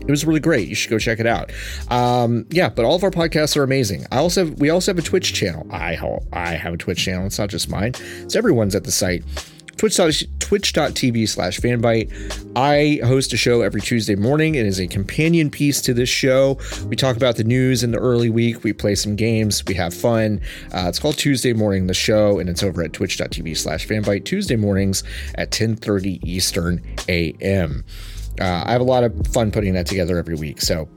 it 0.00 0.08
was 0.08 0.24
really 0.24 0.38
great. 0.38 0.68
You 0.68 0.76
should 0.76 0.88
go 0.88 1.00
check 1.00 1.18
it 1.18 1.26
out. 1.26 1.50
Um, 1.88 2.46
yeah, 2.50 2.68
but 2.68 2.84
all 2.84 2.94
of 2.94 3.02
our 3.02 3.10
podcasts 3.10 3.56
are 3.56 3.64
amazing. 3.64 4.06
I 4.12 4.18
also 4.18 4.44
have, 4.46 4.60
we 4.60 4.70
also 4.70 4.92
have 4.92 5.00
a 5.00 5.02
Twitch 5.02 5.34
channel. 5.34 5.66
I 5.72 5.98
I 6.32 6.50
have 6.50 6.74
a 6.74 6.76
Twitch 6.76 7.04
channel. 7.04 7.26
It's 7.26 7.40
not 7.40 7.48
just 7.48 7.68
mine. 7.68 7.94
It's 7.96 8.36
everyone's 8.36 8.76
at 8.76 8.84
the 8.84 8.92
site. 8.92 9.24
Twitch, 9.80 10.26
twitch.tv 10.40 11.26
slash 11.26 11.58
fanbyte. 11.58 12.12
I 12.54 13.00
host 13.02 13.32
a 13.32 13.38
show 13.38 13.62
every 13.62 13.80
Tuesday 13.80 14.14
morning. 14.14 14.54
It 14.54 14.66
is 14.66 14.78
a 14.78 14.86
companion 14.86 15.48
piece 15.48 15.80
to 15.80 15.94
this 15.94 16.10
show. 16.10 16.58
We 16.88 16.96
talk 16.96 17.16
about 17.16 17.36
the 17.36 17.44
news 17.44 17.82
in 17.82 17.90
the 17.90 17.98
early 17.98 18.28
week. 18.28 18.62
We 18.62 18.74
play 18.74 18.94
some 18.94 19.16
games. 19.16 19.64
We 19.66 19.72
have 19.76 19.94
fun. 19.94 20.42
Uh, 20.74 20.84
it's 20.88 20.98
called 20.98 21.16
Tuesday 21.16 21.54
Morning 21.54 21.86
the 21.86 21.94
Show, 21.94 22.38
and 22.38 22.50
it's 22.50 22.62
over 22.62 22.82
at 22.82 22.92
twitch.tv 22.92 23.56
slash 23.56 23.88
fanbyte 23.88 24.26
Tuesday 24.26 24.56
mornings 24.56 25.02
at 25.36 25.50
10.30 25.50 26.22
Eastern 26.26 26.82
AM. 27.08 27.82
Uh, 28.38 28.62
I 28.66 28.72
have 28.72 28.82
a 28.82 28.84
lot 28.84 29.02
of 29.02 29.28
fun 29.28 29.50
putting 29.50 29.72
that 29.72 29.86
together 29.86 30.18
every 30.18 30.34
week. 30.34 30.60
So 30.60 30.90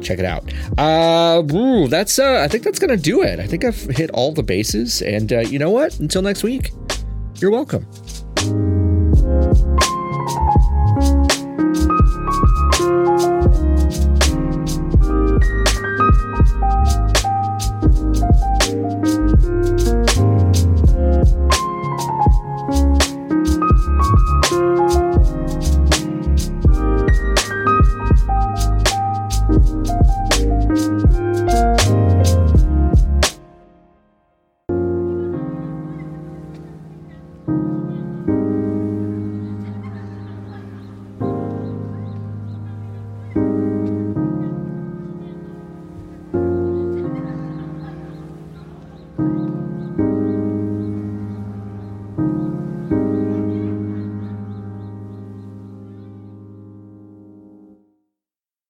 check 0.00 0.18
it 0.18 0.24
out. 0.24 0.52
Uh, 0.76 1.42
that's 1.86 2.18
uh, 2.18 2.40
I 2.42 2.48
think 2.48 2.64
that's 2.64 2.80
gonna 2.80 2.96
do 2.96 3.22
it. 3.22 3.38
I 3.38 3.46
think 3.46 3.64
I've 3.64 3.80
hit 3.80 4.10
all 4.10 4.32
the 4.32 4.42
bases, 4.42 5.02
and 5.02 5.32
uh, 5.32 5.38
you 5.38 5.60
know 5.60 5.70
what? 5.70 6.00
Until 6.00 6.22
next 6.22 6.42
week, 6.42 6.72
you're 7.42 7.50
welcome. 7.50 7.84